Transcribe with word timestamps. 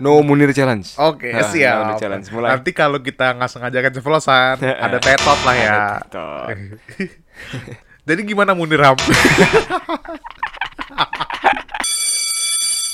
No 0.00 0.22
Munir 0.24 0.54
Challenge. 0.54 0.86
Oke, 0.96 1.28
Nah, 1.34 1.44
siap. 1.44 1.76
No 1.76 1.84
Munir 1.92 2.00
Challenge 2.00 2.26
mulai. 2.32 2.48
Nanti 2.56 2.70
kalau 2.72 3.02
kita 3.02 3.36
nggak 3.36 3.50
sengaja 3.50 3.78
keceplosan, 3.84 4.56
ada 4.62 4.96
tetot 4.96 5.40
lah 5.44 5.56
ya. 5.58 6.00
Jadi 8.08 8.20
gimana 8.24 8.56
Munir 8.56 8.80
Ham? 8.80 8.96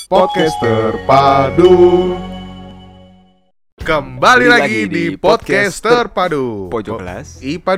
Podcaster 0.09 0.97
Padu 1.05 2.17
Kembali 3.79 4.45
lagi 4.49 4.89
di 4.89 5.13
Podcaster 5.15 6.09
Padu. 6.11 6.67
Pojok 6.67 6.99
kelas. 6.99 7.39
IPA 7.41 7.73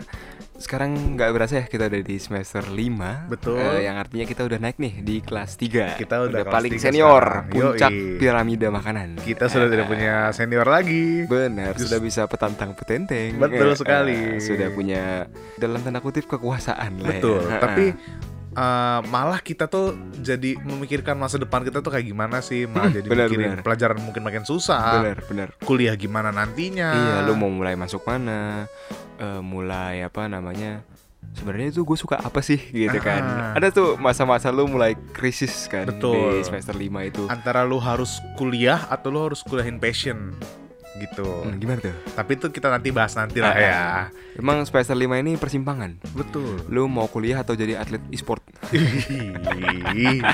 2. 0.00 0.31
Sekarang 0.62 0.94
nggak 1.12 1.30
berasa 1.32 1.54
ya 1.56 1.66
kita 1.66 1.90
udah 1.90 2.00
di 2.00 2.16
semester 2.16 2.62
5 2.62 3.26
Betul. 3.26 3.58
Eh, 3.58 3.82
Yang 3.82 3.96
artinya 3.98 4.24
kita 4.24 4.42
udah 4.42 4.58
naik 4.58 4.78
nih 4.78 4.94
di 5.00 5.16
kelas 5.18 5.50
3 5.56 5.98
Kita 5.98 6.22
udah 6.22 6.40
kelas 6.40 6.54
paling 6.54 6.72
senior 6.78 7.18
sekarang. 7.20 7.50
Puncak 7.50 7.90
Yoi. 7.90 8.16
piramida 8.16 8.68
makanan 8.68 9.08
Kita 9.18 9.44
sudah 9.46 9.66
tidak 9.66 9.86
punya 9.86 10.14
senior 10.30 10.64
lagi. 10.64 11.26
Benar, 11.26 11.74
Just- 11.74 11.90
sudah 11.90 11.98
bisa 11.98 12.22
petantang 12.24 12.72
petenteng 12.72 13.36
Betul 13.36 13.68
Eh, 13.68 13.76
sekali. 13.76 14.14
eh, 14.14 14.38
Sudah 14.38 14.68
punya 14.70 15.26
dalam 15.56 15.82
tanda 15.82 15.98
kutip 15.98 16.24
kekuasaan 16.24 17.02
lah 17.02 17.10
ya. 17.10 17.18
Betul. 17.18 17.42
Tapi. 17.64 17.86
Eh, 18.52 19.00
malah 19.08 19.40
kita 19.40 19.66
tuh 19.66 19.96
jadi 20.20 20.54
memikirkan 20.60 21.16
masa 21.16 21.40
depan 21.40 21.64
kita 21.64 21.80
tuh 21.80 21.92
kayak 21.92 22.06
gimana 22.06 22.38
sih? 22.40 22.68
Malah 22.68 22.92
jadi 22.92 23.08
benar, 23.08 23.26
mikirin 23.28 23.50
benar. 23.56 23.64
pelajaran 23.64 23.98
mungkin 24.00 24.22
makin 24.22 24.44
susah. 24.44 25.00
Benar, 25.02 25.18
benar 25.26 25.48
Kuliah 25.64 25.96
gimana 25.96 26.28
nantinya? 26.30 26.90
Iya, 26.92 27.16
lu 27.24 27.34
mau 27.34 27.48
mulai 27.48 27.74
masuk 27.74 28.04
mana? 28.04 28.68
Eh, 29.16 29.40
mulai 29.40 30.04
apa 30.04 30.28
namanya? 30.28 30.84
Sebenarnya 31.32 31.72
itu 31.72 31.80
gue 31.80 31.96
suka 31.96 32.20
apa 32.20 32.44
sih 32.44 32.60
gitu 32.60 32.98
kan? 33.00 33.22
Ah. 33.24 33.56
Ada 33.56 33.72
tuh 33.72 33.96
masa-masa 33.96 34.52
lu 34.52 34.68
mulai 34.68 34.92
krisis 35.16 35.64
kan 35.64 35.88
Betul. 35.88 36.36
di 36.36 36.44
semester 36.44 36.76
5 36.76 37.08
itu. 37.08 37.24
antara 37.30 37.64
lu 37.64 37.80
harus 37.80 38.20
kuliah 38.36 38.84
atau 38.92 39.08
lu 39.08 39.20
harus 39.32 39.40
kuliahin 39.40 39.80
passion 39.80 40.36
gitu. 40.94 41.24
Hmm, 41.42 41.56
gimana 41.56 41.80
tuh? 41.80 41.94
Tapi 42.12 42.30
itu 42.34 42.46
kita 42.48 42.68
nanti 42.68 42.88
bahas 42.90 43.12
nanti 43.12 43.38
lah 43.38 43.50
Ah. 43.50 43.58
ya. 43.58 43.80
Emang 44.34 44.60
semester 44.62 44.92
5 44.92 45.16
ini 45.16 45.34
persimpangan. 45.34 45.96
Betul. 46.12 46.60
Lu 46.66 46.84
mau 46.84 47.06
kuliah 47.06 47.40
atau 47.40 47.52
jadi 47.52 47.76
atlet 47.76 48.00
e-sport? 48.08 48.44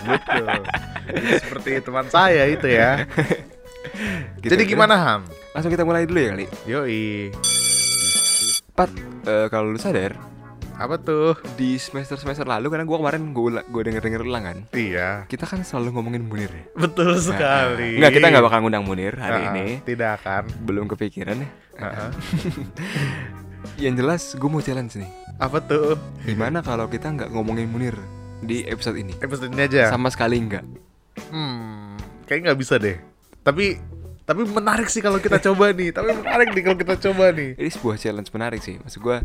Betul. 0.01 0.47
Seperti 1.39 1.71
teman 1.81 2.07
saya 2.09 2.47
itu 2.47 2.67
ya. 2.67 2.99
Gitu. 4.39 4.53
Jadi 4.53 4.69
gimana 4.69 4.95
Ham? 4.95 5.21
Langsung 5.51 5.73
kita 5.73 5.83
mulai 5.83 6.05
dulu 6.05 6.21
ya 6.21 6.31
kali. 6.31 6.47
Yoi. 6.65 7.33
Pat, 8.71 8.91
eh, 9.25 9.47
kalau 9.49 9.73
lu 9.73 9.81
sadar 9.81 10.15
Apa 10.79 10.95
tuh? 10.95 11.35
di 11.59 11.75
semester-semester 11.75 12.47
lalu 12.47 12.71
karena 12.71 12.87
gua 12.87 13.03
kemarin 13.03 13.35
gue 13.35 13.51
gue 13.67 13.83
denger-denger 13.83 14.23
ulang 14.23 14.45
kan. 14.47 14.59
Iya. 14.71 15.27
Kita 15.27 15.43
kan 15.43 15.67
selalu 15.67 15.99
ngomongin 15.99 16.23
Munir 16.23 16.47
ya. 16.47 16.65
Betul 16.79 17.19
sekali. 17.19 17.99
Enggak, 17.99 18.13
kita 18.15 18.27
nggak 18.31 18.45
bakal 18.47 18.59
ngundang 18.63 18.87
Munir 18.87 19.19
hari 19.19 19.43
Ah, 19.43 19.51
ini. 19.53 19.83
Tidak 19.83 20.11
akan. 20.23 20.43
Belum 20.63 20.87
kepikiran 20.87 21.35
ya. 21.35 21.49
Ah, 21.77 21.85
ah. 22.07 22.11
Yang 23.83 23.95
jelas 23.99 24.23
gue 24.33 24.49
mau 24.49 24.63
challenge 24.63 24.95
nih. 24.97 25.11
Apa 25.37 25.59
tuh? 25.59 25.99
Gimana 26.23 26.63
kalau 26.63 26.87
kita 26.87 27.11
nggak 27.11 27.31
ngomongin 27.31 27.67
Munir 27.67 27.99
di 28.39 28.63
episode 28.63 28.95
ini? 28.95 29.19
Episode 29.19 29.51
ini 29.51 29.67
aja. 29.67 29.91
Sama 29.91 30.15
sekali 30.15 30.39
nggak. 30.39 30.63
Hmm, 31.35 31.99
kayaknya 32.25 32.55
nggak 32.55 32.61
bisa 32.63 32.79
deh. 32.79 32.95
Tapi 33.43 33.83
tapi 34.23 34.45
menarik 34.45 34.87
sih 34.87 35.03
kalau 35.03 35.19
kita 35.19 35.43
coba 35.43 35.75
nih. 35.75 35.91
Tapi 35.91 36.15
menarik 36.15 36.55
nih 36.55 36.63
kalau 36.63 36.79
kita 36.79 36.95
coba 37.11 37.35
nih. 37.35 37.59
Ini 37.59 37.71
sebuah 37.73 37.97
challenge 37.99 38.31
menarik 38.31 38.63
sih. 38.63 38.79
Maksud 38.79 39.01
gue 39.03 39.17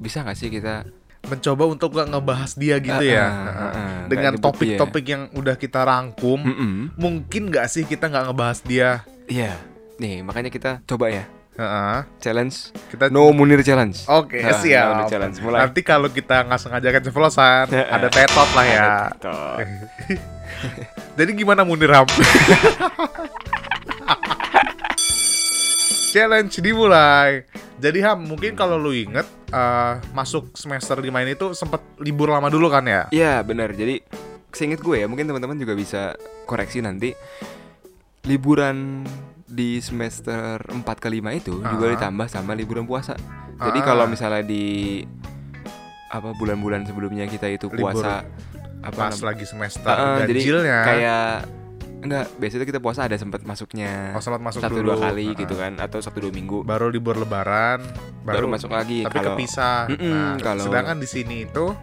bisa 0.00 0.24
nggak 0.24 0.34
sih 0.34 0.48
kita 0.48 0.88
Mencoba 1.20 1.68
untuk 1.68 1.92
nggak 1.92 2.16
ngebahas 2.16 2.56
dia 2.56 2.80
gitu 2.80 2.96
Ah, 2.96 3.04
ya. 3.04 3.26
Ah, 3.28 3.36
ah, 3.44 3.70
ah. 3.76 3.98
Dengan 4.08 4.40
topik-topik 4.40 5.04
yang 5.04 5.28
udah 5.36 5.52
kita 5.52 5.84
rangkum. 5.84 6.40
Mm-mm. 6.40 6.96
Mungkin 6.96 7.52
nggak 7.52 7.68
sih 7.68 7.84
kita 7.84 8.08
nggak 8.08 8.32
ngebahas 8.32 8.58
dia? 8.64 9.04
Iya. 9.28 9.52
Nih 10.00 10.24
makanya 10.24 10.48
kita 10.48 10.80
coba 10.88 11.12
ya 11.12 11.28
Heeh. 11.60 11.98
challenge 12.24 12.72
Kita 12.88 13.12
No 13.12 13.28
Munir 13.36 13.60
Challenge. 13.60 13.92
Oke, 14.08 14.40
Nah, 14.40 14.56
No 14.56 14.64
siap. 14.64 14.86
Munir 14.96 15.06
Challenge 15.12 15.36
mulai. 15.44 15.58
Nanti 15.60 15.80
kalau 15.84 16.08
kita 16.08 16.40
nggak 16.40 16.56
sengaja 16.56 16.88
keceplosan, 16.88 17.68
ada 17.68 18.08
tetot 18.08 18.50
lah 18.56 18.64
ya. 18.64 18.88
Jadi 21.20 21.30
gimana 21.36 21.68
Munir 21.68 21.92
Ham? 21.92 22.08
Challenge 26.10 26.50
dimulai. 26.58 27.46
Jadi 27.76 27.98
Ham, 28.02 28.26
mungkin 28.26 28.52
kalau 28.52 28.76
lu 28.76 28.90
inget 28.90 29.24
eh, 29.48 29.94
masuk 30.10 30.52
semester 30.52 30.94
5 30.94 31.06
ini 31.06 31.32
tuh 31.34 31.54
sempet 31.54 31.80
libur 31.96 32.28
lama 32.28 32.46
dulu 32.46 32.66
kan 32.66 32.82
ya? 32.82 33.06
Iya 33.08 33.40
benar. 33.40 33.70
Jadi 33.70 34.02
seinget 34.50 34.78
gue 34.78 34.96
ya 34.96 35.06
mungkin 35.06 35.24
teman-teman 35.24 35.54
juga 35.54 35.72
bisa 35.72 36.18
koreksi 36.44 36.82
nanti 36.82 37.14
liburan 38.22 39.06
di 39.46 39.78
semester 39.78 40.58
4 40.62 40.82
ke 40.96 41.08
5 41.08 41.30
itu 41.32 41.54
juga 41.56 41.84
Ah. 41.86 41.92
ditambah 41.94 42.26
sama 42.26 42.52
liburan 42.52 42.84
puasa. 42.84 43.14
Jadi 43.56 43.78
Ah. 43.78 43.86
kalau 43.86 44.04
misalnya 44.06 44.42
di 44.42 45.02
apa 46.10 46.34
bulan-bulan 46.34 46.82
sebelumnya 46.84 47.22
kita 47.24 47.46
itu 47.46 47.70
Libur. 47.70 47.94
puasa 47.94 48.26
apa 48.80 49.02
Pas 49.08 49.18
lagi 49.22 49.46
semester 49.46 49.94
jadi 50.20 50.26
ganjilnya. 50.32 50.78
kayak 50.82 51.30
enggak 52.00 52.26
biasanya 52.34 52.64
kita 52.64 52.78
puasa 52.78 53.04
ada 53.04 53.14
sempat 53.14 53.42
masuknya 53.42 54.12
Oh, 54.12 54.20
sempat 54.20 54.40
masuk 54.40 54.58
satu 54.58 54.76
dulu. 54.76 54.92
dua 54.92 54.96
kali 55.02 55.26
Ah. 55.28 55.36
gitu 55.36 55.54
kan 55.54 55.72
atau 55.76 55.98
satu 55.98 56.18
dua 56.18 56.30
minggu 56.30 56.62
baru 56.62 56.88
libur 56.88 57.14
lebaran, 57.14 57.84
baru, 58.20 58.46
masuk 58.46 58.70
lagi 58.70 59.02
tapi 59.02 59.14
kalau 59.14 59.34
kepisah. 59.34 59.86
Mm-mm, 59.86 60.08
Nah, 60.10 60.34
kalau- 60.38 60.64
sedangkan 60.64 60.96
di 60.96 61.06
sini 61.06 61.44
itu 61.44 61.76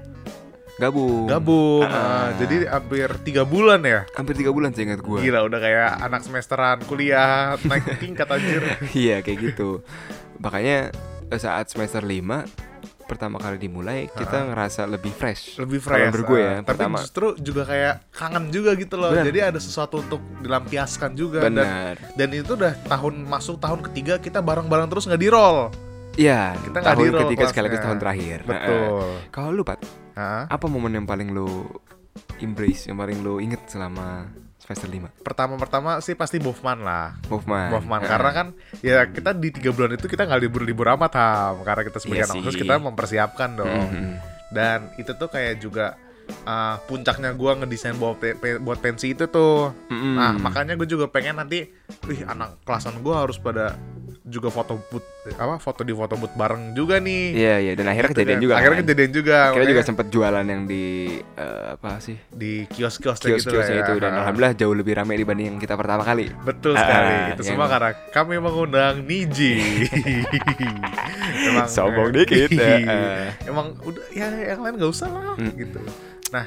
gabung 0.76 1.26
gabung. 1.26 1.82
Ah. 1.84 1.90
Nah, 1.90 2.30
jadi 2.38 2.56
hampir 2.68 3.10
tiga 3.24 3.42
bulan 3.44 3.82
ya. 3.82 4.06
hampir 4.14 4.34
tiga 4.36 4.50
bulan 4.50 4.70
seingat 4.72 5.00
gue 5.00 5.20
Gila 5.20 5.42
udah 5.44 5.58
kayak 5.58 5.90
anak 6.02 6.22
semesteran 6.22 6.78
kuliah 6.84 7.58
naik 7.64 7.98
tingkat 7.98 8.26
anjir. 8.28 8.62
Iya 8.94 9.22
kayak 9.22 9.38
gitu 9.44 9.82
Makanya 10.38 10.94
eh, 11.28 11.40
saat 11.40 11.66
semester 11.68 12.00
5 12.00 12.46
Pertama 13.07 13.40
kali 13.40 13.56
dimulai 13.57 14.06
Kita 14.06 14.44
ngerasa 14.45 14.84
lebih 14.84 15.09
fresh 15.09 15.56
lebih 15.57 15.79
Kalau 15.79 15.95
fresh. 15.95 16.07
menurut 16.12 16.25
gue 16.28 16.40
ya 16.40 16.53
tapi 16.59 16.68
Pertama 16.68 16.97
justru 17.00 17.28
juga 17.40 17.63
kayak 17.63 17.94
kangen 18.12 18.45
juga 18.51 18.72
gitu 18.75 18.95
loh. 18.95 19.09
Benar. 19.09 19.25
Jadi 19.25 19.40
ada 19.41 19.59
sesuatu 19.59 19.95
untuk 20.00 20.19
dilampiaskan 20.40 21.12
juga 21.13 21.40
dan 21.41 21.56
Benar 21.56 21.94
dan 22.13 22.29
itu 22.29 22.51
udah 22.53 22.73
tahun 22.85 23.23
masuk 23.23 23.57
tahun 23.57 23.79
ketiga 23.88 24.19
kita 24.19 24.40
bareng-bareng 24.40 24.88
terus 24.88 25.07
nggak 25.07 25.18
di 25.18 25.29
roll. 25.31 25.72
Iya 26.13 26.57
Kita 26.57 26.81
Tahun 26.81 26.97
ketiga 26.97 27.45
kelasnya. 27.45 27.47
sekaligus 27.47 27.79
tahun 27.79 27.97
terakhir 27.97 28.38
Nah, 28.44 28.57
Betul. 28.57 29.06
Kalau 29.29 29.50
lu 29.53 29.62
Pat 29.62 29.79
Hah? 30.13 30.50
Apa 30.50 30.66
momen 30.66 30.89
yang 30.91 31.06
paling 31.06 31.29
lu 31.29 31.69
Embrace 32.38 32.89
Yang 32.89 32.97
paling 32.97 33.18
lu 33.22 33.38
inget 33.38 33.62
selama 33.69 34.25
semester 34.68 34.92
5 34.92 35.24
Pertama-pertama 35.24 35.98
sih 35.98 36.12
pasti 36.12 36.38
Bofman 36.38 36.84
lah. 36.84 37.16
Movement 37.26 37.72
Bofman 37.72 38.04
Eh, 38.04 38.06
karena 38.06 38.32
kan 38.32 38.48
ya 38.82 39.08
kita 39.08 39.32
di 39.32 39.50
tiga 39.50 39.72
bulan 39.72 39.96
itu 39.96 40.06
kita 40.06 40.28
nggak 40.28 40.42
libur-libur 40.42 40.92
amat 40.92 41.16
ham 41.16 41.64
karena 41.64 41.82
kita 41.82 41.98
sebagai 41.98 42.20
Iya 42.20 42.26
anak 42.28 42.36
khusus 42.44 42.56
kita 42.58 42.76
mempersiapkan 42.78 43.50
dong. 43.56 43.72
mm-mm. 43.88 44.12
Dan 44.48 44.92
itu 44.96 45.12
tuh 45.12 45.28
kayak 45.28 45.58
juga 45.58 45.96
uh, 46.44 46.76
puncaknya 46.84 47.32
gua 47.32 47.56
ngedesain 47.56 47.96
buat 47.96 48.16
pe- 48.16 48.36
pe- 48.36 48.60
buat 48.60 48.78
pensi 48.78 49.12
itu 49.12 49.24
tuh. 49.26 49.72
Mm-mm. 49.88 50.16
Nah, 50.16 50.36
makanya 50.38 50.76
gue 50.76 50.86
juga 50.86 51.08
pengen 51.08 51.36
nanti, 51.38 51.68
wih 52.04 52.24
anak 52.24 52.60
kelasan 52.64 53.00
gue 53.00 53.12
harus 53.12 53.36
pada 53.38 53.76
juga 54.28 54.48
foto 54.48 54.76
booth 54.84 55.08
apa 55.34 55.56
foto 55.56 55.82
di 55.82 55.92
foto 55.92 56.14
booth 56.14 56.32
bareng 56.34 56.72
juga 56.72 57.00
nih. 57.00 57.24
Iya 57.32 57.56
iya 57.58 57.72
Dan 57.74 57.86
akhirnya 57.86 58.10
Gitu 58.10 58.18
kejadian 58.18 58.36
kan. 58.36 58.44
juga 58.44 58.54
Akhirnya 58.54 58.76
kan? 58.76 58.84
kejadian 58.86 59.12
juga. 59.14 59.38
Kita 59.50 59.66
juga 59.66 59.82
sempet 59.82 60.06
jualan 60.08 60.46
yang 60.46 60.62
di 60.64 60.84
eh, 61.34 61.64
Apa 61.74 61.90
sih 61.98 62.16
di 62.28 62.68
kios-kios 62.68 63.18
gitu 63.18 63.28
lah 63.28 63.40
Kios-kiosnya 63.40 63.76
ya. 63.78 63.84
itu 63.84 63.94
Dan 63.98 64.12
Ah, 64.12 64.18
alhamdulillah 64.22 64.54
jauh 64.54 64.72
lebih 64.74 64.94
ramai 64.94 65.16
dibanding 65.16 65.48
yang 65.48 65.58
kita 65.58 65.74
pertama 65.74 66.04
kali 66.04 66.28
Betul 66.42 66.74
Ah, 66.74 66.82
sekali. 66.82 67.08
ah, 67.08 67.26
itu 67.30 67.42
yang- 67.42 67.50
semua 67.50 67.68
karena 67.68 67.92
kami 68.10 68.36
mengundang 68.38 68.96
Niji. 69.02 69.54
Emang 71.48 71.68
Sombong 71.76 72.10
dikit, 72.12 72.50
eh. 72.54 73.32
Emang 73.44 73.76
udah 73.80 74.04
ya 74.12 74.28
yang 74.50 74.60
lain 74.60 74.76
nggak 74.76 74.92
usah 74.92 75.08
lah 75.08 75.36
Hmm. 75.36 75.54
gitu. 75.54 75.80
Nah, 76.30 76.46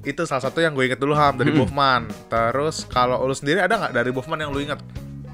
itu 0.00 0.22
salah 0.24 0.40
satu 0.40 0.58
yang 0.58 0.72
gue 0.72 0.86
inget 0.86 0.96
dulu 0.96 1.12
Ham 1.12 1.34
dari 1.34 1.50
Hmm. 1.50 1.60
Bofman. 1.60 2.02
Terus 2.26 2.86
kalau 2.86 3.20
lu 3.22 3.34
sendiri 3.34 3.60
ada 3.60 3.76
nggak 3.76 3.92
dari 3.92 4.10
Bofman 4.10 4.38
yang 4.38 4.48
lu 4.48 4.60
inget? 4.60 4.80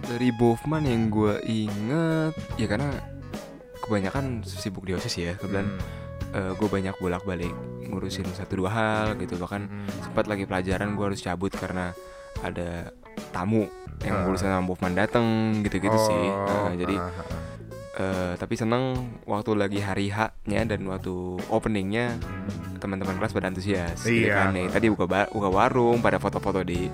Dari 0.07 0.31
Bofman 0.31 0.83
yang 0.83 1.09
gue 1.09 1.43
inget 1.43 2.33
Ya 2.55 2.67
karena 2.67 2.91
Kebanyakan 3.79 4.43
sibuk 4.43 4.83
di 4.83 4.95
OSIS 4.95 5.15
ya 5.17 5.33
Kebetulan 5.35 5.79
Hmm. 6.27 6.53
gue 6.53 6.69
banyak 6.69 6.93
bolak-balik 6.97 7.55
Ngurusin 7.83 8.27
satu 8.29 8.59
dua 8.59 8.71
hal 8.71 9.07
gitu 9.17 9.35
Bahkan 9.37 9.63
Hmm. 9.63 9.89
sempat 10.03 10.27
lagi 10.27 10.45
pelajaran 10.45 10.93
gue 10.93 11.05
harus 11.05 11.19
cabut 11.19 11.49
Karena 11.51 11.91
ada 12.39 12.93
tamu 13.31 13.67
Yang 13.99 14.15
Ah. 14.15 14.27
urusan 14.27 14.49
sama 14.49 14.65
Bofman 14.65 14.93
dateng 14.93 15.27
Gitu-gitu 15.61 15.97
sih 15.97 16.25
Oh, 16.29 16.69
Nah, 16.69 16.75
Jadi 16.77 16.95
ah, 16.95 17.09
ah, 17.09 17.25
ah. 17.25 17.43
eh, 17.97 18.33
Tapi 18.37 18.55
seneng 18.55 18.83
Waktu 19.25 19.51
lagi 19.55 19.81
hari 19.81 20.07
H-nya 20.09 20.67
Dan 20.67 20.85
waktu 20.85 21.15
openingnya 21.49 22.15
Teman-teman 22.77 23.17
kelas 23.17 23.33
pada 23.33 23.49
antusias 23.49 24.05
gitu 24.05 24.29
Iya. 24.29 24.35
kan. 24.37 24.49
Nih, 24.53 24.67
Tadi 24.69 24.87
buka, 24.87 25.07
buka 25.27 25.49
warung 25.49 25.99
Pada 25.99 26.19
foto-foto 26.19 26.61
di 26.61 26.91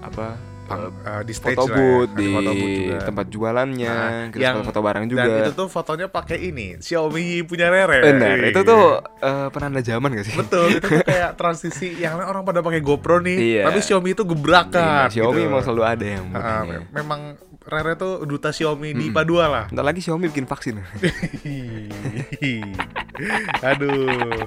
Apa 0.00 0.51
pang- 0.72 0.94
eh, 1.02 1.22
di 1.22 1.32
stage 1.32 1.52
foto 1.52 1.62
lah 1.62 1.68
ya. 1.68 1.76
booth 1.76 2.10
Di 2.10 2.18
di 2.18 2.26
foto 2.30 2.50
booth 2.52 2.72
juga. 2.78 2.96
tempat 3.02 3.26
jualannya, 3.28 3.92
Nah, 3.92 4.24
kita 4.28 4.42
yang- 4.42 4.62
foto 4.62 4.80
bareng 4.80 5.04
juga. 5.06 5.22
Dan 5.22 5.40
itu 5.40 5.52
tuh 5.52 5.68
fotonya 5.68 6.06
pakai 6.08 6.38
ini 6.42 6.66
Xiaomi 6.76 7.24
punya 7.42 7.66
Rere. 7.68 8.00
Benar, 8.02 8.36
itu 8.44 8.60
tuh 8.62 8.84
eh, 9.18 9.48
penanda 9.48 9.80
zaman 9.80 10.08
gak 10.12 10.24
sih? 10.24 10.34
Betul, 10.34 10.66
itu 10.72 10.80
tuh 10.80 11.00
kayak 11.06 11.30
transisi 11.34 11.96
yang 11.96 12.18
orang 12.18 12.42
pada 12.42 12.60
pakai 12.60 12.80
GoPro 12.80 13.20
nih, 13.20 13.38
Iya. 13.54 13.62
tapi 13.66 13.78
Xiaomi 13.80 14.10
itu 14.10 14.24
gebrakan. 14.24 15.06
Iya, 15.06 15.12
Xiaomi 15.12 15.38
gitu. 15.38 15.48
emang 15.48 15.62
selalu 15.62 15.82
ada 15.84 16.06
yang 16.08 16.24
bukannya. 16.28 16.80
memang 16.90 17.20
Rere 17.62 17.94
tuh 17.94 18.24
duta 18.24 18.50
Xiaomi 18.50 18.90
di 18.90 19.08
IPA 19.08 19.22
2 19.22 19.46
lah. 19.46 19.64
Bentar 19.68 19.84
lagi 19.84 20.00
Xiaomi 20.00 20.26
bikin 20.26 20.44
vaksin 20.44 20.82
Aduh. 23.62 24.42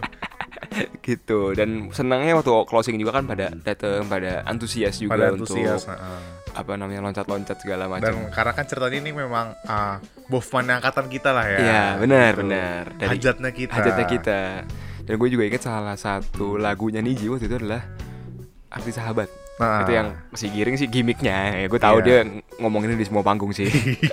gitu 1.08 1.52
dan 1.52 1.90
senangnya 1.90 2.36
waktu 2.36 2.52
closing 2.66 2.96
juga 2.96 3.12
kan 3.14 3.26
pada 3.26 3.52
datang 3.56 4.06
pada 4.06 4.44
antusias 4.44 4.96
juga 4.96 5.14
Pada 5.14 5.26
untuk 5.32 5.48
antusias. 5.48 5.86
heeh. 5.86 6.20
apa 6.54 6.72
namanya 6.74 7.04
loncat-loncat 7.04 7.58
segala 7.58 7.84
Dan 7.86 7.94
macam. 7.94 8.16
karena 8.30 8.52
kan 8.52 8.64
ceritanya 8.64 8.98
ini 8.98 9.12
memang 9.12 9.46
ah, 9.66 10.00
Bofman 10.26 10.70
angkatan 10.70 11.06
kita 11.06 11.30
lah 11.30 11.46
ya. 11.46 11.60
Iya, 11.60 11.84
benar, 11.98 12.32
Gitu. 12.32 12.40
benar. 12.42 12.82
Dari 12.96 13.10
Hajatnya 13.12 13.52
kita. 13.52 13.74
hajatnya 13.74 14.06
kita. 14.08 14.40
Dan 15.04 15.14
gue 15.16 15.30
juga 15.30 15.44
ingat 15.44 15.62
salah 15.62 15.94
satu 15.96 16.56
lagunya 16.56 16.98
Niji 16.98 17.28
waktu 17.28 17.46
itu 17.46 17.60
adalah 17.60 17.84
Arti 18.68 18.90
Sahabat. 18.90 19.28
Nah, 19.56 19.84
Itu 19.84 19.92
yang 19.94 20.08
si 20.32 20.48
Giring 20.48 20.76
sih 20.76 20.88
gimmicknya. 20.88 21.56
Ya, 21.56 21.66
gue 21.66 21.78
tahu 21.78 22.00
Iya. 22.00 22.06
dia 22.06 22.18
ng- 22.24 22.40
ngomongin 22.58 22.92
ini 22.92 23.00
di 23.00 23.06
semua 23.06 23.22
panggung 23.22 23.52
sih. 23.52 23.68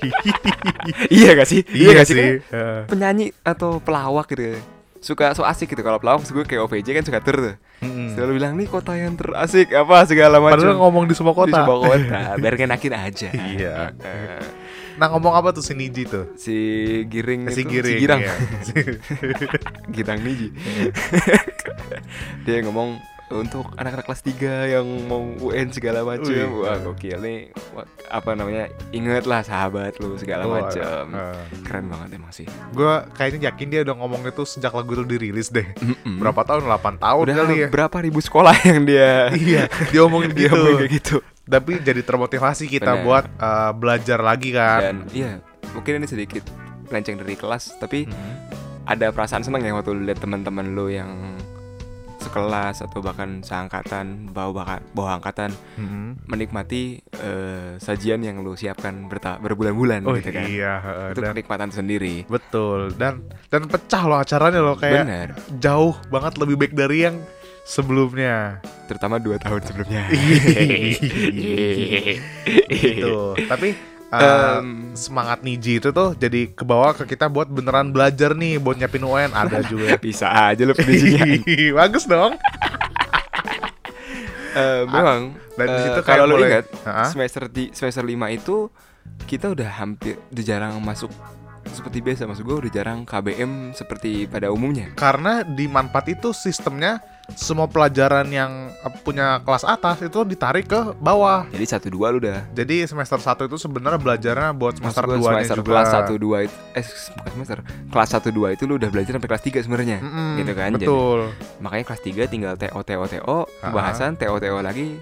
iya 1.15 1.33
gak 1.33 1.47
sih? 1.47 1.63
Iya 1.65 1.91
gak 1.95 2.07
sih. 2.07 2.15
Kan 2.17 2.35
Heeh. 2.51 2.81
penyanyi 2.87 3.27
atau 3.41 3.79
pelawak 3.79 4.27
gitu. 4.29 4.59
Suka 5.03 5.35
so 5.35 5.43
asik 5.43 5.67
gitu 5.69 5.83
kalau 5.83 5.99
pelawak 5.99 6.23
gue 6.23 6.45
kayak 6.47 6.63
OVJ 6.63 6.89
kan 6.95 7.03
suka 7.03 7.19
tur 7.19 7.37
tuh. 7.37 7.57
Mm-mm. 7.83 8.15
Selalu 8.15 8.33
bilang 8.39 8.55
nih 8.55 8.65
kota 8.65 8.95
yang 8.95 9.13
terasik 9.13 9.75
apa 9.75 10.07
segala 10.07 10.39
macam. 10.39 10.63
Padahal 10.63 10.79
ngomong 10.79 11.05
di 11.05 11.15
semua 11.15 11.35
Di 11.35 11.39
kota. 11.43 11.59
sebuah 11.61 11.79
kota 11.83 12.21
biar 12.39 12.55
ngenakin 12.55 12.95
aja. 12.95 13.29
Iya. 13.35 13.75
Eh, 13.99 14.47
Nah 14.93 15.09
ngomong 15.09 15.33
apa 15.33 15.51
tuh 15.51 15.65
si 15.65 15.73
Niji 15.73 16.05
tuh? 16.05 16.37
si 16.37 16.53
Giring 17.09 17.49
Si 17.49 17.65
itu 17.65 17.73
Giring. 17.73 17.97
si 17.97 17.99
Girang. 17.99 18.21
iya. 18.21 18.35
Girang 19.97 20.21
Niji. 20.21 20.49
Dia 22.45 22.61
ngomong 22.63 23.01
untuk 23.35 23.65
anak-anak 23.73 24.05
kelas 24.05 24.23
3 24.23 24.37
yang 24.71 24.87
mau 25.05 25.21
UN 25.41 25.69
segala 25.69 26.03
macam. 26.03 26.47
Wah, 26.59 26.77
gokil 26.79 27.19
nih. 27.19 27.41
Wah, 27.73 27.83
apa 28.09 28.31
namanya? 28.33 28.67
Ingat 28.91 29.25
lah 29.25 29.41
sahabat 29.41 29.97
lu 29.97 30.15
segala 30.15 30.45
Oh, 30.45 30.53
macam. 30.53 31.05
eh. 31.11 31.41
Keren 31.63 31.87
banget 31.87 32.09
emang 32.13 32.31
sih. 32.31 32.45
Gue 32.71 32.87
kayaknya 33.13 33.49
yakin 33.49 33.67
dia 33.69 33.81
udah 33.83 33.95
ngomong 33.95 34.23
itu 34.23 34.43
sejak 34.43 34.71
lagu 34.71 34.93
itu 34.93 35.05
dirilis 35.07 35.49
deh. 35.49 35.65
Mm-mm. 35.75 36.19
Berapa 36.19 36.43
tahun? 36.43 36.65
8 36.65 36.99
tahun 36.99 37.25
Udah 37.25 37.37
kali 37.39 37.55
ya. 37.57 37.69
berapa 37.69 37.97
ribu 37.99 38.19
sekolah 38.19 38.55
yang 38.69 38.83
dia 38.83 39.11
iya, 39.39 39.63
dia 39.89 40.01
ngomongin 40.01 40.31
dia 40.31 40.47
gitu. 40.47 40.55
ngomong 40.55 40.79
kayak 40.79 40.93
gitu. 40.95 41.17
Tapi 41.43 41.73
jadi 41.81 42.01
termotivasi 42.01 42.65
kita 42.67 42.93
Bener. 42.95 43.05
buat 43.05 43.25
eh, 43.27 43.71
belajar 43.73 44.19
lagi 44.19 44.51
kan. 44.51 44.81
Dan 44.81 44.97
iya, 45.11 45.41
mungkin 45.71 45.99
ini 45.99 46.07
sedikit 46.07 46.45
melenceng 46.87 47.17
dari 47.17 47.35
kelas, 47.35 47.77
tapi 47.77 48.05
Mhm. 48.05 48.35
ada 48.85 49.09
perasaan 49.09 49.41
seneng 49.41 49.61
ya 49.61 49.73
waktu 49.73 49.97
lihat 49.97 50.19
teman-teman 50.19 50.71
lu 50.71 50.87
yang 50.87 51.09
sekelas 52.33 52.77
atau 52.81 52.99
bahkan 52.99 53.31
seangkatan 53.39 54.07
bawa 54.27 54.51
bahkan 54.55 54.81
bawa 54.91 55.11
angkatan 55.15 55.53
Mhm. 55.77 56.25
menikmati 56.25 56.83
eh, 57.13 57.77
sajian 57.77 58.19
yang 58.19 58.41
lu 58.41 58.55
siapkan 58.55 59.05
berbulan-bulan 59.37 60.01
Oh 60.03 60.17
gitu 60.17 60.33
kan 60.33 60.49
iya, 60.49 60.81
heeh. 60.81 61.09
itu 61.13 61.21
dan 61.21 61.31
kenikmatan 61.31 61.69
sendiri 61.69 62.25
betul 62.25 62.89
dan 62.93 63.21
dan 63.47 63.65
pecah 63.65 64.03
loh 64.03 64.17
acaranya 64.17 64.59
loh 64.59 64.75
kayak 64.75 65.05
benar 65.05 65.29
jauh 65.59 65.93
banget 66.09 66.33
lebih 66.37 66.57
baik 66.57 66.73
dari 66.73 67.05
yang 67.05 67.21
sebelumnya. 67.63 68.59
terutama 68.83 69.17
dua 69.17 69.39
tahun 69.39 69.63
sebelumnya 69.63 70.05
gitu. 72.69 73.17
Tapi 73.39 73.69
uh, 74.13 74.61
Em, 74.61 74.93
semangat 74.93 75.41
Niji 75.41 75.81
itu 75.81 75.89
tuh 75.91 76.13
jadi 76.13 76.53
kebawa 76.53 76.93
ke 76.93 77.09
kita 77.09 77.33
buat 77.33 77.49
beneran 77.49 77.91
belajar 77.91 78.37
nih 78.37 78.61
buat 78.61 78.77
nyiapin 78.77 79.03
UN 79.03 79.33
ada 79.33 79.65
juga. 79.73 79.97
bisa 79.97 80.29
aja 80.29 80.63
lu 80.63 80.77
finishingnya 80.77 81.73
Bagus 81.81 82.05
dong. 82.05 82.37
Eh, 84.53 84.85
memang 84.85 85.33
Dan 85.57 85.65
eh, 85.65 85.81
situ 85.81 86.01
kalau 86.05 86.29
lu 86.29 86.37
ingat 86.45 86.69
semester 87.09 87.49
di 87.49 87.73
semester 87.73 88.05
5 88.05 88.13
itu 88.37 88.69
kita 89.25 89.49
udah 89.49 89.81
hampir 89.81 90.21
udah 90.29 90.45
jarang 90.45 90.77
masuk 90.85 91.09
seperti 91.73 92.05
biasa. 92.05 92.29
Maksud 92.29 92.45
gue 92.45 92.57
udah 92.69 92.73
jarang 92.73 93.09
KBM 93.09 93.73
seperti 93.73 94.29
pada 94.29 94.53
umumnya. 94.53 94.93
Karena 94.93 95.41
di 95.41 95.65
Manfaat 95.73 96.13
itu 96.13 96.37
sistemnya 96.37 97.01
semua 97.33 97.65
pelajaran 97.65 98.27
yang 98.27 98.51
uh, 98.79 98.93
punya 99.01 99.41
kelas 99.41 99.63
atas 99.63 100.01
itu 100.01 100.21
ditarik 100.23 100.67
ke 100.67 100.81
bawah. 100.97 101.47
jadi 101.49 101.65
satu 101.71 101.89
dua 101.89 102.11
lu 102.11 102.19
udah 102.19 102.45
Jadi 102.51 102.85
semester 102.85 103.17
1 103.17 103.47
itu 103.47 103.57
sebenarnya 103.57 103.97
belajarnya 103.97 104.51
buat 104.53 104.77
semester 104.77 105.07
Maksud 105.07 105.17
2 105.17 105.23
gua 105.23 105.31
nya 105.31 105.37
semester 105.41 105.59
juga. 105.59 105.71
kelas 105.71 105.89
1 105.89 106.13
2 106.13 106.45
itu 106.45 106.57
eh 106.73 106.85
bukan 107.15 107.31
semester. 107.33 107.59
Kelas 107.89 108.09
1 108.13 108.29
2 108.29 108.55
itu 108.55 108.63
lu 108.65 108.75
udah 108.75 108.91
belajar 108.91 109.13
sampai 109.15 109.29
kelas 109.29 109.45
3 109.45 109.65
sebenarnya. 109.65 109.99
Mm-mm, 110.03 110.31
gitu 110.39 110.53
kan. 110.53 110.71
Jadi, 110.73 110.85
Betul. 110.85 111.21
makanya 111.59 111.85
kelas 111.87 112.03
3 112.03 112.27
tinggal 112.27 112.55
TO 112.55 112.81
TO 112.83 113.05
TO 113.09 113.39
Ah. 113.63 113.71
bahasan 113.71 114.13
TO 114.15 114.37
TO 114.37 114.59
lagi 114.59 114.99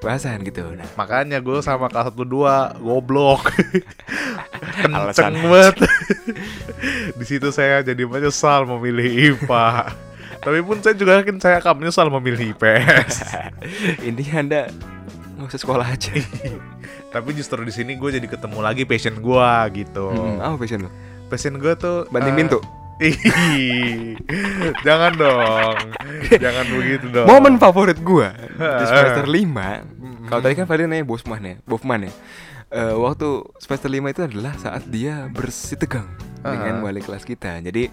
bahasan 0.00 0.40
gitu. 0.40 0.60
Nah, 0.70 0.84
Makanya 0.94 1.40
gue 1.40 1.58
sama 1.58 1.88
kelas 1.88 2.08
1 2.08 2.22
2 2.22 2.80
goblok. 2.80 3.50
Kenceng 4.78 5.36
banget. 5.42 5.76
Di 7.18 7.24
situ 7.24 7.48
saya 7.50 7.80
jadi 7.80 8.04
menyesal 8.04 8.64
memilih 8.64 9.36
IPA. 9.36 9.92
Tapi 10.44 10.58
pun 10.60 10.76
saya 10.84 10.92
juga 10.92 11.24
yakin 11.24 11.40
saya 11.40 11.58
akan 11.64 11.80
menyesal 11.80 12.12
memilih 12.12 12.52
IPS. 12.52 13.14
intinya 14.08 14.34
Anda 14.44 14.60
nggak 15.40 15.48
usah 15.48 15.60
sekolah 15.64 15.86
aja. 15.88 16.12
Tapi 17.14 17.28
justru 17.32 17.64
di 17.64 17.72
sini 17.72 17.96
gue 17.96 18.20
jadi 18.20 18.26
ketemu 18.28 18.58
lagi 18.60 18.84
passion 18.84 19.16
gue 19.18 19.50
gitu. 19.72 20.12
Hmm, 20.12 20.44
apa 20.44 20.60
passion 20.60 20.84
lu? 20.84 20.90
Passion 21.32 21.56
gue 21.56 21.72
tuh 21.74 22.04
Banting 22.12 22.36
eh, 22.36 22.38
pintu. 22.44 22.60
Jangan 24.86 25.12
dong, 25.18 25.76
jangan 26.30 26.64
begitu 26.70 27.10
dong. 27.10 27.26
Momen 27.26 27.58
favorit 27.58 27.98
gua 27.98 28.30
di 28.54 28.84
semester 28.86 29.26
5 29.26 30.30
Kalau 30.30 30.40
tadi 30.40 30.54
kan 30.54 30.66
Fadil 30.70 30.86
nanya 30.86 31.02
Bosman 31.02 31.42
ya, 31.42 31.54
Bofman 31.66 32.06
ya. 32.06 32.12
Eh, 32.70 32.94
waktu 32.94 33.50
semester 33.58 33.90
5 33.90 34.14
itu 34.14 34.22
adalah 34.22 34.54
saat 34.62 34.86
dia 34.86 35.26
bersih 35.26 35.74
tegang 35.74 36.06
dengan 36.38 36.80
Ah. 36.80 36.82
wali 36.86 37.02
kelas 37.02 37.26
kita. 37.26 37.58
Jadi 37.66 37.90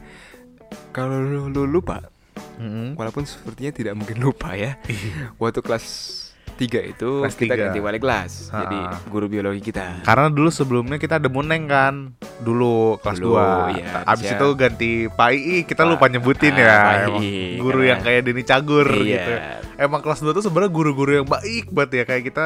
kalau 0.94 1.18
lu, 1.18 1.50
lu 1.50 1.65
lupa, 1.65 1.98
Mm-mm. 2.62 2.88
walaupun 2.94 3.25
sepertinya 3.25 3.72
tidak 3.72 3.94
mungkin 3.94 4.18
lupa 4.19 4.54
ya. 4.54 4.78
Waktu 5.42 5.60
kelas 5.60 5.86
3 6.52 6.62
itu 6.86 7.25
Kelas 7.25 7.34
kita 7.34 7.58
tiga. 7.58 7.63
ganti 7.68 7.80
wali 7.80 7.98
kelas. 7.98 8.54
Ah. 8.54 8.62
Jadi 8.62 8.78
guru 9.10 9.25
biologi 9.25 9.62
kita. 9.63 10.06
Karena 10.06 10.30
dulu 10.30 10.48
sebelumnya 10.48 10.96
kita 10.96 11.18
ada 11.18 11.25
Muneng 11.25 11.66
kan 11.66 12.13
Dulu 12.38 13.02
kelas 13.02 13.18
Dulu, 13.18 13.34
2 13.34 13.74
iya, 13.75 14.02
Abis 14.04 14.30
terusnya- 14.30 14.38
itu 14.38 14.48
ganti 14.56 14.92
Pak 15.08 15.30
II 15.31 15.58
Kita 15.63 15.81
Pak- 15.84 15.90
lupa 15.90 16.06
nyebutin 16.06 16.54
ah, 16.54 16.60
ya 16.60 16.78
emang 17.04 17.18
II, 17.19 17.58
Guru 17.58 17.72
karena- 17.75 17.88
yang 17.88 18.00
kayak 18.00 18.22
Denny 18.22 18.44
Cagur 18.44 18.86
Iya. 18.92 19.06
gitu 19.08 19.34
Emang 19.80 20.00
kelas 20.00 20.19
2 20.19 20.30
tuh 20.31 20.44
sebenarnya 20.44 20.69
guru-guru 20.72 21.12
yang 21.16 21.25
baik 21.25 21.66
banget 21.68 21.92
ya 21.92 22.04
Kayak 22.06 22.24
kita 22.30 22.46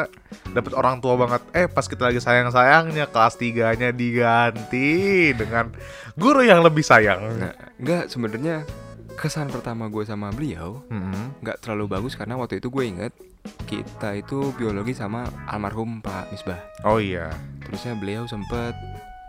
dapet 0.50 0.72
orang 0.72 0.96
tua 0.98 1.14
banget 1.18 1.42
Eh 1.52 1.68
pas 1.68 1.84
kita 1.84 2.04
lagi 2.06 2.20
sayang-sayangnya 2.20 3.06
Kelas 3.10 3.36
3 3.36 3.52
nya 3.74 3.90
diganti 3.92 4.92
Dengan 5.34 5.76
guru 6.14 6.40
yang 6.40 6.60
lebih 6.60 6.84
sayang 6.84 7.20
Nah, 7.36 7.52
enggak 7.76 8.08
sebenarnya 8.08 8.64
kesan 9.16 9.48
pertama 9.48 9.88
gue 9.88 10.04
sama 10.04 10.30
beliau 10.30 10.84
nggak 11.40 11.60
terlalu 11.60 11.86
bagus 11.90 12.14
karena 12.14 12.36
waktu 12.36 12.60
itu 12.60 12.68
gue 12.68 12.84
inget 12.86 13.14
kita 13.64 14.16
itu 14.16 14.50
biologi 14.54 14.92
sama 14.92 15.24
almarhum 15.46 16.00
Pak 16.00 16.30
Misbah. 16.30 16.58
Oh 16.82 16.98
iya 16.98 17.30
Terusnya 17.62 17.94
beliau 17.94 18.26
sempet 18.26 18.74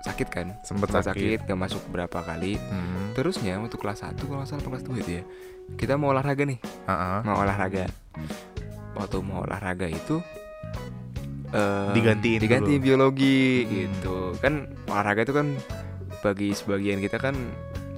sakit 0.02 0.28
kan? 0.28 0.47
Sempet 0.62 0.88
Sempet 0.88 1.07
sakit. 1.07 1.38
gak 1.45 1.59
masuk 1.59 1.83
berapa 1.88 2.23
kali. 2.23 2.57
Mm. 2.57 3.12
Terusnya 3.12 3.59
waktu 3.59 3.75
kelas 3.75 4.00
1 4.02 4.16
kalau 4.19 4.38
nggak 4.38 4.49
salah 4.49 4.64
kelas 4.64 4.83
2 4.85 5.02
itu 5.02 5.11
ya. 5.12 5.25
Kita 5.75 5.95
mau 5.95 6.11
olahraga 6.11 6.43
nih, 6.43 6.57
Ah-ah. 6.87 7.21
mau 7.23 7.43
olahraga. 7.43 7.90
Waktu 8.95 9.16
mau 9.21 9.43
olahraga 9.43 9.85
itu 9.85 10.16
eh, 11.49 11.90
Digantiin 11.93 12.40
diganti 12.40 12.73
dulu. 12.75 12.85
biologi 12.85 13.40
Hmm. 13.61 13.71
gitu. 13.71 14.16
Kan 14.38 14.55
olahraga 14.87 15.21
itu 15.23 15.35
kan 15.35 15.47
bagi 16.21 16.50
sebagian 16.52 16.99
kita 16.99 17.19
kan 17.19 17.37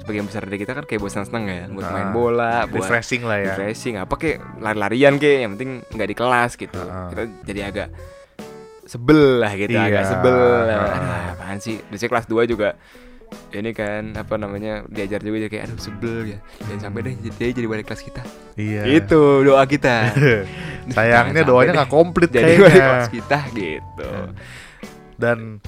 sebagian 0.09 0.25
besar 0.25 0.41
dari 0.43 0.57
kita 0.57 0.73
kan 0.73 0.83
kayak 0.83 0.99
buat 0.99 1.13
seneng-seneng 1.13 1.45
ya, 1.47 1.63
buat 1.69 1.85
Ah. 1.85 1.93
main 1.93 2.09
bola, 2.11 2.65
buat 2.65 2.81
Refreshing 2.81 3.23
lah 3.23 3.37
ya. 3.37 3.53
refreshing 3.53 3.95
apa 3.95 4.15
kek 4.17 4.41
lari-larian 4.57 5.15
kek 5.15 5.37
yang 5.39 5.53
penting 5.53 5.85
nggak 5.87 6.09
di 6.09 6.17
kelas 6.17 6.57
gitu. 6.57 6.81
Heeh. 6.81 7.07
kita 7.11 7.23
jadi 7.45 7.61
agak 7.69 7.89
sebel 8.83 9.21
lah 9.39 9.53
gitu 9.53 9.77
Iya. 9.77 9.85
agak 9.85 10.05
sebel. 10.09 10.41
Aduh, 10.65 11.31
apaan 11.37 11.59
sih? 11.61 11.77
Biasanya 11.85 12.11
kelas 12.11 12.27
2 12.27 12.49
juga 12.49 12.73
ini 13.53 13.71
kan 13.71 14.17
apa 14.17 14.35
namanya 14.35 14.89
diajar 14.89 15.21
juga 15.21 15.37
jadi 15.39 15.51
kayak 15.51 15.65
aduh 15.69 15.77
sebel 15.79 16.17
ya. 16.27 16.39
Jangan 16.65 16.81
sampai 16.83 17.01
deh 17.05 17.15
jadi 17.21 17.37
dia 17.37 17.49
jadi 17.55 17.69
wali 17.69 17.85
kelas 17.85 18.01
kita. 18.01 18.23
Iya. 18.57 18.83
Itu 18.89 19.45
doa 19.45 19.69
kita. 19.69 20.17
Sayangnya 20.97 21.45
doanya 21.45 21.73
nggak 21.77 21.93
komplit 21.93 22.33
jadi 22.33 22.57
wali 22.57 22.73
kelas 22.75 23.13
kita 23.13 23.39
gitu. 23.53 24.09
Dan 25.15 25.61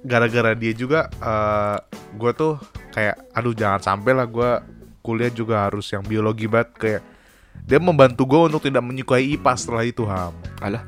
gara-gara 0.00 0.56
dia 0.56 0.72
juga 0.72 1.12
eh 1.20 1.78
gue 2.16 2.32
tuh 2.32 2.56
kayak 2.96 3.30
aduh 3.36 3.54
jangan 3.54 3.80
sampai 3.80 4.12
lah 4.16 4.26
gue 4.26 4.50
kuliah 5.00 5.32
juga 5.32 5.68
harus 5.68 5.88
yang 5.92 6.04
biologi 6.04 6.48
banget 6.48 6.70
kayak 6.76 7.02
dia 7.64 7.78
membantu 7.78 8.24
gue 8.24 8.40
untuk 8.52 8.62
tidak 8.64 8.82
menyukai 8.84 9.36
IPA 9.36 9.52
setelah 9.56 9.84
itu 9.84 10.02
ham 10.08 10.32
alah 10.60 10.84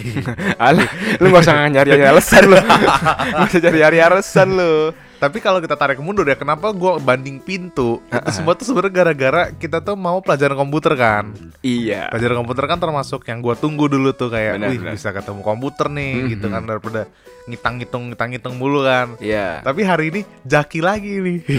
Alah, 0.60 0.88
lu 1.20 1.28
gak 1.28 1.44
usah 1.44 1.68
nyari 1.68 1.92
alasan 2.10 2.48
lu. 2.48 2.56
Gak 3.36 3.48
usah 3.52 3.72
nyari 3.74 3.98
alasan 4.00 4.48
lu. 4.56 4.96
Tapi 5.20 5.36
kalau 5.38 5.60
kita 5.60 5.76
tarik 5.76 6.00
mundur 6.00 6.24
ya, 6.24 6.32
kenapa 6.32 6.72
gua 6.72 6.96
banding 6.96 7.36
pintu? 7.36 8.00
Itu 8.08 8.30
semua 8.32 8.56
tuh 8.56 8.64
sebenarnya 8.64 9.04
gara-gara 9.04 9.42
kita 9.52 9.78
tuh 9.78 9.92
mau 9.92 10.18
pelajaran 10.18 10.56
komputer 10.56 10.96
kan. 10.96 11.36
Iya. 11.60 12.08
Pelajaran 12.08 12.40
komputer 12.40 12.64
kan 12.64 12.80
termasuk 12.80 13.28
yang 13.28 13.38
gua 13.38 13.52
tunggu 13.52 13.84
dulu 13.84 14.10
tuh 14.10 14.32
kayak, 14.32 14.56
Benar, 14.56 14.68
wih 14.72 14.78
benar. 14.80 14.92
bisa 14.96 15.12
ketemu 15.12 15.40
komputer 15.44 15.86
nih, 15.86 16.12
Mhm. 16.16 16.28
gitu 16.32 16.46
kan 16.48 16.62
daripada 16.64 17.00
ngitang-ngitung 17.44 18.02
ngitang-ngitung 18.08 18.54
mulu 18.56 18.80
kan. 18.80 19.20
Iya. 19.20 19.60
Tapi 19.60 19.80
hari 19.84 20.04
ini 20.08 20.20
Jaki 20.42 20.80
lagi 20.80 21.12
nih. 21.20 21.38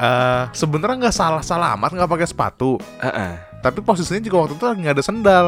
Eh, 0.00 0.42
Sebenarnya 0.56 0.96
nggak 0.96 1.12
salah-salah 1.14 1.76
amat 1.76 1.92
nggak 1.92 2.08
pakai 2.08 2.24
sepatu. 2.24 2.80
Heeh. 2.98 3.32
Tapi 3.60 3.84
posisinya 3.84 4.16
juga 4.18 4.36
waktu 4.40 4.56
itu 4.56 4.64
lagi 4.64 4.80
nggak 4.80 4.96
ada 4.96 5.04
sendal. 5.04 5.46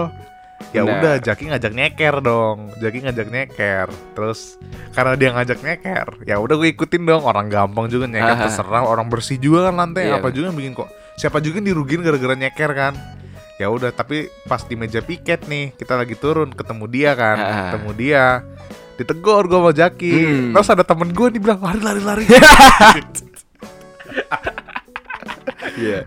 Ya 0.71 0.87
Benar. 0.87 1.03
udah, 1.03 1.15
Jaki 1.19 1.51
ngajak 1.51 1.73
nyeker 1.75 2.15
dong. 2.23 2.71
Jaki 2.79 3.03
ngajak 3.03 3.29
nyeker. 3.29 3.89
Terus 4.15 4.57
karena 4.95 5.19
dia 5.19 5.35
ngajak 5.35 5.59
nyeker, 5.61 6.07
ya 6.23 6.39
udah 6.39 6.55
gue 6.55 6.71
ikutin 6.71 7.03
dong. 7.03 7.27
Orang 7.27 7.51
gampang 7.51 7.91
juga 7.91 8.07
nyeker 8.07 8.39
Aha. 8.39 8.47
terserah. 8.47 8.87
Orang 8.87 9.11
bersih 9.11 9.37
juga 9.43 9.69
kan 9.69 9.75
lantai. 9.77 10.09
Iya, 10.09 10.23
apa 10.23 10.31
juga 10.31 10.55
yang 10.55 10.57
bikin 10.57 10.73
kok. 10.79 10.89
Siapa 11.19 11.43
juga 11.43 11.59
yang 11.59 11.75
dirugin 11.75 12.01
gara-gara 12.07 12.39
nyeker 12.39 12.71
kan. 12.73 12.95
Ya 13.61 13.69
udah, 13.69 13.93
tapi 13.93 14.33
pas 14.49 14.65
di 14.65 14.75
meja 14.75 15.05
piket 15.05 15.45
nih, 15.47 15.77
kita 15.77 15.95
lagi 15.95 16.17
turun 16.17 16.51
ketemu 16.55 16.85
dia 16.89 17.11
kan. 17.19 17.37
Aha. 17.37 17.63
Ketemu 17.75 17.91
dia. 17.99 18.27
Ditegur 18.97 19.45
gue 19.51 19.59
sama 19.59 19.73
Jaki. 19.75 20.15
Hmm. 20.15 20.53
Terus 20.57 20.69
ada 20.71 20.87
temen 20.87 21.11
gue 21.11 21.27
nih 21.37 21.41
bilang 21.43 21.59
lari 21.59 21.83
lari 21.83 22.01
lari. 22.01 22.25
Iya. 25.75 25.99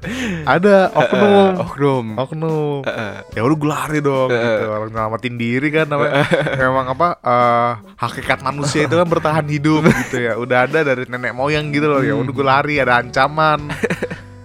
ada 0.46 0.76
oknum. 0.92 1.52
Oknum. 1.60 2.06
Oknum. 2.16 2.80
Heeh. 2.84 3.14
ya 3.32 3.42
udah 3.42 3.56
gue 3.56 3.70
lari 3.70 4.00
dong 4.00 4.28
Eh, 4.28 4.38
gitu. 4.38 4.66
orang 4.68 4.90
nyelamatin 4.90 5.36
diri 5.36 5.68
kan 5.70 5.86
namanya 5.86 6.24
memang 6.56 6.86
apa 6.90 7.08
eh, 7.18 7.72
hakikat 7.96 8.40
manusia 8.42 8.84
itu 8.84 8.94
kan 8.94 9.06
bertahan 9.06 9.46
hidup 9.46 9.82
gitu 10.02 10.18
ya 10.22 10.34
udah 10.36 10.66
ada 10.66 10.80
dari 10.84 11.04
nenek 11.06 11.32
moyang 11.32 11.70
gitu 11.70 11.88
loh 11.88 12.00
ya 12.00 12.14
udah 12.14 12.30
gue 12.30 12.46
lari 12.46 12.76
ada 12.78 13.00
ancaman 13.00 13.68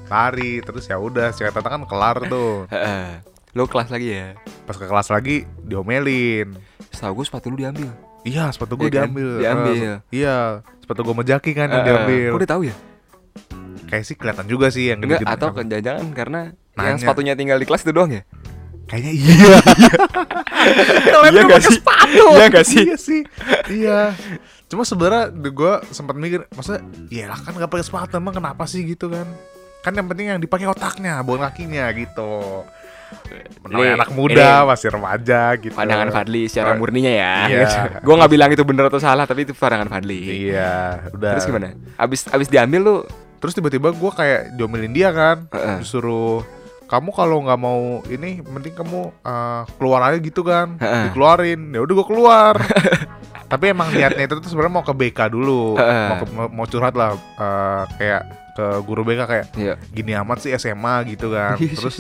lari 0.09 0.59
terus 0.61 0.85
ya 0.85 0.97
udah 0.97 1.31
singkat 1.31 1.55
kata 1.55 1.69
kan 1.69 1.83
kelar 1.85 2.17
tuh 2.25 2.67
Heeh. 2.69 3.23
Lu 3.51 3.67
kelas 3.67 3.89
lagi 3.89 4.09
ya. 4.13 4.39
pas 4.63 4.73
ke 4.73 4.85
kelas 4.85 5.09
lagi 5.09 5.43
diomelin 5.61 6.55
Setahu 6.89 7.19
gue 7.19 7.27
sepatu 7.27 7.47
lu 7.47 7.57
diambil. 7.57 7.91
iya 8.21 8.47
sepatu 8.49 8.75
gue 8.75 8.87
Iya 8.87 8.95
kan? 8.97 9.11
diambil 9.11 9.29
Diambil. 9.39 9.75
Eh, 9.77 9.99
iya 10.13 10.37
sepatu 10.79 11.01
gue 11.03 11.15
mejaki 11.17 11.51
kan 11.53 11.67
yang 11.67 11.83
Heeh. 11.83 11.89
diambil 11.89 12.31
dia 12.37 12.49
tahu 12.49 12.63
ya? 12.65 12.75
Kayak 13.91 14.05
sih 14.05 14.15
kelihatan 14.15 14.47
juga 14.47 14.67
sih 14.69 14.89
yang 14.89 14.99
gede-gede. 15.01 15.27
atau 15.29 15.51
jangan-jangan 15.53 16.07
karena 16.13 16.41
Nanya. 16.73 16.87
yang 16.87 16.99
sepatunya 16.99 17.35
tinggal 17.35 17.59
di 17.59 17.67
kelas 17.67 17.83
itu 17.83 17.91
doang 17.91 18.11
ya? 18.11 18.23
kayaknya 18.87 19.13
iya 19.13 19.59
Iya 21.31 21.43
nggak 21.45 21.63
sih? 21.63 21.77
sepatu 21.77 22.25
Iya 22.33 22.45
nggak 22.49 22.67
sih? 22.67 22.83
iya 22.83 22.97
sih 22.97 23.21
iya 23.69 24.01
cuma 24.67 24.83
sebenarnya 24.83 25.23
gue 25.33 25.73
sempat 25.89 26.15
mikir 26.15 26.47
masa 26.51 26.79
ya 27.07 27.27
lah 27.27 27.39
kan 27.39 27.53
gak 27.53 27.67
pakai 27.67 27.83
sepatu 27.83 28.15
emang 28.17 28.31
kenapa 28.33 28.63
sih 28.65 28.83
gitu 28.85 29.07
kan 29.07 29.27
kan 29.81 29.93
yang 29.93 30.07
penting 30.07 30.27
yang 30.29 30.39
dipakai 30.39 30.67
otaknya 30.67 31.19
bukan 31.21 31.43
kakinya 31.45 31.91
gitu 31.91 32.63
Ini- 33.11 33.75
Namanya 33.75 33.93
anak 33.97 34.11
muda 34.13 34.47
ini 34.63 34.69
masih 34.69 34.89
remaja 34.89 35.41
gitu 35.57 35.75
Pandangan 35.75 36.11
Fadli 36.13 36.47
secara 36.47 36.79
murninya 36.79 37.11
ya. 37.11 37.35
Iya. 37.49 37.69
gue 37.99 38.15
nggak 38.15 38.31
bilang 38.31 38.49
itu 38.49 38.63
bener 38.63 38.87
atau 38.87 38.99
salah, 38.99 39.27
tapi 39.27 39.43
itu 39.43 39.51
pandangan 39.51 39.91
Fadli. 39.91 40.47
iya 40.47 41.03
udah 41.11 41.35
Terus 41.35 41.43
gimana? 41.45 41.75
Abis 41.97 42.31
abis 42.31 42.47
diambil 42.47 42.79
lu 42.81 42.97
terus 43.41 43.53
tiba-tiba 43.53 43.91
gue 43.91 44.11
kayak 44.13 44.55
diomelin 44.55 44.93
dia 44.93 45.11
kan 45.11 45.49
Heeh. 45.49 45.81
disuruh 45.81 46.45
kamu 46.85 47.11
kalau 47.11 47.39
nggak 47.41 47.57
mau 47.57 47.81
ini 48.07 48.43
mending 48.43 48.75
kamu 48.75 49.01
eh, 49.19 49.63
keluar 49.75 50.01
aja 50.05 50.19
gitu 50.19 50.43
kan 50.43 50.77
Heeh. 50.77 51.09
dikeluarin 51.09 51.71
ya 51.71 51.81
udah 51.81 51.95
gue 51.97 52.07
keluar 52.07 52.55
tapi 53.47 53.65
emang 53.69 53.91
niatnya 53.91 54.25
itu 54.25 54.37
tuh 54.37 54.47
sebenarnya 54.47 54.71
mau 54.73 54.83
ke 54.83 54.93
BK 54.93 55.19
dulu 55.29 55.75
Heeh. 55.75 56.07
mau, 56.07 56.17
ke- 56.19 56.53
mau, 56.53 56.67
curhat 56.67 56.93
lah 56.93 57.11
eh, 57.17 57.83
kayak 57.97 58.23
ke 58.51 58.67
guru 58.83 59.03
BK 59.03 59.21
kayak 59.25 59.47
Iya. 59.55 59.75
gini 59.89 60.13
amat 60.17 60.39
sih 60.41 60.51
SMA 60.53 61.07
gitu 61.09 61.31
kan 61.31 61.55
terus 61.57 61.97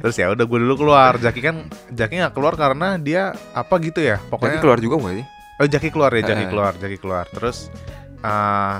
terus 0.00 0.16
ya 0.16 0.30
udah 0.30 0.44
gue 0.44 0.58
dulu 0.60 0.74
keluar 0.78 1.18
Jaki 1.18 1.40
kan 1.40 1.56
Jaki 1.88 2.14
nggak 2.16 2.32
keluar 2.32 2.54
karena 2.54 2.96
dia 2.96 3.22
apa 3.52 3.74
gitu 3.78 3.98
ya 3.98 4.16
pokoknya 4.20 4.30
pokoknya 4.30 4.58
keluar 4.60 4.78
juga 4.78 4.94
nggak 4.96 5.14
sih? 5.14 5.26
oh 5.56 5.66
Jaki 5.66 5.88
keluar 5.90 6.10
ya 6.12 6.22
Jaki 6.24 6.44
keluar 6.46 6.72
Jaki 6.76 6.96
keluar 6.96 7.24
terus 7.28 7.68
eh 8.18 8.76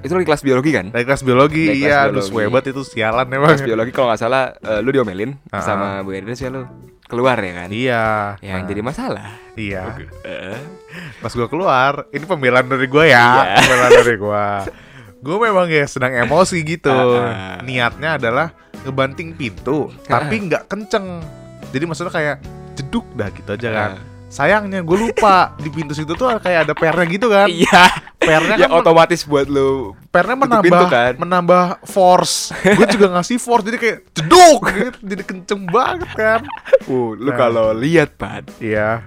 Itu 0.00 0.16
lagi 0.16 0.24
kelas 0.24 0.40
biologi 0.40 0.70
kan? 0.72 0.88
dari 0.88 1.04
kelas 1.04 1.20
biologi 1.20 1.64
kelas 1.66 1.76
iya 1.78 1.96
aduh 2.02 2.18
biologi. 2.18 2.30
swebat 2.30 2.64
itu 2.64 2.80
sialan 2.82 3.26
emang 3.28 3.52
Kelas 3.52 3.62
biologi 3.62 3.90
kalau 3.90 4.08
nggak 4.08 4.18
salah 4.18 4.42
eh, 4.54 4.80
lu 4.80 4.90
diomelin 4.90 5.36
Ah. 5.48 5.60
sama 5.60 5.86
Bu 6.00 6.10
Edris 6.10 6.38
ya 6.38 6.48
lu 6.48 6.64
keluar 7.04 7.36
ya 7.36 7.52
kan? 7.56 7.68
Iya. 7.68 8.04
Yang 8.38 8.54
Nah, 8.56 8.68
jadi 8.68 8.80
masalah. 8.80 9.26
Iya. 9.52 9.82
Pas 11.20 11.32
gua 11.32 11.46
keluar, 11.46 12.06
ini 12.10 12.22
pembelaan 12.22 12.64
dari 12.64 12.86
gua 12.86 13.04
ya. 13.04 13.26
Iya. 13.36 13.56
Pembelaan 13.58 13.92
dari 13.98 14.16
gua. 14.16 14.44
Gua 15.18 15.36
memang 15.38 15.66
ya 15.66 15.84
sedang 15.84 16.14
emosi 16.14 16.62
gitu. 16.62 16.88
Ah, 16.88 17.58
ah. 17.58 17.58
Niatnya 17.60 18.14
adalah 18.14 18.54
ngebanting 18.80 19.34
pintu, 19.34 19.90
tapi 20.02 20.38
nggak 20.40 20.64
kenceng. 20.64 21.20
Jadi 21.68 21.84
maksudnya 21.84 22.08
kayak 22.10 22.36
jeduk 22.74 23.04
dah 23.12 23.28
gitu 23.28 23.50
aja 23.52 23.68
kan. 23.68 23.90
Ah. 23.90 24.02
Sayangnya 24.30 24.78
gue 24.80 24.94
lupa 24.96 25.58
di 25.58 25.66
pintu 25.66 25.90
situ 25.90 26.14
tuh 26.14 26.30
kayak 26.38 26.64
ada 26.64 26.72
pernya 26.72 27.02
gitu 27.04 27.26
kan. 27.26 27.50
Iya. 27.50 27.82
Pernya 28.16 28.54
Ya 28.54 28.66
kan 28.66 28.78
otomatis 28.78 29.24
buat 29.24 29.44
lu 29.44 29.98
pernya 30.06 30.38
menambah 30.38 30.62
pintu 30.62 30.86
kan. 30.86 31.12
menambah 31.16 31.64
force. 31.82 32.54
gue 32.54 32.86
juga 32.88 33.10
ngasih 33.10 33.36
force 33.36 33.64
jadi 33.64 33.76
kayak 33.76 33.98
jeduk 34.12 34.60
gitu. 34.64 34.98
Jadi 35.04 35.22
kenceng 35.24 35.62
banget 35.66 36.10
kan. 36.14 36.40
Uh, 36.84 37.12
lu 37.14 37.28
Nah. 37.28 37.36
kalau 37.36 37.66
lihat 37.72 38.14
Pan 38.14 38.46
Iya. 38.56 39.02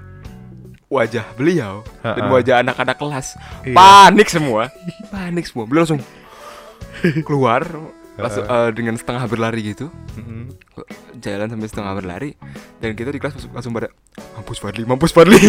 wajah 0.87 1.25
beliau 1.33 1.81
dan 1.99 2.21
Ha-ha. 2.21 2.29
wajah 2.29 2.55
anak-anak 2.59 2.95
kelas 2.95 3.27
Iya. 3.63 3.73
panik 3.73 4.27
semua 4.27 4.69
panik 5.09 5.41
semua 5.43 5.65
beliau 5.65 5.87
langsung 5.87 6.03
keluar 7.21 7.65
langsung 8.15 8.43
eh, 8.43 8.69
dengan 8.71 8.93
setengah 8.93 9.25
berlari 9.25 9.61
gitu. 9.65 9.89
Mm-mm. 10.15 10.53
jalan 11.17 11.47
sampai 11.47 11.67
setengah 11.67 11.93
berlari. 11.93 12.31
Dan 12.77 12.93
kita 12.93 13.09
di 13.09 13.17
kelas 13.17 13.33
langsung, 13.35 13.51
langsung 13.51 13.71
pada 13.71 13.89
mampus 14.33 14.57
Fadli 14.57 14.83
mampus 14.83 15.11
Fadli. 15.11 15.39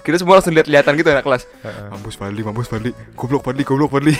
Kita 0.00 0.16
semua 0.16 0.38
langsung 0.38 0.54
lihat-lihatan 0.54 0.94
gitu 0.94 1.10
anak 1.10 1.20
kelas. 1.22 1.42
Heeh. 1.60 1.86
mampus 1.90 2.16
Fadli 2.16 2.40
mampus 2.40 2.66
Fadli. 2.66 2.90
Goblok 3.12 3.44
Fadli 3.44 3.62
goblok 3.62 3.90
Fadli. 3.92 4.14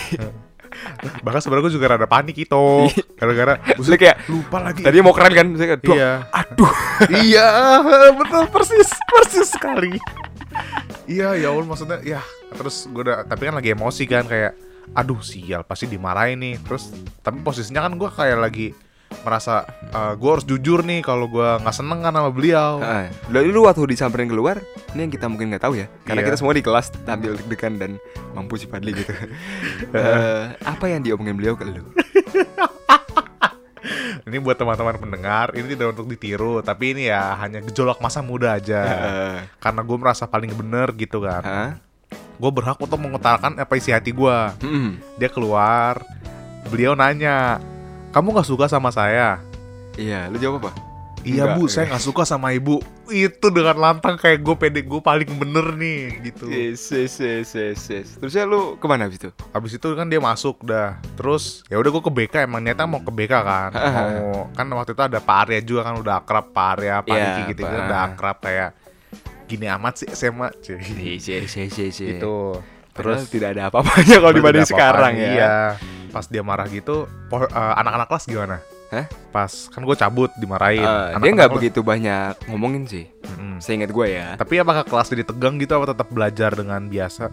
Bahkan 1.23 1.39
sebenarnya 1.39 1.63
gue 1.65 1.73
juga 1.73 1.87
rada 1.87 2.03
panik 2.03 2.35
itu 2.35 2.63
Gara-gara 3.19 3.55
Maksudnya 3.73 3.95
kayak 3.97 4.17
lupa 4.27 4.57
lagi. 4.61 4.83
Tadi 4.83 4.97
mau 4.99 5.15
keren 5.15 5.33
kan? 5.33 5.47
Saya 5.55 5.67
kayak, 5.71 5.81
"Duh, 5.81 5.95
Iya. 5.95 6.11
aduh. 6.29 6.73
Iya 7.25 7.47
betul 8.13 8.43
persis 8.49 8.89
Persis 9.07 9.47
sekali. 9.49 9.95
Iya 11.05 11.35
ya 11.35 11.47
Allah 11.49 11.65
maksudnya 11.65 11.99
Ya 12.01 12.21
terus 12.51 12.85
gue 12.85 13.01
udah 13.01 13.23
Tapi 13.25 13.41
kan 13.45 13.55
lagi 13.55 13.69
emosi 13.71 14.03
kan 14.05 14.25
kayak 14.25 14.53
Aduh 14.93 15.19
sial 15.19 15.65
pasti 15.65 15.87
dimarahin 15.87 16.37
nih 16.37 16.55
Terus 16.61 16.93
Tapi 17.19 17.41
posisinya 17.41 17.81
kan 17.81 17.97
gue 17.97 18.05
kayak 18.05 18.37
lagi 18.37 18.67
Merasa 19.23 19.65
gue 20.19 20.29
harus 20.29 20.43
jujur 20.43 20.83
nih 20.83 20.99
kalau 20.99 21.25
gue 21.25 21.45
nggak 21.61 21.73
seneng 21.73 22.03
kan 22.03 22.13
sama 22.13 22.29
beliau 22.29 22.77
Heeh. 22.83 23.09
Lalu 23.31 23.49
lu 23.49 23.61
waktu 23.63 23.87
disamperin 23.87 24.27
keluar, 24.27 24.59
ini 24.91 25.07
yang 25.07 25.13
kita 25.13 25.25
mungkin 25.31 25.49
nggak 25.49 25.63
tahu 25.63 25.79
ya, 25.79 25.87
karena 26.03 26.19
Iya. 26.21 26.27
kita 26.29 26.37
semua 26.37 26.53
di 26.53 26.61
kelas 26.61 26.91
tampil 27.07 27.39
deg-degan 27.39 27.79
dan 27.79 27.91
mampu 28.35 28.59
si 28.59 28.67
Fadli 28.67 28.91
gitu. 28.91 29.15
Eh, 29.95 30.43
apa 30.61 30.85
yang 30.91 30.99
diomongin 31.01 31.37
beliau 31.37 31.55
ke 31.55 31.63
lu? 31.63 31.85
Ini 34.25 34.41
buat 34.41 34.57
teman-teman 34.57 34.97
pendengar 34.97 35.53
Ini 35.53 35.77
tidak 35.77 35.93
untuk 35.93 36.09
ditiru 36.09 36.57
Tapi 36.59 36.97
ini 36.97 37.05
ya 37.05 37.37
hanya 37.37 37.61
gejolak 37.61 38.01
masa 38.01 38.25
muda 38.25 38.57
aja. 38.57 38.81
Karena 39.61 39.85
gue 39.85 39.97
merasa 39.97 40.25
paling 40.25 40.49
bener 40.51 40.89
gitu 40.97 41.21
kan? 41.21 41.77
Gue 42.35 42.51
berhak 42.51 42.75
untuk 42.77 42.97
mengutarakan 42.97 43.55
apa 43.55 43.73
isi 43.73 43.89
hati 43.89 44.09
gue 44.09 44.37
Mm-mm. 44.59 44.99
dia 45.15 45.27
keluar 45.27 46.03
beliau 46.65 46.91
nanya 46.91 47.61
kamu 48.09 48.31
nggak 48.31 48.47
suka 48.47 48.65
sama 48.65 48.89
saya 48.89 49.39
Iya, 49.93 50.27
lu 50.27 50.35
jawab 50.35 50.59
apa? 50.59 50.71
iya 51.21 51.47
Enggak. 51.47 51.57
bu 51.57 51.65
saya 51.65 51.85
nggak 51.87 52.03
suka 52.03 52.21
sama 52.21 52.51
ibu 52.51 52.77
itu 53.07 53.47
dengan 53.47 53.73
lantang 53.75 54.13
kayak 54.13 54.39
gue 54.39 54.55
pede 54.55 54.81
gue 54.81 54.99
paling 54.99 55.25
bener 55.31 55.73
nih 55.73 56.01
gitu 56.23 56.45
Yes, 56.45 56.85
yes, 56.87 57.17
yes, 57.17 57.49
yes, 57.51 57.81
yes. 57.83 58.07
Terusnya 58.15 58.43
lu 58.43 58.75
ke 58.75 58.85
mana 58.85 59.05
habis 59.05 59.17
itu? 59.17 59.33
habis 59.49 59.73
itu 59.73 59.87
kan 59.89 60.05
dia 60.05 60.19
masuk 60.19 60.61
dah 60.61 61.01
terus 61.15 61.65
ya 61.65 61.75
udah 61.75 61.89
gue 61.89 62.03
ke 62.03 62.11
BK 62.13 62.35
emang 62.43 62.61
niatnya 62.61 62.85
mau 62.85 62.99
ke 62.99 63.09
BK 63.09 63.33
kan 63.35 63.69
mau 64.05 64.51
kan 64.51 64.65
waktu 64.69 64.91
itu 64.91 65.01
ada 65.01 65.17
Pak 65.17 65.37
Arya 65.41 65.59
juga 65.61 65.81
kan 65.83 65.95
udah 65.95 66.15
akrab 66.15 66.45
Pak 66.47 66.67
Arya 66.73 66.95
Pak 66.99 67.09
Iya, 67.11 67.25
Diki 67.25 67.41
gitu, 67.49 67.61
Pak. 67.63 67.73
udah 67.73 67.99
akrab 68.05 68.37
kayak 68.39 68.69
gini 69.45 69.69
amat 69.69 69.93
sih 69.95 70.07
SMA 70.09 70.49
cuy 70.57 70.81
yes, 71.15 71.25
yes, 71.25 71.53
yes, 71.53 71.71
yes. 71.77 71.97
itu 71.99 72.35
Terus 72.91 73.27
tidak 73.27 73.53
ada 73.53 73.67
apa-apanya 73.67 74.23
kalau 74.23 74.31
dibanding 74.31 74.63
sekarang 74.63 75.13
ya. 75.15 75.27
Iya. 75.27 75.53
Pas 76.09 76.23
dia 76.25 76.39
marah 76.39 76.63
gitu, 76.65 77.03
eh, 77.27 77.43
anak-anak 77.75 78.07
kelas 78.07 78.23
gimana? 78.23 78.63
Hah? 78.87 79.03
Pas 79.29 79.51
kan 79.67 79.83
gue 79.83 79.91
cabut 79.93 80.31
dimarahin. 80.33 80.79
Eh, 80.79 80.87
dia 80.87 80.95
Anak-anak 81.11 81.27
nggak 81.27 81.49
kelas- 81.51 81.57
begitu 81.59 81.79
banyak 81.83 82.33
ngomongin 82.47 82.87
sih. 82.87 83.11
Mm-mm. 83.27 83.59
Seingat 83.59 83.91
gue 83.91 84.07
ya. 84.07 84.39
Tapi 84.39 84.55
apakah 84.57 84.87
kelas 84.87 85.11
jadi 85.11 85.27
tegang 85.27 85.59
gitu 85.59 85.75
apa 85.75 85.91
tetap 85.91 86.07
belajar 86.07 86.55
dengan 86.55 86.87
biasa? 86.87 87.27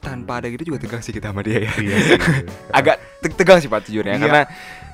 tanpa 0.00 0.40
ada 0.40 0.48
gitu 0.48 0.72
juga 0.72 0.80
tegang 0.80 1.02
sih 1.02 1.12
kita 1.12 1.28
sama 1.28 1.44
dia 1.44 1.60
ya. 1.60 1.72
Iya 1.76 1.96
sih. 2.00 2.18
Agak 2.72 2.96
te- 3.20 3.36
tegang 3.36 3.60
sih 3.60 3.68
Pat 3.68 3.84
jujur 3.84 4.00
ya 4.00 4.16
Iya. 4.16 4.22
karena 4.22 4.42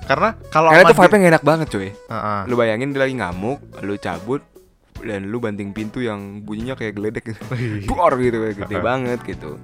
Karena 0.03 0.29
kalau 0.51 0.71
karena 0.71 0.83
itu 0.83 0.87
dia- 0.89 0.99
vibe-nya 1.01 1.19
gak 1.21 1.33
enak 1.33 1.45
banget 1.45 1.67
cuy. 1.69 1.89
Heeh. 1.95 2.39
Lu 2.47 2.55
bayangin 2.55 2.91
dia 2.91 3.01
lagi 3.01 3.15
ngamuk, 3.15 3.59
lu 3.83 3.95
cabut 3.97 4.43
dan 5.03 5.27
lu 5.27 5.37
banting 5.37 5.71
pintu 5.71 6.01
yang 6.01 6.41
bunyinya 6.41 6.73
kayak 6.73 6.95
geledek 6.95 7.25
gitu. 7.27 7.43
Buar 7.85 8.17
gitu 8.17 8.39
kayak 8.39 8.57
gede 8.63 8.77
banget 8.89 9.21
gitu. 9.23 9.61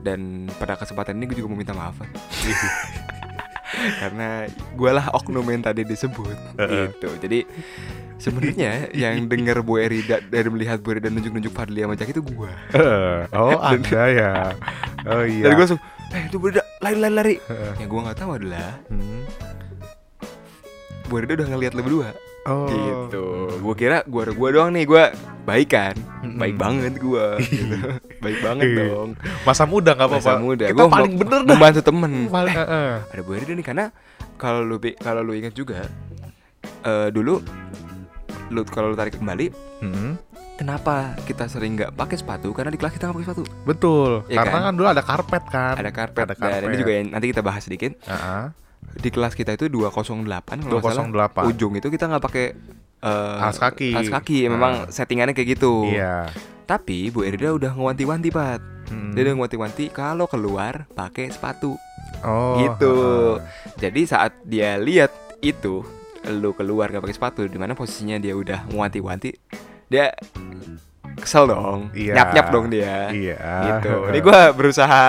Dan 0.00 0.50
pada 0.56 0.74
kesempatan 0.74 1.16
ini 1.16 1.24
gue 1.26 1.36
juga 1.38 1.48
mau 1.48 1.56
minta 1.56 1.72
maaf. 1.72 1.96
Karena 3.74 4.46
gue 4.48 4.90
lah 4.90 5.10
oknum 5.12 5.44
yang 5.44 5.60
tadi 5.60 5.82
disebut 5.82 6.36
gitu. 6.56 7.08
Jadi 7.18 7.38
sebenarnya 8.16 8.86
yang 9.02 9.26
denger 9.26 9.60
Bu 9.60 9.76
Erida 9.76 10.22
dari 10.22 10.46
melihat 10.46 10.78
Bu 10.78 10.94
Erida 10.94 11.10
nunjuk-nunjuk 11.10 11.50
Fadli 11.50 11.82
sama 11.82 11.94
Jack 11.94 12.14
itu 12.14 12.22
gue. 12.22 12.52
oh, 13.32 13.58
ada 13.58 14.02
ya. 14.08 14.32
Oh 15.04 15.24
iya. 15.24 15.44
Dan 15.44 15.50
gue 15.52 15.64
langsung, 15.64 15.82
eh 16.12 16.22
itu 16.28 16.36
Bu 16.38 16.48
Erida 16.48 16.62
lari 16.80 16.96
lari 16.96 17.14
lari. 17.14 17.34
Heeh. 17.40 17.72
Yang 17.82 17.88
gue 17.90 18.00
nggak 18.06 18.18
tahu 18.18 18.30
adalah 18.36 18.68
Hmm. 18.86 19.22
Bu 21.04 21.20
Erida 21.20 21.32
udah 21.36 21.48
ngeliat 21.50 21.72
lu 21.74 21.82
berdua. 21.82 22.10
Oh. 22.44 22.68
gitu 22.68 23.24
gue 23.56 23.74
kira 23.74 24.04
gue 24.04 24.22
gua 24.30 24.48
doang 24.50 24.70
nih 24.70 24.84
gue 24.84 25.04
baik 25.42 25.68
kan 25.70 25.96
baik 26.34 26.54
banget 26.54 26.92
gue 26.94 27.26
gitu. 27.42 27.76
baik 28.18 28.38
banget 28.38 28.64
Iya. 28.66 28.84
dong 28.86 29.10
Masa 29.42 29.64
muda 29.64 29.92
nggak 29.92 30.04
apa-apa. 30.06 30.28
Masa 30.28 30.38
muda 30.38 30.64
Kita 30.66 30.76
Gua 30.76 30.88
paling 30.88 31.12
bener 31.14 31.40
dah. 31.40 31.48
membantu 31.50 31.80
temen 31.82 32.12
Paling, 32.26 32.52
Eh, 32.52 32.60
heeh. 32.60 32.92
ada 33.06 33.20
Bu 33.20 33.30
Erida 33.32 33.52
nih 33.52 33.62
karena 33.62 33.84
kalau 34.34 34.60
lu 34.62 34.76
kalau 34.98 35.20
lu 35.20 35.32
ingat 35.32 35.52
juga 35.52 35.88
eh 36.82 37.08
dulu 37.08 37.40
lu 38.50 38.60
kalau 38.64 38.92
lu 38.92 38.96
tarik 38.98 39.16
kembali 39.16 39.48
Hmm. 39.76 40.16
kenapa 40.54 40.94
kita 41.22 41.44
sering 41.44 41.74
nggak 41.74 41.92
pakai 41.92 42.14
sepatu 42.14 42.50
karena 42.50 42.68
di 42.68 42.76
kelas 42.76 42.92
kita 42.92 43.04
nggak 43.06 43.16
pakai 43.18 43.28
sepatu 43.30 43.44
Betul. 43.64 44.10
Iya 44.26 44.36
Karena 44.38 44.52
kan? 44.54 44.62
kan? 44.62 44.72
dulu 44.74 44.86
ada 44.86 45.02
karpet 45.02 45.44
kan. 45.46 45.74
ada 45.74 45.90
karpet, 45.90 46.24
Ada 46.24 46.34
dan 46.34 46.38
ini 46.38 46.48
karpet. 46.66 46.78
juga 46.78 46.92
yang 46.94 47.06
nanti 47.10 47.26
kita 47.26 47.40
bahas 47.40 47.62
sedikit 47.62 47.92
Heeh. 48.02 48.44
Di 48.94 49.08
kelas 49.08 49.32
kita 49.32 49.52
itu 49.52 49.66
208 49.66 50.22
kalau 50.60 50.78
nggak 50.78 50.94
salah 50.94 51.06
208. 51.44 51.50
ujung 51.50 51.72
itu 51.74 51.88
kita 51.88 52.04
nggak 52.06 52.22
pakai 52.22 52.46
eh, 53.00 53.36
Alas 53.38 53.58
kaki. 53.58 53.90
alas 53.92 54.08
kaki 54.08 54.38
memang 54.46 54.72
Nah. 54.80 54.88
settingannya 54.88 55.32
kayak 55.32 55.48
gitu 55.54 55.86
Iya. 55.86 56.30
Tapi 56.64 57.08
Bu 57.08 57.20
Erida 57.22 57.50
udah 57.50 57.70
ngewanti-wanti 57.70 58.30
Pat 58.30 58.62
Hmm. 58.84 59.12
Dia 59.12 59.24
udah 59.24 59.34
ngewanti-wanti 59.34 59.88
kalau 59.88 60.24
keluar 60.24 60.84
pakai 60.90 61.28
sepatu 61.28 61.72
Oh. 62.20 62.56
Gitu 62.58 62.94
heeh. 62.94 63.34
Jadi 63.78 64.00
saat 64.04 64.32
dia 64.42 64.76
lihat 64.76 65.08
itu 65.40 65.80
Lu 66.26 66.52
keluar 66.52 66.88
gak 66.88 67.00
pakai 67.00 67.12
sepatu 67.14 67.44
Di 67.44 67.56
mana 67.56 67.72
posisinya 67.72 68.16
dia 68.16 68.32
udah 68.32 68.64
ngewanti-wanti 68.66 69.32
Dia 69.86 70.12
kesel 71.14 71.44
dong 71.46 71.92
Iya. 71.92 72.12
Nyap-nyap 72.14 72.46
dong 72.50 72.66
dia 72.68 73.08
Iya. 73.08 73.40
Gitu 73.72 73.92
Ini 74.08 74.18
gue 74.20 74.40
berusaha 74.52 75.04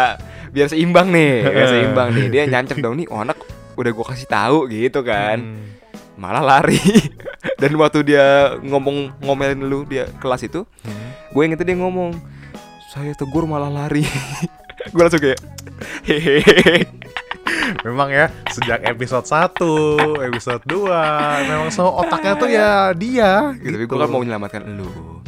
biar 0.50 0.68
seimbang 0.68 1.08
nih 1.10 1.36
Biar 1.46 1.68
seimbang 1.70 2.10
nih 2.12 2.27
Dia 2.30 2.44
nyancep 2.48 2.77
dong 2.77 2.96
nih 2.96 3.08
Oh 3.08 3.20
anak 3.22 3.36
udah 3.75 3.91
gue 3.91 4.05
kasih 4.08 4.27
tahu 4.27 4.58
gitu 4.67 5.00
kan. 5.01 5.38
Hmm. 5.39 5.67
Malah 6.15 6.44
lari. 6.44 6.79
Dan 7.62 7.75
waktu 7.75 8.03
dia 8.08 8.55
ngomong 8.60 9.20
ngomelin 9.20 9.62
lu 9.63 9.84
dia 9.84 10.08
kelas 10.20 10.44
itu 10.44 10.63
Hmm. 10.84 11.12
gue 11.32 11.41
inget 11.44 11.60
dia 11.60 11.75
ngomong 11.75 12.15
saya 12.89 13.12
tegur 13.13 13.44
malah 13.44 13.67
lari. 13.67 14.08
Gue 14.94 15.01
langsung 15.01 15.20
kayak 15.20 15.41
hehehe. 16.05 16.88
Memang 17.84 18.08
ya 18.08 18.29
sejak 18.50 18.86
episode 18.86 19.25
1, 19.25 19.58
episode 20.29 20.63
2 20.63 21.50
Memang 21.50 21.70
so 21.70 21.89
otaknya 21.89 22.34
tuh 22.38 22.50
ya 22.50 22.70
dia 22.94 23.51
gitu, 23.60 23.75
tapi 23.75 23.86
gue 23.89 23.98
kan 23.98 24.08
mau 24.08 24.22
menyelamatkan 24.22 24.63
lu. 24.63 25.20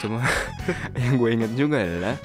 Cuma 0.00 0.22
yang 1.02 1.18
gue 1.18 1.28
inget 1.28 1.52
juga 1.52 1.82
adalah 1.82 2.16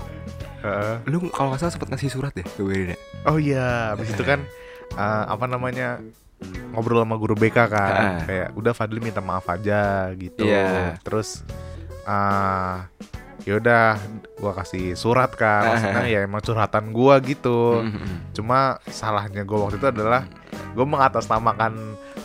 Heeh. 0.60 0.96
lu 1.08 1.28
kalau 1.32 1.52
nggak 1.52 1.60
salah 1.60 1.74
sempet 1.74 1.88
ngasih 1.92 2.10
surat 2.12 2.32
deh 2.32 2.46
ke 2.46 2.62
gue 2.62 2.96
Oh 3.26 3.42
iya, 3.42 3.94
habis 3.98 4.12
itu 4.12 4.24
kan 4.24 4.46
eh, 4.92 5.24
apa 5.28 5.46
namanya 5.46 6.00
ngobrol 6.72 7.04
sama 7.04 7.16
guru 7.16 7.36
BK 7.36 7.58
kan, 7.68 7.92
Ah. 7.92 8.20
kayak 8.24 8.50
udah 8.54 8.72
Fadli 8.72 9.00
minta 9.00 9.20
maaf 9.20 9.44
aja 9.46 10.08
gitu. 10.14 10.44
Iya. 10.44 10.96
Terus 11.02 11.44
ah 12.04 12.88
ya 13.42 13.56
udah 13.56 13.96
gua 14.36 14.52
kasih 14.54 14.96
surat 14.96 15.32
kan, 15.34 15.62
Ah. 15.62 15.70
maksudnya 15.74 16.06
ya 16.08 16.20
emang 16.24 16.40
curhatan 16.40 16.90
gua 16.90 17.20
gitu. 17.20 17.84
Mm-mm. 17.84 18.32
Cuma 18.32 18.80
salahnya 18.86 19.44
gua 19.44 19.68
waktu 19.68 19.78
itu 19.78 19.88
adalah 19.90 20.24
gua 20.72 20.86
mengatasnamakan 20.86 21.74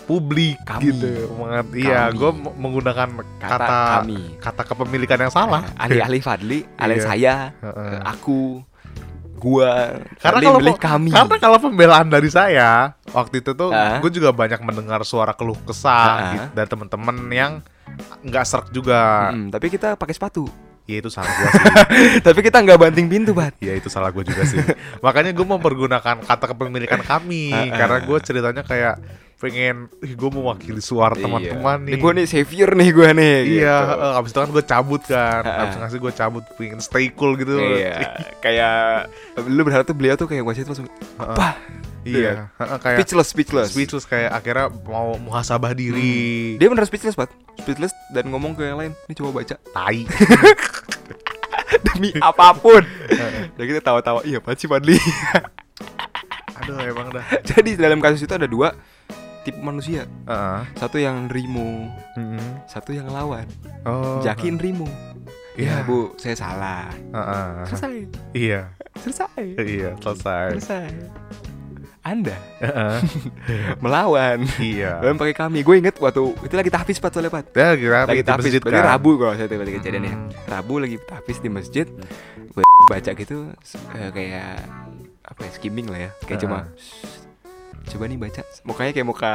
publik 0.05 0.61
Kami. 0.63 0.85
gitu. 0.87 1.33
Mengat- 1.35 1.75
iya, 1.75 2.07
Kami. 2.07 2.15
gua 2.15 2.31
m- 2.31 2.55
menggunakan 2.57 3.09
kata, 3.41 3.51
kata 3.51 3.73
kami 3.99 4.19
kata 4.39 4.63
kepemilikan 4.65 5.19
yang 5.19 5.33
salah. 5.33 5.63
alih-alih 5.75 6.21
Fadli 6.21 6.59
alih 6.77 6.99
Iya. 6.99 7.05
saya 7.05 7.35
eh, 7.57 7.99
aku 8.05 8.63
gua 9.45 10.01
Karena 10.17 10.41
Fadli 10.41 10.47
kalau 10.47 10.59
milih 10.59 10.75
pe- 10.75 10.83
kami 10.83 11.09
Karena 11.13 11.37
kalau 11.37 11.59
pembelaan 11.61 12.09
dari 12.09 12.29
saya 12.29 12.97
waktu 13.07 13.39
itu 13.39 13.53
tuh 13.53 13.69
Ah. 13.69 14.01
gue 14.01 14.11
juga 14.11 14.33
banyak 14.33 14.59
mendengar 14.59 15.05
suara 15.05 15.33
keluh 15.33 15.61
kesah 15.61 15.93
Ah. 15.93 16.19
gitu, 16.33 16.47
dari 16.55 16.67
temen-temen 16.67 17.17
yang 17.29 17.53
nggak 18.21 18.43
serk 18.43 18.67
juga. 18.71 19.31
Mm, 19.31 19.53
tapi 19.53 19.69
kita 19.69 19.95
pakai 19.95 20.15
sepatu 20.15 20.49
Ya 20.85 20.99
itu 20.99 21.09
salah 21.09 21.29
gue 21.31 21.49
sih. 21.51 21.65
tapi 22.27 22.41
kita 22.41 22.61
nggak 22.61 22.77
banting 22.79 23.07
pintu 23.07 23.33
bat 23.33 23.57
ya 23.59 23.73
itu 23.73 23.89
salah 23.89 24.09
gue 24.11 24.21
juga 24.21 24.45
sih. 24.45 24.61
Makanya 25.01 25.31
gue 25.31 25.47
mempergunakan 25.47 26.21
kata 26.21 26.45
kepemilikan 26.47 27.01
kami 27.01 27.49
ah. 27.51 27.69
karena 27.71 27.99
gue 28.03 28.19
ceritanya 28.21 28.61
kayak 28.61 29.01
pengen, 29.45 29.77
ih 30.01 30.13
gue 30.13 30.31
mewakili 30.31 30.81
suara 30.81 31.13
teman-teman 31.13 31.85
nih. 31.85 32.01
gue 32.01 32.13
nih 32.17 32.27
savior 32.27 32.73
nih 32.73 32.89
gue 32.91 33.09
nih 33.13 33.37
Iya, 33.61 33.77
gitu. 33.77 33.93
eh, 34.01 34.19
abis 34.19 34.31
itu 34.33 34.39
kan 34.41 34.51
gue 34.51 34.65
cabut 34.65 35.03
kan, 35.05 35.43
ah. 35.45 35.63
abis 35.63 35.77
ngasih 35.77 35.99
gue 36.01 36.13
cabut 36.13 36.45
pengen 36.57 36.81
stay 36.81 37.13
cool 37.13 37.37
gitu. 37.37 37.61
Iya, 37.61 38.17
kayak 38.45 38.77
lu 39.45 39.61
berharap 39.61 39.85
tuh 39.85 39.93
beliau 39.93 40.17
tuh 40.17 40.25
kayak 40.25 40.41
wasit 40.41 40.65
langsung 40.65 40.89
apa? 41.15 41.61
Iya, 42.05 42.53
heeh, 42.55 42.79
kayak 42.79 42.99
Speechless, 43.01 43.29
speechless. 43.29 43.69
speechless 43.73 44.05
kayak 44.05 44.29
akhirnya 44.31 44.69
mau 44.85 45.17
muhasabah 45.17 45.73
diri. 45.73 46.57
Dia 46.57 46.69
bener 46.69 46.85
speechless, 46.85 47.17
Pat. 47.17 47.33
Speechless 47.61 47.93
dan 48.13 48.29
ngomong 48.29 48.53
ke 48.53 48.65
yang 48.65 48.77
lain, 48.77 48.93
"Ini 49.09 49.15
coba 49.17 49.41
baca." 49.41 49.57
Tai. 49.57 49.99
Demi 51.85 52.13
apa 52.21 52.53
pun. 52.53 52.85
Dan 53.57 53.65
kita 53.65 53.81
tawa-tawa, 53.81 54.21
"Iya, 54.21 54.41
Pat 54.41 54.57
sih 54.57 54.69
Fadli." 54.69 55.01
Aduh 56.55 56.77
emang 56.81 57.11
dah. 57.11 57.25
Jadi 57.51 57.75
dalam 57.75 57.99
kasus 57.99 58.23
itu 58.23 58.31
ada 58.31 58.47
dua 58.47 58.73
tipe 59.45 59.61
manusia. 59.61 60.09
Heeh. 60.25 60.59
Satu 60.75 60.97
yang 60.97 61.29
nerimo, 61.29 61.93
Mm-mm. 62.15 62.65
satu 62.65 62.91
yang 62.91 63.07
lawan. 63.07 63.45
Oh. 63.85 64.19
Jaki 64.19 64.51
nerimo. 64.51 64.89
Iya. 65.55 65.71
Ya, 65.71 65.87
Bu, 65.87 66.11
saya 66.17 66.35
salah. 66.35 66.91
Heeh. 66.91 67.49
Selesai. 67.69 67.95
Iya. 68.33 68.61
Selesai. 68.99 69.45
Iya, 69.57 69.91
selesai. 70.01 70.47
Selesai. 70.59 70.89
Anda 72.03 72.37
Heeh. 72.61 72.99
melawan. 73.85 74.45
Iya. 74.59 75.01
Dan 75.01 75.17
pakai 75.17 75.33
kami. 75.33 75.63
Gue 75.63 75.81
inget 75.81 75.97
waktu 75.97 76.21
itu 76.43 76.53
lagi 76.53 76.69
tahfiz 76.69 76.99
Pat 76.99 77.11
soalnya 77.11 77.33
Pat. 77.33 77.49
Ya, 77.51 77.73
kira 77.73 78.05
lagi 78.05 78.21
tahfiz 78.21 78.53
berarti 78.55 78.77
kan. 78.77 78.85
Rabu 78.93 79.11
kalau 79.17 79.33
saya 79.33 79.49
tiba 79.49 79.65
kejadiannya 79.65 80.13
Hmm. 80.13 80.29
Rabu 80.45 80.75
lagi 80.79 80.97
tahfiz 81.01 81.39
di 81.39 81.49
masjid 81.49 81.87
gue 82.55 82.63
baca 82.87 83.11
gitu 83.11 83.51
eh, 83.97 84.11
kayak 84.13 84.63
apa 85.25 85.41
ya 85.43 85.51
skimming 85.51 85.89
lah 85.89 85.99
ya 85.99 86.11
kayak 86.23 86.39
Ah. 86.39 86.43
cuma 86.45 86.59
"Shh, 86.77 87.24
coba 87.87 88.05
nih 88.05 88.17
baca. 88.17 88.43
Mukanya 88.63 88.91
kayak 88.91 89.07
muka 89.07 89.33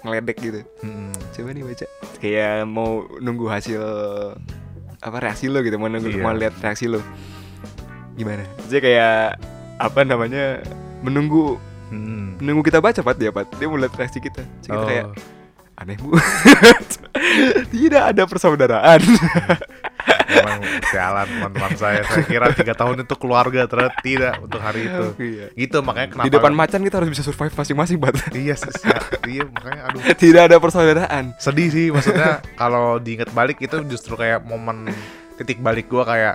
ngeledek 0.00 0.36
gitu. 0.38 0.60
Mm-mm. 0.80 1.12
coba 1.32 1.48
nih 1.50 1.64
baca. 1.64 1.86
Kayak 2.18 2.54
mau 2.64 2.90
nunggu 3.18 3.46
hasil 3.46 3.82
apa 4.98 5.16
reaksi 5.18 5.46
lo 5.46 5.60
gitu. 5.60 5.76
Mau 5.76 5.86
nunggu 5.86 6.10
Iya. 6.10 6.20
mau 6.20 6.32
lihat 6.32 6.54
reaksi 6.58 6.86
lo. 6.86 7.00
Gimana? 8.14 8.42
Jadi 8.66 8.80
kayak 8.82 9.38
apa 9.78 10.00
namanya 10.02 10.60
menunggu. 11.00 11.56
Mm-mm. 11.88 12.36
menunggu 12.38 12.60
kita 12.62 12.78
baca 12.78 13.00
pat. 13.00 13.16
Dia 13.16 13.30
pat. 13.30 13.48
Dia 13.56 13.66
mau 13.66 13.76
lihat 13.76 13.94
reaksi 13.94 14.18
kita. 14.18 14.44
Jadi 14.60 14.68
kita 14.68 14.76
Oh. 14.76 14.86
kayak 14.86 15.06
aneh 15.76 15.96
bu. 15.96 16.10
Tidak 17.72 18.02
ada 18.04 18.22
persaudaraan 18.24 19.00
Emang 20.28 20.60
sialan 20.92 21.26
teman-teman 21.26 21.72
saya. 21.74 22.00
Saya 22.04 22.24
kira 22.28 22.52
tiga 22.52 22.76
tahun 22.76 23.02
itu 23.02 23.14
keluarga 23.16 23.64
ternyata 23.64 23.96
tidak 24.04 24.34
untuk 24.44 24.60
hari 24.60 24.86
itu. 24.86 25.06
Iya. 25.18 25.46
Gitu 25.56 25.78
makanya 25.80 26.08
kenapa 26.12 26.26
di 26.28 26.32
depan 26.32 26.52
macan 26.52 26.80
kita 26.84 26.94
harus 27.00 27.10
bisa 27.10 27.22
survive 27.24 27.54
masing-masing 27.56 27.96
bat 27.96 28.14
Iya, 28.36 28.54
iya 29.26 29.44
makanya 29.48 29.80
aduh 29.90 30.00
tidak 30.22 30.42
ada 30.52 30.56
persaudaraan 30.60 31.24
sedih 31.40 31.68
sih 31.72 31.86
maksudnya 31.88 32.44
kalau 32.60 33.00
diinget 33.00 33.30
balik 33.32 33.58
itu 33.62 33.80
justru 33.88 34.14
kayak 34.18 34.44
momen 34.44 34.92
titik 35.40 35.62
balik 35.64 35.88
gua 35.88 36.04
kayak 36.04 36.34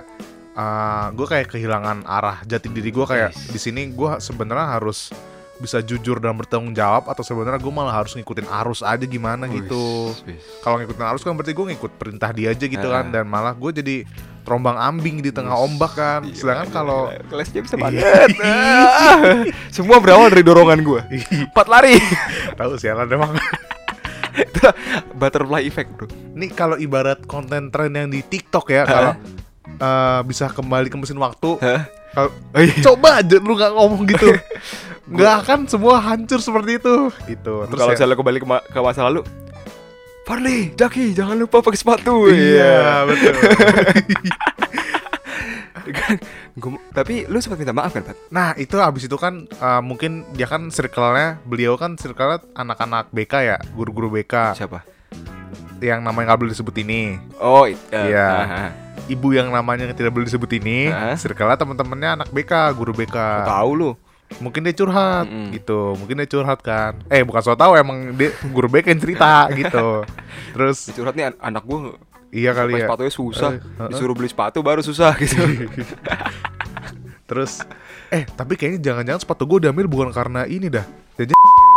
uh, 0.56 1.12
gue 1.12 1.26
kayak 1.28 1.46
kehilangan 1.52 2.02
arah 2.08 2.40
jati 2.46 2.70
diri 2.70 2.90
gua 2.90 3.06
kayak 3.06 3.30
di 3.34 3.58
sini 3.60 3.92
gua 3.92 4.18
sebenarnya 4.18 4.80
harus 4.80 5.12
bisa 5.64 5.80
jujur 5.80 6.20
dan 6.20 6.36
bertanggung 6.36 6.76
jawab 6.76 7.08
atau 7.08 7.24
sebenarnya 7.24 7.58
gue 7.58 7.72
malah 7.72 8.04
harus 8.04 8.12
ngikutin 8.12 8.44
arus 8.62 8.84
aja 8.84 9.02
gimana 9.08 9.48
gitu. 9.48 10.12
kalau 10.60 10.76
ngikutin 10.78 11.04
arus 11.16 11.24
kan 11.24 11.32
berarti 11.32 11.56
gue 11.56 11.66
ngikut 11.72 11.92
perintah 11.96 12.30
dia 12.36 12.52
aja 12.52 12.68
gitu 12.68 12.84
kan 12.84 13.08
dan 13.08 13.24
malah 13.24 13.56
gue 13.56 13.70
jadi 13.72 13.96
terombang 14.44 14.76
ambing 14.76 15.24
di 15.24 15.32
tengah 15.32 15.56
ombak 15.56 15.92
kan. 15.96 16.20
Iya, 16.28 16.36
sedangkan 16.36 16.68
gila, 16.68 16.76
kalau 16.76 17.00
gila. 17.08 17.26
kelasnya 17.32 17.60
bisa 17.64 17.76
banget. 17.80 18.04
Ah. 18.44 19.46
semua 19.72 19.98
berawal 20.02 20.28
dari 20.28 20.44
dorongan 20.44 20.80
gue 20.84 21.00
empat 21.48 21.66
lari. 21.66 21.96
Tahu 22.60 22.76
sialan 22.76 23.08
emang. 23.08 23.32
Itu 24.36 24.68
butterfly 25.16 25.64
effect 25.64 25.96
bro. 25.96 26.06
Ini 26.10 26.52
kalau 26.52 26.76
ibarat 26.76 27.24
konten 27.24 27.72
tren 27.72 27.96
yang 27.96 28.12
di 28.12 28.20
TikTok 28.20 28.66
ya, 28.68 28.82
kalau 28.84 29.12
eh, 29.76 30.20
bisa 30.22 30.46
kembali 30.48 30.86
ke 30.86 30.96
mesin 30.96 31.16
waktu? 31.16 31.56
Kalau 31.56 31.82
Oh, 32.14 32.30
iya. 32.62 32.78
coba 32.80 33.18
aja 33.18 33.36
lu 33.36 33.52
nggak 33.52 33.72
ngomong 33.72 34.02
gitu. 34.06 34.30
Nggak 35.04 35.34
akan 35.42 35.58
semua 35.66 35.98
hancur 36.00 36.38
seperti 36.38 36.78
itu. 36.78 37.10
Gitu. 37.26 37.54
Terus 37.66 37.76
Kalau 37.76 37.90
ya- 37.90 37.98
misalnya 37.98 38.16
kembali 38.16 38.38
ke, 38.38 38.46
ma- 38.46 38.62
ke 38.62 38.78
masa 38.78 39.02
lalu 39.02 39.20
Farli, 40.22 40.72
Jaki, 40.72 41.12
jangan 41.12 41.36
lupa 41.36 41.60
pakai 41.60 41.76
sepatu 41.76 42.24
Iya, 42.26 43.04
betul. 43.04 43.34
Kan, 45.84 46.16
gua- 46.56 46.80
Tapi 46.90 47.26
lu 47.26 47.36
sempat 47.38 47.58
minta 47.58 47.74
maaf 47.74 47.92
kan, 47.92 48.00
Pat? 48.02 48.16
Nah 48.30 48.54
itu 48.54 48.78
abis 48.78 49.04
itu 49.04 49.16
kan 49.16 49.44
eh, 49.44 49.82
mungkin 49.82 50.24
dia 50.32 50.46
kan 50.46 50.70
circle-nya 50.70 51.42
beliau 51.42 51.74
kan 51.74 51.94
circle-nya 51.94 52.40
anak-anak 52.54 53.10
BK 53.10 53.32
ya 53.44 53.56
guru-guru 53.70 54.08
BK 54.10 54.56
Siapa? 54.56 54.80
yang 55.78 56.00
namanya 56.00 56.32
nggak 56.32 56.40
boleh 56.40 56.52
disebut 56.52 56.76
ini 56.78 57.20
Oh, 57.36 57.66
it- 57.66 57.76
eh, 57.90 58.08
Iya. 58.08 58.28
ah, 58.30 58.48
ah. 58.62 58.70
Ibu 59.04 59.30
yang 59.30 59.48
namanya 59.48 59.90
tidak 59.90 60.10
boleh 60.10 60.24
disebut 60.24 60.50
ini 60.54 60.88
Hah? 60.88 61.14
circle-nya 61.14 61.56
teman-temannya 61.56 62.10
anak 62.16 62.28
BK 62.30 62.52
guru 62.72 62.92
BK 62.92 63.16
Tahu 63.44 63.70
lu. 63.74 63.90
mungkin 64.36 64.64
dia 64.64 64.74
curhat 64.74 65.28
Mm-mm. 65.28 65.52
gitu 65.52 65.94
mungkin 65.94 66.16
dia 66.16 66.26
curhat 66.26 66.58
kan 66.58 66.96
eh 67.06 67.22
bukan 67.22 67.38
so 67.38 67.54
tau 67.54 67.74
emang 67.74 68.16
dia 68.16 68.32
guru 68.46 68.66
BK 68.66 68.90
yang 68.90 69.00
cerita 69.00 69.46
gitu 69.60 70.02
terus 70.50 70.90
Curhat 70.90 71.14
nih 71.14 71.30
an- 71.30 71.40
anak 71.44 71.62
gua 71.62 71.94
iya 72.28 72.50
kali 72.50 72.74
ya 72.74 72.90
sepatunya 72.90 73.12
susah. 73.12 73.50
Eh, 73.52 73.60
heeh. 73.62 73.88
Disuruh 73.94 74.10
beli 74.10 74.26
sepatu 74.26 74.58
baru 74.58 74.82
susah 74.82 75.14
gitu. 75.16 75.38
terus 77.28 77.62
eh 78.08 78.26
tapi 78.26 78.54
kayaknya 78.54 78.80
jangan-jangan 78.82 79.20
sepatu 79.22 79.46
gue 79.46 79.64
diambil 79.64 79.86
bukan 79.86 80.10
karena 80.10 80.44
ini 80.44 80.68
dah 80.68 80.84
jadi 81.14 81.32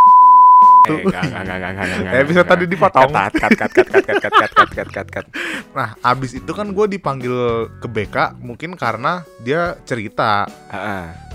Eh, 0.85 1.01
enggak, 1.01 1.23
Eh, 1.25 2.23
enggak. 2.23 2.45
tadi 2.45 2.63
dipotong. 2.65 3.09
Cut, 3.09 3.33
cut, 3.33 3.51
cut, 3.51 3.71
cut, 3.73 3.87
cut, 3.89 4.03
cut, 4.05 4.17
cut, 4.21 4.51
cut, 4.53 4.69
cut, 4.71 4.89
cut, 4.89 5.07
cut. 5.09 5.25
Nah, 5.73 5.89
abis 5.99 6.31
itu 6.33 6.51
kan 6.51 6.69
gue 6.69 6.85
dipanggil 6.87 7.35
ke 7.77 7.87
BK 7.87 8.15
mungkin 8.39 8.77
karena 8.77 9.25
dia 9.41 9.75
cerita. 9.83 10.47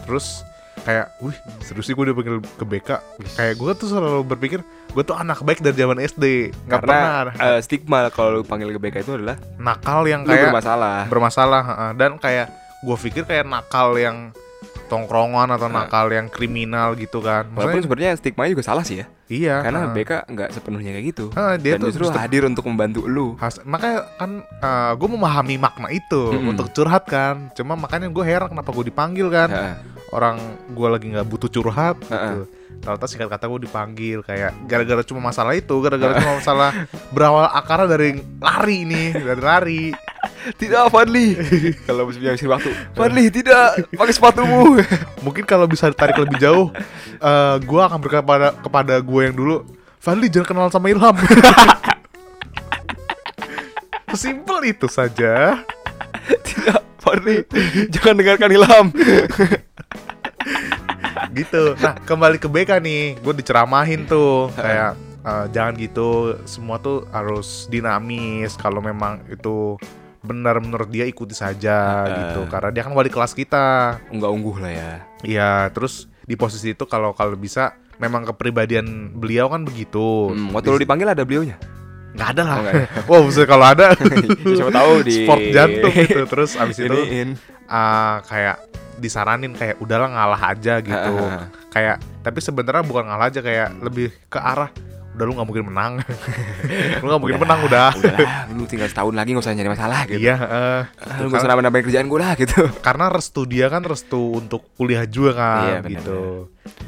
Terus 0.02 0.40
kayak, 0.82 1.14
wih 1.20 1.36
seru 1.60 1.78
sih 1.78 1.92
gue 1.92 2.04
dipanggil 2.06 2.40
ke 2.40 2.64
BK. 2.64 2.90
Kayak 3.36 3.54
gue 3.54 3.70
tuh 3.76 3.86
selalu 3.86 4.24
berpikir, 4.24 4.60
gue 4.88 5.02
tuh 5.02 5.14
anak 5.14 5.42
baik 5.42 5.60
dari 5.60 5.76
zaman 5.76 5.98
SD. 5.98 6.50
Nggak 6.66 6.80
Karena 6.80 6.96
pernah 7.28 7.52
eh, 7.52 7.58
stigma 7.60 7.98
kalau 8.08 8.40
panggil 8.42 8.72
ke 8.72 8.80
BK 8.80 8.96
itu 9.00 9.12
adalah 9.14 9.36
nakal 9.56 10.06
yang 10.06 10.24
kayak 10.24 10.48
bermasalah. 10.48 11.06
bermasalah. 11.06 11.62
Dan 11.92 12.16
kayak 12.16 12.48
gue 12.82 12.96
pikir 12.98 13.22
kayak 13.22 13.46
nakal 13.46 13.94
yang 13.94 14.34
tongkrongan 14.92 15.48
atau 15.48 15.66
Nah. 15.66 15.88
nakal 15.88 16.12
yang 16.12 16.28
kriminal 16.28 16.92
gitu 16.94 17.18
kan. 17.18 17.48
Walaupun 17.48 17.80
Maksudnya, 17.80 17.84
sebenarnya 17.88 18.12
stigma 18.20 18.44
juga 18.44 18.60
salah 18.60 18.84
sih 18.84 19.00
ya. 19.00 19.06
iya. 19.26 19.64
Karena 19.64 19.88
heeh. 19.88 19.96
BK 19.96 20.12
nggak 20.28 20.48
sepenuhnya 20.52 20.92
kayak 20.92 21.06
gitu. 21.08 21.24
Heeh, 21.32 21.54
dia 21.56 21.72
Dan 21.74 21.80
tuh 21.80 21.88
justru 21.88 22.12
hadir 22.12 22.44
untuk 22.44 22.68
membantu 22.68 23.08
lu. 23.08 23.32
Has- 23.40 23.64
makanya 23.64 24.04
kan 24.14 24.44
gue 24.92 25.08
memahami 25.08 25.56
makna 25.56 25.88
itu 25.88 26.28
Mm-mm. 26.28 26.52
untuk 26.52 26.68
curhat 26.70 27.04
kan 27.04 27.48
cuma 27.52 27.72
makanya 27.72 28.06
gue 28.06 28.20
heran 28.20 28.48
kenapa 28.48 28.68
gue 28.70 28.84
dipanggil 28.84 29.26
kan 29.28 29.48
Heeh. 29.48 29.74
orang 30.10 30.36
gue 30.68 30.88
lagi 30.88 31.06
nggak 31.08 31.24
butuh 31.24 31.48
curhat 31.48 31.96
gitu 32.02 32.12
Heeh. 32.12 32.44
Ternyata 32.80 33.04
singkat 33.10 33.28
kata 33.28 33.44
gue 33.50 33.60
dipanggil 33.68 34.18
kayak 34.24 34.54
gara-gara 34.64 35.02
cuma 35.04 35.20
masalah 35.30 35.52
itu 35.52 35.74
gara-gara 35.82 36.16
cuma 36.18 36.40
masalah 36.40 36.70
berawal 37.12 37.46
akarnya 37.52 37.86
dari 37.92 38.22
lari 38.40 38.78
nih 38.88 39.08
dari 39.18 39.42
lari 39.42 39.82
Tidak, 40.42 40.90
Fadli. 40.90 41.38
kalau 41.86 42.10
musimnya 42.10 42.34
isi 42.34 42.50
waktu, 42.50 42.74
Fadli 42.98 43.30
tidak 43.30 43.86
pakai 43.94 44.14
sepatumu. 44.14 44.74
mungkin 45.24 45.46
kalau 45.46 45.70
bisa 45.70 45.86
ditarik 45.90 46.18
lebih 46.18 46.38
jauh 46.38 46.66
eh 47.22 47.56
gue 47.62 47.80
akan 47.82 47.98
berkata 48.02 48.22
kepada 48.26 48.48
kepada 48.58 48.94
gue 48.98 49.20
yang 49.22 49.36
dulu 49.38 49.62
Fadli 50.02 50.26
jangan 50.26 50.46
kenal 50.50 50.66
sama 50.74 50.90
Ilham 50.90 51.14
Sesimpel 54.10 54.74
itu 54.74 54.90
saja 54.90 55.62
tidak, 56.42 56.82
Fadli, 56.98 57.46
jangan 57.90 58.14
dengarkan 58.18 58.50
Ilham. 58.50 58.86
gitu. 61.38 61.76
Nah 61.78 61.94
kembali 62.02 62.36
ke 62.40 62.48
BK 62.48 62.70
nih. 62.82 63.02
Gue 63.20 63.34
diceramahin 63.36 64.08
tuh. 64.08 64.50
Kayak 64.54 64.96
eh, 65.24 65.46
jangan 65.52 65.74
gitu. 65.78 66.38
Semua 66.44 66.76
tuh 66.78 67.08
harus 67.10 67.66
dinamis. 67.68 68.54
Kalau 68.58 68.80
memang 68.80 69.22
itu 69.30 69.76
benar 70.22 70.62
menurut 70.62 70.86
dia 70.86 71.02
ikuti 71.04 71.34
saja 71.34 72.06
Heeh. 72.06 72.16
gitu. 72.16 72.40
Karena 72.46 72.70
dia 72.70 72.82
kan 72.86 72.94
wali 72.94 73.10
kelas 73.10 73.34
kita. 73.34 73.98
Enggak 74.08 74.30
ungguh 74.30 74.56
lah 74.62 74.72
ya. 74.72 74.92
Iya 75.22 75.50
terus 75.74 76.06
di 76.22 76.38
posisi 76.38 76.70
itu 76.72 76.86
kalau 76.86 77.10
kalau 77.12 77.34
bisa 77.34 77.74
memang 77.98 78.26
kepribadian 78.26 79.14
beliau 79.14 79.50
kan 79.50 79.66
begitu. 79.66 80.34
Hmm, 80.34 80.50
waktu 80.54 80.74
lu 80.74 80.80
dipanggil 80.80 81.10
ada 81.10 81.22
beliaunya. 81.26 81.58
nggak 82.12 82.28
ada 82.36 82.42
lah. 82.44 82.56
Oh, 82.56 82.60
nggak 82.60 82.74
ada. 82.76 83.16
maksudnya 83.24 83.48
kalau 83.48 83.66
ada 83.72 83.86
Siapa 84.58 84.72
tahu 84.74 84.92
di 85.00 85.14
sport 85.24 85.42
jantung 85.48 85.94
gitu. 85.96 86.22
Terus 86.28 86.50
abis 86.60 86.76
itu 86.84 86.98
ah, 87.72 88.20
kayak 88.28 88.56
disaranin 89.02 89.52
kayak 89.52 89.76
udahlah 89.76 90.08
ngalah 90.08 90.42
aja 90.48 90.78
gitu 90.78 91.14
kayak 91.68 91.98
tapi 92.22 92.38
sebenarnya 92.38 92.80
bukan 92.80 93.04
ngalah 93.04 93.26
aja 93.26 93.42
kayak 93.42 93.74
lebih 93.78 94.14
ke 94.26 94.38
arah 94.38 94.70
udah 95.12 95.28
lu 95.28 95.36
nggak 95.36 95.44
mungkin 95.44 95.66
menang 95.68 95.92
lu 97.00 97.04
nggak 97.04 97.20
mungkin 97.20 97.36
menang 97.36 97.60
udah 97.68 97.92
lu 98.48 98.64
tinggal 98.64 98.88
setahun 98.88 99.12
lagi 99.12 99.36
nggak 99.36 99.44
usah 99.44 99.52
nyari 99.52 99.68
masalah 99.68 100.00
gitu. 100.08 100.16
iya 100.18 100.36
eh, 100.40 100.80
Ah, 100.80 100.82
gitu. 100.88 101.20
Lu 101.20 101.26
nggak 101.28 101.36
usah 101.36 101.36
karena, 101.36 101.50
nambah-nambahin 101.52 101.84
kerjaan 101.84 102.06
gue 102.08 102.16
lah 102.18 102.32
gitu. 102.32 102.60
karena 102.88 103.04
restu 103.12 103.40
dia 103.44 103.66
kan 103.68 103.84
restu 103.84 104.32
untuk 104.32 104.72
kuliah 104.72 105.04
juga 105.04 105.30
kan 105.36 105.60
Iya, 105.60 105.78
benar, 105.84 105.92
gitu 105.92 106.20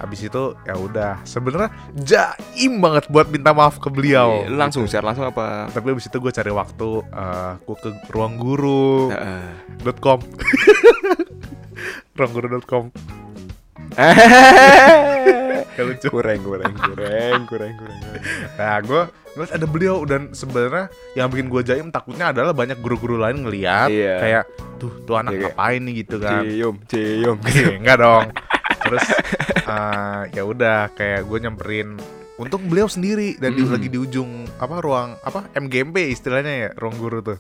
habis 0.01 0.21
itu 0.23 0.43
ya 0.63 0.75
udah 0.75 1.13
sebenarnya 1.23 1.69
jaim 1.99 2.81
banget 2.81 3.05
buat 3.11 3.29
minta 3.29 3.53
maaf 3.53 3.77
ke 3.77 3.93
beliau 3.93 4.41
Iya, 4.41 4.49
Lu 4.49 4.57
langsung 4.57 4.89
share 4.89 5.05
langsung 5.05 5.29
apa? 5.29 5.69
tapi 5.69 5.93
abis 5.93 6.09
itu 6.09 6.17
gue 6.17 6.33
cari 6.33 6.49
waktu 6.49 6.89
eh 7.05 7.53
gue 7.61 7.77
ke 7.77 7.89
ruangguru.com 8.09 9.13
Heeh. 9.13 9.45
ruangguru.com 9.85 10.19
Gak 15.75 15.85
lucu 15.85 16.07
kurang, 16.09 16.41
kurang, 16.41 16.73
kurang, 16.73 17.43
kurang, 17.47 17.73
kurang. 17.75 18.23
Nah 18.55 18.79
gue 18.81 19.03
ngeliat 19.35 19.53
ada 19.53 19.67
beliau 19.67 19.97
dan 20.05 20.31
sebenarnya 20.31 20.87
yang 21.13 21.27
bikin 21.27 21.51
gue 21.51 21.63
jaim 21.65 21.91
takutnya 21.91 22.31
adalah 22.31 22.55
banyak 22.55 22.79
guru-guru 22.79 23.19
lain 23.19 23.43
ngeliat 23.43 23.91
Iya. 23.91 24.15
kayak 24.19 24.45
tuh 24.79 24.93
tuh 25.03 25.17
anak 25.17 25.35
Iya, 25.35 25.41
ngapain 25.49 25.81
nih 25.81 25.95
gitu 25.97 26.17
kan. 26.19 26.43
Cium, 26.45 26.75
cium. 26.87 27.37
Enggak 27.75 27.97
dong. 27.99 28.25
Terus 28.81 29.05
eh, 29.65 30.21
ya 30.31 30.43
udah 30.45 30.93
kayak 30.93 31.25
gue 31.25 31.39
nyamperin 31.41 31.99
untung 32.35 32.67
beliau 32.67 32.87
sendiri 32.87 33.35
dan 33.37 33.55
di- 33.55 33.63
Mm. 33.63 33.73
lagi 33.73 33.89
di 33.89 33.97
ujung 33.97 34.31
apa 34.55 34.79
ruang 34.79 35.15
apa 35.21 35.51
MGMP 35.55 36.11
istilahnya 36.11 36.53
ya 36.53 36.71
ruang 36.75 36.95
guru 36.97 37.19
tuh. 37.25 37.39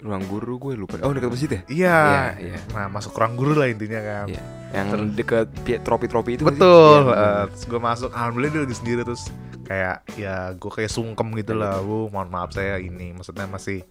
Ruang 0.00 0.24
guru 0.24 0.56
gue 0.58 0.72
lupa. 0.74 0.96
Oh 1.00 1.12
dekat 1.12 1.28
masjid 1.28 1.50
ya? 1.50 1.60
Iya. 1.66 1.98
Iya, 2.00 2.24
iya. 2.46 2.58
Nah 2.70 2.88
masuk 2.88 3.12
ruang 3.12 3.34
guru 3.34 3.52
lah 3.52 3.68
intinya 3.68 4.00
kan. 4.00 4.26
Iya. 4.26 4.42
Yang 4.70 4.88
deket 5.14 5.46
pi- 5.60 5.78
tropi-tropi 5.78 6.30
itu. 6.34 6.42
nggak? 6.42 6.56
Betul. 6.56 7.02
Eh, 7.10 7.42
terus 7.48 7.64
gue 7.66 7.80
masuk, 7.80 8.10
alhamdulillah 8.10 8.50
dia 8.50 8.62
lagi 8.62 8.76
sendiri 8.76 9.00
terus 9.02 9.22
kayak 9.62 9.96
ya 10.14 10.34
gue 10.52 10.70
kayak 10.70 10.88
sungkem 10.88 11.28
gitu 11.34 11.52
lah. 11.52 11.78
Bu, 11.78 12.08
mohon 12.08 12.28
maaf 12.28 12.50
saya 12.50 12.76
ini, 12.76 13.12
maksudnya 13.12 13.44
masih 13.44 13.84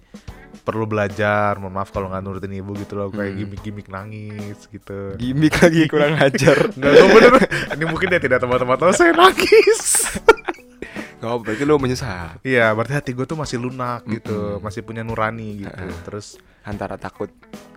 perlu 0.59 0.83
belajar. 0.83 1.55
Mohon 1.55 1.75
maaf 1.75 1.89
kalau 1.89 2.07
nggak 2.07 2.21
nurutin 2.21 2.53
ibu 2.53 2.73
gitu 2.75 2.95
loh, 2.95 3.09
kayak 3.09 3.29
Hmm. 3.29 3.39
gimmick-gimmick 3.39 3.87
nangis 3.87 4.59
gitu. 4.65 5.13
Gimik 5.15 5.55
lagi 5.57 5.81
kurang 5.85 6.15
ajar. 6.15 6.57
Enggak, 6.73 6.91
gue 6.91 7.07
bener. 7.13 7.33
Ini 7.69 7.85
mungkin 7.85 8.07
dia 8.07 8.19
tidak 8.19 8.39
teman-teman 8.39 8.75
tahu 8.75 8.91
saya 8.91 9.11
nangis. 9.11 9.83
Apa 11.19 11.35
berarti 11.37 11.63
lu 11.63 11.75
menyesal 11.75 12.39
Iya, 12.41 12.71
berarti 12.71 12.93
hati 12.93 13.11
gue 13.11 13.23
tuh 13.23 13.35
masih 13.35 13.59
lunak 13.59 14.03
gitu, 14.05 14.31
Mm-mm. 14.55 14.61
masih 14.61 14.81
punya 14.81 15.01
nurani 15.01 15.61
gitu. 15.61 15.75
Heeh. 15.83 15.99
Terus 16.03 16.35
antara 16.61 16.95
takut 16.95 17.27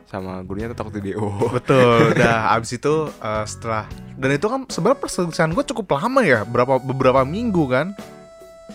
sama 0.05 0.39
gurunya 0.41 0.69
atau 0.69 0.79
takut 0.79 0.95
di 0.95 1.11
DO. 1.11 1.51
betul, 1.51 2.07
udah 2.13 2.53
abis 2.53 2.77
itu 2.77 2.95
eh, 3.11 3.45
setelah 3.45 3.89
dan 4.15 4.31
itu 4.31 4.45
kan 4.45 4.61
sebenarnya 4.67 5.01
perselisihan 5.01 5.51
gue 5.51 5.65
cukup 5.65 5.87
lama 5.93 6.21
ya, 6.21 6.45
berapa 6.45 6.79
beberapa 6.79 7.23
minggu 7.23 7.65
kan. 7.67 7.97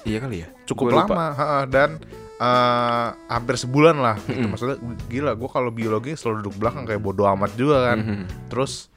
iya 0.04 0.18
kali 0.18 0.42
ya. 0.42 0.48
cukup 0.64 0.86
Gua 0.90 0.98
lama 1.04 1.26
heeh, 1.32 1.64
dan 1.68 1.90
eh, 2.38 3.08
hampir 3.28 3.56
sebulan 3.56 3.96
lah 3.96 4.16
gitu 4.20 4.36
Mm-mm. 4.36 4.50
maksudnya 4.50 4.78
gila 5.06 5.32
gue 5.34 5.48
kalau 5.48 5.70
biologi 5.70 6.14
selalu 6.14 6.44
duduk 6.44 6.56
belakang 6.58 6.84
kayak 6.84 7.00
bodo 7.00 7.24
amat 7.28 7.52
juga 7.54 7.88
kan 7.88 7.98
Mhm. 8.00 8.24
terus 8.48 8.90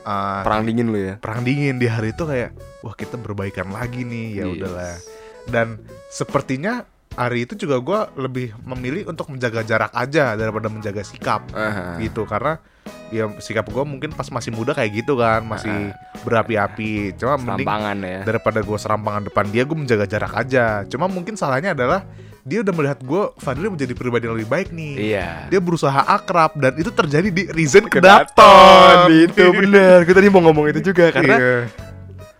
eh, 0.00 0.40
Perang 0.40 0.62
dingin 0.62 0.88
lu 0.88 0.98
ya. 0.98 1.14
perang 1.16 1.42
dingin 1.42 1.76
di 1.76 1.86
hari 1.86 2.10
itu 2.10 2.22
kayak 2.22 2.54
wah 2.80 2.92
kita 2.92 3.14
berbaikan 3.16 3.68
lagi 3.68 4.02
nih 4.02 4.26
ya 4.34 4.44
Yes. 4.44 4.54
udahlah 4.56 4.94
dan 5.48 5.80
sepertinya 6.08 6.84
hari 7.18 7.44
itu 7.50 7.58
juga 7.58 7.82
gue 7.82 8.00
lebih 8.22 8.54
memilih 8.62 9.10
untuk 9.10 9.26
menjaga 9.34 9.66
jarak 9.66 9.90
aja 9.90 10.38
daripada 10.38 10.70
menjaga 10.70 11.02
sikap 11.02 11.50
Aha. 11.50 11.98
gitu 11.98 12.22
karena 12.22 12.62
ya 13.10 13.26
sikap 13.42 13.66
gue 13.68 13.84
mungkin 13.84 14.14
pas 14.14 14.30
masih 14.30 14.54
muda 14.54 14.76
kayak 14.76 15.02
gitu 15.02 15.18
kan 15.18 15.42
masih 15.42 15.90
berapi-api 16.22 17.18
cuma 17.18 17.34
mending 17.36 17.66
ya. 18.06 18.20
daripada 18.22 18.62
gue 18.62 18.78
serampangan 18.78 19.26
depan 19.26 19.44
dia 19.50 19.66
gue 19.66 19.76
menjaga 19.76 20.06
jarak 20.06 20.32
aja 20.36 20.86
cuma 20.86 21.10
mungkin 21.10 21.34
salahnya 21.34 21.74
adalah 21.74 22.06
dia 22.48 22.64
udah 22.64 22.72
melihat 22.72 22.98
gue 23.04 23.22
Fadli 23.44 23.68
menjadi 23.68 23.92
pribadi 23.92 24.24
yang 24.24 24.36
lebih 24.38 24.48
baik 24.48 24.68
nih 24.72 24.94
Iya. 25.12 25.28
dia 25.52 25.60
berusaha 25.60 26.00
akrab 26.00 26.56
dan 26.56 26.72
itu 26.80 26.88
terjadi 26.88 27.28
di 27.28 27.42
Reason 27.50 27.84
Kedaton 27.84 28.32
Kedaton 28.32 29.10
itu 29.28 29.44
bener. 29.52 30.06
Gue 30.08 30.14
tadi 30.16 30.28
mau 30.32 30.40
ngomong 30.40 30.72
itu 30.72 30.80
juga 30.80 31.12
karena 31.12 31.36
Iya. 31.36 31.87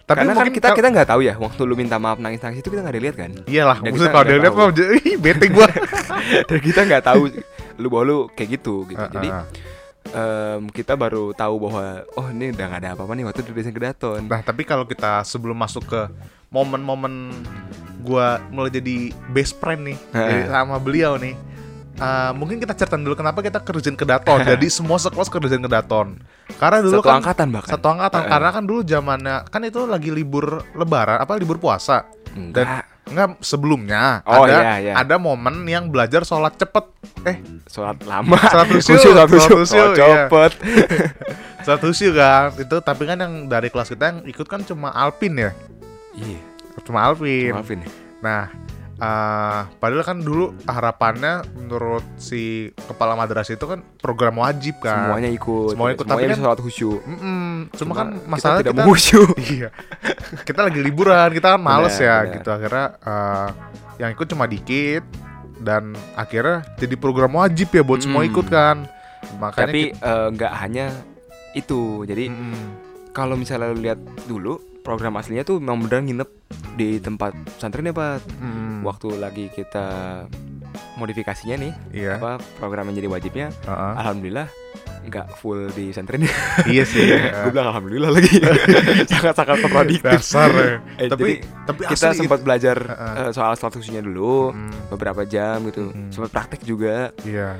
Tapi 0.08 0.24
karena 0.24 0.32
kan 0.32 0.36
mungkin 0.40 0.54
kita 0.56 0.68
kal- 0.72 0.78
kita 0.80 0.88
nggak 0.88 1.08
tahu 1.12 1.20
ya 1.20 1.34
waktu 1.36 1.60
lu 1.62 1.74
minta 1.76 2.00
maaf 2.00 2.16
nangis 2.16 2.40
nangis 2.40 2.58
itu 2.58 2.72
kita 2.72 2.80
nggak 2.80 2.96
dilihat 2.96 3.14
kan. 3.14 3.30
iyalah 3.44 3.76
Dan 3.76 3.92
maksudnya 3.92 4.00
kita 4.02 4.14
kalau 4.16 4.24
dia 4.24 4.32
nggak 4.32 4.40
lihat 4.40 4.54
tahu. 4.56 4.64
mah 4.64 4.72
jadi, 4.72 4.96
ih 5.04 5.16
bete 5.20 5.46
gue 5.46 5.68
Dan 6.48 6.58
kita 6.58 6.80
nggak 6.82 7.02
tahu 7.04 7.22
lu 7.76 7.86
bahwa 7.86 8.02
lu 8.02 8.18
kayak 8.32 8.48
gitu 8.50 8.88
gitu. 8.88 9.04
Jadi 9.06 9.28
em, 10.08 10.62
kita 10.70 10.92
baru 10.94 11.30
tahu 11.30 11.54
bahwa 11.60 11.84
oh 12.16 12.26
ini 12.26 12.50
udah 12.50 12.64
nggak 12.66 12.80
ada 12.80 12.90
apa-apa 12.96 13.12
nih 13.12 13.24
waktu 13.24 13.40
di 13.44 13.52
desain 13.52 13.70
kedaton. 13.70 14.24
Nah, 14.24 14.40
tapi 14.40 14.64
kalau 14.64 14.82
kita 14.82 15.20
sebelum 15.22 15.54
masuk 15.54 15.84
ke 15.84 16.00
momen-momen 16.48 17.28
gua 18.00 18.40
mulai 18.48 18.72
jadi 18.72 19.12
best 19.28 19.60
friend 19.60 19.84
nih 19.84 19.98
jadi 20.10 20.36
sama 20.48 20.80
beliau 20.80 21.20
nih. 21.20 21.36
Eh, 21.98 22.32
mungkin 22.32 22.56
kita 22.56 22.72
ceritain 22.72 23.00
dulu 23.00 23.14
kenapa 23.14 23.38
kita 23.40 23.58
kerjain 23.58 23.94
ke 23.94 24.02
Daton. 24.02 24.38
jadi 24.50 24.66
semua 24.68 24.96
sekelas 24.96 25.26
kerjain 25.26 25.58
ke 25.58 25.68
Daton. 25.68 26.18
Karena 26.56 26.78
dulu 26.80 26.98
Satu 26.98 27.06
kan 27.06 27.16
angkatan 27.18 27.48
bahkan. 27.50 27.70
satu 27.70 27.86
angkatan 27.88 28.20
Heeh. 28.20 28.32
karena 28.32 28.48
kan 28.50 28.64
dulu 28.64 28.80
zamannya 28.80 29.36
kan 29.46 29.60
itu 29.62 29.80
lagi 29.84 30.08
libur 30.08 30.46
lebaran 30.72 31.18
apa 31.18 31.32
libur 31.34 31.56
puasa. 31.56 32.08
Enggak. 32.32 32.86
Enggak 33.08 33.40
sebelumnya 33.40 34.20
Oh, 34.22 34.44
ada 34.44 34.52
iya, 34.52 34.74
iya. 34.78 34.92
ada 34.94 35.16
momen 35.16 35.64
yang 35.64 35.88
belajar 35.88 36.22
sholat 36.22 36.54
cepet. 36.54 36.84
Eh, 37.24 37.36
Sholat 37.64 38.04
lama. 38.04 38.36
Sholat 38.38 38.68
Khusyuk, 38.74 38.96
sholat 38.96 39.26
sholat 39.26 39.28
khusyuk. 39.28 39.58
khusyuk, 39.58 39.80
Oh, 39.80 39.92
iya. 39.92 40.04
copot. 40.28 40.52
sholat 41.64 41.80
khusyuk 41.80 42.14
kan. 42.14 42.52
Itu 42.54 42.76
tapi 42.80 43.02
kan 43.04 43.16
yang 43.16 43.34
dari 43.46 43.68
kelas 43.68 43.88
kita 43.88 44.04
yang 44.06 44.18
ikut 44.24 44.44
kan 44.44 44.60
cuma 44.62 44.88
Alpin 44.90 45.34
ya. 45.34 45.50
Iya. 46.12 46.40
Cuma 46.84 47.00
Alpin. 47.02 47.52
Maafin 47.52 47.80
ya. 47.80 47.90
Nah, 48.18 48.44
eh, 48.98 49.60
padahal 49.72 50.02
kan 50.02 50.18
dulu 50.18 50.58
harapannya 50.64 51.32
menurut 51.56 52.02
si 52.16 52.42
kepala 52.80 53.14
madrasah 53.14 53.54
itu 53.54 53.64
kan 53.64 53.80
program 53.96 54.36
wajib 54.36 54.78
kan. 54.78 55.08
Semuanya 55.08 55.30
ikut. 55.30 55.70
Semuanya 55.72 55.94
ikut, 55.94 56.04
tapi 56.04 56.18
Semuanya 56.18 56.34
kan- 56.34 56.42
sholat 56.44 56.60
khusyuk. 56.60 57.00
Mm-mm, 57.00 57.46
cuma, 57.72 57.92
kan 57.94 58.08
kita 58.12 58.26
masalah 58.26 58.56
tidak 58.58 58.72
kita, 58.72 58.80
mau 58.80 58.88
khusyuk. 58.88 59.30
iya. 59.54 59.68
kita 60.40 60.60
lagi 60.60 60.80
liburan, 60.80 61.28
kita 61.30 61.48
kan 61.54 61.60
males 61.60 61.94
Benar, 61.94 62.02
ya 62.02 62.16
benar. 62.18 62.34
gitu. 62.34 62.48
Akhirnya 62.50 62.84
eh, 63.00 63.48
yang 63.98 64.10
ikut 64.12 64.26
cuma 64.28 64.44
dikit 64.44 65.04
dan 65.58 65.82
akhirnya 66.14 66.62
jadi 66.74 66.94
program 66.94 67.34
wajib 67.34 67.70
ya 67.70 67.82
buat 67.82 67.98
semua 67.98 68.22
Mm. 68.22 68.30
ikut 68.30 68.46
kan. 68.46 68.76
Makanya 69.36 69.62
Tapi 69.64 69.80
kita- 69.88 70.02
eh, 70.04 70.26
nggak 70.32 70.52
hanya 70.56 70.86
itu. 71.52 71.82
Jadi 72.02 72.24
Mm-mm. 72.28 72.64
kalau 73.10 73.34
misalnya 73.34 73.68
lu 73.68 73.80
lihat 73.80 73.98
dulu 74.24 74.58
program 74.88 75.12
aslinya 75.14 75.44
tuh 75.44 75.60
memang 75.60 75.84
beneran 75.84 76.04
nginep 76.06 76.30
di 76.74 76.96
tempat 76.98 77.30
pesantren 77.50 77.84
ya 77.84 77.92
Pak. 77.92 78.24
Mm-mm. 78.38 78.80
Waktu 78.80 79.08
lagi 79.14 79.44
kita 79.50 79.86
modifikasinya 80.94 81.56
nih 81.58 81.72
Iya. 81.92 82.12
apa 82.16 82.30
program 82.56 82.88
yang 82.88 82.96
jadi 82.96 83.08
wajibnya 83.08 83.46
heeh. 83.60 83.92
alhamdulillah 83.96 84.48
nggak 85.00 85.26
full 85.34 85.70
di 85.70 85.88
pesantren 85.88 86.20
iya 86.68 86.84
sih. 86.84 87.08
gue 87.08 87.50
bilang 87.50 87.72
alhamdulillah 87.72 88.10
lagi 88.10 88.28
sangat 89.10 89.34
sangat 89.34 89.56
kontradiktif 89.58 90.20
Dasar 90.20 90.50
ya. 90.50 90.66
Eh, 90.98 91.08
tapi 91.08 91.40
jadi 91.40 91.64
tapi 91.64 91.80
kita 91.88 92.06
sempat 92.12 92.40
belajar 92.40 92.76
Heeh. 92.78 93.14
eh, 93.22 93.30
soal 93.30 93.52
statusnya 93.54 94.00
dulu 94.00 94.50
Mm, 94.50 94.72
beberapa 94.88 95.22
jam 95.24 95.64
gitu 95.64 95.88
Mm. 95.88 96.10
sempat 96.10 96.30
praktek 96.30 96.60
juga 96.62 97.10
Iya. 97.22 97.56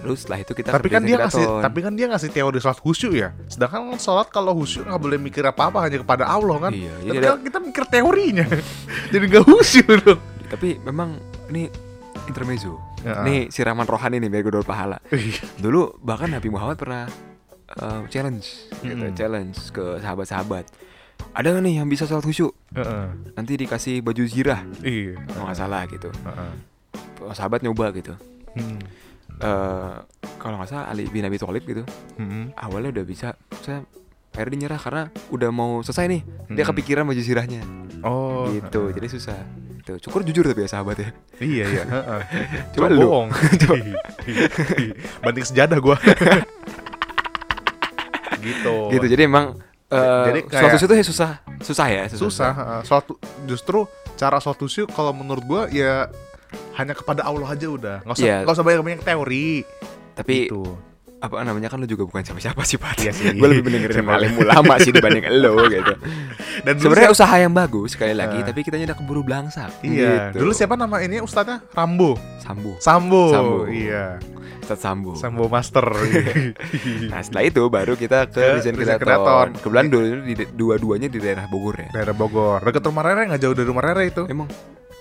Lalu 0.00 0.16
setelah 0.16 0.38
itu 0.40 0.52
kita 0.56 0.68
tapi 0.72 0.88
kan 0.88 1.02
dia 1.04 1.16
di 1.16 1.22
ngasih 1.22 1.44
tapi 1.60 1.78
kan 1.84 1.92
dia 1.92 2.06
ngasih 2.08 2.30
teori 2.32 2.58
sholat 2.60 2.80
khusyuk 2.80 3.12
ya. 3.12 3.28
Sedangkan 3.46 3.92
kan 3.92 3.98
sholat 4.00 4.28
kalau 4.32 4.56
khusyuk 4.56 4.88
nggak 4.88 5.00
boleh 5.00 5.18
mikir 5.20 5.44
apa 5.44 5.68
apa 5.68 5.78
hanya 5.84 6.00
kepada 6.00 6.24
Allah 6.24 6.56
kan? 6.68 6.72
Iya 6.72 6.94
tapi 7.04 7.16
jadi 7.16 7.26
kan 7.28 7.40
kita 7.44 7.58
mikir 7.60 7.84
teorinya. 7.88 8.46
Jadi 9.12 9.24
nggak 9.28 9.44
khusyuk 9.44 9.88
dong 10.04 10.20
tapi 10.50 10.68
memang 10.82 11.14
ini 11.54 11.70
intermezzo. 12.26 12.74
Ya. 13.00 13.24
ini 13.24 13.48
siraman 13.48 13.88
rohani 13.88 14.20
nih 14.20 14.28
biar 14.28 14.42
gue 14.44 14.52
dapat 14.60 14.68
pahala. 14.68 14.98
Iya. 15.14 15.40
dulu 15.56 15.96
bahkan 16.04 16.28
Nabi 16.28 16.52
Muhammad 16.52 16.76
pernah 16.76 17.08
eh, 17.80 18.00
challenge 18.12 18.68
gitu 18.84 19.06
challenge 19.16 19.56
ke 19.72 20.02
sahabat-sahabat. 20.02 20.68
Ada 21.32 21.54
nggak 21.54 21.64
nih 21.64 21.74
yang 21.80 21.88
bisa 21.88 22.04
sholat 22.04 22.26
khusyuk? 22.26 22.52
Heeh. 22.74 23.06
nanti 23.38 23.52
dikasih 23.56 24.02
baju 24.04 24.22
zirah. 24.26 24.60
Iya. 24.82 25.16
Kalau 25.30 25.44
nggak 25.48 25.58
salah 25.58 25.82
gitu. 25.88 26.10
Heeh. 26.10 26.52
sahabat 27.36 27.60
nyoba 27.62 27.92
gitu. 27.94 28.16
Hmm. 28.58 28.80
Eh 29.40 29.92
kalau 30.36 30.56
nggak 30.56 30.68
salah 30.68 30.86
Ali 30.86 31.04
bin 31.06 31.22
Abi 31.22 31.36
Thalib 31.36 31.64
gitu 31.64 31.82
Hmm. 32.14 32.52
awalnya 32.54 32.92
udah 32.92 33.04
bisa 33.04 33.32
saya 33.56 33.80
akhirnya 34.30 34.56
nyerah 34.62 34.78
karena 34.78 35.02
udah 35.28 35.50
mau 35.50 35.80
selesai 35.80 36.06
nih 36.06 36.22
dia 36.50 36.62
Hmm. 36.62 36.70
kepikiran 36.70 37.02
baju 37.02 37.18
zirahnya 37.18 37.62
oh 38.00 38.46
gitu 38.48 38.86
heeh. 38.86 38.94
jadi 38.94 39.06
susah 39.10 39.36
tuh 39.82 39.96
cukur 39.98 40.20
jujur 40.22 40.44
tapi 40.44 40.60
ya 40.60 40.68
sahabat 40.70 40.96
ya 40.98 41.08
iya 41.38 41.64
iya 41.66 41.82
heeh. 41.88 42.20
Coba 42.70 42.86
Coba 42.86 42.86
lu. 42.90 43.00
bohong 43.02 43.28
banting 45.24 45.42
sejadah 45.42 45.78
gua 45.78 45.96
gitu 48.40 48.74
gitu 48.90 49.06
jadi 49.06 49.22
emang 49.24 49.56
eh 49.86 50.24
Jadi 50.26 50.40
kayak- 50.46 50.62
suatu 50.70 50.86
itu 50.86 50.94
ya 50.94 51.04
susah 51.04 51.30
susah 51.60 51.86
ya 51.88 52.02
susah 52.08 52.52
heeh. 52.54 52.80
suatu 52.84 53.12
justru 53.44 53.84
cara 54.14 54.38
sholat 54.38 54.56
khusyuk 54.56 54.88
kalau 54.88 55.10
menurut 55.10 55.42
gua 55.42 55.62
ya 55.68 56.08
hanya 56.72 56.92
kepada 56.92 57.22
Allah 57.22 57.48
aja 57.48 57.66
udah. 57.66 57.96
Nggak 58.02 58.14
usah 58.14 58.24
Iya. 58.24 58.36
nggak 58.42 58.54
usah 58.54 58.64
banyak 58.64 58.80
banyak 58.82 59.02
teori. 59.02 59.48
Tapi 60.12 60.36
gitu. 60.46 60.62
apa 61.20 61.44
namanya 61.44 61.68
kan 61.68 61.76
lu 61.76 61.84
juga 61.84 62.02
bukan 62.02 62.22
siapa-siapa 62.22 62.62
sih 62.62 62.76
Pak. 62.76 62.94
Iya 62.98 63.12
sih. 63.12 63.26
gue 63.38 63.48
lebih 63.50 63.62
mendengarin 63.62 63.96
Siapa- 63.98 64.16
alim 64.16 64.32
ulama 64.42 64.74
sih 64.78 64.90
dibanding 64.90 65.24
lo 65.36 65.52
gitu. 65.66 65.92
Dan 66.64 66.74
sebenarnya 66.76 67.10
usaha 67.10 67.34
yang 67.34 67.52
bagus 67.52 67.92
sekali 67.92 68.12
lagi 68.12 68.36
Eh. 68.36 68.44
tapi 68.44 68.60
kitanya 68.60 68.88
udah 68.88 68.98
keburu 68.98 69.20
belangsak. 69.20 69.70
Iya. 69.80 70.30
Gitu. 70.30 70.40
dulu 70.40 70.52
siapa 70.52 70.74
nama 70.74 70.96
ini 70.98 71.18
ustadznya? 71.18 71.60
Rambo. 71.70 72.16
Sambu 72.38 72.72
Sambo, 72.78 73.24
Sambo. 73.30 73.58
iya. 73.66 74.16
Ustadz 74.60 74.82
sambu 74.82 75.10
Sambo 75.14 75.44
Master. 75.46 75.82
Nah 77.08 77.20
setelah 77.20 77.42
itu 77.42 77.62
baru 77.66 77.94
kita 77.94 78.28
ke 78.28 78.60
desain 78.60 78.76
Kedaton. 78.76 79.56
kebetulan 79.56 79.86
dulu 79.86 80.06
dua-duanya 80.52 81.08
di 81.08 81.18
daerah 81.18 81.46
Bogor 81.46 81.74
ya. 81.76 81.88
Daerah 81.92 82.12
Bogor. 82.12 82.60
Deket 82.60 82.84
rumah 82.84 83.02
Rere 83.02 83.26
nggak 83.26 83.40
jauh 83.40 83.52
dari 83.52 83.66
rumah 83.66 83.82
Rere 83.82 84.04
itu. 84.06 84.22
Emang 84.26 84.46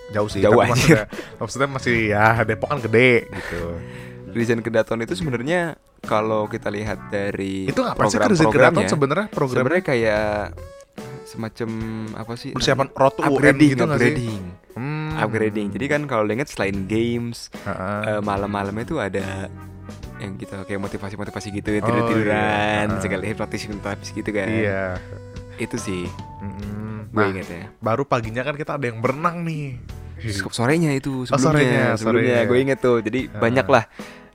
jauh 0.09 0.29
sih 0.29 0.41
Jauh, 0.41 0.57
maksudnya, 0.57 1.05
maksudnya 1.37 1.69
masih 1.69 1.95
ya 2.09 2.41
Depok 2.41 2.67
kan 2.67 2.79
gede 2.81 3.29
gitu. 3.29 3.61
Desain 4.29 4.61
kedaton 4.61 5.01
itu 5.01 5.13
sebenarnya 5.13 5.73
kalau 6.01 6.45
kita 6.45 6.69
lihat 6.69 7.09
dari 7.09 7.65
itu 7.65 7.77
ngapain 7.77 8.07
sih 8.07 8.17
ke 8.17 8.29
Desain 8.29 8.49
Kedaton 8.49 8.85
sebenarnya? 8.85 9.27
Program 9.29 9.65
sebenarnya 9.65 9.83
kayak 9.83 10.33
semacam 11.25 11.69
apa 12.17 12.33
sih 12.35 12.49
persiapan 12.53 12.89
road 12.91 13.13
to 13.13 13.21
UN 13.21 13.29
upgrading 13.31 13.69
gitu 13.69 13.83
sih? 13.83 13.89
upgrading. 13.89 14.41
Hmm. 14.73 15.11
upgrading. 15.17 15.67
Jadi 15.69 15.85
kan 15.85 16.01
kalau 16.05 16.23
lo 16.23 16.31
ingat 16.31 16.49
selain 16.49 16.85
games 16.85 17.53
Heeh. 17.59 18.01
eh, 18.07 18.21
malam-malamnya 18.21 18.85
tuh 18.85 18.97
ada 18.97 19.49
yang 20.19 20.35
kita 20.35 20.63
kayak 20.63 20.81
motivasi-motivasi 20.81 21.47
gitu 21.53 21.69
Oh, 21.71 21.81
tidur 21.81 22.03
tiduran 22.07 22.85
iya. 22.91 22.99
segala 22.99 23.23
hipnotis 23.23 23.61
hipnotis 23.65 24.09
gitu 24.09 24.29
kan. 24.29 24.47
Iya. 24.47 24.83
Itu 25.57 25.75
sih. 25.75 26.07
Mm-mm. 26.39 27.09
gue 27.09 27.17
Nah, 27.17 27.29
inget 27.29 27.47
ya. 27.47 27.65
baru 27.77 28.05
paginya 28.05 28.41
kan 28.41 28.53
kita 28.53 28.77
ada 28.77 28.85
yang 28.85 29.01
berenang 29.01 29.41
nih 29.41 29.81
sorenya 30.49 30.91
itu 30.91 31.23
Oh, 31.23 31.37
sorenya, 31.37 31.39
sebelumnya 31.39 31.83
sebelumnya 31.95 32.35
sorenya. 32.35 32.41
gue 32.45 32.57
inget 32.59 32.79
tuh 32.79 32.97
jadi 32.99 33.19
Ah. 33.27 33.39
banyak 33.39 33.67
lah 33.67 33.83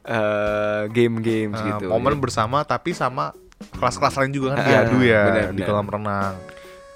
eh, 0.02 0.82
game-games 0.88 1.56
Eh, 1.56 1.64
gitu 1.66 1.86
momen 1.88 2.16
bersama 2.16 2.60
tapi 2.62 2.92
sama 2.92 3.32
kelas-kelas 3.72 4.14
lain 4.16 4.32
juga 4.32 4.52
kan 4.52 4.58
Ah, 4.58 4.66
diadu 4.66 4.98
ya 5.00 5.22
benar, 5.24 5.48
di 5.50 5.62
kolam 5.62 5.86
renang 5.86 6.34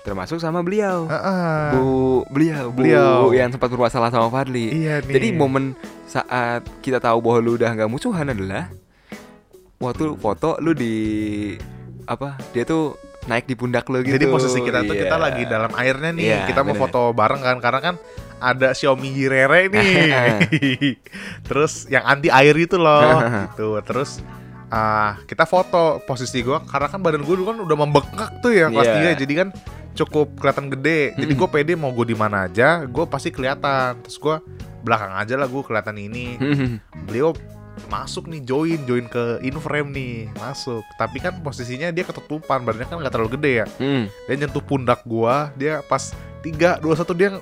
termasuk 0.01 0.37
sama 0.37 0.61
beliau 0.61 1.05
Heeh. 1.07 1.69
bu 1.71 1.85
beliau 2.27 2.65
bu 2.67 2.77
Beliau. 2.79 3.29
yang 3.31 3.49
sempat 3.49 3.69
bermasalah 3.69 4.09
sama 4.09 4.29
Fadli 4.29 4.73
iya 4.75 4.99
nih 4.99 5.15
Jadi 5.15 5.29
momen 5.33 5.77
saat 6.05 6.65
kita 6.81 6.97
tahu 6.99 7.21
bahwa 7.21 7.39
lu 7.39 7.53
udah 7.55 7.71
nggak 7.71 7.87
musuhan 7.87 8.27
adalah 8.27 8.73
waktu 9.79 10.17
foto 10.17 10.59
lu 10.59 10.73
di 10.73 10.95
apa 12.05 12.35
dia 12.51 12.65
tuh 12.65 12.97
naik 13.25 13.45
di 13.45 13.53
pundak 13.53 13.85
lu 13.87 14.01
gitu. 14.01 14.17
Jadi 14.17 14.25
posisi 14.27 14.59
kita 14.59 14.81
tuh 14.83 14.97
Iya. 14.97 15.03
kita 15.05 15.17
lagi 15.19 15.43
dalam 15.45 15.69
airnya 15.75 16.11
nih. 16.11 16.25
Iya, 16.25 16.39
kita 16.47 16.61
mau 16.63 16.73
bener. 16.73 16.83
foto 16.83 17.01
bareng 17.13 17.43
kan 17.43 17.57
karena 17.59 17.81
kan 17.83 17.95
ada 18.39 18.71
Xiaomi 18.71 19.11
Hirere 19.11 19.69
nih. 19.69 20.97
Terus 21.45 21.87
yang 21.87 22.05
anti 22.05 22.29
air 22.29 22.55
itu 22.55 22.77
loh 22.77 23.19
gitu. 23.51 23.79
Terus 23.83 24.23
ah 24.69 25.17
kita 25.25 25.43
foto 25.43 26.05
posisi 26.05 26.41
gua 26.41 26.61
karena 26.61 26.87
kan 26.87 27.01
badan 27.01 27.25
gua 27.25 27.35
dulu 27.35 27.47
kan 27.47 27.59
udah 27.59 27.77
membengkak 27.79 28.31
tuh 28.39 28.53
ya 28.53 28.69
kelas 28.69 28.85
Iya. 28.87 29.17
3 29.17 29.23
jadi 29.25 29.33
kan 29.37 29.49
cukup 29.95 30.37
kelihatan 30.37 30.67
gede. 30.71 31.13
Jadi 31.15 31.33
Mm. 31.33 31.39
gue 31.39 31.49
pede 31.49 31.73
mau 31.75 31.91
gue 31.91 32.07
di 32.07 32.15
mana 32.15 32.47
aja, 32.47 32.85
gue 32.85 33.05
pasti 33.05 33.29
kelihatan. 33.29 33.99
Terus 34.01 34.15
gua 34.17 34.39
belakang 34.79 35.11
aja 35.13 35.35
lah 35.35 35.45
gue 35.45 35.59
kelihatan 35.61 35.97
ini. 35.97 36.39
Beliau 37.07 37.35
masuk 37.87 38.27
nih 38.27 38.43
join 38.43 38.83
join 38.85 39.07
ke 39.07 39.39
inframe 39.41 39.95
nih 39.95 40.15
masuk 40.35 40.83
tapi 40.99 41.23
kan 41.23 41.39
posisinya 41.39 41.89
dia 41.89 42.03
ketutupan 42.03 42.61
badannya 42.61 42.85
kan 42.85 42.99
nggak 42.99 43.15
terlalu 43.15 43.39
gede 43.39 43.53
ya 43.55 43.67
Hmm. 43.73 44.11
dia 44.27 44.35
nyentuh 44.37 44.59
pundak 44.61 45.07
gua 45.07 45.55
dia 45.55 45.79
pas 45.81 46.11
tiga 46.41 46.75
dua 46.77 46.99
satu 46.99 47.15
dia 47.15 47.39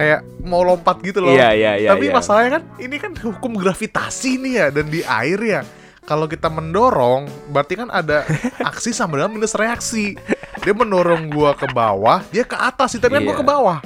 kayak 0.00 0.20
mau 0.40 0.64
lompat 0.64 0.96
gitu 1.02 1.20
loh 1.20 1.28
Iya 1.28 1.52
iya 1.52 1.72
iya. 1.76 1.88
tapi 1.90 2.08
iya. 2.08 2.14
masalahnya 2.14 2.50
kan 2.56 2.64
ini 2.80 2.96
kan 2.96 3.12
hukum 3.14 3.52
gravitasi 3.54 4.40
nih 4.40 4.52
ya 4.54 4.66
dan 4.70 4.88
di 4.88 5.04
air 5.04 5.36
ya 5.38 5.60
kalau 6.02 6.24
kita 6.24 6.48
mendorong 6.48 7.28
berarti 7.46 7.76
kan 7.76 7.92
ada 7.92 8.24
aksi 8.70 8.90
sama 8.90 9.20
dengan 9.20 9.36
minus 9.36 9.52
reaksi 9.52 10.16
dia 10.58 10.72
mendorong 10.72 11.28
gua 11.28 11.52
ke 11.52 11.68
bawah 11.68 12.24
dia 12.26 12.42
ke 12.42 12.56
atas 12.56 12.90
sih 12.90 12.98
tapi 12.98 13.14
kan 13.14 13.22
gua 13.22 13.30
Iya. 13.30 13.36
ke 13.36 13.46
bawah 13.46 13.78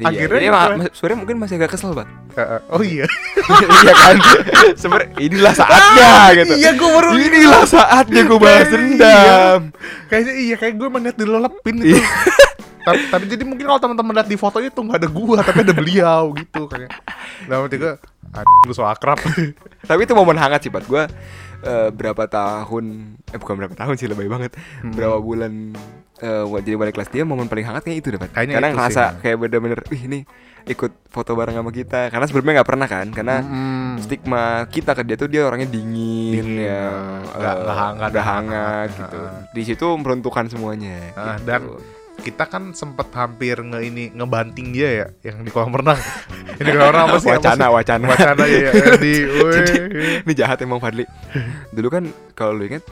Iya, 0.00 0.08
akhirnya 0.08 0.40
jadi 0.40 0.48
ma- 0.48 0.88
sebenarnya 0.90 1.18
mungkin 1.20 1.36
masih 1.36 1.54
agak 1.60 1.76
kesel 1.76 1.92
banget. 1.92 2.08
oh 2.68 2.80
iya 2.80 3.04
iya 3.84 3.92
kan? 3.92 4.16
Sebenarnya 4.72 5.12
inilah 5.20 5.52
saatnya 5.52 6.10
gitu. 6.32 6.52
iya 6.56 6.70
gua 6.72 6.88
baru 6.96 7.08
Inilah 7.20 7.64
saatnya 7.68 8.20
gue 8.24 8.38
balas 8.40 8.64
Iya. 8.64 8.72
dendam. 8.72 9.60
kayaknya 10.08 10.32
iya 10.40 10.56
kayak 10.56 10.74
gue 10.74 10.88
melihat 10.88 11.16
dilelepin 11.18 11.74
gitu 11.84 12.00
tapi, 12.82 13.00
tapi 13.08 13.24
jadi 13.28 13.42
mungkin 13.44 13.64
kalau 13.66 13.80
teman-teman 13.80 14.12
lihat 14.16 14.28
di 14.28 14.38
foto 14.38 14.58
itu 14.58 14.76
nggak 14.76 14.98
ada 15.00 15.08
gua 15.08 15.36
tapi 15.44 15.62
ada 15.62 15.74
beliau 15.76 16.32
gitu 16.34 16.66
kayak 16.66 16.90
dalam 17.46 17.66
Anjing, 18.30 18.62
lu 18.70 18.74
so 18.74 18.86
akrab. 18.86 19.18
Tapi 19.90 20.06
itu 20.06 20.14
momen 20.14 20.38
hangat 20.38 20.62
sih, 20.62 20.70
Pat. 20.70 20.86
Gua 20.86 21.10
eh, 21.66 21.88
berapa 21.90 22.30
tahun 22.30 22.84
eh 23.26 23.38
bukan 23.42 23.54
berapa 23.58 23.74
tahun 23.74 23.98
sih 23.98 24.06
lebay 24.06 24.30
banget. 24.30 24.54
Hmm. 24.86 24.94
Berapa 24.94 25.18
bulan 25.18 25.74
eh 26.20 26.44
buat 26.46 26.62
jadi 26.62 26.76
balik 26.78 26.94
kelas 26.94 27.10
dia 27.10 27.26
momen 27.26 27.50
paling 27.50 27.66
hangat 27.66 27.82
kayaknya 27.82 27.98
itu 27.98 28.08
dapat. 28.14 28.28
Karena 28.30 28.70
itu 28.70 28.76
ngerasa 28.78 29.02
sih. 29.02 29.18
kayak 29.18 29.36
bener-bener 29.40 29.80
wih 29.90 30.02
ini 30.06 30.18
ikut 30.62 31.10
foto 31.10 31.34
bareng 31.34 31.58
sama 31.58 31.74
kita. 31.74 32.06
Karena 32.06 32.26
sebelumnya 32.30 32.62
nggak 32.62 32.70
pernah 32.70 32.86
kan. 32.86 33.06
Karena 33.10 33.36
Mm-mm. 33.42 33.98
stigma 33.98 34.42
kita 34.70 34.94
ke 34.94 35.02
dia 35.02 35.16
tuh 35.18 35.26
dia 35.26 35.42
orangnya 35.42 35.66
dingin, 35.66 36.38
Dingin, 36.38 36.70
ya 36.70 36.86
nggak- 37.34 37.58
nggak 37.66 37.76
hangat, 37.82 38.10
nggak 38.14 38.26
hangat 38.30 38.30
hangat. 38.30 38.88
gitu. 38.94 39.18
Heeh. 39.18 39.42
Di 39.50 39.62
situ 39.66 39.86
meruntuhkan 39.98 40.46
semuanya. 40.46 41.02
Ah, 41.18 41.34
gitu. 41.34 41.50
dan 41.50 41.60
kita 42.20 42.44
kan 42.46 42.76
sempet 42.76 43.08
hampir 43.16 43.58
nge 43.58 43.80
ini 43.82 44.04
ngebanting 44.14 44.70
dia 44.70 44.88
ya 44.88 45.06
yang 45.32 45.42
di 45.42 45.50
kolam 45.50 45.72
renang. 45.74 45.98
Ini 46.60 46.68
di 46.68 46.76
kolam 46.76 46.92
renang 46.92 47.08
apa 47.08 47.18
sih? 47.18 47.30
Apa 47.32 47.40
wacana, 47.40 47.64
sih? 47.64 47.72
wacana, 47.72 48.04
Wacana 48.12 48.44
ya, 48.44 48.58
ya, 48.68 48.72
di. 49.00 49.14
Jadi, 49.24 49.74
ini 50.28 50.32
jahat 50.36 50.60
emang 50.60 50.76
Fadli. 50.76 51.08
Dulu 51.72 51.88
kan 51.88 52.04
kalau 52.36 52.52
lu 52.52 52.68
inget 52.68 52.84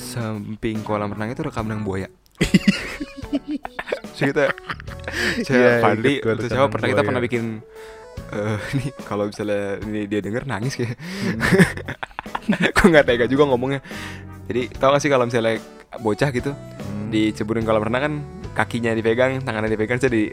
samping 0.00 0.80
kolam 0.80 1.12
renang 1.12 1.32
itu 1.32 1.44
ada 1.44 1.52
kandang 1.52 1.84
buaya. 1.84 2.08
so 4.16 4.28
kita 4.28 4.52
saya 5.44 5.56
Iya, 5.56 5.72
Fadli 5.80 6.14
terus 6.20 6.50
siapa 6.50 6.68
pernah 6.68 6.88
kita 6.92 7.02
pernah 7.04 7.20
bikin 7.22 7.64
eh 8.30 8.58
ini 8.76 8.86
kalau 9.08 9.26
misalnya 9.26 9.80
ini 9.82 10.06
dia 10.06 10.20
denger 10.20 10.44
nangis 10.44 10.76
kayak 10.76 10.94
kok 12.76 12.86
nggak 12.86 13.06
tega 13.06 13.26
juga 13.26 13.48
ngomongnya 13.48 13.80
jadi 14.50 14.70
tau 14.76 14.94
gak 14.94 15.02
sih 15.02 15.10
kalau 15.10 15.24
misalnya 15.26 15.62
bocah 16.02 16.30
gitu 16.30 16.52
Hmm. 17.10 17.12
diceburin 17.12 17.62
kolam 17.62 17.82
renang 17.82 18.00
kan 18.00 18.12
kakinya 18.52 18.92
dipegang 18.92 19.40
tangannya 19.40 19.68
dipegang 19.68 19.98
jadi 19.98 20.30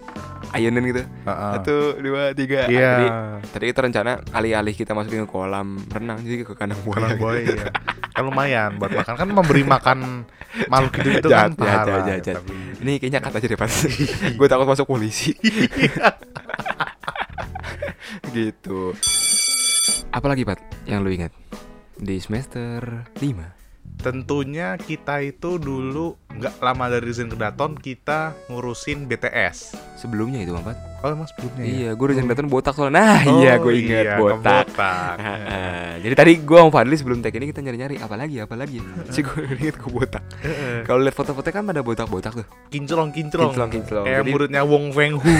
ayunin 0.51 0.83
gitu 0.87 1.01
Heeh. 1.01 1.51
satu 1.57 1.75
dua 1.97 2.31
tiga 2.31 2.63
Ah. 2.63 2.67
Iya. 2.67 2.87
jadi 2.87 3.05
tadi 3.47 3.63
kita 3.67 3.79
rencana 3.83 4.11
alih-alih 4.29 4.71
kita 4.71 4.91
masukin 4.91 5.23
ke 5.23 5.27
kolam 5.27 5.79
renang 5.87 6.19
jadi 6.19 6.43
ke 6.43 6.53
kandang 6.53 6.77
buaya 6.81 7.03
Kolam 7.03 7.17
buaya 7.17 7.39
iya. 7.41 7.63
Kan 8.11 8.21
lumayan 8.25 8.69
buat 8.77 8.91
makan 8.91 9.13
kan 9.15 9.27
memberi 9.27 9.61
makan 9.61 9.97
makhluk 10.65 10.91
hidup 10.95 11.11
itu 11.15 11.27
Jahat, 11.29 11.53
kan 11.53 11.55
pahala. 11.55 11.85
jahat, 11.85 12.03
jahat, 12.03 12.21
jahat. 12.23 12.35
Tapi 12.39 12.53
ini 12.79 12.91
kayaknya 12.97 13.19
kata 13.21 13.35
aja 13.37 13.47
deh 13.47 13.55
pas 13.55 13.73
gue 14.37 14.47
takut 14.47 14.65
masuk 14.65 14.85
polisi 14.85 15.31
gitu 18.31 18.91
apalagi 20.09 20.43
Pat 20.43 20.57
yang 20.85 21.01
lu 21.01 21.11
ingat 21.11 21.31
di 21.95 22.17
semester 22.17 23.05
5 23.13 23.56
tentunya 23.97 24.77
kita 24.77 25.19
itu 25.19 25.57
dulu 25.57 26.13
nggak 26.29 26.59
lama 26.59 26.85
dari 26.87 27.09
Zen 27.09 27.27
ke 27.27 27.35
Daton 27.35 27.73
kita 27.73 28.31
ngurusin 28.47 29.03
BTS. 29.03 29.73
sebelumnya 29.95 30.39
itu 30.39 30.51
Bang 30.51 30.61
Pat 30.63 30.77
Oh 30.97 31.09
emang 31.09 31.25
sebelumnya 31.27 31.61
ya? 31.61 31.69
iya 31.69 31.89
gue 31.91 32.05
udah 32.07 32.25
datang 32.27 32.45
botak 32.47 32.73
soalnya 32.73 32.93
nah 32.95 33.21
Oh, 33.23 33.37
iya 33.39 33.53
gue 33.55 33.73
ingat 33.75 34.01
iya, 34.03 34.15
botak 34.15 34.65
kebotak. 34.65 35.15
Heeh. 35.19 35.89
Jadi 36.03 36.13
tadi 36.15 36.31
gue 36.39 36.57
sama 36.57 36.71
Fadli 36.71 36.95
sebelum 36.95 37.19
tag 37.19 37.33
ini 37.33 37.45
kita 37.47 37.59
nyari-nyari 37.59 37.95
apa 37.97 38.15
lagi 38.15 38.37
apa 38.37 38.55
lagi 38.55 38.77
sih 39.07 39.21
gue 39.21 39.37
inget 39.55 39.75
gue 39.75 39.91
botak. 39.91 40.21
Kalau 40.83 40.99
lihat 40.99 41.13
foto-foto 41.13 41.45
kan 41.47 41.63
pada 41.63 41.81
botak-botak 41.81 42.33
tuh. 42.35 42.47
kinclong 42.67 43.09
kinclong 43.09 43.49
Kinclong, 43.49 43.69
kinclong. 43.71 44.05
kayak 44.05 44.21
Jadi- 44.21 44.31
muridnya 44.31 44.61
Wong 44.63 44.89
Feng 44.89 45.17
Hu 45.17 45.29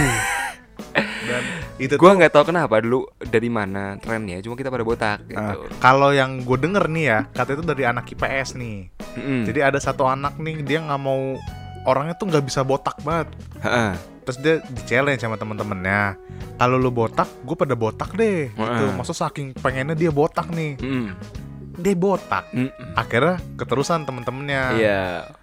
dan 1.27 1.43
itu 1.77 1.93
Gue 1.99 2.11
nggak 2.15 2.31
tahu 2.31 2.49
kenapa 2.49 2.79
dulu 2.79 3.05
dari 3.19 3.51
mana 3.51 3.99
trennya, 3.99 4.39
cuma 4.39 4.55
kita 4.55 4.71
pada 4.71 4.81
botak 4.81 5.27
gitu. 5.27 5.37
Nah, 5.37 5.53
kalau 5.77 6.09
yang 6.09 6.41
gue 6.41 6.57
denger 6.57 6.87
nih 6.87 7.05
ya 7.05 7.19
kata 7.29 7.53
itu 7.53 7.63
dari 7.63 7.83
anak 7.83 8.07
IPS 8.07 8.55
nih 8.55 8.77
Mm-mm. 9.17 9.41
jadi 9.45 9.69
ada 9.69 9.77
satu 9.77 10.07
anak 10.07 10.39
nih 10.39 10.63
dia 10.63 10.79
nggak 10.79 11.01
mau 11.01 11.35
orangnya 11.83 12.15
tuh 12.15 12.27
nggak 12.27 12.43
bisa 12.43 12.63
botak 12.63 12.97
banget 13.01 13.27
Heeh. 13.61 13.91
terus 14.23 14.37
dia 14.39 14.55
di 14.59 14.81
challenge 14.83 15.21
sama 15.21 15.35
temen-temennya 15.35 16.15
kalau 16.57 16.75
lu 16.75 16.89
botak 16.89 17.29
gue 17.43 17.55
pada 17.55 17.75
botak 17.75 18.11
deh 18.13 18.49
gitu 18.49 18.83
maksud 18.93 19.15
saking 19.15 19.55
pengennya 19.55 19.93
dia 19.93 20.11
botak 20.11 20.49
nih 20.49 20.75
Mm-mm. 20.79 21.15
Dia 21.77 21.93
botak 21.93 22.49
Mm-mm. 22.49 22.73
akhirnya 22.93 23.37
keterusan 23.53 24.01
temen-temennya 24.01 24.63
Iya. 24.73 25.01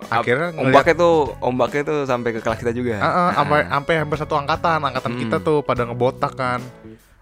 Akhirnya 0.08 0.50
ngeliat- 0.50 0.66
ombaknya 0.74 0.94
tuh 0.96 1.14
ombaknya 1.38 1.82
tuh 1.84 1.98
sampai 2.04 2.30
ke 2.30 2.40
kelas 2.40 2.58
kita 2.58 2.72
juga. 2.72 2.98
Sampai 3.32 3.58
Ah. 3.62 3.70
sampai 3.74 3.94
hampir 3.96 4.18
satu 4.18 4.34
angkatan 4.34 4.82
angkatan 4.82 5.12
Mm. 5.12 5.20
kita 5.20 5.36
tuh 5.38 5.62
pada 5.62 5.82
ngebotak 5.84 6.34
kan 6.34 6.58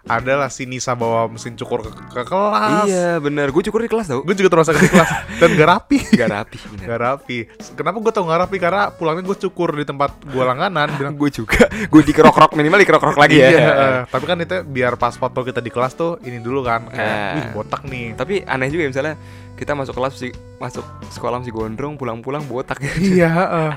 adalah 0.03 0.51
si 0.51 0.63
Nisa 0.63 0.91
bawa 0.93 1.31
mesin 1.31 1.55
cukur 1.55 1.79
ke, 1.79 1.91
ke 2.11 2.21
kelas. 2.23 2.85
Iya 2.85 3.09
bener, 3.17 3.47
gue 3.49 3.63
cukur 3.63 3.79
di 3.79 3.87
kelas 3.87 4.05
tau. 4.05 4.19
gue 4.19 4.35
juga 4.35 4.51
terasa 4.51 4.75
di 4.75 4.83
kelas. 4.83 5.09
Dan 5.39 5.55
gak 5.55 5.69
rapi. 5.69 5.97
Gak 6.11 6.27
rapi 6.29 6.57
bener. 6.69 6.85
gak 6.85 6.99
rapi. 6.99 7.37
Kenapa 7.73 7.97
gue 7.97 8.11
tau 8.11 8.23
gak 8.23 8.39
rapi? 8.43 8.57
Karena 8.57 8.91
pulangnya 8.91 9.23
gue 9.23 9.37
cukur 9.39 9.71
di 9.71 9.83
tempat 9.83 10.11
gue 10.21 10.43
langganan 10.43 10.91
bilang 10.99 11.15
gue 11.15 11.29
juga, 11.29 11.65
gue 11.71 12.01
dikerok-kerok 12.03 12.51
minimal 12.53 12.79
dikerok-kerok 12.79 13.15
lagi 13.17 13.37
ya. 13.37 13.47
Iya, 13.49 13.67
tapi 14.05 14.25
kan 14.25 14.37
itu 14.37 14.59
biar 14.61 14.99
pas 14.99 15.15
foto 15.15 15.39
kita 15.39 15.63
di 15.63 15.71
kelas 15.71 15.95
tuh 15.95 16.19
ini 16.21 16.37
dulu 16.37 16.61
kan. 16.61 16.83
Kayak 16.87 17.07
Eh. 17.13 17.33
wih 17.33 17.45
botak 17.53 17.81
nih. 17.85 18.11
Tapi 18.13 18.43
aneh 18.43 18.67
juga 18.67 18.83
ya, 18.83 18.89
misalnya 18.91 19.15
kita 19.63 19.73
masuk 19.73 19.95
kelas 19.95 20.13
si 20.13 20.29
masuk 20.57 20.83
sekolah 21.07 21.39
masih 21.39 21.51
gondrong 21.51 21.95
pulang-pulang 21.95 22.43
botak. 22.43 22.83
iya 22.95 23.31
heeh. 23.39 23.71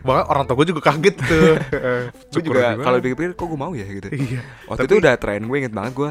bahkan 0.00 0.24
orang 0.28 0.44
tua 0.44 0.56
gue 0.56 0.68
juga 0.68 0.82
kaget 0.84 1.16
tuh 1.18 1.54
gue 2.32 2.42
juga 2.44 2.76
kalau 2.76 2.98
dipikir 2.98 3.32
kok 3.32 3.44
gue 3.44 3.56
mau 3.56 3.72
ya 3.72 3.82
gitu. 3.84 4.08
iya 4.08 4.40
Waktu 4.64 4.78
Tapi- 4.78 4.88
itu 4.88 4.94
udah 4.96 5.14
tren 5.16 5.42
gue 5.42 5.56
inget 5.58 5.72
banget 5.72 5.92
gue 5.94 6.10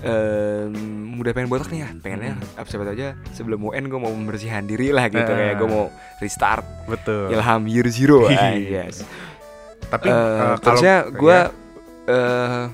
em, 0.00 0.72
udah 1.16 1.32
pengen 1.32 1.48
botak 1.48 1.68
nih 1.68 1.80
ya 1.80 1.88
pengennya 1.96 2.32
apa 2.54 2.66
siapa 2.66 2.84
aja 2.86 3.16
sebelum 3.32 3.60
UN 3.64 3.84
gue 3.86 3.98
mau 3.98 4.10
membersihkan 4.10 4.64
diri 4.64 4.90
lah 4.90 5.08
gitu 5.08 5.24
Eh. 5.24 5.36
kayak 5.42 5.56
gue 5.56 5.68
mau 5.68 5.88
restart 6.18 6.64
betul 6.86 7.28
ilham 7.28 7.62
year 7.64 7.88
zero 7.88 8.26
Iya. 8.26 8.38
ah, 8.38 8.52
yes 8.54 8.96
tapi 9.86 10.08
eh, 10.08 10.56
terusnya 10.58 10.94
gue 11.08 11.38
iya. 12.06 12.12
eh 12.12 12.64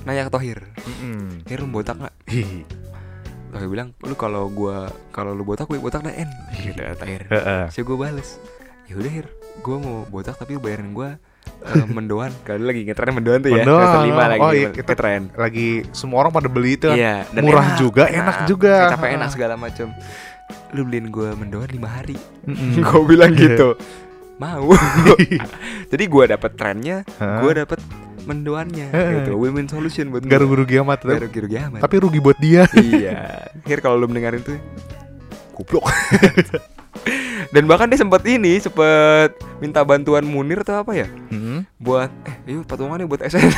nanya 0.00 0.26
ke 0.26 0.32
Tohir 0.32 0.58
Mm-mm. 0.80 1.44
Hir 1.44 1.58
lu 1.60 1.68
botak 1.68 1.96
nggak 1.96 2.14
Tohir 3.50 3.68
bilang 3.68 3.88
lu 4.00 4.14
kalau 4.14 4.46
gua 4.46 4.76
kalau 5.10 5.30
lu 5.30 5.42
botak 5.42 5.66
gue 5.66 5.76
botak 5.76 6.00
dah 6.00 6.12
en 6.12 6.30
gitu 6.56 6.76
kata 6.76 6.96
Tohir 6.96 7.22
Heeh. 7.26 7.64
saya 7.68 7.82
gue 7.82 7.96
bales 7.96 8.38
ya 8.84 8.94
udah 8.94 9.12
Hir 9.12 9.26
gue 9.56 9.76
mau 9.76 10.02
botak 10.04 10.34
tapi 10.34 10.54
lu 10.54 10.60
bayarin 10.60 10.90
gue 10.90 11.10
eh, 11.62 11.86
mendoan 11.96 12.30
kalau 12.42 12.64
lagi 12.64 12.82
ngetren 12.82 13.12
mendoan 13.12 13.40
tuh 13.40 13.50
ya 13.50 13.62
Mendoan. 13.62 14.02
lima 14.04 14.24
lagi 14.28 14.40
Oh, 14.40 14.52
iya, 14.52 14.68
kita- 14.70 14.92
ngetren 14.92 15.22
lagi 15.34 15.68
semua 15.90 16.22
orang 16.22 16.32
pada 16.32 16.46
beli 16.46 16.74
itu 16.74 16.86
kan 16.86 16.96
Iya, 16.96 17.14
dan 17.28 17.42
murah 17.42 17.68
juga, 17.74 18.04
enak 18.06 18.36
juga. 18.46 18.74
Kecap 18.88 19.04
enak 19.04 19.28
segala 19.30 19.54
macam. 19.54 19.90
Lu 20.70 20.82
beliin 20.82 21.08
gue 21.08 21.28
mendoan 21.32 21.68
lima 21.68 21.88
hari. 21.92 22.14
Mm-mm. 22.44 22.82
gue 22.86 23.02
bilang 23.04 23.30
gitu. 23.32 23.74
Mau. 24.36 24.72
Jadi 25.90 26.04
gue 26.04 26.24
dapet 26.26 26.50
trennya, 26.54 27.02
gue 27.18 27.52
dapet 27.56 27.78
mendoannya 28.24 28.88
Heeh. 28.92 29.10
gitu. 29.24 29.38
Win-win 29.38 29.68
solution 29.68 30.10
buat 30.12 30.24
Gak 30.24 30.40
rugi-rugi 30.40 30.80
amat 30.84 30.98
tapi, 31.04 31.20
rugi-rugi 31.28 31.56
amat. 31.68 31.80
tapi 31.84 31.94
rugi 32.00 32.18
buat 32.20 32.38
dia 32.38 32.64
iya. 32.92 33.48
Akhir 33.64 33.80
kalau 33.80 33.96
lu 34.00 34.06
mendengarin 34.08 34.42
tuh 34.42 34.56
goblok. 35.56 35.88
Dan 37.50 37.66
bahkan 37.66 37.90
dia 37.90 37.98
sempet 37.98 38.22
ini, 38.30 38.62
sempet 38.62 39.34
minta 39.58 39.82
bantuan 39.82 40.22
Munir 40.22 40.62
atau 40.62 40.86
apa 40.86 40.94
ya? 40.94 41.08
Mm. 41.34 41.66
Buat 41.82 42.10
eh 42.22 42.36
yuk 42.54 42.62
patungan 42.68 43.00
nih 43.00 43.08
buat 43.10 43.22
SN. 43.26 43.50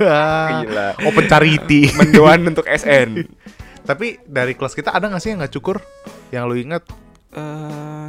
Gila. 0.00 0.88
Open 1.06 1.24
charity 1.30 1.94
Mendoan 1.94 2.42
untuk 2.42 2.66
SN. 2.66 3.22
Tapi 3.86 4.18
dari 4.26 4.58
kelas 4.58 4.74
kita 4.74 4.90
ada 4.90 5.06
gak 5.06 5.22
sih 5.22 5.30
yang 5.30 5.46
gak 5.46 5.54
cukur? 5.54 5.78
Yang 6.34 6.42
lu 6.50 6.54
inget? 6.58 6.82
Eh, 7.36 7.42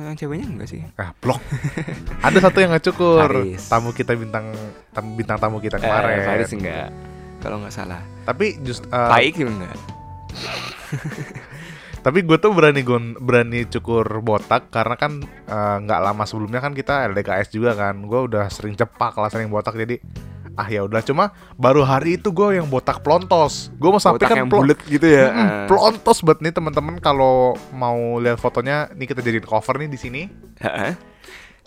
yang 0.01 0.15
ceweknya 0.15 0.47
enggak 0.47 0.69
sih? 0.69 0.79
Ah, 0.95 1.11
blok 1.13 1.43
Ada 2.23 2.39
satu 2.41 2.57
yang 2.57 2.71
gak 2.71 2.85
cukur 2.85 3.27
Faris. 3.27 3.67
Tamu 3.67 3.91
kita 3.91 4.15
bintang 4.15 4.55
tam- 4.89 5.13
Bintang 5.13 5.35
tamu 5.35 5.59
kita 5.59 5.75
Eh, 5.75 5.83
kemarin 5.83 6.23
Faris 6.23 6.51
enggak. 6.53 6.89
Kalau 7.37 7.59
nggak 7.59 7.69
salah. 7.69 7.99
Tapi 8.23 8.55
just 8.61 8.87
eh, 8.87 9.09
Paik 9.11 9.35
juga 9.35 9.51
enggak. 9.53 9.75
Tapi 11.97 12.23
gue 12.23 12.37
tuh 12.37 12.51
berani 12.51 12.81
gon 12.81 13.19
berani 13.19 13.67
cukur 13.67 14.07
botak 14.21 14.71
karena 14.71 14.95
kan 14.95 15.19
eh, 15.43 15.77
nggak 15.77 15.99
lama 16.01 16.23
sebelumnya 16.23 16.57
kan 16.57 16.71
kita 16.71 17.03
LDKS 17.05 17.51
juga 17.51 17.75
kan. 17.75 17.99
Gue 18.01 18.25
udah 18.25 18.47
sering 18.47 18.73
cepak 18.73 19.11
lah 19.13 19.27
sering 19.27 19.51
botak 19.51 19.75
jadi 19.75 19.99
ah 20.58 20.67
ya 20.67 20.82
udah 20.84 21.06
cuma 21.06 21.30
baru 21.54 21.86
hari 21.86 22.17
itu 22.17 22.34
gue 22.34 22.58
yang 22.58 22.65
botak 22.65 23.06
plontos. 23.06 23.70
Gue 23.78 23.93
mau 23.93 24.02
sampai 24.02 24.26
Botak 24.26 24.30
kan 24.34 24.38
yang 24.41 24.50
bulat 24.50 24.80
gitu 24.84 25.06
ya. 25.06 25.30
Mm-mm, 25.30 25.38
Ah. 25.38 25.65
plontos 25.70 26.26
banget 26.26 26.39
nih 26.43 26.54
teman-teman 26.58 26.98
kalau 26.98 27.54
mau 27.70 28.17
lihat 28.17 28.41
fotonya 28.41 28.89
nih 28.91 29.06
kita 29.06 29.22
jadiin 29.22 29.46
cover 29.46 29.78
nih 29.78 29.89
di 29.89 30.00
sini. 30.02 30.22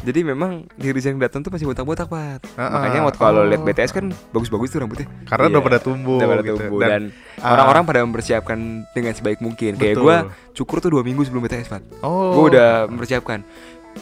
Jadi 0.00 0.24
memang 0.24 0.64
di 0.81 0.88
yang 0.88 1.20
datang 1.20 1.44
tuh 1.44 1.53
masih 1.53 1.68
botak-botak, 1.68 2.09
Pat. 2.09 2.40
Heeh. 2.57 2.72
Makanya 2.72 3.00
waktu 3.05 3.20
kalau 3.20 3.44
lihat 3.44 3.61
Oh. 3.61 3.68
BTS 3.68 3.92
kan 3.92 4.05
bagus-bagus 4.33 4.72
tuh 4.72 4.81
rambutnya. 4.81 5.05
Karena 5.29 5.44
Iya, 5.44 5.53
udah 5.53 5.62
pada 5.62 5.79
tumbuh, 5.79 6.16
Udah 6.16 6.29
pada 6.33 6.40
gitu. 6.42 6.57
tumbuh 6.57 6.79
Dan, 6.81 7.03
ah, 7.37 7.48
orang-orang 7.53 7.85
pada 7.85 8.00
mempersiapkan 8.09 8.59
dengan 8.96 9.12
sebaik 9.12 9.44
mungkin. 9.44 9.76
Kayak 9.76 10.00
Betul. 10.00 10.05
gua 10.09 10.16
cukur 10.57 10.81
tuh 10.81 10.90
dua 10.96 11.05
minggu 11.05 11.20
sebelum 11.29 11.44
BTS, 11.44 11.68
Pat. 11.68 11.85
Oh. 12.00 12.33
Gua 12.33 12.44
udah 12.48 12.68
mempersiapkan. 12.88 13.44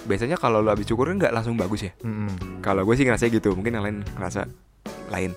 Biasanya 0.00 0.36
kalau 0.36 0.58
lo 0.58 0.68
habis 0.68 0.84
cukur 0.84 1.06
kan 1.06 1.16
nggak 1.18 1.32
langsung 1.32 1.54
bagus 1.54 1.80
ya. 1.82 1.92
Mm-mm. 2.00 2.60
Kalau 2.60 2.82
gue 2.82 2.94
sih 2.94 3.04
ngerasa 3.04 3.28
gitu, 3.28 3.52
mungkin 3.52 3.72
yang 3.72 3.82
lain 3.82 3.96
ngerasa 4.12 4.48
lain. 5.08 5.32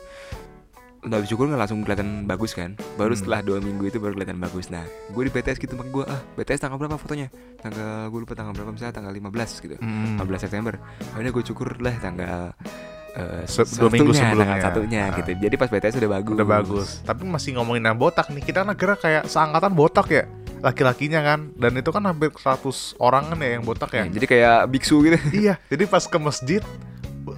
Udah 1.01 1.17
habis 1.17 1.27
cukur 1.27 1.45
nggak 1.45 1.57
langsung 1.59 1.81
kelihatan 1.81 2.23
bagus 2.23 2.53
kan 2.53 2.77
Baru 2.93 3.11
Hmm. 3.11 3.17
setelah 3.17 3.41
dua 3.41 3.57
minggu 3.57 3.83
itu 3.83 3.97
baru 3.97 4.13
kelihatan 4.13 4.37
bagus 4.37 4.69
Nah 4.69 4.85
gue 4.85 5.23
di 5.25 5.33
BTS 5.33 5.57
gitu 5.57 5.73
makanya 5.73 5.89
gue 5.91 6.03
ah 6.05 6.21
BTS 6.37 6.61
tanggal 6.61 6.77
berapa 6.77 6.93
fotonya 6.93 7.25
Tanggal 7.57 8.05
gue 8.05 8.19
lupa 8.21 8.37
tanggal 8.37 8.53
berapa 8.53 8.69
misalnya 8.69 8.93
tanggal 8.93 9.09
15 9.09 9.25
gitu 9.59 9.75
Mm-mm. 9.77 10.21
15 10.21 10.29
September 10.39 10.77
Akhirnya 11.09 11.33
gue 11.33 11.41
cukur 11.43 11.81
lah 11.81 11.97
tanggal 11.97 12.53
eh, 13.11 13.43
Se- 13.43 13.65
dua 13.73 13.89
minggu 13.89 14.13
sebelumnya. 14.13 14.61
satunya 14.61 15.01
Ah. 15.03 15.17
gitu. 15.17 15.31
Jadi 15.35 15.55
pas 15.57 15.67
BTS 15.67 15.97
udah 15.97 16.11
bagus. 16.13 16.31
Udah 16.31 16.47
bagus. 16.47 16.87
Tapi 17.01 17.21
masih 17.25 17.57
ngomongin 17.57 17.83
yang 17.83 17.97
botak 17.97 18.29
nih. 18.29 18.39
Kita 18.39 18.61
negara 18.61 18.93
kayak 18.95 19.25
seangkatan 19.25 19.73
botak 19.73 20.07
ya. 20.07 20.23
Laki-lakinya 20.61 21.19
kan. 21.19 21.39
Dan 21.53 21.75
itu 21.75 21.89
kan 21.89 22.03
hampir 22.03 22.29
100 22.29 22.61
orang 22.97 23.27
kan 23.27 23.37
ya 23.37 23.57
yang 23.57 23.63
botak 23.63 23.91
ya. 23.91 24.05
Ya, 24.05 24.13
jadi 24.13 24.25
kayak 24.27 24.57
biksu 24.69 25.01
gitu. 25.01 25.17
iya. 25.43 25.57
Jadi 25.67 25.83
pas 25.85 26.01
ke 26.01 26.17
masjid. 26.17 26.61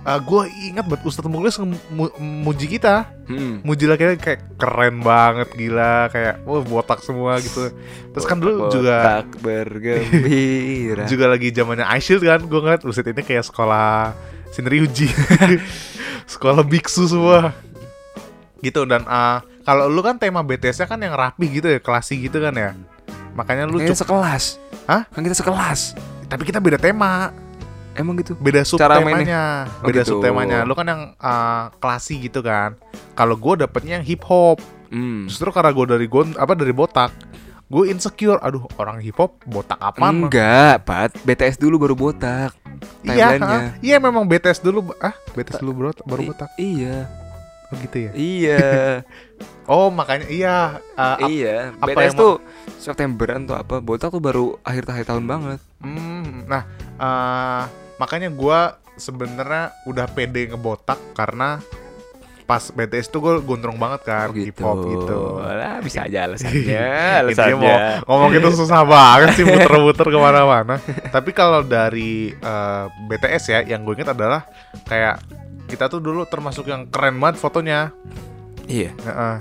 gue 0.03 0.41
ingat 0.63 0.84
buat 0.84 0.99
Ustadz 1.01 1.28
Muklis 1.28 1.55
ngemu- 1.55 2.15
muji 2.17 2.67
kita 2.69 3.03
Hmm. 3.24 3.59
Muji 3.63 3.84
laki 3.84 4.15
kayak 4.15 4.55
keren 4.55 4.99
banget 4.99 5.51
gila 5.51 6.07
Kayak 6.07 6.43
wah 6.43 6.59
botak 6.59 6.99
semua 6.99 7.36
gitu 7.38 7.67
Terus 8.11 8.24
kan 8.24 8.36
dulu 8.36 8.67
juga 8.67 9.24
Botak 9.24 9.39
bergembira. 9.39 11.03
juga 11.11 11.26
lagi 11.28 11.51
zamannya 11.51 11.84
iShield 11.93 12.19
kan 12.21 12.39
gue 12.41 12.59
ngeliat 12.59 12.80
Buset 12.80 13.05
ini 13.05 13.21
kayak 13.21 13.43
sekolah 13.43 14.11
Shinryuji 14.51 15.07
sekolah 16.34 16.63
biksu 16.63 17.03
semua 17.05 17.51
gitu 18.59 18.84
dan 18.84 19.03
ah, 19.03 19.43
kalau 19.61 19.88
lu 19.88 19.99
kan 19.99 20.15
tema 20.15 20.39
BTS-nya 20.39 20.88
kan 20.88 20.95
yang 20.97 21.11
rapi 21.11 21.47
gitu 21.49 21.67
ya 21.67 21.80
klasik 21.80 22.24
gitu 22.24 22.39
kan 22.39 22.55
ya 22.55 22.71
makanya 23.34 23.65
lu 23.65 23.77
cuk- 23.79 23.97
sekelas. 23.97 24.43
Hah? 24.86 25.03
Kan 25.07 25.21
kita 25.21 25.36
sekelas. 25.36 25.93
tapi 26.23 26.43
kita 26.43 26.57
beda 26.57 26.75
tema 26.75 27.29
Emang 27.93 28.17
gitu. 28.17 28.34
beda 28.34 28.61
sub 28.63 28.75
Cara 28.75 28.97
temanya 28.97 29.69
Oh, 29.77 29.86
beda 29.86 30.01
gitu. 30.01 30.17
sub 30.17 30.19
temanya 30.19 30.65
lu 30.65 30.73
kan 30.73 30.81
yang 30.84 31.01
ah, 31.15 31.69
klasik 31.75 32.23
gitu 32.23 32.41
kan 32.41 32.73
kalau 33.11 33.34
gue 33.36 33.53
dapetnya 33.59 33.97
yang 33.97 34.05
hip 34.07 34.21
hop 34.23 34.57
Hmm. 34.89 35.25
justru 35.25 35.49
karena 35.49 35.69
gue 35.69 35.86
dari 35.88 36.05
gon 36.05 36.34
apa 36.34 36.53
dari 36.53 36.69
botak 36.69 37.13
gue 37.63 37.84
insecure 37.88 38.38
aduh 38.39 38.65
orang 38.75 38.97
hip 38.97 39.13
hop 39.15 39.38
botak 39.43 39.77
apaan 39.79 40.25
Enggak, 40.25 40.81
Pat. 40.84 41.13
BTS 41.19 41.57
dulu 41.57 41.77
baru 41.79 41.93
botak. 41.95 42.53
Iya, 43.01 43.38
ha? 43.38 43.73
iya 43.79 43.97
memang 43.97 44.25
BTS 44.25 44.59
dulu 44.59 44.89
ah 44.97 45.13
BTS 45.31 45.57
dulu 45.59 45.71
bro, 45.75 45.91
baru 46.03 46.21
I- 46.21 46.27
botak 46.27 46.49
Iya. 46.55 46.97
Gitu 47.80 47.97
ya 47.99 48.11
Iya. 48.13 48.65
oh 49.71 49.88
makanya 49.88 50.28
iya 50.28 50.57
ah, 50.93 51.15
ap- 51.15 51.28
iya. 51.28 51.71
apa 51.74 51.89
BTS 51.89 52.13
tuh 52.13 52.34
Septemberan 52.76 53.43
tuh 53.43 53.55
apa? 53.55 53.80
Botak 53.80 54.09
tuh 54.09 54.19
baru 54.19 54.59
akhir-akhir 54.61 55.07
tahun 55.07 55.24
banget. 55.24 55.59
hmm, 55.80 56.45
nah 56.45 56.63
ah, 56.95 57.63
makanya 57.95 58.28
gua 58.28 58.76
sebenarnya 58.93 59.71
udah 59.84 60.05
pede 60.05 60.47
ngebotak 60.47 60.99
karena 61.13 61.57
pas 62.43 62.59
BTS 62.67 63.07
tuh 63.07 63.24
gue 63.24 63.34
gondrong 63.39 63.80
banget 63.80 64.03
kan 64.03 64.28
Oh, 64.28 64.36
hip 64.36 64.59
hop 64.59 64.84
gitu 64.84 65.39
Lah, 65.39 65.80
bisa 65.80 66.03
aja 66.03 66.28
alasannya. 66.28 66.59
Intinya 66.67 67.17
alasannya. 67.24 67.55
mau 68.03 68.19
ngomong 68.19 68.32
itu 68.36 68.49
susah 68.53 68.84
banget 68.84 69.30
sih 69.34 69.45
muter-muter 69.47 70.03
ke 70.03 70.19
mana-mana. 70.19 70.76
Tapi 71.15 71.32
kalau 71.32 71.63
dari 71.63 72.36
eh, 72.36 72.86
BTS 73.07 73.43
ya, 73.47 73.59
yang 73.63 73.82
gue 73.82 73.95
ingat 73.95 74.11
adalah 74.11 74.43
kayak 74.84 75.24
kita 75.74 75.86
tuh 75.88 75.97
dulu 75.97 76.24
termasuk 76.24 76.65
yang 76.65 76.86
keren 76.86 77.17
banget 77.17 77.36
fotonya. 77.36 77.89
Iya. 78.63 78.93
Heeh. 78.95 79.36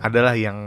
adalah 0.00 0.32
yang 0.32 0.64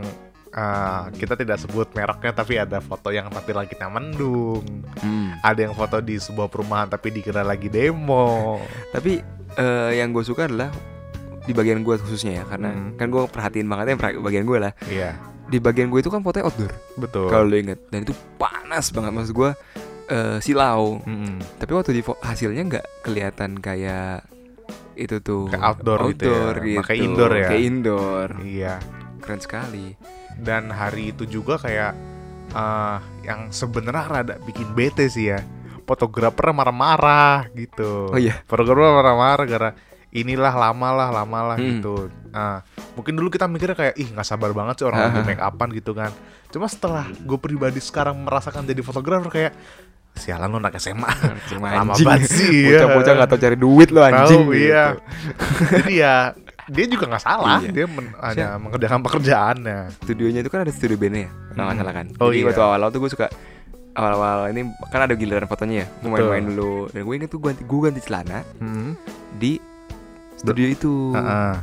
eh, 0.48 1.02
kita 1.12 1.34
tidak 1.34 1.58
sebut 1.58 1.90
mereknya 1.92 2.30
tapi 2.32 2.54
ada 2.56 2.78
foto 2.78 3.10
yang 3.10 3.26
tampilan 3.26 3.64
kita 3.64 3.86
mendung. 3.88 4.62
Hmm. 4.96 5.34
Ada 5.40 5.66
yang 5.66 5.74
foto 5.74 5.98
di 5.98 6.14
sebuah 6.16 6.46
perumahan 6.46 6.86
tapi 6.86 7.10
dikira 7.10 7.42
lagi 7.42 7.66
demo. 7.66 8.62
Tapi 8.94 9.18
eh, 9.54 9.90
yang 9.94 10.10
gue 10.10 10.22
suka 10.22 10.46
adalah 10.46 10.70
di 11.40 11.52
bagian 11.52 11.80
gue 11.80 11.94
khususnya 11.96 12.40
ya 12.40 12.44
karena 12.44 12.70
Hmm. 12.70 12.94
kan 12.94 13.06
gue 13.06 13.22
perhatiin 13.24 13.66
banget 13.66 13.86
yang 13.86 13.98
pra- 13.98 14.16
bagian 14.16 14.44
gue 14.44 14.58
lah 14.60 14.72
Iya, 14.84 15.12
di 15.44 15.58
bagian 15.58 15.88
gue 15.88 15.98
itu 15.98 16.08
kan 16.08 16.22
fotonya 16.22 16.46
outdoor 16.46 16.72
betul. 16.96 17.28
kalau 17.28 17.44
lo 17.44 17.54
inget 17.54 17.76
dan 17.86 18.00
itu 18.00 18.16
panas 18.34 18.88
banget 18.88 19.12
maksud 19.12 19.34
gue 19.34 19.50
eh, 20.08 20.36
silau 20.40 21.02
Mm-mm. 21.02 21.36
tapi 21.58 21.70
waktu 21.70 21.92
di 21.92 22.00
hasilnya 22.00 22.62
nggak 22.64 22.86
kelihatan 23.02 23.58
kayak 23.58 24.24
itu 24.96 25.16
tuh 25.18 25.46
Kayak 25.46 25.62
outdoor 25.64 26.00
gitu 26.10 26.24
ya. 26.26 26.50
gitu. 26.56 26.78
Makanya 26.78 27.00
indoor 27.00 27.32
ya. 27.32 27.46
kayak 27.46 27.62
indoor 27.62 28.28
Iya. 28.40 28.74
keren 29.18 29.40
sekali 29.40 29.86
dan 30.36 30.68
hari 30.68 31.10
itu 31.10 31.24
juga 31.24 31.56
kayak 31.56 31.92
eh 32.50 32.96
yang 33.22 33.48
sebenarnya 33.50 34.04
rada 34.04 34.34
bikin 34.40 34.72
bete 34.72 35.06
sih 35.06 35.28
ya 35.28 35.40
fotografer 35.82 36.50
marah-marah 36.50 37.48
gitu 37.52 38.08
oh 38.08 38.16
iya 38.16 38.40
fotografer 38.42 38.94
marah-marah 38.94 39.44
gara 39.44 39.70
inilah 40.10 40.52
lama 40.52 40.88
lah 40.92 41.08
lama 41.10 41.38
lah 41.44 41.56
Hmm. 41.56 41.66
gitu 41.72 41.96
nah 42.28 42.62
mungkin 42.92 43.14
dulu 43.14 43.26
kita 43.28 43.46
mikirnya 43.46 43.74
kayak 43.74 43.94
ih 43.96 44.08
nggak 44.08 44.24
sabar 44.24 44.50
banget 44.50 44.74
sih 44.76 44.84
orang 44.84 45.08
lagi 45.08 45.20
make 45.24 45.40
upan 45.40 45.68
gitu 45.72 45.92
kan 45.92 46.10
cuma 46.48 46.66
setelah 46.66 47.06
gue 47.08 47.38
pribadi 47.38 47.78
sekarang 47.78 48.18
merasakan 48.18 48.62
jadi 48.62 48.80
fotografer 48.80 49.26
kayak 49.28 49.52
sialan 50.14 50.46
lu 50.46 50.58
anak 50.58 50.76
SMA 50.76 51.10
Cuma 51.46 51.74
lama 51.74 51.90
anjing. 51.90 52.06
banget 52.06 52.28
sih 52.28 52.50
ya 52.64 52.78
bocah-bocah 52.80 53.12
nggak 53.14 53.28
tau 53.28 53.38
cari 53.38 53.56
duit 53.56 53.88
lo 53.88 54.00
anjing 54.00 54.40
Tahu, 54.40 54.52
iya. 54.52 54.84
gitu. 54.88 55.00
jadi 55.74 55.92
ya 55.92 56.14
dia 56.64 56.84
juga 56.86 57.04
nggak 57.06 57.22
salah 57.22 57.58
Iya. 57.58 57.70
dia 57.70 57.84
men- 57.86 58.16
hanya 58.16 58.46
mengerjakan 58.56 59.00
pekerjaannya 59.00 59.78
studionya 59.96 60.40
itu 60.40 60.48
kan 60.48 60.60
ada 60.62 60.70
studio 60.70 60.96
bandnya 60.96 61.22
ya 61.24 61.30
nggak 61.52 61.66
Hmm. 61.66 61.78
salah 61.78 61.92
kan 61.92 62.06
Oh, 62.16 62.26
jadi 62.26 62.36
iya. 62.36 62.46
waktu 62.46 62.62
awal-awal 62.62 62.90
tuh 62.90 63.00
gue 63.00 63.10
suka 63.10 63.26
awal-awal 63.92 64.48
ini 64.48 64.60
kan 64.88 65.00
ada 65.02 65.14
giliran 65.14 65.44
fotonya 65.44 65.76
ya 65.76 65.86
gue 65.92 66.08
main-main 66.08 66.44
dulu 66.46 66.74
dan 66.88 67.00
gue 67.00 67.14
inget 67.14 67.28
tuh 67.28 67.38
gue 67.38 67.48
ganti 67.48 67.62
gue 67.62 67.80
ganti 67.80 68.00
celana 68.00 68.38
hmm. 68.56 68.90
di 69.34 69.52
studio 70.36 70.66
itu 70.68 70.94
Heeh, 71.12 71.54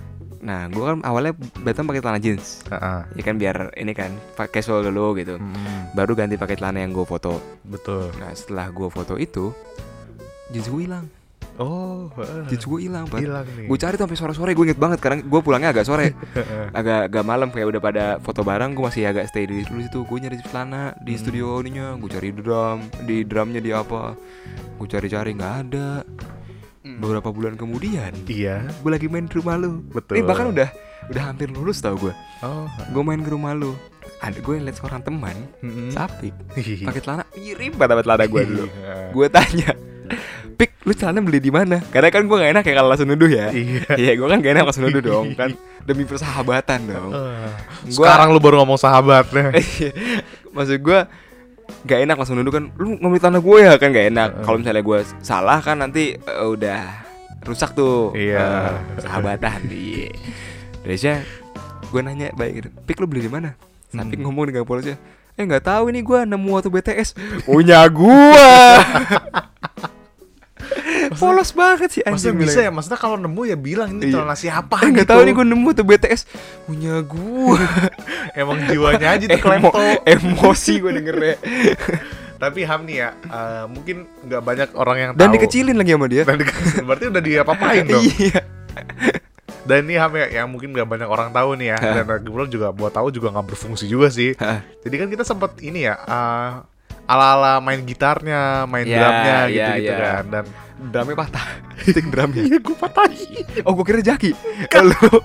nah 0.42 0.66
gue 0.66 0.82
kan 0.82 1.00
awalnya 1.02 1.32
datang 1.62 1.86
pakai 1.86 2.00
celana 2.00 2.18
jeans. 2.18 2.66
Heeh. 2.66 3.00
ya 3.14 3.24
kan 3.24 3.36
biar 3.36 3.56
ini 3.74 3.92
kan 3.92 4.10
pakai 4.34 4.60
casual 4.60 4.82
dulu 4.84 5.14
gitu. 5.16 5.38
Hmm, 5.38 5.90
baru 5.92 6.14
ganti 6.14 6.34
pakai 6.34 6.56
celana 6.56 6.80
yang 6.80 6.92
gue 6.92 7.04
foto. 7.04 7.38
Betul. 7.64 8.10
Nah 8.16 8.30
setelah 8.32 8.68
gue 8.68 8.88
foto 8.88 9.16
itu 9.16 9.54
jeans 10.50 10.68
gue 10.68 10.84
hilang. 10.84 11.06
Oh 11.56 12.10
heeh. 12.16 12.48
jeans 12.48 12.64
gue 12.64 12.80
hilang 12.82 13.06
Pak. 13.06 13.20
hilang 13.20 13.46
nih. 13.46 13.66
Gue 13.66 13.78
cari 13.78 13.96
sampai 13.96 14.16
sore-sore 14.16 14.52
gue 14.52 14.66
inget 14.66 14.78
banget. 14.78 14.98
Karena 14.98 15.22
gue 15.22 15.40
pulangnya 15.40 15.70
agak 15.70 15.86
sore. 15.86 16.16
Agak 16.74 17.08
agak 17.08 17.24
malam 17.24 17.52
kayak 17.52 17.68
udah 17.70 17.82
pada 17.82 18.06
foto 18.18 18.42
bareng 18.42 18.72
gue 18.72 18.82
masih 18.82 19.06
agak 19.06 19.28
stay 19.28 19.46
di 19.46 19.62
dulu 19.62 19.80
situ. 19.80 20.00
Gue 20.02 20.18
nyari 20.20 20.42
celana 20.42 20.98
di 20.98 21.14
Hmm. 21.14 21.22
studio 21.22 21.60
ininya 21.60 21.94
gue 21.96 22.10
cari 22.10 22.30
drum 22.32 22.78
di 23.04 23.22
drumnya 23.22 23.60
di 23.60 23.70
apa. 23.70 24.16
Gue 24.76 24.88
cari-cari 24.88 25.32
nggak 25.32 25.56
ada 25.62 26.02
beberapa 27.00 27.30
bulan 27.32 27.54
kemudian 27.56 28.12
iya. 28.28 28.66
gue 28.68 28.92
lagi 28.92 29.08
main 29.08 29.30
ke 29.30 29.40
rumah 29.40 29.56
lu. 29.56 29.86
Betul. 29.94 30.20
Ini 30.20 30.24
bahkan 30.26 30.52
udah 30.52 30.70
udah 31.12 31.24
hampir 31.30 31.48
lulus 31.54 31.80
tau 31.80 31.96
gue 31.96 32.14
oh. 32.44 32.68
Gue 32.92 33.04
main 33.06 33.22
ke 33.22 33.30
rumah 33.32 33.56
lu. 33.56 33.78
Ada 34.22 34.38
gue 34.38 34.56
liat 34.60 34.76
seorang 34.78 35.02
teman 35.02 35.34
mm-mm. 35.62 35.90
sapi. 35.94 36.34
Hihihi. 36.58 36.86
pakai 36.86 37.02
celana 37.02 37.24
mirip 37.38 37.74
banget 37.78 38.04
celana 38.06 38.26
gue 38.26 38.42
dulu. 38.44 38.66
Iya. 38.68 38.96
gue 39.14 39.28
tanya 39.30 39.70
pik 40.60 40.72
lu 40.86 40.94
celana 40.94 41.20
beli 41.26 41.40
di 41.42 41.50
mana? 41.50 41.82
Karena 41.90 42.14
kan 42.14 42.22
gue 42.28 42.38
gak 42.38 42.52
enak 42.54 42.64
ya 42.68 42.74
kalau 42.78 42.90
langsung 42.94 43.10
nuduh 43.10 43.30
ya. 43.32 43.50
Iya. 43.50 43.86
Iya 43.98 44.12
gue 44.20 44.28
kan 44.30 44.38
gak 44.44 44.54
enak 44.54 44.64
langsung 44.68 44.84
nuduh 44.86 45.02
dong. 45.02 45.26
Kan 45.34 45.50
demi 45.90 46.04
persahabatan 46.06 46.80
dong. 46.86 47.12
Eh, 47.16 47.52
Gua- 47.98 48.06
sekarang 48.06 48.30
lu 48.36 48.40
baru 48.44 48.62
ngomong 48.62 48.78
sahabatnya 48.78 49.58
maksud 50.56 50.78
gue 50.84 51.00
gak 51.82 52.00
enak 52.00 52.16
langsung 52.16 52.36
nuduh 52.36 52.52
kan 52.52 52.70
lu 52.76 52.96
ngambil 52.96 53.20
tanah 53.20 53.40
gue 53.40 53.58
ya 53.60 53.74
kan 53.76 53.90
gak 53.90 54.08
enak. 54.08 54.30
Kalau 54.42 54.58
misalnya 54.58 54.82
gue 54.82 54.98
salah 55.20 55.60
kan 55.60 55.78
nanti 55.78 56.14
eh, 56.14 56.48
udah 56.48 56.82
rusak 57.42 57.74
tuh 57.74 58.14
Iya. 58.14 58.38
eh, 58.38 58.72
persahabatan 58.96 59.60
iya. 59.74 60.10
Terusnya 60.80 61.16
gue 61.84 62.00
nanya 62.00 62.28
baik 62.32 62.54
pik 62.86 62.98
lu 62.98 63.06
beli 63.06 63.26
di 63.26 63.32
mana? 63.32 63.58
Tapi 63.90 64.14
Hmm. 64.14 64.24
ngomong 64.24 64.48
dengan 64.48 64.64
polisnya 64.64 64.96
eh 65.32 65.44
nggak 65.44 65.64
tahu 65.64 65.90
ini 65.90 66.00
gue 66.00 66.20
nemu 66.22 66.50
waktu 66.52 66.70
BTS 66.70 67.10
punya 67.44 67.88
gua 67.88 68.84
polos 71.14 71.52
banget 71.52 71.90
sih 71.90 72.02
Maksudnya 72.02 72.16
anjing 72.32 72.36
bisa 72.38 72.52
bilang. 72.54 72.64
ya, 72.64 72.72
maksudnya 72.72 73.00
kalau 73.00 73.18
nemu 73.18 73.42
ya 73.44 73.56
bilang 73.56 73.90
ini 73.92 74.04
Iya. 74.06 74.14
celana 74.16 74.34
siapa 74.34 74.76
eh 74.80 74.90
gitu. 74.94 75.06
tahu 75.06 75.20
ini 75.22 75.32
gue 75.32 75.46
nemu 75.46 75.70
tuh 75.72 75.84
BTS 75.84 76.22
punya 76.64 76.94
gua 77.02 77.60
Emang 78.40 78.58
jiwanya 78.64 79.08
aja 79.12 79.26
tuh 79.28 79.42
Emo- 79.58 79.76
emosi 80.02 80.74
gue 80.78 80.92
dengernya 80.94 81.36
Tapi 82.42 82.60
Ham 82.64 82.82
nih 82.84 82.98
ya, 82.98 83.10
eh, 83.14 83.66
mungkin 83.68 83.98
nggak 84.20 84.42
banyak 84.42 84.70
orang 84.74 84.98
yang 84.98 85.12
dan 85.14 85.30
tahu 85.30 85.36
dikecilin 85.36 85.76
lagi 85.76 85.92
sama 85.92 86.08
dia 86.08 86.24
Dan 86.24 86.38
dikecilin, 86.38 86.84
berarti 86.84 87.06
udah 87.08 87.22
diapa-apain 87.22 87.84
dong 87.86 88.02
iya 88.02 88.42
Dan 89.62 89.86
ini 89.86 89.96
Ham 89.96 90.10
ya, 90.16 90.26
yang 90.34 90.50
mungkin 90.50 90.72
nggak 90.72 90.84
banyak 90.86 91.06
orang 91.06 91.30
tahu 91.30 91.54
nih 91.54 91.70
ya. 91.70 91.78
Dan 92.02 92.10
kebetulan 92.18 92.50
juga 92.50 92.68
buat 92.72 92.90
tahu 92.90 93.08
juga 93.10 93.30
nggak 93.30 93.46
berfungsi 93.46 93.86
juga 93.86 94.10
sih. 94.10 94.34
Jadi 94.80 94.96
kan 94.98 95.08
kita 95.08 95.22
sempat 95.22 95.54
ini 95.60 95.86
ya 95.86 95.96
eh, 96.02 96.50
Ala-ala 97.12 97.60
main 97.60 97.82
gitarnya, 97.82 98.64
main 98.66 98.84
Ya, 98.84 98.98
drumnya 98.98 99.36
ya, 99.44 99.48
gitu-gitu 99.76 99.92
ya. 99.92 100.00
kan. 100.00 100.24
Dan 100.26 100.46
drumnya 100.86 101.16
patah. 101.18 101.48
Stick 101.84 102.08
drumnya. 102.08 102.42
Iya 102.42 102.58
gue 102.58 102.76
patahin. 102.76 103.44
Oh 103.62 103.74
gue 103.74 103.84
kira 103.84 104.00
jaki. 104.02 104.32
Lu. 104.80 104.96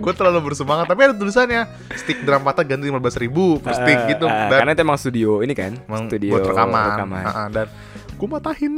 Gue 0.00 0.12
terlalu 0.12 0.40
bersemangat 0.42 0.88
Tapi 0.88 1.00
ada 1.02 1.14
tulisannya. 1.14 1.62
Stick 1.92 2.24
drum 2.24 2.40
patah 2.40 2.64
ganti 2.64 2.84
15 2.84 2.96
ribu 3.18 3.60
per 3.60 3.76
stick 3.76 3.98
Eh, 3.98 4.06
gitu. 4.10 4.26
eh, 4.26 4.48
Dan 4.48 4.58
karena 4.58 4.72
itu 4.72 4.82
emang 4.82 4.98
studio 4.98 5.30
ini 5.40 5.52
kan? 5.52 5.76
Emang 5.78 6.08
studio 6.08 6.32
buat 6.32 6.42
rekaman, 6.46 6.84
rekaman. 6.96 7.22
Ah, 7.22 7.36
ah, 7.36 7.46
Dan 7.48 7.66
gue 8.10 8.26
matahin 8.26 8.72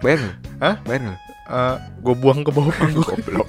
bayar 0.00 0.18
nggak? 0.18 0.36
Hah? 0.58 0.76
bayar 0.82 1.00
nggak? 1.02 1.18
Gue 2.00 2.14
buang 2.16 2.40
ke 2.40 2.50
bawah 2.50 2.72
panggung. 2.72 3.04
Goblok 3.14 3.48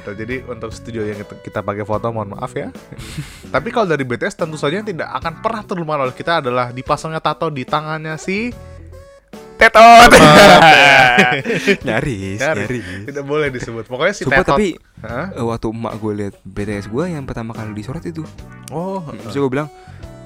Gitu, 0.00 0.10
jadi 0.16 0.34
untuk 0.48 0.72
studio 0.72 1.04
yang 1.04 1.20
kita, 1.20 1.34
kita 1.44 1.60
pakai 1.60 1.84
foto 1.84 2.08
mohon 2.08 2.32
maaf 2.32 2.56
ya. 2.56 2.72
Tapi 3.54 3.68
kalau 3.68 3.84
dari 3.84 4.02
BTS 4.02 4.34
tentu 4.34 4.56
saja 4.56 4.80
yang 4.80 4.88
tidak 4.88 5.12
akan 5.12 5.44
pernah 5.44 5.62
terlupakan 5.62 6.00
oleh 6.08 6.16
kita 6.16 6.40
adalah 6.40 6.72
dipasangnya 6.72 7.20
tato 7.20 7.52
di 7.52 7.68
tangannya 7.68 8.16
si 8.16 8.48
tetot. 9.60 10.08
Nyaris. 11.20 11.84
nyaris, 11.84 12.38
nyaris. 12.40 12.86
Tidak 13.12 13.24
boleh 13.28 13.52
disebut. 13.52 13.84
Pokoknya 13.84 14.14
si 14.16 14.24
Sumpah 14.24 14.40
Tetot. 14.40 14.56
tapi 14.56 14.72
Hah? 15.04 15.36
eh, 15.36 15.44
waktu 15.44 15.68
emak 15.68 15.94
gue 16.00 16.12
liat 16.16 16.34
BTS 16.48 16.86
gue 16.88 17.04
yang 17.12 17.28
pertama 17.28 17.52
kali 17.52 17.76
disorot 17.76 18.00
itu, 18.00 18.24
Oh, 18.72 19.04
terus 19.20 19.36
gue 19.36 19.50
bilang, 19.52 19.68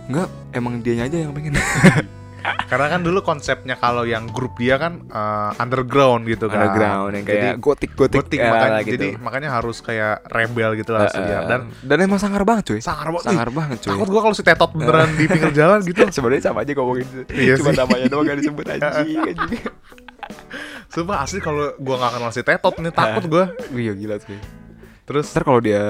enggak, 0.07 0.31
emang 0.55 0.79
dianya 0.79 1.11
aja 1.11 1.19
yang 1.19 1.35
pengen. 1.35 1.59
karena 2.45 2.87
kan 2.89 3.01
dulu 3.01 3.21
konsepnya 3.21 3.75
kalau 3.75 4.03
yang 4.03 4.27
grup 4.27 4.53
dia 4.55 4.77
kan 4.77 5.01
eh, 5.03 5.51
underground 5.57 6.25
gitu 6.25 6.47
kan. 6.47 6.61
Underground 6.63 7.13
yang 7.13 7.25
kayak 7.25 7.41
Jadi, 7.41 7.49
gotik 7.59 7.91
gotik, 7.93 8.19
gotik 8.21 8.39
ya, 8.39 8.51
makanya 8.51 8.81
gitu. 8.81 8.93
jadi 8.95 9.09
makanya 9.17 9.49
harus 9.51 9.77
kayak 9.79 10.21
rebel 10.27 10.71
gitu 10.75 10.91
lah 10.91 11.09
dia. 11.09 11.21
eh, 11.35 11.43
Dan 11.47 11.61
dan 11.81 11.99
emang 11.99 12.17
sangar 12.17 12.43
banget 12.43 12.65
cuy. 12.67 12.81
sangar 12.81 13.09
banget. 13.11 13.25
Sangar 13.27 13.49
banget 13.49 13.79
cuy. 13.81 13.91
Takut 13.91 14.09
gua 14.09 14.21
kalau 14.23 14.35
si 14.35 14.43
Tetot 14.43 14.71
beneran 14.71 15.11
di 15.13 15.25
pinggir 15.25 15.53
jalan 15.53 15.81
gitu. 15.83 16.01
Sebenarnya 16.15 16.43
sama 16.45 16.63
aja 16.63 16.73
ngomongin. 16.73 17.07
Iya 17.29 17.55
Cuma 17.57 17.71
sih. 17.71 17.79
namanya 17.79 18.07
doang 18.07 18.25
gak 18.25 18.39
disebut 18.39 18.65
anjing 18.67 19.19
anjing. 19.25 19.63
Sumpah 20.87 21.17
asli 21.21 21.39
kalau 21.39 21.75
gua 21.77 21.97
nggak 21.99 22.13
kenal 22.15 22.31
si 22.31 22.43
Tetot 22.43 22.75
nih 22.79 22.93
takut 22.93 23.25
gua. 23.27 23.45
Iya 23.71 23.93
gila 23.93 24.17
cuy. 24.19 24.39
Terus 25.05 25.27
Ntar 25.31 25.45
kalau 25.45 25.61
dia 25.61 25.83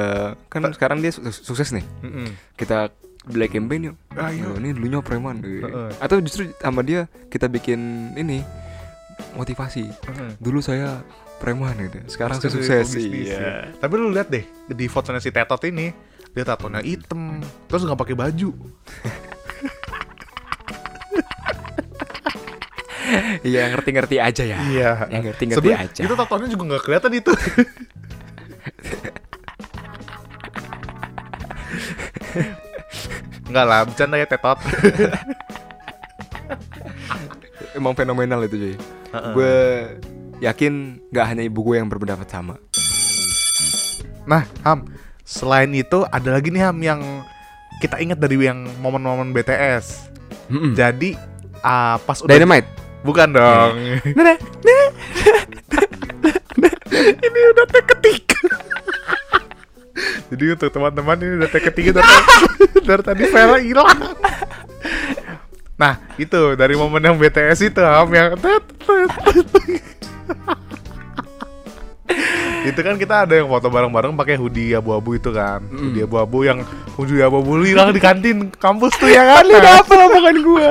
kan 0.48 0.62
sekarang 0.70 0.98
dia 0.98 1.10
su- 1.10 1.22
sukses 1.22 1.70
nih. 1.70 1.84
mm-mm. 2.00 2.26
Kita 2.54 2.90
black 3.28 3.56
campaign 3.56 3.92
yuk. 3.92 3.96
Ayo. 4.16 4.52
Oh, 4.52 4.60
ini 4.60 4.76
dulunya 4.76 5.00
preman. 5.00 5.40
Heeh. 5.40 5.90
Atau 6.00 6.20
justru 6.20 6.52
sama 6.60 6.84
dia 6.84 7.08
kita 7.32 7.48
bikin 7.48 8.12
ini 8.18 8.44
motivasi. 9.38 9.88
Mm-mm. 9.88 10.30
Dulu 10.40 10.60
saya 10.60 11.00
preman 11.40 11.76
gitu. 11.80 11.98
Sekarang 12.08 12.40
saya 12.40 12.52
sukses. 12.52 12.94
Iya. 12.96 13.38
ya. 13.38 13.54
Tapi 13.80 13.94
lu 13.96 14.12
lihat 14.12 14.28
deh 14.28 14.44
di 14.70 14.86
fotonya 14.88 15.20
si 15.20 15.32
Tetot 15.32 15.60
ini 15.68 15.92
dia 16.34 16.42
tatonya 16.42 16.82
hitam 16.82 17.38
terus 17.70 17.86
nggak 17.86 18.00
pakai 18.00 18.16
baju. 18.16 18.50
Iya, 23.44 23.70
ngerti-ngerti 23.70 24.16
aja 24.18 24.42
ya. 24.42 24.58
Iya. 24.64 24.90
Yang 25.12 25.22
ngerti-ngerti 25.30 25.70
aja. 25.70 26.02
Itu 26.08 26.16
tatonya 26.16 26.48
juga 26.50 26.74
nggak 26.74 26.82
kelihatan 26.82 27.12
itu. 27.14 27.32
Enggak 33.44 33.66
lah, 33.68 33.80
bercanda 33.84 34.16
ya 34.16 34.26
Tetot. 34.28 34.58
Emang 37.78 37.94
fenomenal 37.98 38.46
itu 38.46 38.56
cuy. 38.56 38.74
Heeh. 39.14 39.32
Gue 39.34 39.54
yakin 40.42 40.98
nggak 41.10 41.26
hanya 41.26 41.42
ibu 41.46 41.60
gue 41.62 41.76
yang 41.78 41.88
berpendapat 41.90 42.26
sama. 42.30 42.54
Nah, 44.24 44.48
Ham, 44.64 44.88
selain 45.22 45.68
itu 45.76 46.02
ada 46.08 46.32
lagi 46.32 46.48
nih 46.48 46.62
Ham 46.64 46.78
yang 46.80 47.00
kita 47.82 48.00
ingat 48.00 48.16
dari 48.16 48.40
yang 48.40 48.64
momen-momen 48.80 49.36
BTS. 49.36 50.08
Mm-mm. 50.48 50.72
Jadi 50.72 51.12
ah, 51.60 52.00
pas 52.00 52.24
udah 52.24 52.32
Dynamite. 52.32 52.68
bukan 53.04 53.36
dong. 53.36 53.72
Nah, 54.16 54.36
ini 57.26 57.40
udah 57.52 57.64
ketik. 57.68 58.24
Jadi 60.32 60.44
untuk 60.56 60.70
teman-teman 60.72 61.16
ini 61.20 61.32
udah 61.42 61.50
tek 61.52 61.62
ketik 61.68 61.92
dari, 61.92 62.12
dari 62.88 63.02
tadi 63.04 63.22
Vera 63.28 63.56
hilang. 63.60 63.98
Nah, 65.74 65.98
itu 66.16 66.54
dari 66.54 66.78
momen 66.78 67.02
yang 67.02 67.18
BTS 67.18 67.74
itu 67.74 67.82
Ham 67.82 68.08
yang 68.14 68.38
itu 72.64 72.80
kan 72.80 72.96
kita 72.96 73.28
ada 73.28 73.34
yang 73.36 73.48
foto 73.52 73.68
bareng-bareng 73.68 74.16
pakai 74.16 74.40
hoodie 74.40 74.72
abu-abu 74.72 75.20
itu 75.20 75.28
kan. 75.28 75.60
Mm. 75.68 75.78
Hoodie 75.84 76.04
abu-abu 76.08 76.38
yang 76.48 76.58
hoodie 76.96 77.20
abu-abu 77.20 77.60
hilang 77.60 77.92
di 77.92 78.00
kantin 78.00 78.48
kampus 78.56 78.96
tuh 78.96 79.12
ya 79.12 79.20
kan. 79.20 79.44
Lu 79.44 79.52
udah 79.52 79.74
apa 79.84 79.92
omongan 80.08 80.36
gue? 80.40 80.68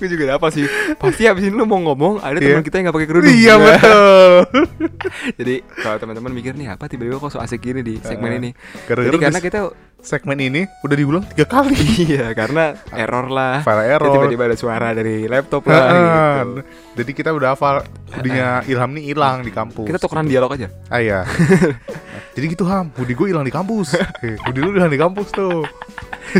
Gue 0.00 0.08
juga 0.08 0.24
apa 0.34 0.48
sih? 0.48 0.64
Pasti 0.96 1.28
abis 1.28 1.44
ini 1.44 1.52
lu 1.52 1.68
mau 1.68 1.76
ngomong 1.78 2.18
ada 2.18 2.40
Iya. 2.40 2.56
teman 2.56 2.64
kita 2.64 2.74
yang 2.80 2.84
nggak 2.88 2.96
pakai 2.96 3.08
kerudung. 3.08 3.30
Iya 3.30 3.54
betul. 3.54 4.32
Jadi 5.38 5.54
kalau 5.76 5.96
teman-teman 6.00 6.32
mikir 6.32 6.52
nih 6.56 6.72
apa 6.72 6.88
tiba-tiba 6.88 7.20
kok 7.20 7.30
so 7.30 7.38
asik 7.38 7.60
gini 7.60 7.84
di 7.84 8.00
segmen 8.00 8.32
Eh, 8.32 8.38
ini. 8.38 8.50
gara-gara 8.88 9.06
Jadi 9.06 9.18
karena 9.20 9.40
kita 9.40 9.60
Segmen 10.00 10.40
ini 10.40 10.64
udah 10.80 10.96
diulang 10.96 11.24
tiga 11.28 11.44
kali. 11.44 11.76
iya 12.08 12.32
karena 12.32 12.72
error 12.88 13.28
lah. 13.28 13.60
File 13.60 13.84
error. 13.84 14.08
Tiba-tiba 14.08 14.48
ada 14.48 14.56
suara 14.56 14.96
dari 14.96 15.28
laptop 15.28 15.68
lah 15.68 15.76
gitu. 15.76 15.92
Heeh. 15.92 16.64
Jadi 16.96 17.10
kita 17.12 17.30
udah 17.36 17.52
hafal 17.52 17.84
hoodie-nya 18.08 18.64
Ilham 18.64 18.96
nih 18.96 19.12
hilang 19.12 19.44
di 19.44 19.52
kampus. 19.52 19.84
Kita 19.84 20.00
tukeran 20.00 20.24
dialog 20.24 20.56
aja. 20.56 20.72
Ah 20.88 21.04
iya. 21.04 21.28
Jadi 22.34 22.44
gitu 22.48 22.64
Ham, 22.64 22.88
hoodie 22.96 23.12
gue 23.12 23.28
hilang 23.28 23.44
di 23.44 23.52
kampus. 23.52 23.92
Eh, 24.24 24.40
hoodie 24.40 24.64
lu 24.64 24.72
hilang 24.72 24.88
di 24.88 24.96
kampus 24.96 25.28
tuh. 25.36 25.68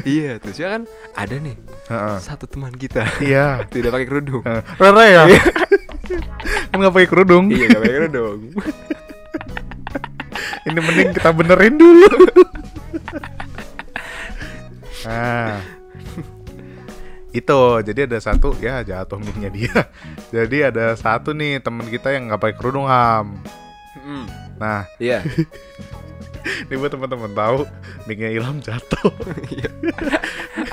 Iya, 0.07 0.38
terus 0.38 0.57
ya 0.57 0.78
kan 0.78 0.82
ada 1.12 1.36
nih 1.36 1.57
Heeh. 1.88 2.16
satu 2.22 2.47
teman 2.47 2.72
kita 2.74 3.05
Iya. 3.18 3.62
tidak 3.74 3.91
pakai 3.95 4.07
kerudung. 4.07 4.43
Heeh. 4.43 4.62
Rere 4.78 5.07
ya. 5.11 5.22
kan 6.70 6.76
nggak 6.78 6.95
pakai 6.95 7.09
kerudung. 7.09 7.51
iya, 7.51 7.66
gak 7.70 7.82
pakai 7.82 7.97
kerudung. 8.03 8.38
Ini 10.61 10.76
mending 10.76 11.16
kita 11.16 11.30
benerin 11.32 11.74
dulu. 11.80 12.11
nah. 15.09 15.57
Itu, 17.30 17.78
jadi 17.86 18.11
ada 18.11 18.18
satu 18.18 18.59
ya 18.59 18.82
jatuh 18.82 19.22
mic 19.22 19.38
dia. 19.55 19.86
Jadi 20.34 20.66
ada 20.66 20.99
satu 20.99 21.30
nih 21.30 21.62
temen 21.62 21.86
kita 21.86 22.11
yang 22.11 22.26
nggak 22.26 22.43
pakai 22.43 22.57
kerudung 22.59 22.91
Ham. 22.91 23.38
Mm, 24.03 24.26
Nah, 24.61 24.84
Iya. 25.00 25.24
ini 26.68 26.76
buat 26.76 26.92
teman-teman 26.92 27.32
tahu 27.32 27.64
mic-nya 28.04 28.28
Ilham 28.28 28.61
jatuh. 28.61 29.08
Iya. 29.48 29.72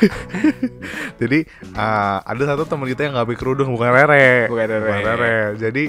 Jadi 1.24 1.48
ah, 1.72 2.20
ada 2.28 2.44
satu 2.44 2.68
teman 2.68 2.92
kita 2.92 3.08
yang 3.08 3.16
nggak 3.16 3.28
pakai 3.32 3.40
kerudung 3.40 3.72
bukan 3.72 3.88
Rere. 3.96 4.52
Bukan 4.52 4.68
Rere. 4.68 5.56
Jadi 5.56 5.88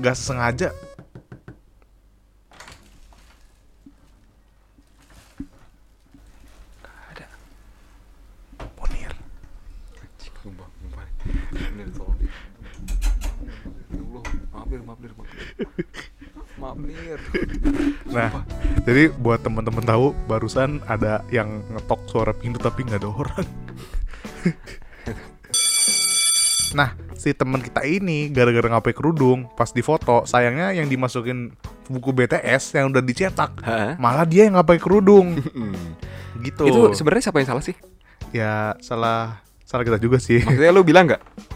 nggak 0.00 0.16
sengaja. 0.16 0.72
Ya 14.74 14.82
maaf 14.82 14.98
maaf 14.98 15.14
maaf 15.14 16.13
lir. 16.72 17.20
Nah, 18.08 18.32
jadi 18.88 19.12
buat 19.20 19.44
teman-teman 19.44 19.84
tahu 19.84 20.16
barusan 20.24 20.80
ada 20.88 21.20
yang 21.28 21.60
ngetok 21.76 22.00
suara 22.08 22.32
pintu 22.32 22.56
tapi 22.56 22.88
nggak 22.88 23.04
ada 23.04 23.10
orang. 23.12 23.46
nah, 26.78 26.96
si 27.12 27.36
teman 27.36 27.60
kita 27.60 27.84
ini 27.84 28.32
gara-gara 28.32 28.72
nggak 28.72 28.84
pakai 28.88 28.96
kerudung, 28.96 29.52
pas 29.52 29.68
difoto, 29.68 30.24
sayangnya 30.24 30.72
yang 30.72 30.88
dimasukin 30.88 31.52
buku 31.92 32.16
BTS 32.16 32.80
yang 32.80 32.88
udah 32.88 33.04
dicetak, 33.04 33.60
Hah? 33.60 34.00
malah 34.00 34.24
dia 34.24 34.48
yang 34.48 34.56
nggak 34.56 34.68
pakai 34.72 34.82
kerudung. 34.82 35.36
gitu. 36.46 36.64
Itu 36.64 36.80
sebenarnya 36.96 37.28
siapa 37.28 37.44
yang 37.44 37.52
salah 37.52 37.64
sih? 37.64 37.76
ya 38.34 38.74
salah 38.82 39.46
salah 39.62 39.86
kita 39.86 40.02
juga 40.02 40.18
sih. 40.18 40.42
Maksudnya 40.42 40.74
lu 40.74 40.82
bilang 40.82 41.06
nggak? 41.06 41.22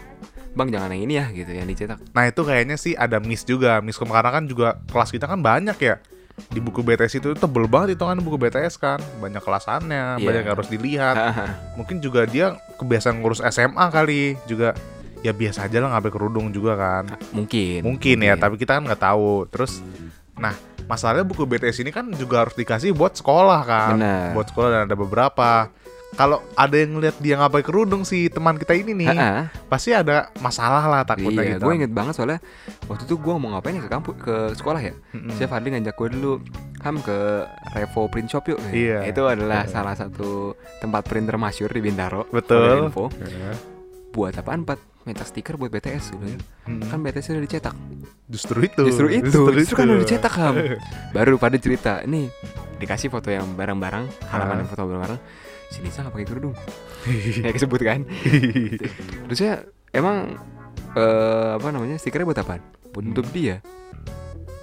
Bang 0.53 0.69
jangan 0.69 0.89
yang 0.91 1.03
ini 1.05 1.13
ya 1.17 1.25
gitu 1.29 1.49
yang 1.49 1.65
dicetak. 1.65 2.01
Nah 2.11 2.25
itu 2.25 2.41
kayaknya 2.41 2.75
sih 2.75 2.93
ada 2.93 3.21
miss 3.21 3.43
juga 3.43 3.79
Miss 3.79 3.95
karena 3.95 4.29
kan 4.29 4.43
juga 4.43 4.81
kelas 4.89 5.09
kita 5.09 5.25
kan 5.25 5.39
banyak 5.39 5.77
ya 5.77 5.97
Di 6.39 6.57
buku 6.57 6.79
BTS 6.79 7.19
itu 7.19 7.29
tebel 7.35 7.67
banget 7.67 7.99
itu 7.99 8.03
kan 8.03 8.15
buku 8.17 8.39
BTS 8.39 8.79
kan 8.79 8.99
Banyak 9.19 9.43
kelasannya, 9.43 10.17
Iya. 10.17 10.25
banyak 10.25 10.41
yang 10.47 10.53
harus 10.55 10.67
dilihat. 10.67 11.15
Mungkin 11.77 11.99
juga 11.99 12.23
dia 12.23 12.55
kebiasaan 12.75 13.19
ngurus 13.19 13.43
SMA 13.45 13.85
kali 13.89 14.39
Juga 14.47 14.71
ya 15.19 15.35
biasa 15.35 15.67
aja 15.67 15.83
lah 15.83 15.91
ngapain 15.91 16.15
kerudung 16.15 16.47
juga 16.49 16.79
kan 16.79 17.03
mungkin. 17.35 17.83
Mungkin 17.83 18.23
ya, 18.23 18.39
tapi 18.39 18.55
kita 18.55 18.79
kan 18.79 18.87
nggak 18.87 19.03
tahu 19.03 19.43
Terus, 19.51 19.83
nah 20.33 20.55
masalahnya 20.87 21.27
buku 21.27 21.43
BTS 21.43 21.83
ini 21.83 21.91
kan 21.91 22.07
juga 22.15 22.47
harus 22.47 22.55
dikasih 22.55 22.95
buat 22.95 23.13
sekolah 23.13 23.59
kan 23.61 23.99
Benar. 23.99 24.31
Buat 24.31 24.47
sekolah 24.47 24.69
dan 24.71 24.81
ada 24.87 24.95
beberapa 24.95 25.67
kalau 26.09 26.41
ada 26.53 26.73
yang 26.73 26.97
ngeliat 26.97 27.15
dia 27.17 27.37
ngapain 27.37 27.61
kerudung 27.61 28.01
si 28.01 28.27
teman 28.27 28.57
kita 28.57 28.73
ini 28.73 28.91
nih, 28.93 29.07
Ha-ha. 29.07 29.53
pasti 29.69 29.93
ada 29.93 30.33
masalah 30.37 30.83
lah 30.83 31.01
takutnya 31.05 31.45
Iya, 31.45 31.51
gitu. 31.55 31.69
gue 31.69 31.73
inget 31.75 31.93
banget 31.93 32.13
soalnya 32.17 32.39
waktu 32.85 33.05
itu 33.05 33.15
gue 33.15 33.33
mau 33.35 33.53
ngapain 33.53 33.77
ya 33.77 33.83
ke 33.83 33.91
kampus 33.91 34.15
ke 34.17 34.35
sekolah 34.53 34.81
ya. 34.81 34.93
Mm-mm. 35.13 35.37
Chef 35.37 35.47
Fadli 35.47 35.69
ngajak 35.69 35.93
gue 35.93 36.07
dulu 36.17 36.31
Ham 36.79 36.95
ke 36.99 37.45
Revo 37.75 38.07
Print 38.07 38.29
Shop 38.29 38.43
yuk. 38.47 38.59
Iya. 38.69 39.05
Itu 39.05 39.27
adalah 39.27 39.67
salah 39.67 39.93
satu 39.93 40.53
tempat 40.79 41.05
printer 41.05 41.35
masyur 41.35 41.67
di 41.67 41.79
Bintaro. 41.79 42.25
Betul. 42.31 42.87
Info. 42.87 43.11
Ya. 43.19 43.51
Buat 44.09 44.39
apaan, 44.39 44.63
Pat? 44.63 44.79
Minta 45.03 45.23
stiker 45.23 45.55
buat 45.55 45.69
BTS 45.69 46.11
gitu 46.11 46.25
kan. 46.25 46.39
Mm. 46.67 46.81
Kan 46.87 46.99
BTS 47.01 47.31
udah 47.31 47.43
dicetak. 47.43 47.75
Justru 48.27 48.57
itu. 48.61 48.81
Justru 48.81 49.07
itu, 49.09 49.39
justru, 49.53 49.75
kan 49.75 49.85
itu. 49.85 49.91
udah 49.91 50.01
dicetak 50.01 50.33
Ham. 50.35 50.55
Baru 51.15 51.35
pada 51.35 51.55
cerita, 51.55 52.01
nih 52.03 52.27
dikasih 52.79 53.07
foto 53.07 53.27
yang 53.27 53.43
bareng-bareng, 53.53 54.07
halaman 54.27 54.63
yang 54.63 54.69
foto 54.69 54.87
bareng-bareng. 54.87 55.19
Si 55.69 55.79
Nisa 55.79 56.01
gak 56.01 56.11
pakai 56.11 56.25
kerudung. 56.25 56.53
Kayak 57.05 57.55
kesebut 57.57 57.79
kan. 57.79 58.01
Terusnya 59.25 59.63
emang 59.89 60.35
eh, 60.91 61.49
apa 61.55 61.67
namanya 61.69 61.95
stikernya 61.95 62.25
buat 62.25 62.39
apa? 62.39 62.57
Untuk 62.91 63.29
dia 63.29 63.61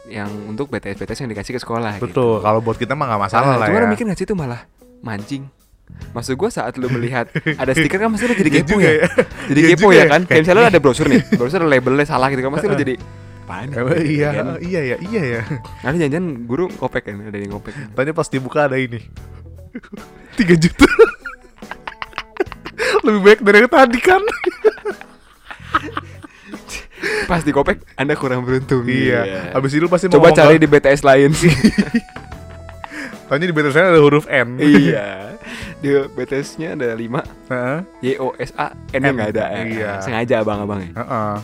yang 0.06 0.30
untuk 0.46 0.66
BTS 0.68 0.96
BTS 0.96 1.18
yang 1.20 1.30
dikasih 1.30 1.52
ke 1.52 1.60
sekolah 1.60 1.98
Betul. 1.98 2.10
gitu. 2.10 2.26
Kalau 2.40 2.60
buat 2.60 2.74
kita 2.74 2.94
mah 2.94 3.06
nggak 3.08 3.22
masalah 3.22 3.46
Ah, 3.48 3.58
lah 3.58 3.66
cuma 3.66 3.80
ya. 3.80 3.90
mikir 3.90 4.04
gak 4.04 4.14
sih 4.14 4.22
itu 4.22 4.34
malah 4.34 4.62
mancing 5.00 5.50
Maksud 5.86 6.34
gue 6.34 6.46
saat 6.46 6.74
lu 6.76 6.86
melihat 6.88 7.30
ada 7.62 7.70
stiker 7.70 7.98
kan 7.98 8.10
pasti 8.10 8.26
lu 8.26 8.34
jadi 8.34 8.50
Iya 8.50 8.58
kepo 8.60 8.76
ya. 8.76 8.90
ya. 8.92 9.06
Jadi 9.46 9.58
Iya 9.60 9.68
kepo 9.70 9.82
juga 9.84 9.94
ya 9.94 9.98
ya. 9.98 10.06
kan. 10.10 10.22
Kayak 10.26 10.40
misalnya 10.42 10.58
lu 10.58 10.66
ada 10.66 10.80
brosur 10.82 11.06
nih, 11.06 11.22
brosur 11.32 11.58
ada 11.58 11.68
labelnya 11.68 12.06
salah 12.06 12.26
gitu 12.30 12.42
kan 12.42 12.50
pasti 12.50 12.66
lu 12.66 12.76
jadi 12.76 12.94
apaan? 13.46 13.68
Iya, 14.02 14.28
Kan? 14.34 14.46
iya 14.58 14.80
ya, 14.84 14.96
iya 15.00 15.22
ya. 15.22 15.40
Nanti 15.80 15.96
jangan-jangan 16.02 16.26
guru 16.42 16.66
ngopek 16.68 17.02
kan, 17.04 17.16
ada 17.22 17.38
yang 17.38 17.50
ngopek. 17.54 17.72
Tanya 17.94 18.12
pas 18.12 18.26
dibuka 18.26 18.66
ada 18.66 18.74
ini 18.74 18.98
3 20.36 20.64
juta 20.64 20.88
Lebih 23.04 23.20
baik 23.24 23.40
dari 23.40 23.58
yang 23.64 23.70
tadi 23.72 23.98
kan 24.04 24.22
Pas 27.26 27.42
di 27.42 27.50
kopek 27.50 27.82
Anda 27.98 28.14
kurang 28.14 28.46
beruntung. 28.46 28.86
Iya 28.86 29.50
Abis 29.52 29.74
itu 29.74 29.86
pasti 29.90 30.06
mau 30.06 30.18
Coba 30.18 30.30
ngomong 30.30 30.38
cari 30.38 30.56
di 30.62 30.68
BTS 30.70 31.02
lain 31.02 31.30
sih. 31.34 31.50
Tanya 33.28 33.46
di 33.50 33.54
BTS 33.54 33.74
ada 33.74 33.98
huruf 33.98 34.30
N 34.30 34.54
iya. 34.62 35.34
Di 35.82 35.90
BTS-nya 36.14 36.78
ada 36.78 36.94
5 36.94 37.50
Heeh. 37.50 37.78
Y 38.06 38.12
O 38.22 38.30
S 38.38 38.54
A 38.54 38.70
N. 38.94 39.02
nggak 39.02 39.30
ada. 39.34 39.44
Iya. 39.66 39.90
Sengaja 39.98 40.46
abang-abang 40.46 40.86
ya. 40.86 40.92
Heeh. 40.94 41.36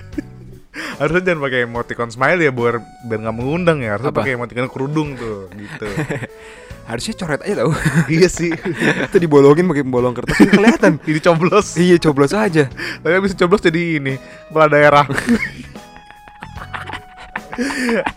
Harusnya 1.00 1.22
jangan 1.32 1.40
pakai 1.44 1.60
emoticon 1.68 2.10
smile 2.12 2.40
ya 2.40 2.52
biar 2.52 2.80
biar 3.04 3.18
nggak 3.20 3.36
mengundang 3.36 3.84
ya. 3.84 4.00
Harusnya 4.00 4.16
pakai 4.16 4.32
emoticon 4.40 4.68
kerudung 4.72 5.12
tuh, 5.20 5.52
gitu. 5.52 5.86
Harusnya 6.90 7.14
coret 7.14 7.40
aja 7.46 7.54
tau. 7.62 7.70
iya 8.10 8.26
sih. 8.26 8.50
Itu 9.06 9.22
dibolongin 9.22 9.70
pakai 9.70 9.86
bolong 9.86 10.10
kertas 10.10 10.34
kan 10.42 10.50
kelihatan. 10.50 10.92
Ini 11.10 11.20
coblos. 11.22 11.78
iya, 11.78 11.96
coblos 12.02 12.34
aja. 12.34 12.66
Tapi 12.98 13.14
bisa 13.22 13.38
coblos 13.38 13.62
jadi 13.62 14.02
ini 14.02 14.18
kepala 14.50 14.66
daerah. 14.66 15.06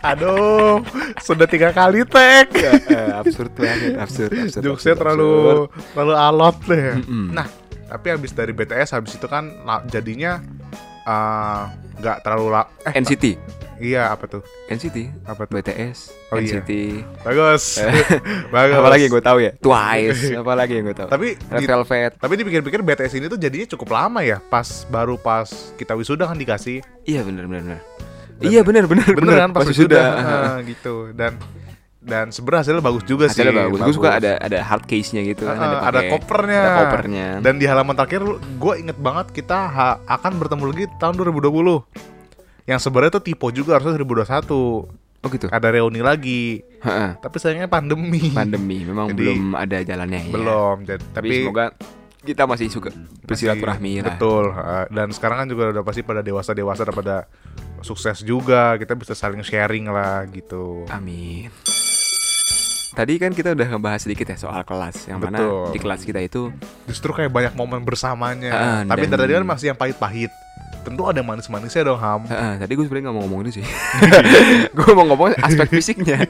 Aduh, 0.02 0.80
sudah 1.22 1.46
tiga 1.46 1.70
kali 1.70 2.02
tag. 2.08 2.48
Eh, 2.54 3.10
absurd 3.14 3.52
banget, 3.54 3.94
absurd, 4.00 4.32
absurd. 4.32 4.62
Jokesnya 4.64 4.96
absurd, 4.96 4.98
terlalu 4.98 5.32
absurd. 5.68 5.90
terlalu 5.92 6.14
alot 6.16 6.56
deh. 6.64 6.84
Mm-mm. 6.98 7.24
Nah, 7.30 7.46
tapi 7.92 8.06
habis 8.10 8.32
dari 8.32 8.56
BTS 8.56 8.96
habis 8.96 9.14
itu 9.14 9.26
kan 9.28 9.52
jadinya 9.86 10.40
eh, 11.04 11.62
nggak 12.00 12.16
terlalu 12.24 12.46
la 12.50 12.62
eh 12.88 12.94
NCT. 12.98 13.24
Iya 13.84 14.08
apa 14.08 14.24
tuh? 14.24 14.40
NCT, 14.66 15.12
Apa 15.22 15.44
tuh? 15.44 15.54
BTS, 15.54 15.98
Oh, 16.32 16.40
iya. 16.40 16.58
NCT. 16.58 16.70
Bagus. 17.20 17.84
Bagus. 18.54 18.74
Apalagi 18.74 19.02
yang 19.04 19.12
gue 19.12 19.24
tahu 19.24 19.38
ya? 19.38 19.52
Twice, 19.54 20.20
apalagi 20.42 20.72
yang 20.74 20.84
gue 20.88 20.96
tahu. 20.96 21.08
Tapi 21.08 21.28
Red 21.36 21.60
di- 21.60 21.68
Velvet. 21.68 22.12
Tapi 22.16 22.32
dipikir-pikir 22.34 22.80
BTS 22.80 23.12
ini 23.14 23.26
tuh 23.28 23.36
jadinya 23.36 23.66
cukup 23.68 23.88
lama 23.92 24.20
ya, 24.20 24.40
pas 24.40 24.66
baru 24.88 25.14
pas 25.14 25.46
kita 25.76 25.92
wisuda 25.92 26.24
kan 26.24 26.34
dikasih. 26.34 26.80
Iya 27.04 27.20
benar 27.22 27.44
benar 27.44 27.78
Iya 28.40 28.66
benar 28.66 28.90
benar 28.90 29.06
Bener 29.14 29.36
kan 29.38 29.50
pas 29.54 29.62
Pas 29.62 29.70
wisuda 29.70 30.00
eh, 30.00 30.56
gitu 30.74 31.14
dan 31.14 31.38
dan 32.04 32.28
sebenarnya 32.28 32.68
hasilnya 32.68 32.84
bagus 32.84 33.04
juga 33.04 33.32
sih. 33.32 33.40
Hasilnya 33.40 33.64
bagus. 33.64 33.80
Gue 33.80 33.94
suka 33.96 34.20
ada 34.20 34.36
ada 34.36 34.58
hard 34.60 34.84
case-nya 34.84 35.24
gitu 35.24 35.48
kan. 35.48 35.56
Eh, 35.56 35.64
eh, 35.64 35.80
ada 35.80 36.00
pakai- 36.00 36.10
kopernya. 36.12 36.60
Ada 36.60 36.76
kopernya. 36.78 37.26
Dan 37.40 37.54
di 37.56 37.64
halaman 37.64 37.94
terakhir 37.94 38.22
gue 38.36 38.74
inget 38.76 38.98
banget 39.00 39.26
kita 39.32 39.58
akan 40.04 40.32
bertemu 40.36 40.62
lagi 40.68 40.84
tahun 41.00 41.14
2020. 41.16 42.13
Yang 42.64 42.80
sebenarnya 42.88 43.12
tuh 43.20 43.24
tipe 43.24 43.46
juga 43.52 43.76
harusnya 43.76 44.00
2021. 44.00 44.88
oh 45.24 45.28
gitu. 45.32 45.48
Ada 45.48 45.68
reuni 45.72 46.00
lagi. 46.04 46.60
Heeh. 46.80 47.16
Tapi 47.16 47.36
sayangnya 47.40 47.68
pandemi. 47.68 48.32
Pandemi 48.32 48.84
memang 48.84 49.08
Jadi, 49.12 49.20
belum 49.20 49.42
ada 49.56 49.78
jalannya 49.80 50.20
ya. 50.28 50.32
Belum. 50.32 50.76
Jadi, 50.84 51.00
Tapi, 51.12 51.28
tapi 51.28 51.34
semoga 51.44 51.64
kita 52.24 52.42
masih 52.48 52.68
suka 52.72 52.88
bersilaturahmi 53.24 54.00
lah. 54.00 54.16
Betul. 54.16 54.52
Dan 54.88 55.08
sekarang 55.12 55.44
kan 55.44 55.48
juga 55.48 55.76
udah 55.76 55.82
pasti 55.84 56.00
pada 56.00 56.24
dewasa-dewasa 56.24 56.88
udah 56.88 56.96
pada 56.96 57.16
sukses 57.80 58.24
juga. 58.24 58.76
Kita 58.76 58.96
bisa 58.96 59.12
saling 59.12 59.44
sharing 59.44 59.88
lah 59.88 60.24
gitu. 60.28 60.88
Amin. 60.88 61.52
Tadi 62.94 63.18
kan 63.18 63.34
kita 63.34 63.58
udah 63.58 63.66
ngebahas 63.74 64.06
sedikit 64.06 64.30
ya 64.30 64.38
soal 64.38 64.62
kelas 64.62 65.10
Yang 65.10 65.18
mana 65.18 65.38
Betul. 65.42 65.66
di 65.74 65.78
kelas 65.82 66.00
kita 66.06 66.22
itu 66.22 66.54
Justru 66.86 67.10
kayak 67.10 67.26
banyak 67.26 67.52
momen 67.58 67.82
bersamanya. 67.82 68.52
Ah, 68.54 68.80
Tapi 68.86 69.10
dan- 69.10 69.18
tadi 69.18 69.32
kan 69.34 69.42
masih 69.42 69.74
yang 69.74 69.78
pahit-pahit. 69.78 70.30
Tentu 70.84 71.02
ada 71.08 71.24
manis-manisnya 71.24 71.82
dong 71.88 71.96
Ham. 71.96 72.28
Heeh, 72.28 72.52
Tadi 72.60 72.72
gue 72.76 72.84
sebenarnya 72.84 73.08
gak 73.08 73.16
mau 73.16 73.22
ngomong 73.24 73.40
itu 73.48 73.60
sih. 73.60 73.66
Gue 74.76 74.92
mau 74.92 75.08
ngomong 75.08 75.32
aspek 75.40 75.68
fisiknya. 75.72 76.28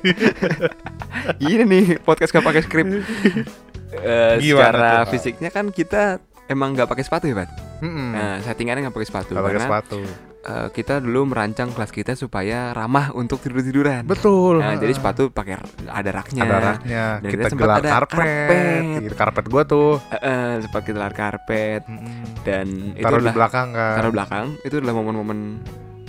Ini 1.43 1.67
nih 1.67 1.85
podcast 1.99 2.31
gak 2.31 2.47
pakai 2.47 2.63
skrip. 2.63 2.87
Gimana 2.87 4.39
Secara 4.39 4.91
tuh, 5.07 5.11
fisiknya 5.11 5.51
kan 5.51 5.75
kita 5.75 6.23
emang 6.47 6.73
gak 6.73 6.87
pakai 6.87 7.03
sepatu 7.03 7.25
ya 7.25 7.37
Pak 7.37 7.49
Mm-mm. 7.81 8.11
Nah 8.11 8.37
settingannya 8.41 8.85
gak 8.85 8.95
pakai 8.95 9.09
sepatu 9.09 9.31
Nggak 9.31 9.45
pakai 9.45 9.63
sepatu. 9.63 9.99
eh, 10.43 10.69
kita 10.71 10.95
dulu 10.99 11.21
merancang 11.27 11.69
kelas 11.71 11.91
kita 11.91 12.13
supaya 12.15 12.71
ramah 12.71 13.13
untuk 13.13 13.39
tidur-tiduran 13.39 14.05
Betul. 14.05 14.59
Nah, 14.59 14.77
jadi 14.77 14.93
sepatu 14.93 15.29
pakai 15.29 15.57
ada 15.85 16.11
raknya. 16.11 16.43
ada 16.43 16.57
raknya. 16.71 17.05
Dan 17.19 17.31
kita 17.31 17.43
kita 17.47 17.57
gelar 17.57 17.77
ada 17.79 17.91
karpet. 17.91 18.19
karpet. 18.19 18.83
Gitu, 19.01 19.15
karpet 19.15 19.45
gua 19.49 19.63
tuh. 19.65 19.91
Eh, 20.07 20.21
eh, 20.23 20.51
sempat 20.61 20.81
kita 20.83 20.95
gelar 20.95 21.13
karpet 21.13 21.83
Mm-mm. 21.85 22.23
dan 22.43 22.67
itu 22.93 23.01
Taruh 23.01 23.17
di 23.17 23.23
adalah 23.23 23.35
belakang 23.35 23.69
kan. 23.71 23.95
taruh 23.95 24.13
belakang. 24.13 24.47
Itu 24.63 24.75
adalah 24.79 24.95
momen-momen 24.95 25.39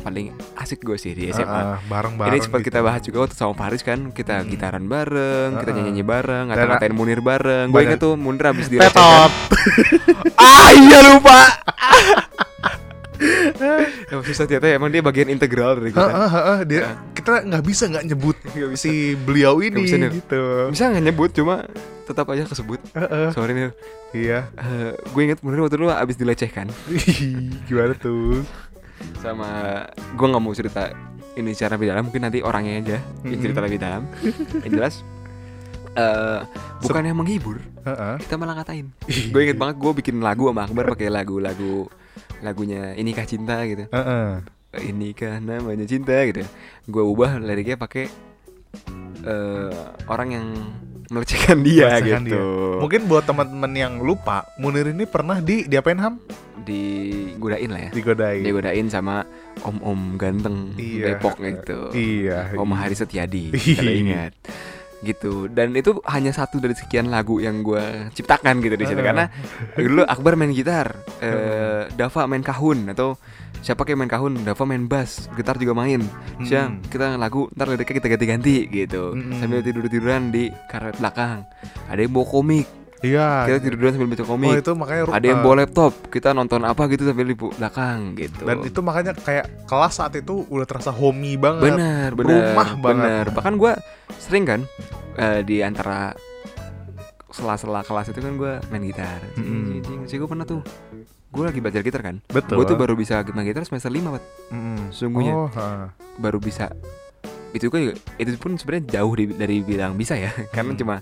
paling 0.06 0.30
asik 0.56 0.80
gue 0.80 0.94
sih 0.96 1.12
di 1.12 1.28
SMA. 1.28 1.50
Ah, 1.50 1.58
ah, 1.72 1.78
bareng-bareng. 1.84 2.30
Ini 2.32 2.40
sempat 2.40 2.62
gitu. 2.62 2.70
kita 2.70 2.80
bahas 2.80 3.02
juga 3.02 3.18
waktu 3.20 3.34
sama 3.34 3.54
Faris 3.54 3.82
kan 3.82 4.00
Kita 4.10 4.40
Hmm. 4.40 4.48
gitaran 4.48 4.86
bareng, 4.86 5.58
kita 5.58 5.66
Ah, 5.66 5.76
ah. 5.76 5.84
nyanyi 5.84 6.04
bareng, 6.04 6.46
Dan- 6.46 6.50
ngata-ngatain 6.54 6.94
Munir 6.94 7.20
bareng 7.20 7.68
Gue 7.68 7.82
inget 7.84 7.98
tuh 7.98 8.14
Munir 8.14 8.46
abis 8.46 8.68
Tetot. 8.68 8.78
direcehkan 8.78 9.30
Ah 10.46 10.70
iya 10.72 11.00
lupa 11.04 11.40
Emang 14.06 14.22
susah 14.24 14.44
ternyata 14.44 14.68
ya, 14.68 14.76
emang 14.76 14.92
dia 14.92 15.00
bagian 15.00 15.26
integral 15.28 15.80
dari 15.80 15.90
kita 15.90 16.04
ah, 16.04 16.28
ah, 16.28 16.36
ah, 16.36 16.60
dia 16.62 16.82
kita 17.14 17.42
nggak 17.42 17.64
bisa 17.64 17.88
nggak 17.88 18.06
nyebut 18.06 18.36
Nggak 18.46 18.70
bisa. 18.70 18.84
si 18.84 18.92
beliau 19.18 19.58
ini 19.60 19.82
bisa, 19.82 19.96
Nir. 19.98 20.12
gitu. 20.14 20.44
Bisa 20.68 20.92
nggak 20.92 21.06
nyebut 21.06 21.30
cuma 21.32 21.64
tetap 22.04 22.28
aja 22.28 22.44
kesebut 22.44 22.78
Ah, 22.92 23.08
ah, 23.08 23.30
Sorry 23.32 23.56
Nir 23.56 23.72
iya. 24.12 24.52
Eh, 24.54 24.92
gue 24.94 25.22
inget 25.24 25.40
Munir 25.42 25.64
waktu 25.64 25.76
dulu 25.76 25.90
abis 25.90 26.16
dilecehkan 26.16 26.68
Gimana 27.66 27.96
tuh? 27.96 28.44
Sama 29.20 29.48
gue 30.14 30.28
nggak 30.28 30.44
mau 30.44 30.54
cerita 30.54 30.90
ini 31.36 31.52
secara 31.52 31.76
lebih 31.76 31.92
dalam 31.92 32.04
mungkin 32.06 32.22
nanti 32.22 32.40
orangnya 32.40 32.74
aja 32.78 32.98
yang 33.22 33.36
Mhm. 33.36 33.44
cerita 33.44 33.60
lebih 33.60 33.80
dalam 33.80 34.04
yang 34.62 34.72
jelas 34.74 34.96
eh 35.96 36.40
bukannya 36.80 37.14
menghibur 37.14 37.60
kita 38.20 38.36
malah 38.36 38.60
ngatain 38.60 38.92
gue 39.06 39.42
inget 39.42 39.56
banget 39.56 39.76
gue 39.78 39.92
bikin 39.96 40.20
lagu 40.20 40.48
sama 40.48 40.64
Akbar 40.64 40.92
pakai 40.92 41.08
lagu-lagu 41.08 41.88
lagunya 42.40 42.92
inikah 42.94 43.24
cinta 43.24 43.64
gitu 43.64 43.88
Heeh. 43.88 44.44
inikah 44.82 45.40
namanya 45.40 45.88
cinta 45.88 46.16
gitu 46.26 46.44
gue 46.86 47.04
ubah 47.04 47.40
liriknya 47.40 47.76
pakai 47.76 48.12
eh 49.24 49.72
orang 50.06 50.30
yang 50.32 50.48
melecehkan 51.06 51.62
dia 51.62 51.86
Melecehkan 51.88 52.22
gitu 52.24 52.34
dia. 52.34 52.82
Mungkin 52.82 53.02
buat 53.06 53.24
teman-teman 53.24 53.72
yang 53.72 53.94
lupa, 54.00 54.42
Munir 54.58 54.90
ini 54.90 55.06
pernah 55.06 55.38
di 55.38 55.64
diapain 55.64 55.96
Ham? 55.96 56.18
Digodain 56.66 57.70
lah 57.70 57.82
ya 57.82 57.92
Digodain. 57.92 58.42
digodain 58.42 58.88
sama 58.88 59.24
om-om 59.62 60.16
ganteng 60.16 60.74
Iya. 60.76 61.14
Depok 61.14 61.38
gitu 61.38 61.90
Iya. 61.92 62.52
Om 62.54 62.72
Hari 62.72 62.94
Setiadi 62.94 63.54
Iya. 63.54 63.76
kalau 63.76 63.94
ingat 63.96 64.34
gitu 64.98 65.46
dan 65.48 65.70
itu 65.72 66.02
hanya 66.04 66.34
satu 66.34 66.58
dari 66.58 66.74
sekian 66.74 67.08
lagu 67.08 67.38
yang 67.38 67.62
gue 67.62 68.10
ciptakan 68.12 68.58
gitu 68.58 68.74
di 68.74 68.84
situ 68.84 68.98
Heeh. 68.98 69.06
karena 69.06 69.26
dulu 69.72 70.02
Akbar 70.04 70.34
main 70.34 70.50
gitar 70.50 70.98
eh, 71.22 71.86
Dava 71.94 72.26
main 72.26 72.42
kahun 72.42 72.90
atau 72.90 73.14
siapa 73.62 73.82
kayak 73.82 73.98
main 73.98 74.10
kahun 74.10 74.42
Dava 74.42 74.64
main 74.64 74.82
bass 74.84 75.30
gitar 75.32 75.56
juga 75.56 75.74
main 75.74 76.02
Siang 76.42 76.82
Mm. 76.82 76.90
kita 76.90 77.08
lagu 77.16 77.46
ntar 77.54 77.70
liriknya 77.70 77.96
kita 77.96 78.08
ganti-ganti 78.10 78.66
gitu 78.66 79.14
Mm-mm. 79.14 79.38
sambil 79.38 79.62
tidur 79.62 79.86
tiduran 79.86 80.30
di 80.30 80.50
karet 80.66 80.98
belakang 80.98 81.46
ada 81.86 82.00
yang 82.00 82.10
bawa 82.10 82.26
komik 82.26 82.66
Iya. 82.98 83.46
kita 83.46 83.58
tiduran 83.62 83.92
sambil 83.92 84.10
baca 84.10 84.20
Oh 84.20 84.30
komik 84.30 84.56
itu 84.56 84.72
makanya 84.74 85.02
ada 85.10 85.26
yang 85.26 85.40
eh, 85.40 85.44
bawa 85.44 85.56
laptop 85.58 85.92
kita 86.08 86.32
nonton 86.32 86.62
apa 86.62 86.88
gitu 86.88 87.04
sambil 87.04 87.26
di 87.26 87.36
belakang 87.36 88.16
gitu 88.16 88.40
dan 88.42 88.58
itu 88.62 88.80
makanya 88.80 89.12
kayak 89.14 89.46
kelas 89.64 89.94
saat 89.96 90.14
itu 90.14 90.44
udah 90.46 90.64
terasa 90.64 90.90
homey 90.90 91.36
banget. 91.36 91.70
benar 91.70 92.10
benar 92.14 92.34
Rumah 92.34 92.70
banget. 92.76 93.04
benar 93.04 93.26
bahkan 93.32 93.54
gue 93.56 93.72
sering 94.18 94.44
kan 94.44 94.60
eh, 95.16 95.42
di 95.42 95.60
antara 95.60 96.16
sela-sela 97.30 97.84
kelas 97.84 98.10
itu 98.10 98.20
kan 98.20 98.34
gue 98.34 98.54
main 98.70 98.84
gitar 98.86 99.20
Mm-mm. 99.36 100.08
sih 100.08 100.16
gue 100.16 100.26
pernah 100.26 100.44
tuh 100.44 100.64
gue 101.28 101.44
lagi 101.44 101.60
belajar 101.60 101.84
gitar 101.84 102.00
kan 102.02 102.24
Betul. 102.26 102.58
gue 102.58 102.66
tuh 102.66 102.78
baru 102.78 102.96
bisa 102.96 103.28
main 103.30 103.44
gitar 103.44 103.62
semester 103.62 103.92
5 103.92 104.08
Pat. 104.10 104.24
Mm-mm. 104.50 104.80
sesungguhnya. 104.90 105.34
Oh, 105.36 105.52
ha. 105.52 105.92
baru 106.16 106.40
bisa 106.40 106.72
itu 107.52 107.68
kan 107.68 107.92
itu 108.16 108.30
pun 108.36 108.56
sebenarnya 108.56 108.88
jauh 108.94 109.14
di- 109.14 109.36
dari 109.36 109.60
bilang 109.60 109.94
bisa 109.94 110.16
ya 110.16 110.32
karena 110.56 110.72
Mm. 110.72 110.80
cuma 110.80 110.96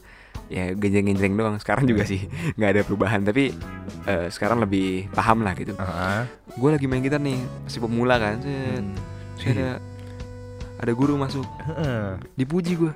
ya 0.53 0.69
genjeng-genjeng 0.71 1.33
doang 1.33 1.57
sekarang 1.57 1.83
juga 1.83 2.05
sih 2.05 2.21
nggak 2.53 2.69
ada 2.69 2.81
perubahan 2.85 3.25
tapi 3.25 3.49
eh, 4.05 4.27
sekarang 4.29 4.61
lebih 4.61 5.09
paham 5.09 5.41
lah 5.41 5.57
gitu 5.57 5.73
Ah. 5.75 6.29
gue 6.47 6.69
lagi 6.69 6.85
main 6.85 7.01
gitar 7.01 7.17
nih 7.17 7.41
masih 7.65 7.81
pemula 7.81 8.15
kan 8.15 8.37
Set. 8.37 8.53
Hmm. 8.77 8.93
Ada 9.49 9.69
ada 10.77 10.91
guru 10.91 11.15
masuk 11.15 11.41
Heeh. 11.63 12.19
dipuji 12.35 12.75
gue. 12.75 12.91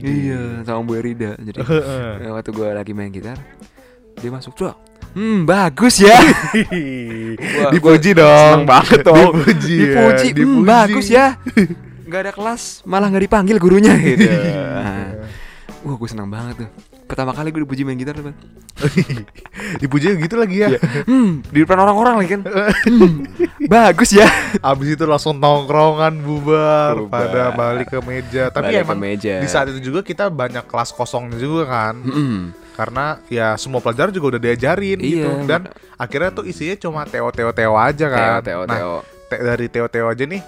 Iya, 0.00 0.62
sama 0.62 0.80
Bu 0.80 0.94
Rida. 0.94 1.34
Jadi 1.36 1.58
eh, 1.58 2.30
waktu 2.30 2.48
gue 2.48 2.68
lagi 2.70 2.94
main 2.94 3.10
gitar, 3.10 3.34
dia 4.14 4.30
masuk 4.30 4.54
tuh. 4.54 4.72
Hmm, 5.12 5.42
bagus 5.42 5.98
ya. 5.98 6.14
Gua- 6.16 7.72
Dipuji 7.74 8.10
gua 8.14 8.22
dong. 8.22 8.48
Seneng 8.56 8.64
banget 8.64 8.98
dong. 9.02 9.32
Dipuji, 9.36 9.74
ya. 9.74 9.86
Dipuji, 9.90 10.28
hmm, 10.38 10.62
bagus 10.64 11.06
ya. 11.06 11.26
Gak 12.12 12.20
ada 12.28 12.32
kelas, 12.32 12.84
malah 12.84 13.08
nggak 13.08 13.24
dipanggil 13.24 13.56
gurunya 13.56 13.92
gitu. 13.96 14.24
Wah, 15.82 15.94
gue 15.96 16.08
seneng 16.08 16.28
banget 16.28 16.62
tuh. 16.62 16.70
Pertama 17.12 17.30
kali 17.30 17.52
gue 17.52 17.60
dipuji 17.60 17.84
main 17.84 17.94
gitar 17.94 18.16
Bang. 18.16 18.32
Dipuji 19.78 20.16
gitu 20.16 20.34
lagi 20.34 20.56
ya. 20.58 20.68
Hmm, 21.04 21.44
di 21.44 21.60
depan 21.60 21.76
orang-orang 21.78 22.14
lagi 22.18 22.30
kan. 22.32 22.42
Hmm, 22.82 23.28
bagus 23.62 24.10
ya. 24.10 24.24
Abis 24.64 24.96
itu 24.96 25.04
langsung 25.04 25.36
tongkrongan 25.36 26.16
bubar, 26.18 26.96
Bubar. 26.96 27.10
pada 27.12 27.42
balik 27.52 27.88
ke 27.88 27.98
meja. 28.00 28.48
Tapi 28.48 28.72
Balik 28.72 28.76
ke 28.78 28.84
emang 28.88 28.98
meja. 28.98 29.34
di 29.38 29.46
saat 29.46 29.68
itu 29.68 29.80
juga 29.82 30.00
kita 30.00 30.26
banyak 30.26 30.64
kelas 30.64 30.90
kosongnya 30.90 31.36
juga 31.36 31.68
kan. 31.68 31.94
Mm-mm. 31.98 32.34
Karena 32.72 33.20
ya 33.28 33.52
semua 33.54 33.78
pelajaran 33.78 34.08
juga 34.10 34.26
udah 34.32 34.42
diajarin 34.42 34.96
gitu 34.96 35.28
Iya, 35.28 35.44
dan 35.44 35.60
akhirnya 35.94 36.32
tuh 36.32 36.48
isinya 36.48 36.72
cuma 36.74 37.04
Teo 37.04 37.28
Teo 37.28 37.52
Teo 37.52 37.76
aja 37.76 38.06
kan. 38.08 38.40
Teo, 38.40 38.40
Teo, 38.40 38.60
Nah, 38.64 38.74
Teo. 38.74 38.94
te- 39.28 39.42
dari 39.44 39.66
Teo 39.68 39.86
Teo 39.86 40.08
aja 40.08 40.24
nih 40.24 40.40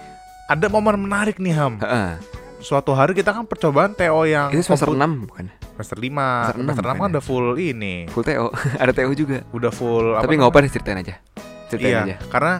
ada 0.45 0.67
momen 0.67 0.97
menarik 0.99 1.37
nih 1.37 1.53
Ham. 1.53 1.77
Heeh. 1.79 2.17
Suatu 2.59 2.97
hari 2.97 3.13
kita 3.13 3.29
kan 3.29 3.45
percobaan 3.45 3.93
Teo 3.93 4.25
yang 4.25 4.49
Itu 4.49 4.65
semester 4.65 4.89
6 4.89 5.29
bukan? 5.29 5.53
Semester 5.75 5.99
5. 5.99 6.07
Semester 6.07 6.55
enam 6.57 6.73
Semester 6.73 6.87
6 6.89 7.03
kan 7.03 7.09
udah 7.11 7.25
full 7.25 7.47
ini. 7.57 7.95
Full 8.09 8.23
TO. 8.23 8.47
Ada 8.83 8.93
TO 8.93 9.11
juga. 9.13 9.43
Udah 9.51 9.71
full 9.71 10.15
Tapi 10.15 10.35
nggak 10.35 10.49
apa 10.49 10.59
deh 10.61 10.71
ceritain 10.71 10.99
aja. 10.99 11.15
Ceritain 11.67 11.91
Iya, 11.91 12.01
aja. 12.07 12.17
karena 12.29 12.53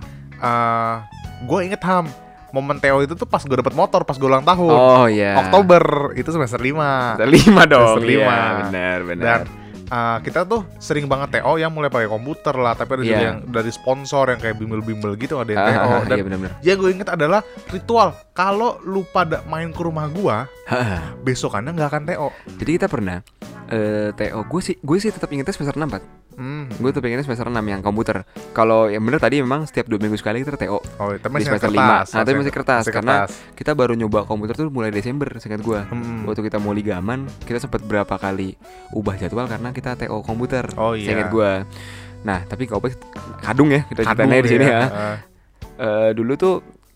gue 1.41 1.61
inget 1.63 1.83
Ham 1.83 2.07
momen 2.51 2.79
Teo 2.79 3.03
itu 3.03 3.15
tuh 3.15 3.27
pas 3.27 3.43
gue 3.43 3.51
dapet 3.53 3.75
motor 3.75 4.03
pas 4.03 4.15
gue 4.15 4.25
ulang 4.25 4.43
tahun. 4.43 4.71
Oh 4.71 5.07
iya. 5.07 5.35
Oktober 5.41 5.83
itu 6.15 6.31
semester 6.31 6.59
5 6.59 7.19
Semester 7.19 7.29
5 7.51 7.67
dong. 7.67 7.97
Semester 7.99 8.07
Iya, 8.07 8.19
lima. 8.23 8.37
benar, 8.63 8.99
benar. 9.03 9.25
dan 9.25 9.41
uh, 9.95 10.19
kita 10.19 10.43
tuh 10.43 10.67
sering 10.83 11.07
banget 11.07 11.39
TO 11.39 11.55
yang 11.55 11.71
mulai 11.71 11.87
pakai 11.87 12.11
komputer 12.11 12.55
lah 12.59 12.75
tapi 12.75 12.99
ada 12.99 13.03
juga 13.03 13.15
Iya. 13.15 13.27
yang 13.31 13.39
dari 13.47 13.71
sponsor 13.71 14.35
yang 14.35 14.41
kayak 14.43 14.59
bimbel-bimbel 14.59 15.15
gitu 15.15 15.39
ada 15.39 15.51
yang 15.55 15.63
Ah, 15.63 15.69
TO 15.71 15.79
ah, 15.79 15.95
ah, 15.95 16.03
dan 16.03 16.17
iya 16.19 16.75
yang 16.75 16.79
gue 16.83 16.91
inget 16.91 17.09
adalah 17.09 17.41
ritual. 17.71 18.11
Kalau 18.35 18.83
lu 18.83 19.07
pada 19.07 19.47
main 19.47 19.71
ke 19.71 19.79
rumah 19.79 20.11
gua 20.11 20.51
besokannya 21.23 21.71
nggak 21.71 21.89
akan 21.89 22.03
TO 22.05 22.29
Jadi 22.59 22.71
kita 22.75 22.91
pernah 22.91 23.23
eh 23.67 24.13
TO 24.13 24.41
gue 24.45 24.61
sih 24.61 24.77
gue 24.77 24.97
sih 24.99 25.09
tetap 25.09 25.29
ingetnya 25.29 25.53
semester 25.53 25.73
6 25.75 25.89
Pat. 25.89 26.03
hmm. 26.35 26.77
Gue 26.77 26.91
tetap 26.93 27.05
ingetnya 27.05 27.25
semester 27.25 27.47
6 27.47 27.57
yang 27.57 27.81
komputer. 27.81 28.23
Kalau 28.51 28.87
yang 28.87 29.01
bener 29.01 29.17
tadi 29.17 29.41
memang 29.41 29.65
setiap 29.65 29.87
dua 29.87 29.97
minggu 29.97 30.15
sekali 30.15 30.41
kita 30.41 30.55
TO 30.55 30.77
oh 30.77 30.83
tapi 31.17 31.33
di 31.33 31.33
masih 31.33 31.47
semester 31.49 31.71
kertas, 31.71 32.07
5. 32.07 32.13
Nah, 32.13 32.21
tapi 32.21 32.37
masih 32.37 32.53
kertas 32.53 32.83
masih 32.83 32.93
karena 32.93 33.15
kertas. 33.25 33.33
kita 33.55 33.71
baru 33.73 33.93
nyoba 33.95 34.21
komputer 34.25 34.55
tuh 34.55 34.69
mulai 34.69 34.91
Desember 34.91 35.29
seingat 35.39 35.61
gue. 35.61 35.81
Hmm. 35.81 36.25
Waktu 36.25 36.41
kita 36.43 36.59
mau 36.59 36.71
ligaman, 36.71 37.25
kita 37.43 37.59
sempat 37.59 37.81
berapa 37.81 38.15
kali 38.15 38.59
ubah 38.91 39.17
jadwal 39.17 39.47
karena 39.47 39.71
kita 39.71 39.97
TO 39.97 40.21
komputer. 40.21 40.69
Oh, 40.77 40.93
iya. 40.93 41.09
Seingat 41.09 41.29
gue. 41.31 41.51
Nah, 42.25 42.41
tapi 42.45 42.65
kalau 42.65 42.85
kadung 43.41 43.69
ya 43.69 43.85
kita 43.85 44.05
aja 44.05 44.25
di 44.41 44.51
sini 44.51 44.65
ya. 44.65 44.83
Ah. 44.85 45.17
Eh, 45.75 46.11
dulu 46.13 46.37
tuh 46.37 46.55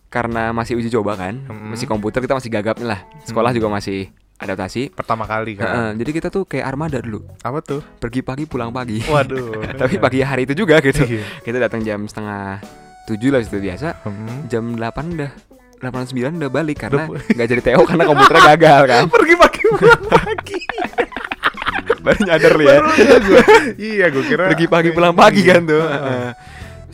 karena 0.09 0.53
masih 0.53 0.73
uji 0.75 0.89
coba 0.89 1.13
kan, 1.15 1.37
Mm-mm. 1.37 1.69
masih 1.69 1.85
komputer 1.85 2.21
kita 2.21 2.33
masih 2.33 2.49
gagap 2.49 2.81
nih 2.81 2.89
lah. 2.89 3.01
Sekolah 3.23 3.53
Mm. 3.53 3.57
juga 3.61 3.69
masih 3.69 4.09
adaptasi. 4.39 4.95
pertama 4.95 5.27
kali 5.27 5.59
kan 5.59 5.67
Heeh, 5.67 5.91
jadi 5.99 6.11
kita 6.15 6.29
tuh 6.31 6.47
kayak 6.47 6.65
armada 6.65 7.03
dulu, 7.03 7.27
apa 7.43 7.59
tuh 7.59 7.83
pergi 7.99 8.23
pagi 8.23 8.47
pulang 8.47 8.71
pagi. 8.71 9.03
waduh 9.05 9.67
Tapi 9.81 9.99
pagi 9.99 10.23
hari 10.23 10.47
itu 10.47 10.55
juga 10.55 10.79
gitu. 10.79 11.03
Iya. 11.03 11.27
Kita 11.43 11.59
datang 11.59 11.83
jam 11.83 12.07
setengah 12.07 12.63
tujuh 13.05 13.35
lah 13.35 13.43
seperti 13.43 13.67
biasa. 13.67 13.89
Hmm. 14.07 14.47
Jam 14.47 14.79
8 14.79 15.17
udah 15.19 15.31
8 15.79 16.11
9 16.15 16.39
udah 16.39 16.51
balik 16.51 16.79
karena 16.83 17.07
nggak 17.11 17.49
jadi 17.51 17.63
TO 17.63 17.83
karena 17.83 18.05
komputernya 18.07 18.43
gagal 18.55 18.81
kan. 18.87 19.03
pergi 19.19 19.35
pagi 19.35 19.61
pulang 19.69 20.05
pagi 20.07 20.59
Baru 22.05 22.21
nyadar 22.25 22.55
ya. 22.63 22.77
Gua. 23.21 23.43
iya 23.75 24.07
gue 24.09 24.25
kira 24.25 24.49
Pergi 24.55 24.67
pagi 24.71 24.91
pulang 24.95 25.15
pagi 25.19 25.43
kan 25.43 25.67
tuh. 25.67 25.83
Heeh. 25.83 25.99
Heeh. 25.99 26.31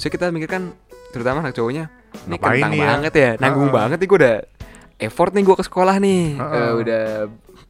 So 0.01 0.09
kita 0.09 0.33
mikir 0.33 0.49
kan 0.49 0.73
terutama 1.13 1.45
anak 1.45 1.55
cowoknya 1.55 1.87
ini 2.27 2.35
kentang 2.39 2.73
ya? 2.75 2.87
banget 2.99 3.13
ya, 3.15 3.31
nanggung 3.39 3.71
Heeh. 3.71 3.79
banget 3.79 3.97
nih 4.03 4.09
gue 4.11 4.19
udah 4.19 4.37
effort 4.97 5.31
nih 5.31 5.43
gue 5.43 5.57
ke 5.57 5.65
sekolah 5.65 5.97
nih. 5.99 6.25
Heeh. 6.35 6.55
Eh, 6.57 6.73
udah 6.77 7.05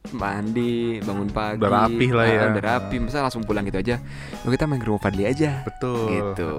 mandi, 0.07 1.01
bangun 1.01 1.29
pagi. 1.29 1.57
Udah 1.57 1.71
rapih 1.81 2.09
lah 2.11 2.25
ya. 2.25 2.41
Udah 2.47 2.63
rapi, 2.63 2.95
masa 2.99 3.19
langsung 3.19 3.41
pulang 3.41 3.65
gitu 3.65 3.75
aja. 3.75 3.97
Lu 4.41 4.53
kita 4.53 4.63
main 4.63 4.77
ke 4.77 4.85
rumah 4.85 5.01
Fadli 5.01 5.25
aja. 5.25 5.65
betul 5.65 6.05
Gitu. 6.07 6.51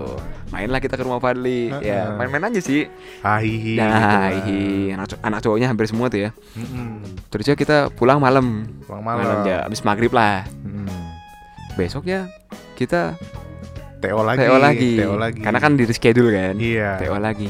Mainlah 0.50 0.82
kita 0.82 0.98
ke 0.98 1.02
rumah 1.02 1.22
Fadli. 1.22 1.70
Heeh. 1.70 1.86
Ya, 1.86 2.10
main-main 2.12 2.50
aja 2.50 2.58
sih. 2.58 2.90
Hahihi 3.22 3.78
Nah, 3.78 3.86
gitu 3.86 4.16
lah. 4.16 4.30
hihi. 4.34 4.62
anak, 4.90 5.06
co- 5.06 5.22
anak 5.22 5.38
cowoknya 5.40 5.66
hampir 5.68 5.86
semua 5.86 6.06
tuh 6.08 6.20
ya. 6.20 6.30
Mm-mm. 6.52 7.06
Terusnya 7.28 7.54
kita 7.54 7.76
pulang 7.90 8.18
malam. 8.18 8.66
Pulang 8.82 9.00
Malam 9.00 9.22
malam. 9.22 9.46
ya, 9.46 9.58
abis 9.62 9.80
maghrib 9.80 10.10
lah. 10.10 10.42
Mm. 10.60 10.90
Besoknya 11.74 12.26
kita 12.74 13.14
TO 13.96 14.20
lagi. 14.20 14.38
TO 14.42 14.56
lagi. 14.58 14.92
TO 14.98 15.14
lagi. 15.14 15.40
Karena 15.40 15.58
kan 15.58 15.78
di 15.78 15.84
reschedule 15.84 16.30
kan. 16.30 16.54
Iya. 16.58 16.98
TO 16.98 17.14
lagi. 17.16 17.48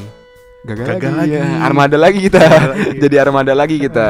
Gagal, 0.67 0.87
Gagal 0.99 1.13
lagi. 1.15 1.31
lagi. 1.31 1.35
ya. 1.39 1.47
Armada 1.63 1.97
lagi 1.97 2.19
kita. 2.21 2.41
Lagi. 2.43 2.99
Jadi 3.03 3.17
armada 3.17 3.53
lagi 3.53 3.77
kita. 3.79 4.09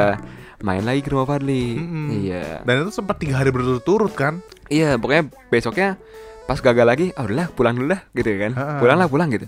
Main 0.57 0.81
lagi 0.81 1.05
ke 1.05 1.09
rumah 1.09 1.25
Fadli. 1.25 1.77
Mm-mm. 1.77 2.07
Iya. 2.17 2.65
Dan 2.65 2.81
itu 2.81 2.91
sempat 2.91 3.21
tiga 3.21 3.37
hari 3.37 3.53
berturut-turut 3.53 4.09
kan? 4.11 4.41
Iya, 4.67 4.97
pokoknya 4.97 5.23
besoknya 5.47 6.01
pas 6.43 6.57
gagal 6.57 6.83
lagi, 6.83 7.05
oh 7.13 7.23
udahlah 7.23 7.47
pulang 7.49 7.77
dulu 7.77 7.93
dah 7.93 8.01
gitu 8.11 8.29
kan. 8.33 8.51
Ha-ha. 8.51 8.79
Pulang 8.79 8.97
lah 8.97 9.05
pulang 9.05 9.29
gitu. 9.29 9.45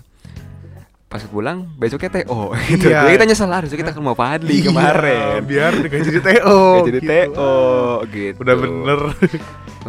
Pas 1.10 1.18
pulang 1.26 1.66
besoknya 1.74 2.22
TO 2.22 2.54
gitu. 2.70 2.86
Iya. 2.86 3.02
Jadi 3.02 3.12
kita 3.12 3.26
nyesel 3.26 3.50
harusnya 3.50 3.74
kita 3.76 3.90
ke 3.90 3.98
rumah 3.98 4.14
Fadli 4.14 4.54
Iya, 4.54 4.70
kemarin. 4.70 5.42
biar 5.42 5.72
nggak 5.82 6.02
jadi 6.06 6.20
TO. 6.30 6.58
Gak 6.76 6.86
jadi 6.86 7.00
gitu. 7.02 7.10
TO 7.10 7.54
gitu. 8.06 8.38
Udah 8.38 8.54
bener. 8.56 9.00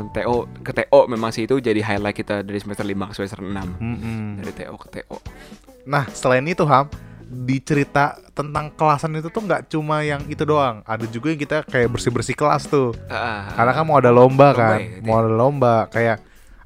TO 0.10 0.36
ke 0.58 0.72
TO 0.74 1.00
memang 1.06 1.30
sih 1.30 1.44
itu 1.44 1.62
jadi 1.62 1.78
highlight 1.78 2.16
kita 2.16 2.42
dari 2.42 2.58
semester 2.58 2.82
5 2.82 2.98
ke 2.98 3.14
semester 3.14 3.40
6. 3.40 3.54
Mm-mm. 3.78 4.42
Dari 4.42 4.54
TO 4.56 4.74
ke 4.74 4.88
TO. 4.90 5.18
Nah, 5.84 6.10
selain 6.10 6.42
itu 6.44 6.62
Ham, 6.64 6.90
di 7.32 7.64
cerita 7.64 8.20
tentang 8.36 8.76
kelasan 8.76 9.16
itu 9.16 9.32
tuh 9.32 9.48
nggak 9.48 9.72
cuma 9.72 10.04
yang 10.04 10.20
itu 10.28 10.44
doang. 10.44 10.84
Ada 10.84 11.08
juga 11.08 11.32
yang 11.32 11.40
kita 11.40 11.64
kayak 11.64 11.88
bersih-bersih 11.88 12.36
kelas 12.36 12.68
tuh. 12.68 12.92
Ah, 13.08 13.48
Karena 13.56 13.72
kan 13.72 13.84
mau 13.88 13.96
ada 13.96 14.12
lomba 14.12 14.52
Lomba 14.52 14.60
kan, 14.60 14.78
ya, 14.84 15.00
mau 15.00 15.16
ada 15.24 15.32
lomba 15.32 15.76
kayak 15.88 16.18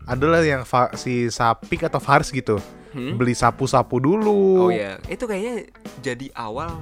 adalah 0.06 0.42
yang 0.42 0.66
si 0.98 1.30
Sapik 1.30 1.86
atau 1.86 2.02
Faris 2.02 2.34
gitu. 2.34 2.58
Hmm? 2.96 3.14
Beli 3.20 3.38
sapu-sapu 3.38 4.02
dulu. 4.02 4.68
Oh 4.68 4.72
iya, 4.74 4.98
itu 5.06 5.28
kayaknya 5.28 5.70
jadi 6.02 6.32
awal 6.34 6.82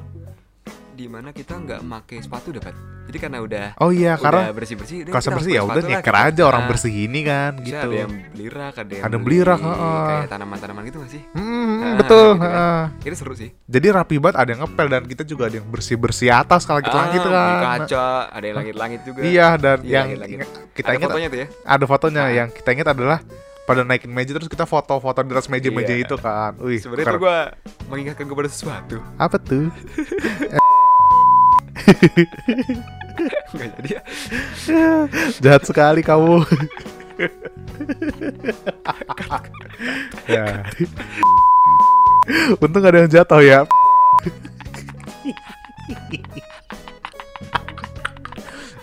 di 0.94 1.06
mana 1.06 1.30
kita 1.30 1.54
nggak 1.56 1.82
pakai 1.82 2.18
sepatu 2.20 2.50
dapat. 2.52 2.72
Jadi 3.04 3.18
karena 3.20 3.38
udah 3.38 3.66
Oh 3.78 3.92
iya, 3.92 4.16
karena 4.16 4.48
udah 4.48 4.56
bersih 4.56 4.76
bersih, 4.76 5.04
kelas 5.04 5.28
bersih 5.28 5.54
ya 5.54 5.62
udah 5.62 5.84
nyeker 5.84 6.16
aja 6.16 6.42
orang 6.46 6.64
bersih 6.66 6.88
ini 7.04 7.20
kan 7.22 7.60
gitu. 7.60 7.76
ada 7.76 7.96
yang 7.98 8.12
beli 8.32 8.48
rak, 8.48 8.76
ada 8.78 8.94
yang 8.94 9.04
Ada 9.04 9.18
beli 9.20 9.40
rak, 9.40 9.60
heeh. 9.60 10.02
kayak 10.08 10.28
tanaman-tanaman 10.30 10.82
gitu 10.88 10.98
nggak 10.98 11.12
sih? 11.12 11.22
Hmm, 11.34 11.84
Ah, 11.84 11.94
betul. 12.00 12.28
gitu 12.30 12.40
kan. 12.40 12.48
heeh. 12.48 12.82
Itu 13.04 13.16
seru 13.18 13.34
sih. 13.34 13.50
Jadi 13.66 13.88
rapi 13.90 14.16
banget 14.18 14.38
ada 14.38 14.50
yang 14.50 14.62
ngepel 14.64 14.88
dan 14.88 15.04
kita 15.04 15.24
juga 15.26 15.44
ada 15.46 15.56
yang 15.58 15.68
bersih-bersih 15.68 16.30
atas 16.32 16.64
kalau 16.64 16.80
kita 16.80 16.96
Ah, 16.96 17.02
langit 17.04 17.22
kan. 17.22 17.60
kaca, 17.84 18.08
ada 18.30 18.46
yang 18.46 18.58
langit-langit 18.58 19.00
juga. 19.04 19.20
Iya 19.22 19.48
dan 19.58 19.78
Iya, 19.82 19.92
yang 19.92 20.06
langit-langit. 20.16 20.36
ingat- 20.40 20.54
kita 20.72 20.88
ada 20.88 20.96
ingat 20.96 21.10
fotonya 21.10 21.28
tuh 21.28 21.40
ya. 21.40 21.48
ada 21.66 21.86
fotonya 21.86 22.22
Ah. 22.22 22.30
yang 22.32 22.48
kita 22.50 22.70
ingat 22.72 22.88
adalah 22.90 23.20
pada 23.64 23.82
naikin 23.82 24.12
meja 24.12 24.32
terus 24.32 24.48
kita 24.48 24.64
foto-foto 24.64 25.20
di 25.20 25.32
atas 25.34 25.48
meja-meja 25.48 25.92
Iya. 25.92 26.04
itu 26.04 26.16
kan. 26.18 26.56
Wih, 26.58 26.80
Sebenarnya 26.80 27.06
tuh 27.10 27.20
gua 27.20 27.52
mengingatkan 27.90 28.26
kepada 28.26 28.48
sesuatu. 28.48 29.04
apa 29.18 29.36
tuh? 29.38 29.68
Nggak 33.54 33.70
jadi 33.78 33.90
ya. 33.94 34.02
Jahat 35.44 35.64
sekali 35.68 36.02
kamu. 36.02 36.42
ya. 40.26 40.64
Untung 42.64 42.82
gak 42.82 42.92
ada 42.96 43.00
yang 43.04 43.12
jatuh 43.12 43.42
ya. 43.44 43.60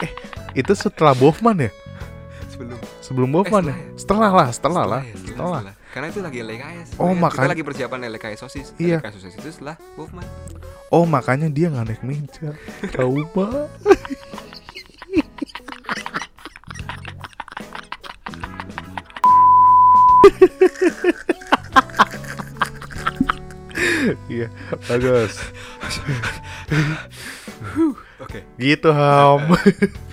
eh, 0.05 0.11
itu 0.53 0.73
setelah 0.77 1.17
Bofman 1.17 1.69
ya? 1.69 1.71
Sebelum 3.11 3.27
Bofman 3.35 3.67
ya? 3.67 3.75
setelah 3.75 3.75
ya? 3.75 3.99
Setelah 3.99 4.31
lah, 4.31 4.49
setelah 4.55 4.85
lah, 4.87 5.03
ya, 5.03 5.15
setelah. 5.19 5.61
Karena 5.91 6.07
itu 6.15 6.23
lagi 6.23 6.39
LKS. 6.47 6.89
Oh, 6.95 7.11
Kita 7.11 7.23
makanya- 7.27 7.51
lagi 7.51 7.65
persiapan 7.67 7.99
LKS 8.07 8.39
sosis. 8.39 8.67
Iya. 8.79 9.03
LKS 9.03 9.15
sosis 9.19 9.35
itu 9.35 9.51
setelah 9.51 9.75
Bofman. 9.99 10.23
Oh 10.95 11.03
makanya 11.03 11.51
dia 11.51 11.75
nggak 11.75 11.91
naik 11.91 12.03
meja. 12.07 12.55
Trauma. 12.95 13.67
Iya, 24.31 24.47
bagus. 24.87 25.35
Oke. 28.23 28.47
Gitu 28.57 28.89
Ham. 28.91 29.51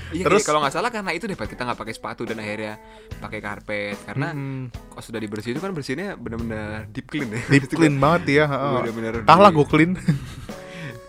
Iya, 0.08 0.24
Terus- 0.24 0.40
Terus 0.40 0.44
kalau 0.46 0.60
nggak 0.62 0.72
salah 0.72 0.88
karena 0.88 1.12
itu 1.12 1.26
deh 1.26 1.36
kita 1.36 1.62
nggak 1.62 1.80
pakai 1.80 1.94
sepatu 1.94 2.24
dan 2.24 2.38
akhirnya 2.38 2.80
pakai 3.18 3.40
karpet 3.40 3.98
karena 4.04 4.32
Mm, 4.32 4.62
kalau 4.90 5.04
sudah 5.04 5.20
dibersih 5.20 5.52
itu 5.52 5.60
kan 5.60 5.72
bersihnya 5.72 6.16
benar-benar 6.16 6.88
deep 6.90 7.08
clean 7.08 7.28
ya. 7.28 7.42
deep 7.50 7.68
clean 7.68 7.96
banget 8.04 8.24
ya. 8.34 8.46
heeh. 8.46 8.72
Bener-bener 8.82 9.14
gue 9.26 9.66
clean. 9.66 9.92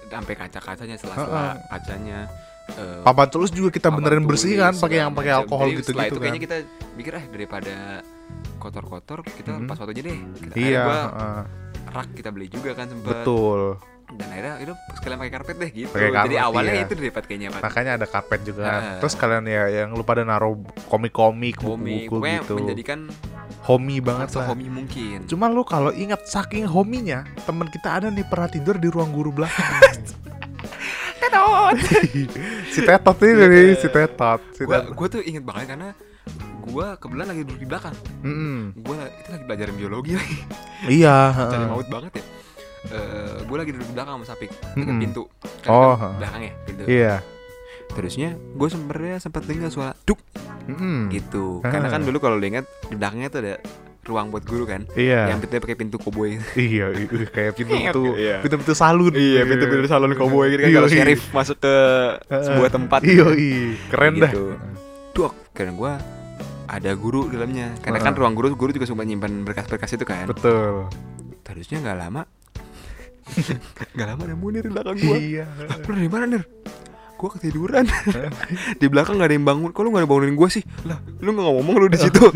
sampai 0.09 0.35
kaca-kacanya 0.35 0.97
sela-sela 0.97 1.63
kacanya. 1.69 2.27
eh, 2.71 3.01
Papan 3.01 3.29
tulis 3.29 3.49
juga 3.49 3.71
kita 3.71 3.89
benerin 3.89 4.27
bersih 4.27 4.59
kan, 4.59 4.75
pakai 4.75 4.99
yang 4.99 5.15
pakai 5.15 5.33
alkohol 5.33 5.69
Jadi 5.69 5.77
gitu 5.79 5.89
setelah 5.89 6.05
gitu 6.05 6.11
itu 6.11 6.17
kan. 6.17 6.23
kayaknya 6.27 6.43
kita 6.43 6.57
mikir 6.93 7.13
ah 7.15 7.25
daripada 7.25 7.75
kotor-kotor 8.59 9.19
kita 9.23 9.51
Mhm. 9.53 9.61
lepas 9.65 9.77
foto 9.79 9.91
aja 9.91 10.03
deh. 10.03 10.19
Kita, 10.43 10.55
Iya, 10.55 10.81
gua 10.83 10.97
heeh. 10.99 11.43
rak 11.89 12.09
kita 12.13 12.29
beli 12.29 12.47
juga 12.49 12.75
kan 12.75 12.91
sempet. 12.91 13.09
betul. 13.15 13.79
Dan 14.19 14.29
akhirnya 14.29 14.55
itu 14.59 14.73
sekalian 14.93 15.19
pakai 15.19 15.33
karpet 15.33 15.57
deh 15.57 15.71
gitu 15.71 15.89
Pakai 15.89 16.11
jadi 16.11 16.19
karpet, 16.35 16.43
awalnya 16.45 16.75
iya. 16.75 16.83
itu 16.83 16.93
deh 16.93 17.09
Pat 17.09 17.25
kayaknya 17.25 17.49
Pat 17.55 17.63
makanya 17.63 17.93
ada 17.95 18.07
karpet 18.07 18.41
juga. 18.43 18.63
Heeh. 18.67 18.99
terus 18.99 19.15
kalian 19.15 19.45
ya 19.47 19.63
yang 19.73 19.95
lu 19.95 20.03
pada 20.03 20.23
naruh 20.23 20.59
komik-komik 20.87 21.57
buku-buku 21.57 22.17
gitu 22.21 22.55
menjadikan 22.59 23.07
homie 23.65 24.01
banget 24.01 24.35
lah 24.35 24.51
homie 24.51 24.67
mungkin 24.67 25.23
Cuman 25.25 25.51
lu 25.51 25.63
kalau 25.63 25.91
ingat 25.91 26.25
saking 26.25 26.65
hominya, 26.65 27.23
teman 27.45 27.69
kita 27.69 27.89
ada 27.95 28.09
nih 28.09 28.25
pernah 28.25 28.49
tidur 28.49 28.75
di 28.75 28.89
ruang 28.89 29.11
guru 29.11 29.31
belakang. 29.31 29.71
Tetot. 31.21 31.75
si 32.73 32.81
Tetot 32.81 33.19
ini 33.23 33.45
nih, 33.45 33.77
si 33.77 33.89
Tetot. 33.89 34.41
Si 34.55 34.63
gua 34.65 35.07
tuh 35.07 35.21
inget 35.21 35.45
banget 35.45 35.67
karena 35.69 35.89
gua 36.63 36.97
kebetulan 36.97 37.27
lagi 37.27 37.43
duduk 37.45 37.59
di 37.59 37.67
belakang 37.67 37.97
Mm-mm. 38.21 38.77
gua 38.79 39.09
itu 39.09 39.29
lagi 39.33 39.45
belajar 39.45 39.67
biologi 39.73 40.13
lagi 40.15 40.37
Iya. 40.87 41.17
cari 41.53 41.65
maut 41.65 41.89
banget 41.89 42.21
ya 42.21 42.25
Eh, 42.87 43.43
gue 43.43 43.57
lagi 43.57 43.71
duduk 43.71 43.85
di 43.85 43.93
belakang 43.93 44.15
sama 44.15 44.27
Sapik 44.27 44.49
deket 44.49 44.87
Mm-mm. 44.87 45.01
pintu 45.01 45.23
kan, 45.61 45.69
Oh, 45.69 45.95
kan 45.95 46.15
belakang 46.17 46.43
ya 46.43 46.53
pintu 46.63 46.83
Iya. 46.85 47.15
terusnya 47.89 48.29
gue 48.37 48.69
sebenarnya 48.69 49.17
sempat 49.19 49.43
dengar 49.43 49.69
suara 49.69 49.93
duk 50.01 50.21
Mm-mm. 50.67 51.11
gitu 51.11 51.59
Ah. 51.61 51.71
karena 51.71 51.89
kan 51.89 52.01
dulu 52.01 52.19
kalau 52.19 52.37
lo 52.37 52.45
ingat 52.45 52.63
di 52.85 52.95
belakangnya 52.95 53.29
tuh 53.29 53.41
ada 53.41 53.55
ruang 54.05 54.29
buat 54.29 54.41
guru 54.41 54.65
kan 54.65 54.87
Iya. 54.91 55.29
yang 55.29 55.39
pintunya 55.39 55.61
pakai 55.61 55.77
pintu 55.77 55.97
koboi 55.97 56.39
Iya, 56.55 56.87
iya, 56.95 57.07
kayak 57.27 57.53
pintu-pintu 57.55 58.03
Iya. 58.15 58.37
pintu-pintu 58.41 58.73
salun. 58.73 59.13
iya 59.13 59.43
pintu-pintu 59.43 59.85
salon 59.85 60.15
koboi 60.15 60.49
gitu 60.51 60.61
kan 60.61 60.69
Iya, 60.69 60.77
kalau 60.77 60.89
iya. 60.89 60.97
sheriff 60.97 61.23
masuk 61.31 61.57
ke 61.59 61.75
sebuah 62.31 62.71
tempat 62.71 63.01
Iya, 63.03 63.27
iya. 63.33 63.65
Keren 63.89 64.13
dah. 64.17 64.31
gitu. 64.31 64.45
duk 65.13 65.33
karena 65.51 65.75
gue 65.75 65.93
ada 66.69 66.91
guru 66.95 67.27
di 67.27 67.35
dalamnya 67.35 67.75
karena 67.81 67.99
Ah. 67.99 68.05
kan 68.05 68.15
ruang 68.15 68.33
guru 68.33 68.55
guru 68.55 68.71
juga 68.71 68.87
suka 68.87 69.03
nyimpan 69.03 69.43
berkas-berkas 69.43 69.93
itu 69.93 70.05
kan 70.05 70.25
Betul. 70.25 70.87
terusnya 71.43 71.81
nggak 71.81 71.99
lama 71.99 72.23
nggak 73.95 74.07
lama 74.07 74.23
ada 74.23 74.35
Munir 74.35 74.63
di 74.63 74.71
belakang 74.71 74.97
gue 74.97 75.17
Iya. 75.19 75.45
lu 75.81 75.93
dari 75.93 76.09
mana 76.09 76.25
Nir? 76.27 76.45
Gue 77.15 77.31
ketiduran 77.31 77.83
Di 78.81 78.87
belakang 78.87 79.19
gak 79.19 79.27
ada 79.27 79.35
yang 79.35 79.43
bangun 79.43 79.69
Kok 79.69 79.81
lu 79.81 79.91
gak 79.91 80.03
ada 80.03 80.09
bangunin 80.09 80.33
gue 80.33 80.49
sih? 80.49 80.63
Lah 80.85 81.03
lu 81.17 81.33
gak 81.33 81.45
ngomong 81.45 81.75
lu 81.77 81.87
di 81.87 81.99
situ 81.99 82.31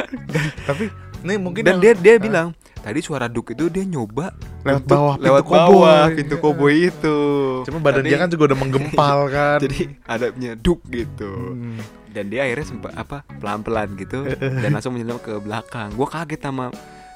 Tapi 0.68 0.88
nih 1.20 1.36
mungkin 1.36 1.60
Dan 1.60 1.76
yang- 1.76 1.82
dia 1.82 1.92
dia 1.94 2.14
bilang 2.18 2.56
Tadi 2.74 3.00
suara 3.00 3.26
duk 3.26 3.48
itu 3.50 3.68
dia 3.68 3.80
nyoba 3.82 4.32
Lewat 4.62 4.84
bawah 4.86 5.14
pintu 5.14 5.24
Lewat 5.24 5.42
koboi. 5.42 5.56
bawah 5.58 6.04
pintu 6.10 6.34
koboi 6.38 6.76
itu 6.86 7.16
Cuma 7.64 7.78
badan 7.80 8.00
Tadi- 8.00 8.08
dia 8.10 8.18
kan 8.18 8.28
juga 8.28 8.42
udah 8.46 8.58
menggempal 8.58 9.18
kan. 9.28 9.58
Jadi 9.58 9.78
adanya 10.02 10.52
duk 10.54 10.80
gitu 10.86 11.32
Hmm. 11.52 11.80
Dan 12.08 12.24
dia 12.26 12.44
akhirnya 12.44 12.64
sempat 12.66 12.92
apa 12.94 13.16
pelan-pelan 13.34 13.92
gitu 13.94 14.24
Dan 14.40 14.70
langsung 14.70 14.94
menyelam 14.94 15.18
ke 15.18 15.36
belakang 15.36 15.92
Gue 15.92 16.06
kaget 16.06 16.40
sama 16.40 16.72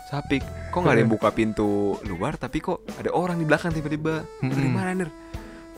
Sapik 0.09 0.41
Kok 0.73 0.81
gak 0.81 0.97
ada 0.97 1.01
yang 1.01 1.13
buka 1.13 1.29
pintu 1.31 2.01
luar 2.05 2.35
Tapi 2.35 2.59
kok 2.59 2.81
ada 2.97 3.13
orang 3.13 3.37
di 3.37 3.45
belakang 3.45 3.71
tiba-tiba 3.71 4.25
Lu 4.41 4.49
Dari 4.49 4.69
mana 4.69 4.97
Nir? 4.97 5.11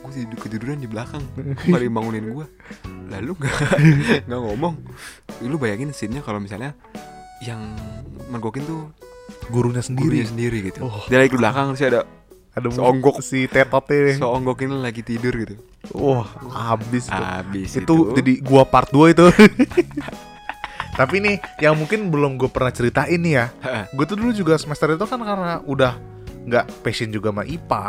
Gue 0.01 0.11
tidur 0.15 0.39
ketiduran 0.39 0.79
di 0.79 0.87
belakang 0.87 1.21
Kok 1.59 1.67
gak 1.67 1.75
ada 1.75 1.85
yang 1.85 1.97
bangunin 1.99 2.25
gue 2.31 2.47
Lalu 3.11 3.33
gak, 3.43 3.55
gak 4.31 4.41
ngomong 4.41 4.75
Lu 5.43 5.59
bayangin 5.59 5.91
scene-nya 5.91 6.23
kalau 6.23 6.39
misalnya 6.39 6.79
Yang 7.43 7.61
mergokin 8.31 8.63
tuh 8.63 8.81
gurunya 9.51 9.83
sendiri. 9.83 10.23
Gurunya 10.23 10.27
sendiri 10.27 10.59
gitu 10.63 10.79
Oh. 10.87 11.03
Dia 11.11 11.19
lagi 11.19 11.35
di 11.35 11.39
belakang 11.39 11.75
Terus 11.75 11.91
ada 11.91 12.01
Ada 12.51 12.67
Seonggok. 12.71 13.19
si 13.23 13.47
Tetot 13.47 13.87
ini. 13.91 14.15
Seonggok 14.15 14.59
ini 14.63 14.79
lagi 14.79 15.03
tidur 15.03 15.35
gitu 15.35 15.59
Wah, 15.91 16.29
habis 16.71 17.09
tuh. 17.09 17.19
Abis 17.19 17.83
itu, 17.83 17.95
jadi 18.15 18.33
gua 18.45 18.63
part 18.63 18.93
2 18.93 19.11
itu. 19.11 19.27
Tapi 21.01 21.17
nih 21.17 21.37
yang 21.59 21.73
mungkin 21.75 22.13
belum 22.13 22.37
gue 22.37 22.47
pernah 22.47 22.69
ceritain 22.69 23.17
nih 23.17 23.35
ya. 23.35 23.47
Gue 23.91 24.05
tuh 24.05 24.15
dulu 24.15 24.31
juga 24.31 24.55
semester 24.55 24.93
itu 24.93 25.01
kan 25.03 25.17
karena 25.17 25.65
udah 25.65 25.97
nggak 26.41 26.81
passion 26.81 27.09
juga 27.09 27.31
sama 27.31 27.45
IPA, 27.45 27.89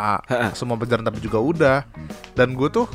semua 0.52 0.76
pelajaran 0.76 1.04
tapi 1.04 1.20
juga 1.20 1.36
udah. 1.36 1.78
Dan 2.32 2.52
gue 2.52 2.68
tuh 2.68 2.88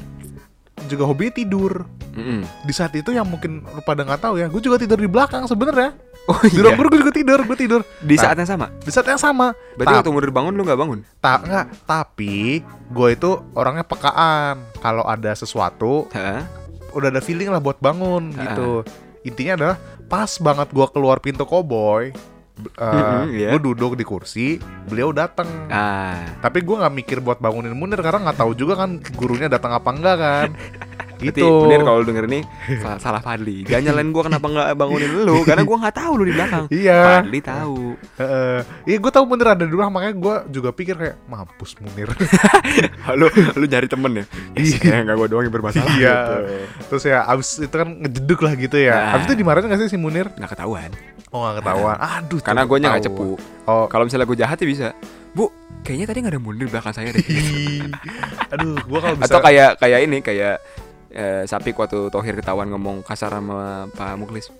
juga 0.85 1.03
hobi 1.03 1.29
tidur. 1.29 1.85
Mm-mm. 2.11 2.41
Di 2.65 2.73
saat 2.73 2.89
itu 2.91 3.09
yang 3.09 3.25
mungkin 3.25 3.61
lu 3.63 3.81
pada 3.83 4.01
nggak 4.01 4.17
tahu 4.19 4.37
ya, 4.37 4.47
gue 4.47 4.57
juga 4.57 4.77
tidur 4.77 4.97
di 4.97 5.05
belakang 5.05 5.45
sebenarnya. 5.45 5.93
Oh 6.25 6.41
Di 6.41 6.57
ruang 6.57 6.73
iya 6.73 6.75
guru 6.75 6.87
gue 6.89 6.99
juga 6.99 7.13
tidur, 7.13 7.39
gue 7.41 7.55
tidur. 7.55 7.81
Di 7.99 8.13
Nah, 8.13 8.21
saat 8.21 8.35
yang 8.35 8.49
sama 8.49 8.67
Di 8.81 8.91
saat 8.91 9.07
yang 9.07 9.15
sama. 9.15 9.47
Berarti 9.73 9.87
Ta- 9.87 9.97
waktu 10.01 10.11
Munir 10.11 10.27
bangun 10.29 10.51
lu 10.51 10.61
gak 10.61 10.75
bangun? 10.75 10.99
ta- 11.17 11.39
nggak, 11.39 11.65
tapi 11.85 12.59
gue 12.89 13.07
itu 13.09 13.29
orangnya 13.53 13.85
pekaan. 13.85 14.59
Kalau 14.75 15.05
ada 15.05 15.31
sesuatu, 15.31 16.09
Hah? 16.11 16.43
udah 16.91 17.07
ada 17.07 17.21
feeling 17.21 17.47
lah 17.47 17.61
buat 17.61 17.77
bangun 17.77 18.33
Ha-ha. 18.33 18.43
gitu. 18.43 18.83
Intinya 19.23 19.53
adalah 19.55 19.75
pas 20.07 20.31
banget 20.39 20.67
gua 20.71 20.87
keluar 20.87 21.19
pintu 21.19 21.43
koboi, 21.43 22.15
Mm-mm, 22.57 23.37
iya. 23.37 23.53
gue 23.53 23.61
duduk 23.61 23.93
di 23.93 24.01
kursi, 24.01 24.57
beliau 24.89 25.13
datang. 25.13 25.45
Ah 25.69 26.41
Tapi 26.41 26.65
gua 26.65 26.85
nggak 26.85 26.95
mikir 27.05 27.17
buat 27.21 27.37
bangunin 27.37 27.77
Munir 27.77 28.01
karena 28.01 28.29
nggak 28.29 28.39
tahu 28.41 28.51
juga 28.57 28.73
kan 28.81 28.97
gurunya 29.13 29.45
datang 29.45 29.77
apa 29.77 29.89
enggak 29.93 30.17
kan. 30.17 30.49
Berarti 31.17 31.41
gitu. 31.41 31.49
Munir 31.59 31.81
kalau 31.81 31.99
denger 32.01 32.25
ini 32.25 32.39
sa- 32.77 32.97
Salah 32.97 33.19
Fadli 33.19 33.61
Jangan 33.61 33.83
nyalain 33.87 34.09
gua 34.09 34.23
kenapa 34.25 34.45
gak 34.47 34.67
bangunin 34.73 35.11
lu 35.17 35.41
Karena 35.41 35.61
gua 35.61 35.77
gak 35.81 35.95
tahu 35.95 36.11
lu 36.15 36.23
di 36.23 36.33
belakang 36.33 36.65
Iya. 36.69 36.99
Fadli 37.19 37.39
tahu 37.39 37.79
Heeh. 38.15 38.59
Iya 38.85 38.97
gue 38.97 39.11
tahu 39.11 39.23
Munir 39.25 39.47
ada 39.47 39.61
di 39.61 39.69
rumah 39.69 39.89
makanya 39.89 40.15
gua 40.15 40.35
juga 40.45 40.69
pikir 40.69 40.93
kayak 40.93 41.15
mampus 41.25 41.73
Munir. 41.77 42.09
Lu 43.13 43.25
lu 43.55 43.65
nyari 43.65 43.87
temen 43.87 44.11
ya 44.13 44.25
Iya. 44.53 44.77
Kayak 44.77 45.01
gak 45.03 45.15
gua 45.15 45.27
doang 45.27 45.43
yang 45.43 45.53
bermasalah 45.53 45.91
Iya. 45.91 46.13
gitu. 46.13 46.35
Terus 46.87 47.03
ya 47.05 47.19
abis 47.23 47.49
itu 47.59 47.73
kan 47.73 47.89
ngejeduk 47.97 48.39
lah 48.39 48.53
gitu 48.53 48.77
ya. 48.77 48.93
Nah. 48.93 49.13
Abis 49.15 49.25
itu 49.27 49.35
dimarahin 49.37 49.67
gak 49.67 49.79
sih 49.79 49.89
si 49.89 49.97
Munir? 49.97 50.29
Gak 50.31 50.53
ketahuan 50.53 50.91
Oh 51.29 51.43
gak 51.43 51.59
ketahuan. 51.59 51.97
Aduh. 51.97 52.39
Karena 52.39 52.61
gue 52.63 52.77
gak 52.77 52.83
ketahuan. 52.95 53.03
cepu 53.03 53.29
Oh. 53.65 53.85
Kalau 53.85 54.05
misalnya 54.05 54.23
gue 54.23 54.37
jahat 54.37 54.57
ya 54.57 54.67
bisa 54.67 54.87
Bu 55.33 55.51
kayaknya 55.83 56.05
tadi 56.05 56.17
gak 56.19 56.33
ada 56.33 56.41
di 56.41 56.65
belakang 56.65 56.91
saya 56.91 57.09
deh. 57.11 57.21
Aduh, 58.53 58.75
gua 58.87 58.99
kalau 59.01 59.15
bisa 59.15 59.27
Atau 59.27 59.39
kayak 59.39 59.69
kayak 59.77 59.99
ini 60.01 60.17
Kayak 60.19 60.57
eh, 61.09 61.43
Sapik 61.43 61.75
waktu 61.75 62.07
Tohir 62.07 62.35
ketahuan 62.35 62.67
ngomong 62.67 63.03
kasar 63.03 63.31
sama 63.31 63.87
Pak 63.91 64.15
Muklis. 64.15 64.51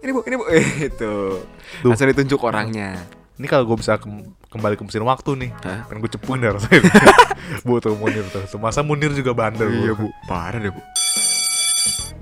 Ini 0.00 0.10
bu, 0.10 0.20
ini 0.24 0.34
bu 0.36 0.44
Itu. 0.88 1.40
Langsung 1.80 2.08
ditunjuk 2.08 2.40
orangnya 2.40 3.00
Ini 3.34 3.50
kalau 3.50 3.66
gue 3.66 3.82
bisa 3.82 3.98
kem- 3.98 4.30
kembali 4.46 4.78
ke 4.78 4.86
mesin 4.86 5.02
waktu 5.02 5.34
nih, 5.34 5.50
Hah? 5.66 5.90
pengen 5.90 6.06
gue 6.06 6.10
cepuin 6.14 6.38
dah 6.38 6.54
rasanya. 6.54 6.86
bu 7.66 7.82
tuh 7.82 7.98
Munir 7.98 8.22
tuh. 8.30 8.46
Masa 8.56 8.86
Munir 8.86 9.10
juga 9.10 9.34
bandel. 9.34 9.74
Iya 9.74 9.92
bu 9.92 10.06
Parah 10.30 10.62
deh 10.62 10.70
bu 10.70 10.78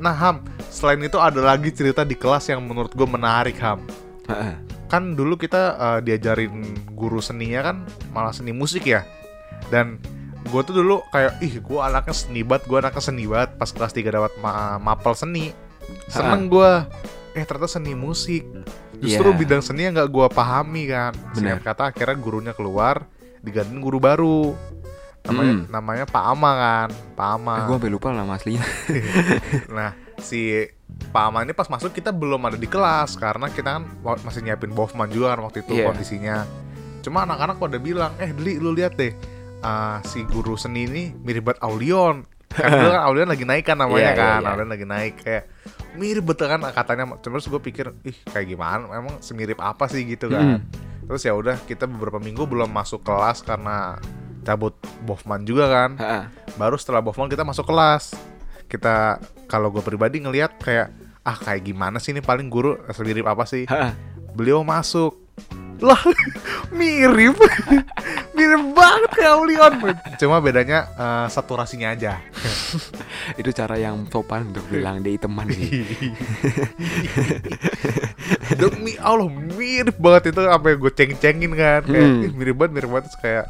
Nah 0.00 0.16
Ham, 0.16 0.40
selain 0.66 0.98
itu 0.98 1.20
ada 1.20 1.38
lagi 1.38 1.68
cerita 1.70 2.02
di 2.02 2.16
kelas 2.16 2.48
yang 2.48 2.64
menurut 2.64 2.90
gue 2.90 3.04
menarik 3.04 3.60
Ham. 3.60 3.84
Kan 4.88 5.12
dulu 5.12 5.36
kita 5.36 5.62
eh, 5.76 6.00
diajarin 6.00 6.52
guru 6.92 7.20
seninya 7.20 7.60
kan 7.60 7.76
malah 8.10 8.32
seni 8.32 8.50
musik 8.50 8.88
ya. 8.88 9.04
Dan 9.68 10.00
gue 10.42 10.60
tuh 10.62 10.74
dulu 10.74 11.00
kayak 11.08 11.38
ih 11.38 11.54
gue 11.56 11.78
anaknya 11.78 12.12
seni 12.12 12.42
banget, 12.42 12.66
gue 12.66 12.78
anaknya 12.78 13.02
seni 13.02 13.24
banget 13.24 13.50
pas 13.54 13.68
kelas 13.68 13.92
3 13.92 14.10
dapat 14.10 14.32
ma- 14.36 14.78
mapel 14.78 15.12
seni. 15.12 15.54
Seneng 16.06 16.46
gue. 16.46 16.72
Eh 17.32 17.42
ternyata 17.42 17.70
seni 17.70 17.92
musik. 17.92 18.42
Justru 18.94 19.28
Iya. 19.28 19.38
bidang 19.38 19.60
seni 19.60 19.82
yang 19.82 19.94
gak 19.94 20.08
gue 20.08 20.26
pahami 20.28 20.86
kan. 20.86 21.12
Bener. 21.32 21.58
kata 21.58 21.90
akhirnya 21.90 22.14
gurunya 22.14 22.52
keluar, 22.52 23.06
digantiin 23.40 23.78
guru 23.78 23.98
baru. 23.98 24.54
Namanya 25.22 25.52
Hmm. 25.52 25.64
namanya 25.68 26.04
Pak 26.04 26.24
Ama 26.28 26.50
kan, 26.52 26.88
Pak 27.14 27.28
Ama. 27.32 27.54
Gue 27.64 27.74
sampai 27.78 27.90
lupa 27.90 28.10
nama 28.10 28.34
aslinya 28.34 28.66
Nah, 29.70 29.90
si 30.18 30.66
Pak 31.08 31.24
Ama 31.24 31.42
ini 31.42 31.52
pas 31.52 31.66
masuk 31.66 31.90
kita 31.90 32.10
belum 32.10 32.42
ada 32.42 32.54
di 32.54 32.66
kelas 32.66 33.14
karena 33.14 33.46
kita 33.46 33.78
kan 33.78 33.82
masih 34.20 34.42
nyiapin 34.42 34.70
Bofman 34.70 35.06
juga 35.06 35.32
kan 35.32 35.40
waktu 35.42 35.62
itu 35.62 35.72
Iya. 35.72 35.86
kondisinya. 35.88 36.36
Cuma 37.00 37.22
anak-anak 37.22 37.56
pada 37.56 37.78
bilang, 37.78 38.10
eh 38.16 38.30
Deli 38.30 38.58
lu 38.58 38.70
lihat 38.70 38.94
deh, 38.94 39.14
ah, 39.62 39.98
si 40.04 40.26
guru 40.26 40.58
seni 40.58 40.84
ini 40.90 41.04
mirip 41.16 41.48
banget 41.48 41.60
Aulion. 41.64 42.26
Kan 42.52 42.68
dulu 42.68 42.90
kan 42.98 43.02
Aulion 43.08 43.28
lagi 43.32 43.44
naik 43.48 43.64
kan 43.64 43.78
namanya 43.80 43.96
Iya, 43.96 44.10
iya, 44.12 44.20
kan, 44.20 44.40
iya. 44.42 44.48
Aulion 44.52 44.70
lagi 44.70 44.86
naik 44.86 45.14
kayak 45.24 45.44
mirip 45.96 46.24
betul 46.26 46.46
kan 46.50 46.60
katanya. 46.74 47.04
Terus 47.22 47.48
gue 47.48 47.60
pikir, 47.62 47.94
ih 48.04 48.16
kayak 48.28 48.46
gimana? 48.50 48.90
Emang 48.92 49.22
semirip 49.24 49.58
apa 49.62 49.88
sih 49.88 50.04
gitu 50.04 50.28
kan? 50.28 50.58
Mm. 50.58 50.60
Terus 51.08 51.22
ya 51.24 51.32
udah 51.32 51.56
kita 51.64 51.88
beberapa 51.88 52.20
minggu 52.20 52.44
belum 52.44 52.70
masuk 52.70 53.02
kelas 53.02 53.42
karena 53.42 53.98
cabut 54.42 54.74
Bofman 55.06 55.46
juga 55.46 55.70
kan 55.70 55.90
Heeh. 55.96 56.24
baru 56.58 56.74
setelah 56.74 57.00
Bofman 57.00 57.30
kita 57.30 57.46
masuk 57.46 57.66
kelas 57.66 58.12
kita 58.66 59.22
kalau 59.46 59.70
gue 59.70 59.82
pribadi 59.82 60.18
ngelihat 60.18 60.58
kayak 60.58 60.90
ah 61.22 61.38
kayak 61.38 61.62
gimana 61.62 62.02
sih 62.02 62.10
ini 62.10 62.18
paling 62.18 62.50
guru 62.50 62.74
mirip 63.06 63.26
apa 63.30 63.46
sih 63.46 63.64
Heeh. 63.70 63.94
beliau 64.34 64.66
masuk 64.66 65.21
lah 65.82 65.98
mirip. 66.78 67.36
Mirip 68.38 68.64
banget 68.72 69.10
kayak 69.12 69.32
Aulion 69.36 69.72
cuma 70.16 70.40
bedanya 70.40 70.88
eh, 70.96 71.26
saturasinya 71.28 71.92
aja. 71.92 72.16
Itu 73.40 73.52
cara 73.52 73.76
yang 73.76 74.08
sopan 74.08 74.54
untuk 74.54 74.64
bilang 74.72 75.04
dia 75.04 75.20
teman 75.20 75.52
sih 75.52 75.84
demi 78.56 78.96
Allah 78.98 79.28
mirip 79.28 79.96
banget 79.98 80.32
itu 80.32 80.40
apa 80.46 80.74
gue 80.74 80.92
ceng-cengin 80.94 81.52
kan. 81.54 81.82
Kayak 81.84 82.08
Hmm. 82.08 82.24
"Ih, 82.24 82.32
mirip 82.32 82.56
banget 82.56 82.72
mirip 82.80 82.88
banget. 82.90 83.04
Terus 83.10 83.18
kayak 83.20 83.44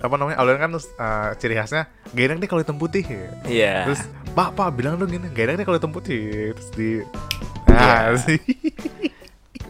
apa 0.00 0.14
namanya 0.16 0.36
Aulion 0.40 0.60
kan 0.60 0.70
eh, 0.78 1.28
ciri 1.36 1.54
khasnya 1.58 1.82
gak 2.14 2.24
enak 2.30 2.38
nih 2.40 2.48
kalau 2.48 2.60
hitam 2.62 2.78
putih. 2.78 3.04
Iya. 3.44 3.90
Terus 3.90 4.00
Pak, 4.30 4.54
Pak 4.54 4.68
bilang 4.78 4.94
dong 4.94 5.10
gini, 5.10 5.26
gak 5.34 5.44
enak 5.50 5.54
nih 5.60 5.66
kalau 5.66 5.78
hitam 5.82 5.92
putih. 5.92 6.54
Terus 6.54 6.70
di. 6.78 6.88
Nah, 7.66 8.14
sih 8.18 8.38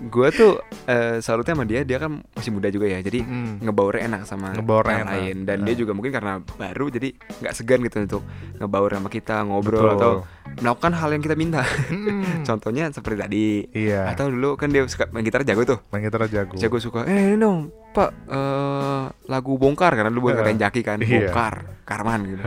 gue 0.03 0.29
tuh 0.31 0.53
eh, 0.87 1.21
salutnya 1.21 1.53
sama 1.53 1.65
dia 1.65 1.85
dia 1.85 1.97
kan 1.97 2.25
masih 2.33 2.51
muda 2.51 2.67
juga 2.67 2.89
ya 2.89 2.99
jadi 2.99 3.21
Mm. 3.21 3.61
ngebaurnya 3.61 4.03
enak 4.07 4.23
sama 4.25 4.49
Ngebaurnya 4.51 4.95
yang 4.95 5.05
enak. 5.05 5.13
lain 5.15 5.37
dan 5.45 5.57
Nah. 5.57 5.67
dia 5.67 5.75
juga 5.77 5.93
mungkin 5.93 6.09
karena 6.11 6.33
baru 6.41 6.89
jadi 6.89 7.09
nggak 7.13 7.53
segan 7.53 7.81
gitu 7.83 7.97
untuk 8.01 8.23
ngebaur 8.57 8.91
sama 8.91 9.09
kita 9.09 9.37
ngobrol 9.43 9.77
Betul. 9.85 9.95
atau 9.95 10.13
melakukan 10.57 10.93
hal 10.95 11.09
yang 11.11 11.23
kita 11.23 11.37
minta 11.37 11.63
Mm. 11.87 12.43
contohnya 12.49 12.85
seperti 12.89 13.17
tadi 13.19 13.45
Iya. 13.71 14.09
atau 14.09 14.27
dulu 14.27 14.57
kan 14.57 14.69
dia 14.69 14.83
suka 14.85 15.05
main 15.11 15.21
gitar 15.21 15.43
jago 15.43 15.63
tuh 15.65 15.79
main 15.91 16.01
gitar 16.01 16.25
jago. 16.27 16.57
jago 16.57 16.77
suka 16.79 17.05
eh 17.05 17.37
dong 17.37 17.69
pak 17.91 18.09
eh, 18.27 19.05
lagu 19.27 19.53
bongkar 19.55 19.93
karena 19.93 20.09
dulu 20.09 20.27
buat 20.27 20.41
ngatain 20.41 20.61
jaki 20.61 20.81
kan 20.81 20.99
Iya. 20.99 21.29
bongkar 21.29 21.55
karman 21.85 22.21
gitu 22.27 22.43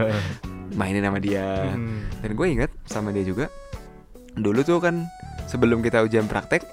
mainin 0.73 1.01
sama 1.01 1.19
dia 1.19 1.69
Mm. 1.71 2.17
dan 2.17 2.29
gue 2.33 2.47
inget 2.49 2.71
sama 2.83 3.13
dia 3.13 3.21
juga 3.21 3.45
dulu 4.33 4.65
tuh 4.65 4.81
kan 4.81 5.05
sebelum 5.45 5.79
kita 5.79 6.01
ujian 6.01 6.25
praktek 6.25 6.65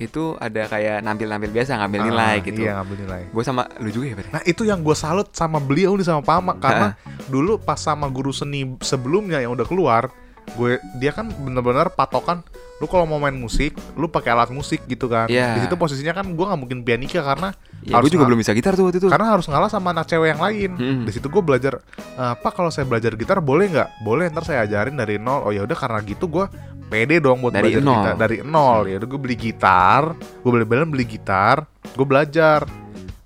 itu 0.00 0.32
ada 0.34 0.64
kayak 0.64 0.98
nampil-nampil 1.00 1.52
biasa 1.52 1.76
ngambil 1.76 2.00
nilai 2.06 2.34
Ah, 2.34 2.40
gitu 2.40 2.60
Iya 2.60 2.72
ngambil 2.74 2.96
nilai. 2.98 3.22
gue 3.28 3.42
sama 3.42 3.62
lu 3.76 3.88
juga 3.88 4.06
ya 4.06 4.14
Pak? 4.16 4.26
Nah 4.30 4.42
itu 4.42 4.62
yang 4.64 4.80
gue 4.80 4.94
salut 4.94 5.28
sama 5.30 5.58
beliau 5.58 5.92
nih 5.92 6.04
sama 6.04 6.20
Pama 6.20 6.56
karena 6.56 6.96
dulu 7.26 7.56
pas 7.56 7.76
sama 7.76 8.08
guru 8.08 8.30
seni 8.30 8.64
sebelumnya 8.80 9.38
yang 9.38 9.52
udah 9.52 9.62
keluar, 9.62 10.08
gue 10.50 10.70
dia 10.96 11.12
kan 11.12 11.28
bener-bener 11.30 11.86
patokan 11.90 12.40
lu 12.76 12.88
kalau 12.88 13.04
mau 13.04 13.20
main 13.20 13.36
musik, 13.36 13.76
lu 13.92 14.08
pakai 14.08 14.32
alat 14.32 14.48
musik 14.48 14.80
gitu 14.86 15.04
kan. 15.04 15.28
Iya. 15.28 15.52
Di 15.52 15.68
situ 15.68 15.76
posisinya 15.76 16.16
kan 16.16 16.24
gue 16.26 16.40
nggak 16.40 16.56
mungkin 16.58 16.80
pianika 16.80 17.20
karena 17.20 17.52
ya 17.84 17.92
Harus 17.94 18.08
gue 18.08 18.16
juga 18.16 18.24
belum 18.24 18.40
bisa 18.40 18.56
gitar 18.56 18.72
tuh 18.72 18.88
waktu 18.88 18.96
itu 18.98 19.12
karena 19.12 19.28
harus 19.30 19.44
ngalah 19.44 19.68
sama 19.68 19.92
anak 19.92 20.08
cewek 20.08 20.32
yang 20.32 20.40
lain. 20.40 20.70
Mm-mm. 20.74 21.04
Di 21.04 21.12
situ 21.12 21.28
gue 21.28 21.44
belajar 21.44 21.84
"Eh, 22.16 22.34
Pak 22.34 22.56
kalau 22.56 22.72
saya 22.72 22.88
belajar 22.88 23.12
gitar 23.14 23.36
boleh 23.38 23.68
nggak? 23.68 24.00
Boleh 24.00 24.32
ntar 24.32 24.48
saya 24.48 24.64
ajarin 24.64 24.96
dari 24.96 25.20
nol. 25.20 25.44
Oh 25.44 25.52
ya 25.52 25.60
udah 25.60 25.76
karena 25.76 26.00
gitu 26.00 26.24
gue 26.26 26.48
pede 26.90 27.22
dong 27.22 27.38
buat 27.38 27.54
Dari 27.54 27.78
belajar 27.78 27.82
nol. 27.86 27.94
gitar 27.94 28.14
dari 28.18 28.36
nol 28.42 28.80
ya. 28.90 28.96
Gue 28.98 29.20
beli 29.22 29.36
gitar, 29.38 30.02
gue 30.18 30.50
beli 30.50 30.66
beli 30.66 30.84
beli 30.90 31.04
gitar, 31.06 31.64
gue 31.94 32.06
belajar. 32.06 32.66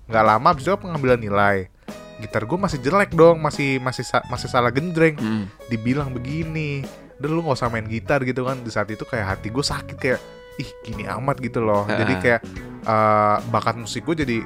Nggak 0.05 0.23
lama 0.23 0.47
abis 0.53 0.63
itu 0.69 0.77
pengambilan 0.77 1.17
nilai. 1.17 1.57
Gitar 2.21 2.45
gue 2.45 2.57
masih 2.61 2.79
jelek 2.79 3.11
dong, 3.17 3.41
masih 3.41 3.81
masih 3.81 4.05
masih 4.29 4.47
salah 4.47 4.69
genjreng. 4.69 5.17
Mm. 5.17 5.43
Dibilang 5.67 6.13
begini, 6.13 6.85
udah 7.17 7.29
lu 7.33 7.41
nggak 7.41 7.57
usah 7.57 7.73
main 7.73 7.89
gitar 7.89 8.21
gitu 8.21 8.45
kan. 8.45 8.61
Di 8.61 8.69
saat 8.69 8.87
itu 8.93 9.01
kayak 9.03 9.35
hati 9.35 9.49
gue 9.49 9.65
sakit 9.65 9.97
kayak 9.97 10.21
ih 10.61 10.69
gini 10.85 11.09
amat 11.09 11.41
gitu 11.41 11.59
loh. 11.59 11.89
Jadi 11.89 12.13
kayak 12.21 12.41
eh, 12.85 13.37
bakat 13.49 13.75
musik 13.81 14.05
gue 14.05 14.21
jadi 14.21 14.37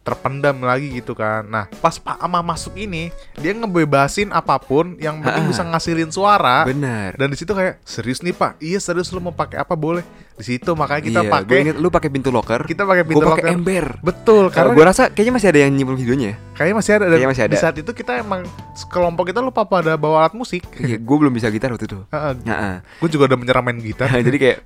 terpendam 0.00 0.56
lagi 0.64 0.88
gitu 0.96 1.12
kan. 1.12 1.44
Nah, 1.44 1.68
pas 1.80 2.00
Pak 2.00 2.16
Ama 2.18 2.40
masuk 2.40 2.72
ini, 2.76 3.12
dia 3.36 3.52
ngebebasin 3.52 4.32
apa 4.32 4.56
pun 4.56 4.96
yang 4.96 5.20
penting 5.20 5.44
Ha-ha. 5.46 5.52
bisa 5.52 5.62
ngasilin 5.64 6.10
suara. 6.10 6.64
benar 6.64 7.14
Dan 7.20 7.30
di 7.32 7.36
situ 7.36 7.52
kayak 7.52 7.84
serius 7.84 8.24
nih 8.24 8.32
Pak, 8.32 8.56
iya 8.64 8.80
serius 8.80 9.12
lu 9.12 9.20
mau 9.20 9.32
pakai 9.34 9.60
apa 9.60 9.76
boleh. 9.76 10.02
Di 10.36 10.44
situ 10.46 10.70
makanya 10.72 11.02
kita 11.02 11.20
Iya, 11.20 11.30
pakai 11.30 11.56
inget 11.60 11.76
lu 11.76 11.88
pakai 11.88 12.08
pintu 12.08 12.28
locker 12.28 12.64
kita 12.64 12.82
pakai 12.82 13.04
pintu 13.04 13.20
pakai 13.20 13.44
locker. 13.44 13.52
ember 13.52 13.86
Betul, 14.00 14.48
karena 14.48 14.72
gue 14.72 14.84
rasa 14.84 15.02
kayaknya 15.08 15.34
masih 15.36 15.48
ada 15.48 15.60
yang 15.60 15.72
nyimpen 15.72 15.96
videonya 15.96 16.32
kayaknya 16.52 16.76
masih 16.76 16.92
ada. 16.94 17.04
Kayaknya 17.06 17.28
masih 17.28 17.44
ada. 17.44 17.52
Di 17.52 17.58
saat 17.58 17.76
itu 17.76 17.90
kita 17.90 18.12
emang 18.16 18.40
kelompok 18.86 19.24
kita 19.28 19.40
lupa 19.40 19.64
pada 19.64 19.96
bawa 19.96 20.24
alat 20.24 20.34
musik. 20.34 20.64
Iya, 20.76 20.96
gue 20.96 21.16
belum 21.16 21.32
bisa 21.32 21.48
gitar 21.48 21.70
waktu 21.70 21.84
itu 21.84 22.04
Heeh, 22.06 22.32
Nah, 22.42 22.80
gue 22.80 23.08
juga 23.08 23.24
udah 23.26 23.38
menyerah 23.40 23.60
main 23.60 23.78
gitar. 23.78 24.08
jadi 24.26 24.36
kayak 24.36 24.56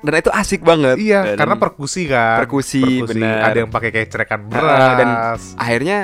dan 0.00 0.14
itu 0.16 0.30
asik 0.30 0.60
banget 0.62 0.96
iya, 0.98 1.22
Dan 1.24 1.38
karena 1.38 1.54
perkusi 1.56 2.02
kan. 2.06 2.42
perkusi, 2.42 2.82
benar. 3.02 3.50
Ada 3.50 3.58
yang 3.62 3.70
pakai 3.70 3.90
kayak 3.90 4.08
cerekan 4.10 4.40
Heeh, 4.42 4.50
beras. 4.52 4.94
dan 4.96 5.08
akhirnya 5.56 5.98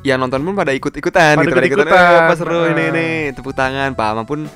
yang 0.00 0.16
nonton 0.16 0.40
pun 0.40 0.56
pada 0.56 0.72
ikut-ikutan 0.72 1.36
Pada 1.36 1.44
gitu 1.44 1.52
pada 1.54 1.66
ikutan 1.66 1.84
ikut-ikutan. 1.84 2.08
"Eh, 2.08 2.20
apa 2.22 2.34
seru 2.34 2.60
ini 2.66 2.84
ini 2.88 3.06
tepuk 3.32 3.52
tangan 3.52 3.92
Pak 3.92 4.06
Ama 4.10 4.22
pun 4.24 4.48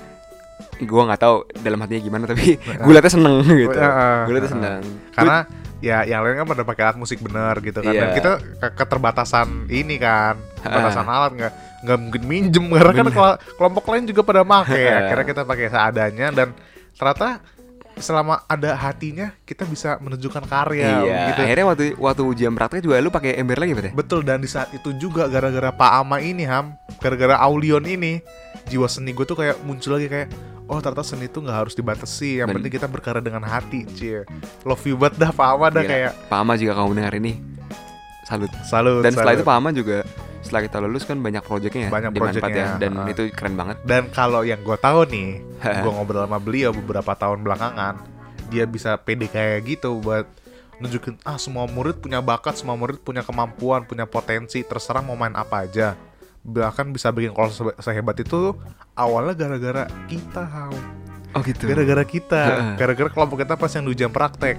gue 0.77 1.03
nggak 1.05 1.20
tahu 1.20 1.37
dalam 1.61 1.79
hatinya 1.79 2.03
gimana 2.03 2.25
tapi 2.27 2.59
gue 2.83 2.93
liatnya 2.93 3.12
seneng 3.12 3.35
gitu. 3.45 3.77
Heeh, 3.77 4.16
gue 4.27 4.33
liatnya 4.35 4.53
seneng. 4.53 4.81
Karena 5.12 5.39
ya 5.79 6.01
yang 6.03 6.25
lain 6.25 6.41
kan 6.41 6.49
pada 6.49 6.62
pakai 6.64 6.83
alat 6.89 6.97
musik 6.97 7.20
bener 7.20 7.55
gitu 7.61 7.79
kan. 7.79 7.93
Dan 7.93 8.09
Iya. 8.11 8.16
kita 8.16 8.31
ke- 8.59 8.75
keterbatasan 8.75 9.68
ini 9.68 10.01
kan. 10.01 10.35
Keterbatasan 10.61 11.07
alat 11.07 11.33
nggak 11.37 11.53
nggak 11.85 11.99
mungkin 12.01 12.22
minjem. 12.25 12.64
Karena 12.75 12.93
kan 12.93 13.05
Bener. 13.05 13.14
kelo- 13.14 13.39
kelompok 13.55 13.85
lain 13.93 14.05
juga 14.05 14.20
pada 14.22 14.43
make. 14.43 14.72
Ya 14.72 15.07
akhirnya 15.07 15.27
kita 15.29 15.43
pakai 15.45 15.66
seadanya. 15.68 16.27
Dan 16.33 16.49
ternyata 16.95 17.39
selama 17.95 18.43
ada 18.51 18.75
hatinya 18.75 19.31
kita 19.47 19.62
bisa 19.62 20.03
menunjukkan 20.03 20.51
karya 20.51 21.07
iya. 21.07 21.18
gitu. 21.31 21.41
Akhirnya 21.47 21.66
waktu 21.68 21.85
waktu 21.95 22.22
ujian 22.27 22.51
praktek 22.51 22.83
juga 22.83 22.99
lu 22.99 23.14
pakai 23.14 23.39
ember 23.39 23.55
lagi 23.55 23.70
berarti 23.70 23.91
betul. 23.95 24.27
Dan 24.27 24.43
di 24.43 24.51
saat 24.51 24.75
itu 24.75 24.91
juga 24.99 25.31
gara-gara 25.31 25.70
Pak 25.70 25.91
Ama 26.03 26.18
ini 26.18 26.43
ham. 26.43 26.75
Gara-gara 26.99 27.39
Aulion 27.39 27.87
ini 27.87 28.18
jiwa 28.66 28.89
seni 28.89 29.12
gue 29.12 29.22
tuh 29.22 29.37
kayak 29.37 29.62
muncul 29.62 29.95
lagi 29.95 30.09
kayak 30.09 30.29
oh 30.69 30.79
ternyata 30.81 31.05
seni 31.05 31.29
itu 31.29 31.39
nggak 31.41 31.59
harus 31.67 31.75
dibatasi 31.77 32.41
yang 32.41 32.49
Ben- 32.49 32.57
penting 32.61 32.73
kita 32.81 32.87
berkarya 32.89 33.21
dengan 33.21 33.45
hati 33.45 33.85
cie 33.97 34.25
love 34.65 34.85
you 34.89 34.97
banget 34.97 35.29
dah 35.29 35.31
Pak 35.33 35.49
Ama 35.57 35.67
dah 35.69 35.83
Gila. 35.85 35.93
kayak 35.93 36.12
Pak 36.29 36.39
Ama 36.41 36.53
juga 36.57 36.73
kamu 36.81 36.93
dengar 36.97 37.15
ini 37.21 37.33
salut 38.25 38.53
salut 38.65 39.03
dan 39.05 39.12
setelah 39.12 39.37
salut. 39.37 39.45
itu 39.45 39.49
Pak 39.49 39.57
Ama 39.61 39.71
juga 39.77 39.99
setelah 40.45 40.62
kita 40.69 40.77
lulus 40.85 41.05
kan 41.09 41.17
banyak 41.25 41.41
proyeknya 41.41 41.89
ya 41.89 41.91
Banyak 41.91 42.12
projectnya, 42.12 42.53
ya 42.53 42.69
dan 42.77 42.93
ah. 43.01 43.09
itu 43.09 43.33
keren 43.33 43.57
banget 43.57 43.81
Dan 43.81 44.12
kalau 44.12 44.45
yang 44.45 44.61
gue 44.61 44.77
tahu 44.77 45.09
nih, 45.09 45.41
gue 45.65 45.91
ngobrol 45.91 46.29
sama 46.29 46.37
beliau 46.37 46.69
beberapa 46.69 47.17
tahun 47.17 47.41
belakangan, 47.41 47.97
dia 48.53 48.69
bisa 48.69 49.01
pede 49.01 49.25
kayak 49.33 49.65
gitu 49.65 50.05
buat 50.05 50.29
nunjukin 50.85 51.17
ah 51.25 51.41
semua 51.41 51.65
murid 51.65 51.97
punya 51.97 52.21
bakat, 52.21 52.61
semua 52.61 52.77
murid 52.77 53.01
punya 53.01 53.25
kemampuan, 53.25 53.89
punya 53.89 54.05
potensi, 54.05 54.61
terserah 54.61 55.01
mau 55.01 55.17
main 55.17 55.33
apa 55.33 55.65
aja. 55.65 55.97
Bahkan 56.45 56.87
bisa 56.91 57.09
bikin 57.09 57.33
kalau 57.33 57.49
sebe- 57.49 57.77
sehebat 57.79 58.17
itu 58.17 58.53
awalnya 58.93 59.33
gara-gara 59.35 59.85
kita, 60.07 60.45
Ham. 60.45 60.75
oh 61.33 61.41
gitu 61.41 61.67
gara-gara 61.67 62.05
kita, 62.05 62.43
gara-gara 62.77 63.09
kelompok 63.09 63.41
kita 63.41 63.55
pas 63.55 63.67
yang 63.69 63.83
di 63.83 63.91
ujian 63.91 64.07
praktek 64.09 64.55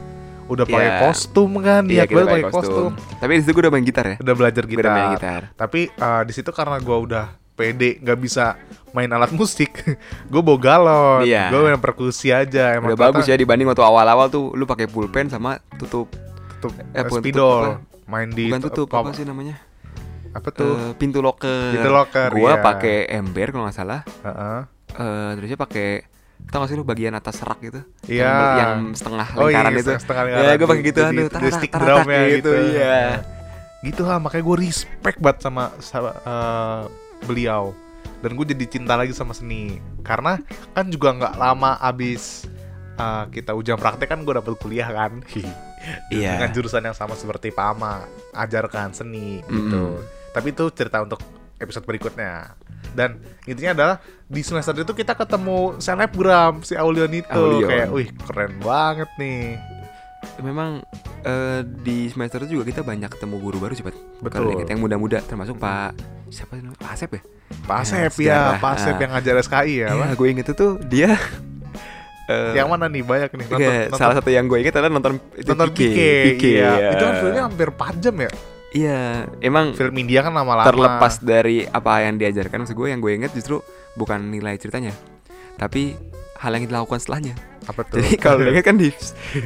udah 0.45 0.61
pakai 0.63 0.77
Iya. 0.83 0.99
kostum 1.01 1.51
kan, 1.57 1.81
iya 1.85 2.03
niat 2.03 2.05
kita 2.05 2.17
banget 2.19 2.27
pakai 2.27 2.43
pakai 2.43 2.53
kostum. 2.53 2.91
kostum, 2.91 3.17
tapi 3.17 3.31
di 3.31 3.41
situ 3.41 3.51
gue 3.51 3.63
udah 3.63 3.71
main 3.71 3.81
gitar 3.83 4.05
ya 4.05 4.15
udah 4.19 4.35
belajar 4.35 4.63
gue 4.63 4.75
udah 4.75 4.91
main 4.91 5.09
gitar. 5.11 5.41
gitar 5.41 5.41
Tapi 5.55 5.81
eh, 5.89 6.21
di 6.21 6.33
situ 6.33 6.49
karena 6.51 6.77
gua 6.77 6.97
udah 6.99 7.25
pede 7.51 7.97
nggak 7.97 8.19
bisa 8.19 8.45
main 8.91 9.07
alat 9.07 9.31
musik, 9.31 9.71
gue 10.31 10.41
bawa 10.43 10.59
galon, 10.59 11.21
Iya. 11.23 11.47
gue 11.47 11.59
main 11.63 11.79
perkusi 11.79 12.29
aja. 12.29 12.75
Emang 12.75 12.91
udah 12.91 12.99
bagus 13.09 13.23
ya 13.23 13.33
dibanding 13.33 13.65
waktu 13.65 13.81
awal-awal 13.81 14.27
tuh 14.27 14.51
lu 14.51 14.63
pakai 14.63 14.85
pulpen 14.85 15.25
sama 15.27 15.57
tutup 15.73 16.11
Tutup 16.55 16.75
Eh, 16.91 16.99
eh, 16.99 17.07
spidol, 17.07 17.79
main 18.03 18.27
di 18.27 18.45
bukan 18.45 18.61
tutup 18.63 18.87
apa, 18.91 19.01
apa 19.01 19.09
sih 19.13 19.23
namanya 19.23 19.55
apa 20.35 20.51
tuh? 20.51 20.75
Eh, 20.75 20.91
pintu 20.99 21.23
locker 21.23 21.71
Pintu 21.79 21.89
locker, 21.89 22.29
gua 22.35 22.51
iya. 22.53 22.61
pakai 22.61 22.97
ember 23.07 23.55
kalau 23.55 23.63
nggak 23.65 23.77
salah 23.77 24.01
Heeh. 24.03 24.59
Eh 24.95 25.29
terusnya 25.39 25.55
pakai 25.55 25.87
tau 26.45 26.61
gak 26.61 26.69
sih 26.69 26.75
lu 26.75 26.83
bagian 26.83 27.15
atas 27.15 27.39
serak 27.39 27.63
gitu 27.63 27.79
Iya. 28.05 28.27
yang, 28.27 28.59
yang 28.59 28.79
setengah 28.93 29.27
Oh 29.39 29.47
iya, 29.47 29.63
lingkaran 29.63 29.71
itu 29.79 29.91
setengah 29.95 30.23
ya 30.23 30.35
lingkaran 30.35 30.55
gue 30.59 30.67
pakai 30.67 30.83
gitu 30.83 30.99
aduh 30.99 31.27
tarak, 31.31 31.53
stick 31.55 31.71
tarak, 31.71 31.87
drumnya 31.87 32.19
tarak, 32.19 32.33
gitu. 32.35 32.51
iya 32.69 32.99
Gitu 33.85 34.01
lah, 34.01 34.17
makanya 34.17 34.43
gue 34.43 34.57
respect 34.65 35.17
banget 35.21 35.45
sama, 35.45 35.69
sama 35.77 36.09
eh, 36.17 36.81
beliau. 37.23 37.69
Dan 38.17 38.33
gue 38.33 38.45
jadi 38.49 38.65
cinta 38.65 38.97
lagi 38.97 39.13
sama 39.13 39.37
seni. 39.37 39.77
Karena 40.01 40.41
kan 40.73 40.89
juga 40.89 41.13
nggak 41.13 41.37
lama 41.37 41.77
abis 41.77 42.49
eh, 42.97 43.23
kita 43.29 43.53
ujian 43.53 43.77
praktek 43.77 44.09
kan 44.09 44.25
gue 44.25 44.33
dapet 44.33 44.57
kuliah 44.57 44.89
kan. 44.89 45.21
Iya. 46.09 46.41
Dengan 46.41 46.49
jurusan 46.49 46.81
yang 46.81 46.97
sama 46.97 47.13
seperti 47.13 47.53
Pak 47.53 47.77
Ama, 47.77 48.09
ajarkan 48.33 48.89
seni 48.89 49.45
gitu. 49.45 50.01
Tapi 50.35 50.51
itu 50.51 50.67
cerita 50.69 50.99
untuk 50.99 51.23
episode 51.55 51.87
berikutnya. 51.87 52.51
Dan 52.91 53.15
intinya 53.43 53.71
adalah 53.71 53.95
di 54.25 54.39
semester 54.39 54.75
itu 54.75 54.91
kita 54.91 55.15
ketemu 55.15 55.79
selebgram 55.79 56.59
si 56.59 56.75
Aulion 56.75 57.11
itu 57.11 57.31
Aulion. 57.31 57.67
kayak, 57.67 57.87
wih 57.91 58.07
keren 58.21 58.53
banget 58.59 59.07
nih. 59.15 59.55
memang 60.35 60.81
eh, 61.21 61.61
di 61.63 62.09
semester 62.09 62.41
itu 62.41 62.57
juga 62.57 62.65
kita 62.65 62.81
banyak 62.81 63.07
ketemu 63.07 63.35
guru 63.37 63.57
baru 63.57 63.71
sih. 63.71 63.85
Betul. 63.85 64.27
Kalau 64.27 64.49
ingat 64.51 64.67
yang 64.67 64.81
muda-muda 64.81 65.21
termasuk 65.21 65.55
Pak 65.55 65.93
siapa 66.27 66.57
sih 66.57 66.65
namanya 66.65 66.81
Pak 66.81 66.91
Asep 66.91 67.11
ya 67.13 67.21
Pak 67.63 67.77
Asep 67.79 67.97
ya, 68.01 68.09
sejarah. 68.09 68.57
Pak 68.57 68.71
Asep 68.73 68.91
Ah. 68.91 68.99
yang 68.99 69.11
ngajar 69.13 69.35
SKI 69.39 69.73
ya. 69.77 69.87
Iya, 69.93 70.07
gue 70.11 70.27
inget 70.27 70.47
itu 70.49 70.67
dia 70.83 71.13
eh, 72.33 72.53
Yang 72.57 72.67
mana 72.67 72.85
nih 72.89 73.03
banyak 73.05 73.29
nih 73.31 73.45
nonton, 73.45 73.61
Iya, 73.61 73.69
nonton, 73.85 73.99
salah 74.01 74.15
satu 74.17 74.29
yang 74.33 74.45
gue 74.49 74.57
inget 74.59 74.73
adalah 74.73 74.91
nonton 74.91 75.13
itu 75.37 75.47
nonton 75.47 75.69
Pike, 75.69 75.85
Pike, 75.85 76.23
Pike, 76.41 76.49
iya. 76.57 76.71
ya. 76.73 76.89
Itu 76.97 77.03
kan 77.05 77.13
filmnya 77.21 77.43
hampir 77.45 77.67
4 77.69 78.01
jam 78.01 78.15
ya. 78.17 78.31
Iya, 78.75 79.31
emang 79.39 79.71
Film 79.71 79.95
India 79.95 80.19
kan 80.19 80.35
lama-lama. 80.35 80.67
terlepas 80.67 81.23
dari 81.23 81.63
apa 81.63 82.03
yang 82.03 82.19
diajarkan 82.19 82.67
maksud 82.67 82.75
gue 82.75 82.91
yang 82.91 82.99
gue 82.99 83.15
inget 83.15 83.31
justru 83.31 83.63
bukan 83.95 84.27
nilai 84.27 84.59
ceritanya, 84.59 84.91
tapi 85.55 85.95
hal 86.35 86.51
yang 86.53 86.67
dilakukan 86.67 86.99
setelahnya. 86.99 87.35
apa 87.65 87.81
tuh? 87.81 87.97
Jadi 87.97 88.21
kalau 88.21 88.45
inget 88.53 88.61
kan 88.61 88.77
di 88.77 88.93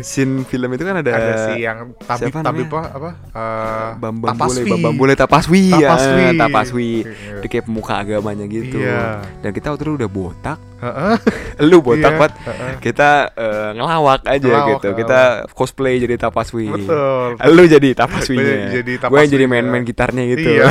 scene 0.04 0.44
film 0.44 0.76
itu 0.76 0.84
kan 0.84 1.00
ada, 1.00 1.08
ada 1.08 1.34
si 1.48 1.64
yang 1.64 1.96
tabib 2.04 2.36
siapa 2.36 2.44
tabib 2.44 2.68
apa? 2.68 2.82
apa? 2.92 3.10
Eh, 3.32 3.90
Bambang 3.96 4.36
Tapaswi. 4.36 4.60
Bule, 4.60 4.72
Bambang 4.76 4.96
Bule 5.00 5.14
Tapaswi, 5.16 5.64
Tapaswi. 5.72 6.20
ya, 6.20 6.32
Tapaswi. 6.36 6.92
Iya. 7.08 7.40
Dia 7.40 7.48
kayak 7.48 7.66
pemuka 7.72 7.94
agamanya 7.96 8.44
gitu. 8.52 8.76
Iya. 8.76 9.24
Dan 9.40 9.56
kita 9.56 9.72
waktu 9.72 9.88
itu 9.88 9.94
udah 10.04 10.10
botak, 10.12 10.60
lu 11.72 11.80
botak 11.80 12.12
Iya, 12.12 12.28
heeh. 12.28 12.74
Kita 12.84 13.10
eh, 13.32 13.70
ngelawak 13.80 14.22
aja 14.28 14.36
Ngelawak, 14.44 14.68
gitu. 14.68 14.88
ngelawak. 14.92 15.00
Kita 15.00 15.20
cosplay 15.56 15.96
jadi 16.04 16.16
Tapaswi. 16.20 16.66
Betul. 16.76 17.30
Lu 17.56 17.64
jadi 17.72 17.90
Tapaswinya. 17.96 18.56
Jadi 18.84 18.92
Gue 19.00 19.20
yang 19.24 19.32
jadi 19.32 19.46
main-main 19.48 19.88
gitarnya 19.88 20.28
gitu. 20.28 20.60
Iya. 20.60 20.68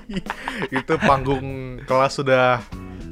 itu 0.80 0.92
panggung 1.04 1.44
kelas 1.84 2.16
sudah 2.16 2.64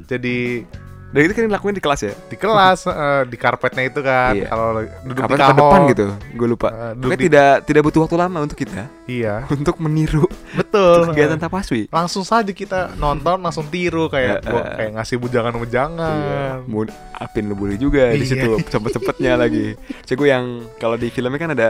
jadi 0.09 0.65
Dan 1.11 1.21
itu 1.21 1.33
kan 1.33 1.43
dilakuin 1.45 1.71
di 1.71 1.79
kelas 1.79 2.01
ya. 2.01 2.13
di 2.23 2.35
kelas 2.35 2.79
eh, 2.89 3.21
di 3.25 3.35
karpetnya 3.35 3.83
itu 3.83 3.99
kan 3.99 4.31
Iya. 4.31 4.47
kalau 4.47 4.67
duduk 5.03 5.15
Kapan 5.17 5.27
di 5.27 5.33
ke 5.33 5.41
kahon 5.41 5.57
depan 5.57 5.79
gitu. 5.87 6.05
Gue 6.33 6.47
lupa. 6.47 6.67
Eh, 6.67 6.75
duduk 6.93 7.01
Pokoknya 7.01 7.17
di- 7.17 7.25
tidak 7.27 7.53
tidak 7.63 7.81
butuh 7.83 7.99
waktu 8.01 8.17
lama 8.17 8.37
untuk 8.39 8.57
kita 8.57 8.83
iya 9.05 9.35
untuk 9.51 9.75
meniru 9.77 10.23
betul 10.53 11.09
kegiatan 11.09 11.35
Eh, 11.35 11.41
tapaswi. 11.41 11.81
langsung 11.87 12.23
saja 12.23 12.47
kita 12.49 12.95
nonton 12.95 13.37
langsung 13.37 13.67
tiru 13.67 14.07
kayak 14.07 14.39
Eh, 14.39 14.47
gua 14.47 14.61
eh. 14.61 14.73
kayak 14.77 14.91
ngasih 14.95 15.17
bujangan-bujangan 15.19 16.63
Mau 16.65 16.85
apin 17.13 17.43
lu 17.43 17.55
boleh 17.55 17.75
juga 17.75 18.11
di 18.11 18.23
Iya. 18.23 18.27
situ 18.27 18.49
cepet-cepetnya 18.65 19.35
lagi. 19.41 19.75
Cek 20.03 20.15
gue 20.15 20.27
yang 20.27 20.45
kalau 20.77 20.95
di 20.95 21.07
filmnya 21.07 21.37
kan 21.37 21.51
ada 21.51 21.69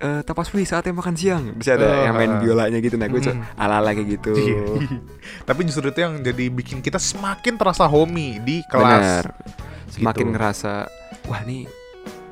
eh 0.00 0.20
tapaswi 0.22 0.64
saatnya 0.64 0.90
makan 0.90 1.12
siang 1.12 1.44
bisa 1.52 1.76
ada 1.76 1.84
Eh, 1.84 2.08
yang 2.08 2.14
main 2.14 2.32
eh. 2.32 2.40
biolanya 2.40 2.78
gitu 2.78 2.96
nah 2.96 3.04
gue 3.04 3.20
Hmm. 3.20 3.44
ala-ala 3.54 3.92
kayak 3.92 4.08
gitu 4.14 4.32
Iya. 4.32 4.64
Tapi 5.42 5.60
justru 5.62 5.86
itu 5.86 6.00
yang 6.00 6.18
jadi 6.18 6.44
bikin 6.48 6.80
kita 6.80 6.96
semakin 6.96 7.54
terasa 7.54 7.84
homey 7.84 8.40
di 8.40 8.64
Bener. 8.64 9.28
kelas. 9.28 9.28
semakin 9.90 10.24
Gitu. 10.24 10.32
ngerasa 10.32 10.72
wah 11.26 11.42
nih 11.42 11.68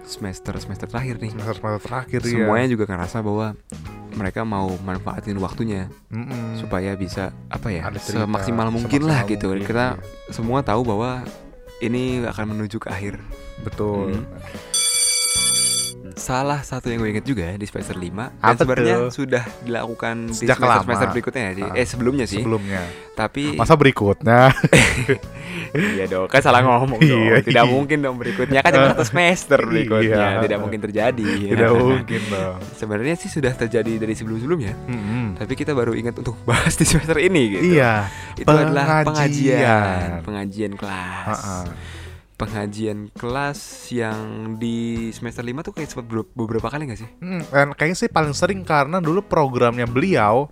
semester 0.03 0.57
semester 0.57 0.87
terakhir 0.87 1.19
nih 1.19 1.29
Semester 1.31 1.55
semester 1.55 1.83
terakhir 1.85 2.21
ya. 2.23 2.31
semuanya 2.33 2.67
juga 2.67 2.85
ngerasa 2.87 3.21
bahwa 3.21 3.53
mereka 4.11 4.41
mau 4.43 4.73
manfaatin 4.81 5.37
waktunya 5.37 5.93
Mm-mm. 6.09 6.57
supaya 6.57 6.95
bisa 6.95 7.29
apa 7.47 7.69
ya 7.69 7.85
Ada 7.85 8.01
cerita, 8.01 8.25
semaksimal 8.25 8.69
mungkin 8.69 9.05
lah 9.05 9.21
semaksimal 9.21 9.31
gitu 9.31 9.47
mungkin, 9.51 9.67
kita 9.67 9.87
iya. 9.93 10.33
semua 10.33 10.59
tahu 10.61 10.83
bahwa 10.83 11.23
ini 11.79 12.25
akan 12.25 12.45
menuju 12.49 12.81
ke 12.81 12.89
akhir 12.89 13.15
betul. 13.61 14.15
Hmm. 14.15 14.25
Salah 16.15 16.61
satu 16.61 16.87
yang 16.87 16.99
gue 16.99 17.11
inget 17.11 17.25
juga 17.25 17.53
di 17.53 17.63
semester 17.63 17.93
5 17.93 18.09
dan 18.09 18.31
Apa 18.41 18.57
sebenarnya 18.57 18.97
tuh? 18.99 19.11
sudah 19.15 19.45
dilakukan 19.61 20.15
di 20.25 20.35
Sejak 20.35 20.57
semester 20.57 20.69
lama. 20.71 20.85
semester 20.85 21.09
berikutnya 21.11 21.43
ya 21.43 21.53
di- 21.53 21.67
Ah. 21.67 21.75
eh 21.75 21.85
sebelumnya 21.85 22.25
sih 22.25 22.39
Sebelumnya. 22.39 22.83
tapi 23.13 23.43
Masa 23.53 23.75
berikutnya? 23.75 24.41
iya 25.93 26.05
dong 26.07 26.27
kan 26.27 26.41
salah 26.41 26.61
ngomong 26.61 26.97
dong 26.99 27.23
Iya. 27.27 27.43
tidak 27.43 27.65
mungkin 27.67 27.99
dong 27.99 28.17
berikutnya 28.17 28.61
kan 28.61 28.71
cuma 28.71 28.89
satu 28.91 29.05
semester 29.05 29.59
berikutnya 29.61 30.17
Iya. 30.33 30.41
tidak 30.41 30.59
mungkin 30.59 30.81
terjadi 30.81 31.29
Tidak 31.51 31.71
mungkin 31.71 32.21
dong. 32.25 32.57
sebenarnya 32.75 33.15
sih 33.17 33.29
sudah 33.29 33.53
terjadi 33.53 33.93
dari 33.99 34.15
sebelum 34.15 34.39
sebelumnya 34.39 34.73
Mm-mm. 34.87 35.37
tapi 35.37 35.53
kita 35.55 35.73
baru 35.73 35.93
ingat 35.93 36.17
untuk 36.17 36.39
bahas 36.49 36.73
di 36.73 36.85
semester 36.85 37.19
ini 37.19 37.43
gitu 37.53 37.65
Iya. 37.75 38.09
itu 38.35 38.47
adalah 38.47 39.03
pengajian. 39.03 39.61
pengajian 39.61 40.09
pengajian 40.23 40.73
kelas 40.75 41.37
Ha-ha. 41.37 41.59
Pengajian 42.39 43.11
kelas 43.13 43.59
yang 43.91 44.17
di 44.55 44.77
semester 45.11 45.43
5 45.43 45.59
tuh 45.61 45.73
kayak 45.75 45.89
sempat 45.89 46.07
ber- 46.07 46.31
beberapa 46.33 46.69
kali 46.69 46.87
gak 46.87 46.97
sih 46.97 47.11
Hmm, 47.19 47.43
dan 47.45 47.75
kayaknya 47.75 47.99
sih 47.99 48.09
paling 48.09 48.31
sering 48.31 48.63
karena 48.63 48.99
dulu 48.99 49.21
programnya 49.21 49.85
beliau, 49.85 50.47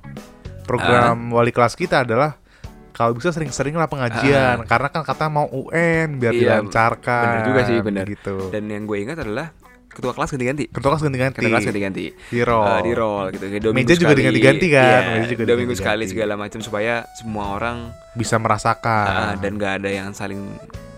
program 0.62 1.30
Ah. 1.30 1.34
wali 1.36 1.48
kelas 1.48 1.72
kita 1.72 2.02
adalah 2.02 2.42
kalau 2.90 3.12
bisa 3.12 3.30
sering-sering 3.30 3.72
lah 3.72 3.86
pengajian 3.86 4.64
karena 4.64 4.88
kan 4.88 5.02
kata 5.02 5.28
mau 5.28 5.46
UN 5.46 6.16
biar 6.16 6.32
Iya, 6.32 6.40
dilancarkan. 6.58 7.22
bener 7.22 7.40
juga 7.46 7.60
sih, 7.62 7.78
bener. 7.78 8.04
Gitu. 8.04 8.36
dan 8.50 8.66
yang 8.66 8.82
gue 8.82 8.98
ingat 8.98 9.20
adalah 9.20 9.54
ketua 9.86 10.12
kelas 10.12 10.28
ganti-ganti 10.28 10.64
Ketua 10.66 10.90
kelas 10.90 11.02
ganti-ganti. 11.02 11.36
ketua 11.38 11.50
kelas 11.52 11.66
ganti-ganti 11.66 12.04
Di 12.26 12.40
roll. 12.42 12.66
Eh, 12.66 12.80
di 12.82 12.92
roll 12.92 13.24
gitu 13.30 13.44
Kayak 13.46 13.62
dua 13.62 13.72
Meja 13.72 13.94
juga 13.94 14.12
diganti-ganti 14.12 14.66
kan? 14.68 14.84
Iya, 14.84 14.98
Meja 15.14 15.26
juga 15.30 15.42
dua 15.46 15.56
minggu 15.56 15.74
sekali 15.74 16.04
segala 16.04 16.34
macam 16.34 16.60
supaya 16.60 16.94
semua 17.14 17.44
orang 17.52 17.94
Bisa 18.12 18.36
merasakan. 18.36 19.06
ah, 19.06 19.34
dan 19.38 19.54
gak 19.54 19.80
ada 19.80 19.88
yang 19.88 20.10
saling 20.10 20.40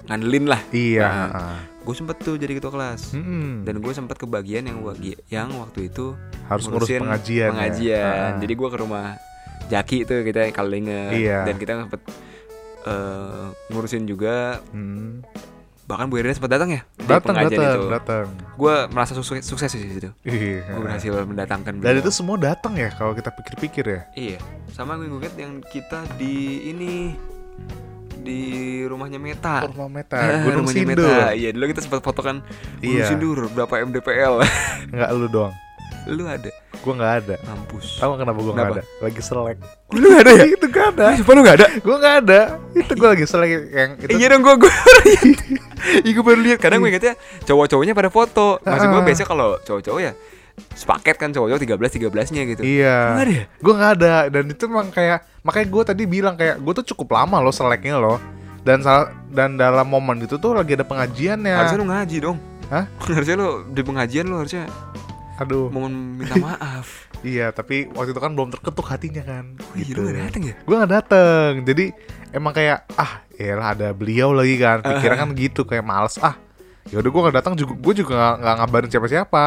ngandelin 0.09 0.45
lah 0.47 0.61
iya. 0.71 1.05
Ah. 1.05 1.29
ah. 1.31 1.59
gue 1.79 1.95
sempet 1.95 2.17
tuh 2.19 2.35
jadi 2.35 2.53
ketua 2.55 2.69
kelas 2.71 3.13
Mm-mm. 3.13 3.63
dan 3.63 3.79
gue 3.79 3.93
sempet 3.93 4.17
kebagian 4.17 4.65
yang 4.65 4.81
wagi- 4.83 5.17
yang 5.27 5.49
waktu 5.55 5.89
itu 5.89 6.13
harus 6.47 6.65
ngurus 6.65 6.85
ngurusin 6.85 7.01
pengajian. 7.03 7.45
ya? 7.45 7.53
pengajian. 7.53 8.17
Ah. 8.27 8.39
Jadi 8.39 8.53
gue 8.55 8.69
ke 8.69 8.79
rumah 8.79 9.07
Jaki 9.67 9.99
tuh 10.03 10.21
kita 10.23 10.49
kalau 10.51 10.73
inget 10.73 11.13
Iya. 11.15 11.45
dan 11.45 11.55
kita 11.55 11.73
sempet 11.79 12.01
eh, 12.83 13.47
ngurusin 13.69 14.05
juga 14.05 14.65
Hmm. 14.67 15.21
bahkan 15.85 16.05
Bu 16.07 16.17
Irina 16.17 16.33
sempat 16.33 16.49
datang 16.51 16.69
ya 16.71 16.85
Datang, 16.99 17.33
datang, 17.35 17.53
itu. 17.75 17.89
datang. 17.91 18.27
Gue 18.55 18.75
merasa 18.89 19.13
sukses, 19.15 19.41
sukses 19.43 19.69
sih 19.71 19.81
situ. 19.81 20.09
Iya. 20.23 20.61
Gue 20.67 20.81
berhasil 20.83 21.13
mendatangkan 21.23 21.73
Dan 21.75 21.85
beliau. 21.91 22.01
itu 22.01 22.11
semua 22.11 22.37
datang 22.37 22.73
ya 22.75 22.89
kalau 22.91 23.13
kita 23.13 23.29
pikir-pikir 23.31 23.85
ya. 23.87 24.01
Iya, 24.15 24.39
sama 24.71 24.97
gue 24.97 25.09
inget 25.11 25.33
yang 25.35 25.61
kita 25.63 26.05
di 26.17 26.37
ini 26.67 27.17
di 28.19 28.41
rumahnya 28.83 29.16
Meta. 29.16 29.64
Rumah 29.64 29.89
Meta, 29.89 30.19
Gunung 30.45 30.64
rumahnya 30.64 30.85
Sindur. 30.85 31.07
Meta. 31.07 31.33
Iya, 31.33 31.49
dulu 31.51 31.64
kita 31.66 31.81
sempat 31.81 32.01
foto 32.01 32.21
kan 32.21 32.37
Gunung 32.77 32.95
Iya. 32.95 33.07
Sindur 33.07 33.39
berapa 33.49 33.75
MDPL. 33.81 34.35
Enggak 34.89 35.11
lu 35.16 35.27
doang. 35.27 35.55
lu 36.09 36.25
ada 36.25 36.49
Gua 36.81 36.95
nggak 36.95 37.14
ada. 37.21 37.35
mampus. 37.45 37.99
Tahu 37.99 38.09
nggak 38.09 38.21
kenapa 38.23 38.39
gua 38.39 38.53
nggak 38.55 38.69
Kenapa? 38.71 38.81
ada? 38.81 39.03
Lagi 39.03 39.21
selek. 39.21 39.57
Lu 39.93 40.07
gak 40.07 40.21
ada 40.21 40.33
ya? 40.33 40.45
itu 40.47 40.66
gak 40.69 40.87
ada. 40.91 41.07
Sumpah 41.16 41.33
lu 41.33 41.41
gak 41.43 41.57
ada? 41.59 41.66
Gua 41.81 41.97
nggak 41.97 42.16
ada. 42.23 42.41
Itu 42.73 42.93
gua 42.95 43.09
lagi 43.12 43.25
selek 43.25 43.51
yang 43.69 43.91
itu. 43.99 44.09
Iya 44.14 44.27
dong 44.31 44.41
gue 44.41 44.55
gue 44.59 44.73
Iya 46.01 46.11
gue 46.11 46.25
baru 46.25 46.41
lihat 46.41 46.59
Kadang 46.59 46.81
gue 46.81 46.91
ingetnya 46.91 47.14
cowok-cowoknya 47.45 47.93
pada 47.93 48.09
foto 48.09 48.59
Maksud 48.61 48.87
gue 48.87 49.01
Ah. 49.01 49.05
biasanya 49.05 49.29
kalau 49.29 49.49
cowok-cowok 49.61 50.01
ya 50.01 50.12
Sepaket 50.75 51.17
kan 51.17 51.31
cowok-cowok 51.31 51.61
13 51.79 52.09
13 52.11 52.35
nya 52.35 52.43
gitu 52.47 52.61
Iya. 52.63 52.97
Nggak 53.15 53.25
ada 53.25 53.35
ya? 53.35 53.45
Gua 53.59 53.75
nggak 53.75 53.93
ada 53.99 54.15
dan 54.29 54.45
itu 54.47 54.63
emang 54.65 54.89
kayak 54.91 55.19
makanya 55.41 55.67
gua 55.71 55.83
tadi 55.87 56.03
bilang 56.05 56.35
kayak 56.35 56.61
gua 56.61 56.73
tuh 56.77 56.87
cukup 56.95 57.17
lama 57.19 57.39
loh 57.39 57.55
seleknya 57.55 57.97
loh. 57.97 58.19
Dan 58.59 58.85
salah 58.85 59.15
dan 59.33 59.57
dalam 59.57 59.87
momen 59.89 60.21
itu 60.21 60.37
tuh 60.37 60.53
lagi 60.53 60.77
ada 60.77 60.85
pengajiannya. 60.85 61.55
Harusnya 61.57 61.79
lu 61.81 61.89
ngaji 61.89 62.17
dong 62.21 62.39
Hah? 62.69 62.85
Harusnya 63.09 63.37
lu 63.41 63.49
di 63.73 63.81
pengajian 63.81 64.29
lu 64.29 64.37
harusnya 64.37 64.69
Aduh. 65.41 65.73
mau 65.73 65.89
minta 65.89 66.37
maaf 66.47 67.09
Iya, 67.25 67.51
tapi 67.51 67.91
waktu 67.91 68.15
itu 68.15 68.21
kan 68.23 68.31
belum 68.31 68.55
terketuk 68.55 68.87
hatinya 68.95 69.27
kan. 69.27 69.59
Oh 69.59 69.75
iya 69.75 69.91
lu 69.91 70.07
gak 70.07 70.31
dateng 70.31 70.43
ya? 70.47 70.55
Gue 70.63 70.75
gak 70.79 70.93
dateng 70.93 71.51
Jadi 71.67 71.85
emang 72.31 72.53
kayak 72.55 72.87
Ah 72.95 73.23
lah 73.35 73.75
ada 73.75 73.89
beliau 73.91 74.31
lagi 74.31 74.55
kan 74.55 74.83
Pikiran 74.85 75.17
kan 75.27 75.29
gitu 75.35 75.63
Kayak 75.67 75.83
males 75.83 76.15
Ah 76.21 76.37
yaudah 76.93 77.11
gue 77.11 77.21
gak 77.31 77.37
datang 77.43 77.55
juga 77.59 77.73
Gue 77.75 77.95
juga 77.97 78.13
gak, 78.15 78.35
gak 78.45 78.55
ngabarin 78.63 78.91
siapa-siapa 78.93 79.47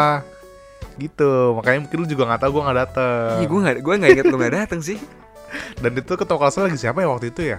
Gitu. 1.02 1.32
Makanya 1.58 1.80
mungkin 1.82 1.98
lu 1.98 2.08
juga 2.08 2.24
gak 2.30 2.42
tahu 2.46 2.62
gue 2.62 2.64
gak 2.70 2.78
dateng. 2.78 3.36
Iya 3.42 3.48
gue 3.50 3.60
gak, 3.66 3.76
gue 3.82 3.94
gak 3.98 4.12
inget 4.14 4.26
lu 4.30 4.38
gak 4.38 4.54
dateng 4.54 4.80
sih. 4.86 4.98
Dan 5.82 5.98
itu 5.98 6.14
ketua 6.14 6.38
kelasnya 6.38 6.70
lagi 6.70 6.78
siapa 6.78 7.02
ya 7.02 7.10
waktu 7.10 7.34
itu 7.34 7.42
ya? 7.42 7.58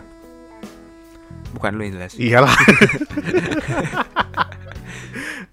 Bukan 1.53 1.71
lu 1.77 1.83
yang 1.85 1.95
jelas 1.99 2.13
Iyalah. 2.17 2.55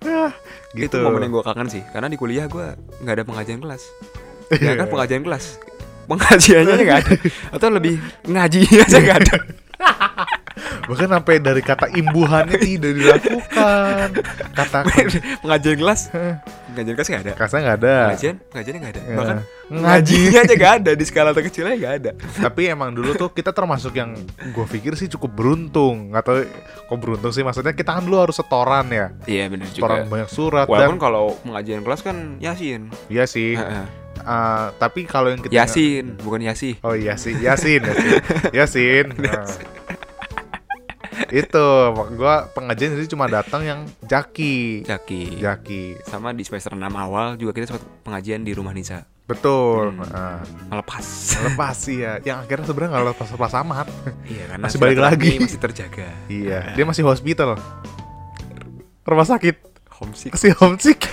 Ah, 0.06 0.32
gitu. 0.78 1.02
Itu 1.02 1.06
momen 1.06 1.26
yang 1.26 1.34
gue 1.34 1.44
kangen 1.44 1.68
sih. 1.68 1.82
Karena 1.90 2.08
di 2.08 2.18
kuliah 2.22 2.46
gue 2.46 2.78
gak 3.02 3.14
ada 3.18 3.24
pengajian 3.26 3.60
kelas. 3.60 3.82
Ya 4.62 4.78
kan 4.78 4.88
pengajian 4.94 5.26
kelas. 5.26 5.58
Pengajiannya 6.06 6.78
gak 6.86 7.00
ada. 7.02 7.14
Atau 7.58 7.74
lebih 7.74 7.98
ngaji 8.30 8.62
aja 8.86 8.98
gak 9.02 9.20
ada 9.26 9.38
Bahkan 10.90 11.08
sampai 11.10 11.36
dari 11.42 11.62
kata 11.62 11.92
imbuhannya 11.94 12.58
tidak 12.68 12.92
dilakukan. 12.98 14.08
Kata 14.56 14.80
Pengajian 15.44 15.78
kelas 15.78 16.02
Pengajian 16.72 16.96
kelas 16.96 17.08
gak 17.10 17.22
ada? 17.26 17.34
Kasanya 17.38 17.64
gak 17.74 17.78
ada. 17.84 17.96
Pengajian? 18.10 18.36
Pengajiannya 18.50 18.80
gak 18.82 18.94
ada? 18.94 19.02
Ya. 19.02 19.18
Bahkan 19.18 19.38
Ngaji. 19.70 19.86
ngajinya 19.86 20.40
aja 20.42 20.56
gak 20.58 20.74
ada 20.82 20.92
Di 20.98 21.06
skala 21.06 21.30
terkecilnya 21.30 21.76
gak 21.78 21.94
ada. 22.02 22.12
Tapi 22.18 22.62
emang 22.74 22.90
dulu 22.90 23.14
tuh 23.14 23.30
kita 23.30 23.54
termasuk 23.54 23.94
yang 23.94 24.18
gue 24.42 24.66
pikir 24.66 24.98
sih 24.98 25.06
cukup 25.10 25.30
beruntung. 25.34 26.10
Gak 26.14 26.24
tau 26.26 26.42
kok 26.90 26.98
beruntung 26.98 27.30
sih 27.30 27.46
Maksudnya 27.46 27.78
kita 27.78 27.98
kan 27.98 28.04
dulu 28.06 28.18
harus 28.26 28.38
setoran 28.38 28.90
ya. 28.90 29.14
Iya 29.30 29.50
bener 29.54 29.70
Setoran 29.70 30.10
banyak 30.10 30.30
surat 30.30 30.66
Walaupun 30.66 30.98
dan 30.98 31.02
kalau 31.02 31.38
pengajian 31.46 31.82
kelas 31.86 32.02
kan 32.02 32.38
Yasin. 32.42 32.90
Iya 33.10 33.30
sih. 33.30 33.54
Heeh. 33.54 34.00
Eh, 34.20 34.66
Tapi 34.76 35.08
kalau 35.08 35.32
yang 35.32 35.40
kita 35.40 35.54
Yasin 35.56 36.20
Bukan 36.20 36.44
Yasi 36.44 36.76
Oh 36.84 36.92
sih 36.92 37.40
Yasin 37.40 37.40
Yasin, 37.40 37.82
Yasin. 38.52 39.06
Nah. 39.20 39.48
Itu 41.44 41.68
gue 41.94 42.36
pengajian 42.54 42.98
jadi 42.98 43.08
cuma 43.10 43.26
datang 43.30 43.62
yang 43.66 43.80
Jaki. 44.06 44.84
Jaki. 44.86 45.42
Jaki. 45.42 45.82
Sama 46.06 46.34
di 46.34 46.44
semester 46.44 46.74
6 46.74 46.82
awal 46.86 47.38
juga 47.38 47.54
kita 47.56 47.74
sempat 47.74 47.84
pengajian 48.06 48.42
di 48.42 48.52
rumah 48.54 48.74
Nisa. 48.74 49.06
Betul. 49.30 49.94
Hmm. 49.94 50.10
Nah, 50.10 50.42
Melepas. 50.74 51.06
Lepas 51.46 51.76
sih 51.78 52.02
ya 52.02 52.18
Yang 52.26 52.38
akhirnya 52.50 52.66
sebenarnya 52.66 52.92
gak 52.98 53.06
lepas-lepas 53.14 53.54
amat. 53.62 53.88
Iya 54.26 54.44
karena 54.50 54.66
Masih 54.66 54.80
balik 54.82 55.00
lagi. 55.00 55.34
Masih 55.38 55.62
terjaga. 55.62 56.10
Iya 56.26 56.74
Dia 56.74 56.86
masih 56.90 57.06
hospital. 57.06 57.62
Rumah 59.06 59.28
sakit. 59.30 59.56
Homesick. 60.00 60.32
Masih 60.34 60.52
homesick 60.58 61.00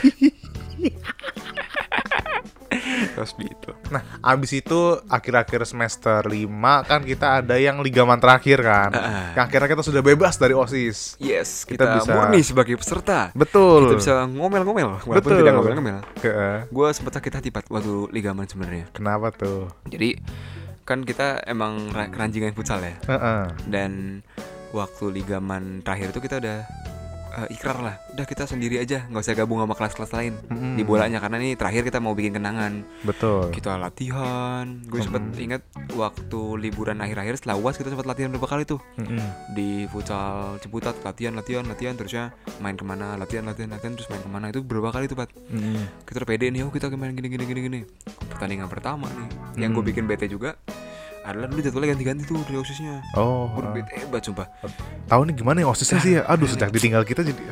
Hospital 3.18 3.74
Nah, 3.86 4.02
abis 4.20 4.50
itu 4.56 4.80
akhir-akhir 5.06 5.64
semester 5.64 6.20
5 6.20 6.42
kan 6.82 7.00
kita 7.00 7.40
ada 7.40 7.54
yang 7.54 7.78
ligaman 7.78 8.18
terakhir 8.18 8.60
kan. 8.60 8.90
Ah. 8.90 9.32
Yang 9.32 9.44
akhirnya 9.46 9.68
kita 9.72 9.82
sudah 9.84 10.02
bebas 10.02 10.34
dari 10.34 10.52
OSIS. 10.52 11.16
Yes 11.16 11.62
Kita 11.62 11.84
Kita, 11.84 11.92
bisa- 11.98 12.12
murni 12.12 12.40
sebagai 12.40 12.74
peserta 12.74 13.30
Betul. 13.32 13.86
Kita 13.86 13.96
bisa 13.96 14.12
ngomel-ngomel 14.26 15.02
Walaupun 15.02 15.14
Betul. 15.14 15.38
tidak 15.38 15.52
ngomel-ngomel 15.54 15.98
Gue 16.68 16.88
sempat 16.90 17.12
sakit 17.14 17.32
hati 17.32 17.48
Waktu 17.52 18.10
ligaman 18.10 18.44
sebenarnya 18.44 18.90
Kenapa 18.90 19.30
tuh? 19.30 19.70
Jadi 19.84 20.18
Kan 20.82 21.02
kita 21.02 21.42
emang 21.44 21.90
ra- 21.90 22.08
keranjingan 22.08 22.52
futsal 22.52 22.78
ya 22.78 22.94
Heeh. 23.06 23.42
Dan 23.66 24.22
Waktu 24.70 25.04
ligaman 25.12 25.80
terakhir 25.80 26.10
itu 26.10 26.20
kita 26.20 26.36
udah 26.36 26.58
eh, 27.38 27.48
ikrar 27.50 27.78
lah 27.78 27.94
udah 28.10 28.24
kita 28.24 28.44
sendiri 28.44 28.76
aja 28.76 29.04
nggak 29.04 29.20
usah 29.20 29.34
gabung 29.34 29.58
sama 29.58 29.72
kelas-kelas 29.72 30.10
lain 30.10 30.34
Mm-mm. 30.46 30.74
di 30.74 30.82
bolanya 30.82 31.18
karena 31.18 31.36
ini 31.38 31.52
terakhir 31.52 31.84
kita 31.84 31.98
mau 31.98 32.12
bikin 32.12 32.34
kenangan 32.34 32.80
Betul. 33.02 33.50
kita 33.50 33.76
latihan 33.76 34.80
gue 34.82 34.98
sempet 34.98 35.20
Mm-mm. 35.22 35.44
ingat 35.44 35.62
waktu 35.92 36.40
liburan 36.58 36.98
akhir-akhir 36.98 37.36
setelah 37.36 37.56
uas 37.58 37.74
kita 37.74 37.88
sempat 37.88 38.06
latihan 38.06 38.30
berapa 38.30 38.48
kali 38.48 38.64
tuh 38.64 38.80
Mm-mm. 38.96 39.20
di 39.50 39.84
futsal 39.86 40.56
Ciputat 40.58 40.96
latihan 41.00 41.32
latihan 41.32 41.62
latihan 41.62 41.92
terusnya 41.92 42.24
main 42.58 42.74
ke 42.74 42.82
mana 42.82 43.14
latihan 43.14 43.44
latihan 43.44 43.68
latihan 43.68 43.92
terus 43.92 44.08
main 44.08 44.20
ke 44.20 44.28
mana 44.28 44.48
itu 44.48 44.60
berapa 44.60 44.90
kali 44.90 45.04
tuh 45.06 45.14
Pat 45.14 45.28
Mm-mm. 45.46 45.84
kita 46.02 46.24
pede 46.24 46.48
nih 46.48 46.64
oh 46.64 46.70
kita 46.70 46.88
main 46.90 47.12
gini 47.12 47.28
gini 47.28 47.44
gini 47.44 47.60
gini 47.62 47.80
pertandingan 48.26 48.66
pertama 48.66 49.06
nih 49.08 49.28
yang 49.58 49.70
gue 49.70 49.78
Hmm. 49.78 49.88
bikin 49.88 50.04
bete 50.04 50.26
juga 50.26 50.56
adalah 51.26 51.50
dulu 51.50 51.60
jadwalnya 51.60 51.98
ganti-ganti 51.98 52.22
tuh 52.22 52.38
dari 52.46 52.56
osisnya. 52.62 53.02
Oh, 53.18 53.50
gue 53.50 53.66
ah. 53.66 53.74
bete 53.74 53.92
hebat 53.98 54.22
sumpah. 54.22 54.46
Nih 55.10 55.34
gimana 55.34 55.58
ya 55.58 55.66
osisnya 55.66 55.98
sih? 55.98 56.12
Ya? 56.16 56.22
Aduh, 56.32 56.46
sejak 56.46 56.70
ditinggal 56.70 57.02
kita 57.02 57.26
jadi 57.26 57.42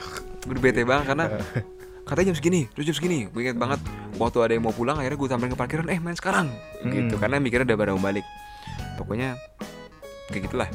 gue 0.46 0.60
bete 0.62 0.86
banget 0.86 1.10
karena 1.10 1.26
katanya 2.08 2.30
jam 2.32 2.36
segini 2.38 2.62
terus 2.70 2.86
jam 2.86 2.96
segini. 2.96 3.26
Gue 3.28 3.50
inget 3.50 3.58
banget 3.58 3.82
waktu 4.14 4.38
ada 4.46 4.52
yang 4.54 4.64
mau 4.64 4.74
pulang 4.74 4.94
akhirnya 5.02 5.18
gue 5.18 5.28
samperin 5.28 5.52
ke 5.52 5.58
parkiran 5.58 5.86
eh 5.90 5.98
main 5.98 6.14
sekarang. 6.14 6.54
Gitu 6.86 7.18
Hmm. 7.18 7.20
karena 7.20 7.36
mikirnya 7.42 7.66
udah 7.74 7.78
pada 7.82 7.90
mau 7.98 8.02
balik. 8.06 8.26
Pokoknya 8.94 9.34
kayak 10.30 10.42
gitulah. 10.46 10.70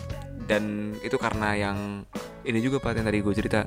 Dan 0.50 0.92
itu 1.00 1.16
karena 1.16 1.56
yang 1.56 1.78
ini 2.44 2.60
juga 2.60 2.84
pak 2.84 3.00
yang 3.00 3.08
tadi 3.08 3.24
gue 3.24 3.34
cerita. 3.34 3.64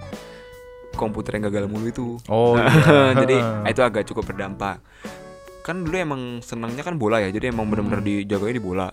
Komputer 0.92 1.40
yang 1.40 1.48
gagal 1.48 1.72
mulu 1.72 1.88
itu. 1.88 2.20
Oh, 2.28 2.52
iya. 2.60 3.16
jadi 3.16 3.36
itu 3.64 3.80
agak 3.80 4.04
cukup 4.04 4.28
berdampak 4.28 4.76
kan 5.62 5.78
dulu 5.78 5.94
emang 5.94 6.22
senangnya 6.40 6.82
kan 6.82 6.94
bola 6.94 7.18
ya 7.18 7.30
jadi 7.30 7.51
emang 7.51 7.66
bener-bener 7.66 7.98
Hmm. 7.98 8.09
dijaganya 8.26 8.55
di 8.55 8.62
bola. 8.62 8.89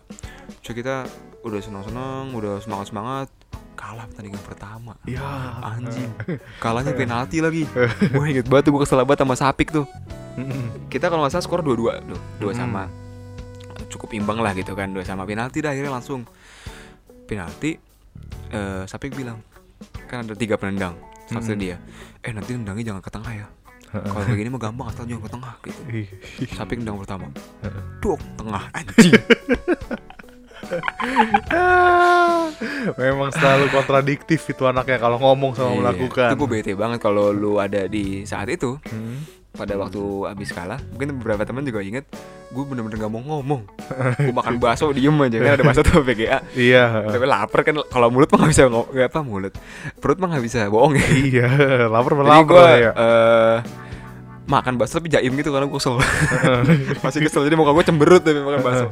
So 0.61 0.71
kita 0.71 1.09
udah 1.41 1.59
senang-senang 1.59 2.29
udah 2.31 2.61
semangat-semangat 2.61 3.27
kalah 3.73 4.05
pertandingan 4.05 4.43
pertama. 4.43 4.93
Ya. 5.03 5.23
anjing. 5.65 6.11
Kalahnya 6.57 6.93
penalti 6.99 7.39
lagi. 7.39 7.63
Gue 8.05 8.25
inget 8.29 8.45
banget 8.45 8.69
tuh 8.69 8.71
gue 8.71 8.81
kesel 8.83 9.01
banget 9.01 9.23
sama 9.23 9.35
Sapik 9.35 9.69
tuh. 9.71 9.85
Mm-mm. 10.37 10.87
kita 10.87 11.09
kalau 11.09 11.19
nggak 11.21 11.33
salah 11.33 11.43
skor 11.43 11.59
dua-dua 11.59 11.99
tuh 12.01 12.15
dua 12.37 12.53
Mm-mm. 12.53 12.61
sama. 12.61 12.83
Cukup 13.89 14.13
imbang 14.13 14.37
lah 14.37 14.53
gitu 14.53 14.71
kan 14.71 14.87
dua 14.89 15.01
sama 15.01 15.25
penalti 15.25 15.59
dah 15.59 15.73
akhirnya 15.73 15.89
langsung. 15.91 16.23
Penalti 17.25 17.75
eh 18.49 18.83
Sapik 18.85 19.13
bilang 19.13 19.41
kan 20.05 20.21
ada 20.21 20.33
tiga 20.33 20.53
penendang 20.53 20.93
satu 21.25 21.53
dia. 21.53 21.77
Eh 22.19 22.29
nanti 22.29 22.53
nendangnya 22.53 22.93
jangan 22.93 23.01
ke 23.01 23.09
tengah 23.09 23.33
ya 23.35 23.47
kalau 23.91 24.21
kayak 24.23 24.37
gini 24.37 24.49
mah 24.49 24.61
gampang 24.61 24.87
asal 24.87 25.03
jangan 25.03 25.21
ke 25.21 25.31
tengah 25.31 25.53
gitu. 25.59 25.81
Sapik 26.51 26.77
nendang 26.77 26.97
pertama 26.97 27.25
duk 27.99 28.19
tengah 28.35 28.63
anjing 28.71 29.13
Memang 32.95 33.29
selalu 33.31 33.65
kontradiktif 33.69 34.43
itu 34.45 34.63
anaknya 34.63 34.97
kalau 34.97 35.17
ngomong 35.17 35.53
sama 35.53 35.71
Iya, 35.71 35.79
melakukan. 35.81 36.27
itu 36.27 36.35
gue 36.37 36.49
bete 36.49 36.71
banget 36.73 36.99
kalau 36.99 37.31
lu 37.31 37.57
ada 37.57 37.85
di 37.85 38.23
saat 38.23 38.47
itu 38.47 38.77
Hmm. 38.85 39.23
Pada 39.59 39.75
waktu 39.75 39.99
abis 40.31 40.55
kalah 40.55 40.79
mungkin 40.95 41.19
beberapa 41.19 41.43
teman 41.43 41.67
juga 41.67 41.83
inget 41.83 42.07
gue 42.49 42.63
bener-bener 42.65 42.97
gak 42.97 43.11
mau 43.13 43.21
ngomong. 43.21 43.61
Gue 44.25 44.33
makan 44.33 44.57
bakso 44.57 44.89
diem 44.89 45.13
aja. 45.21 45.37
Kan 45.37 45.53
ada 45.53 45.61
bakso 45.61 45.85
tuh 45.85 46.01
PGA 46.01 46.41
Iya. 46.57 47.05
tapi 47.05 47.29
lapar 47.29 47.61
kan 47.61 47.77
kalau 47.85 48.09
mulut 48.09 48.25
mah 48.33 48.41
gak 48.41 48.51
bisa 48.55 48.61
ngomong 48.65 48.89
gak 48.89 49.07
apa 49.13 49.19
mulut. 49.21 49.53
Perut 50.01 50.17
mah 50.17 50.33
gak 50.33 50.41
bisa 50.41 50.65
bohong 50.65 50.97
ya. 50.97 51.05
Iya, 51.13 51.47
lapar 51.93 52.17
lapar 52.17 52.41
gue 52.49 52.89
ya. 52.89 52.91
eh, 52.97 53.57
makan 54.49 54.81
bakso 54.81 54.97
tapi 54.97 55.13
jaim 55.13 55.29
gitu 55.37 55.53
karena 55.53 55.69
gue 55.69 55.77
kesel. 55.77 56.01
Masih 57.05 57.21
kesel 57.21 57.45
jadi 57.45 57.53
muka 57.53 57.69
gue 57.69 57.85
cemberut 57.85 58.25
tapi 58.25 58.41
makan 58.41 58.61
bakso. 58.65 58.87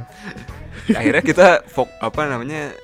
Akhirnya 0.94 1.26
kita 1.26 1.48
fok 1.66 1.90
apa 1.98 2.30
namanya 2.30 2.78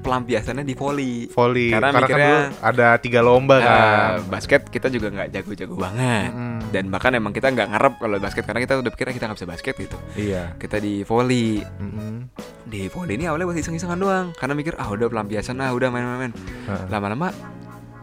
pelampiasannya 0.00 0.62
di 0.62 0.72
volley 0.72 1.28
Volley. 1.28 1.70
Karena 1.70 1.88
Karena, 1.88 1.94
kan 1.94 2.02
mikirnya- 2.02 2.32
dulu 2.50 2.64
ada 2.64 2.88
tiga 2.96 3.20
lomba 3.20 3.56
kan. 3.56 3.70
Eh, 3.70 4.14
basket 4.26 4.62
kita 4.66 4.86
juga 4.88 5.08
nggak 5.10 5.28
jago-jago 5.30 5.74
banget 5.74 6.30
Mm. 6.30 6.58
dan 6.70 6.84
bahkan 6.88 7.12
emang 7.12 7.30
kita 7.30 7.48
nggak 7.48 7.68
ngarep 7.68 7.94
kalau 7.98 8.16
basket 8.18 8.42
karena 8.42 8.60
kita 8.60 8.74
udah 8.76 8.90
pikir 8.90 9.06
kita 9.10 9.24
nggak 9.24 9.38
bisa 9.38 9.48
basket 9.48 9.74
gitu 9.76 9.96
Iya. 10.14 10.56
kita 10.56 10.76
di 10.78 11.02
volley 11.02 11.60
Mm-mm. 11.78 12.28
di 12.64 12.86
volley 12.86 13.14
ini 13.14 13.24
awalnya 13.24 13.46
buat 13.46 13.56
iseng-isengan 13.56 13.96
doang 13.96 14.26
karena 14.34 14.52
mikir 14.52 14.74
ah 14.74 14.88
udah 14.88 15.06
pelampiasan 15.06 15.56
ah 15.58 15.70
udah 15.70 15.88
main-main 15.88 16.32
Heeh. 16.64 16.84
lama-lama 16.88 17.30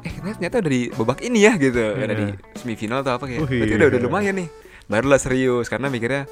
eh 0.02 0.14
ternyata 0.32 0.58
udah 0.60 0.72
di 0.72 0.82
babak 0.90 1.22
ini 1.22 1.40
ya 1.42 1.54
gitu 1.56 1.78
ada 1.78 2.16
di 2.16 2.28
semifinal 2.56 3.02
atau 3.02 3.16
apa 3.16 3.26
kayak 3.26 3.46
Wih. 3.46 3.62
berarti 3.62 3.76
udah 3.76 3.88
udah 3.90 4.02
lumayan 4.02 4.36
nih 4.36 4.50
barulah 4.92 5.16
serius 5.16 5.66
karena 5.66 5.88
mikirnya 5.88 6.28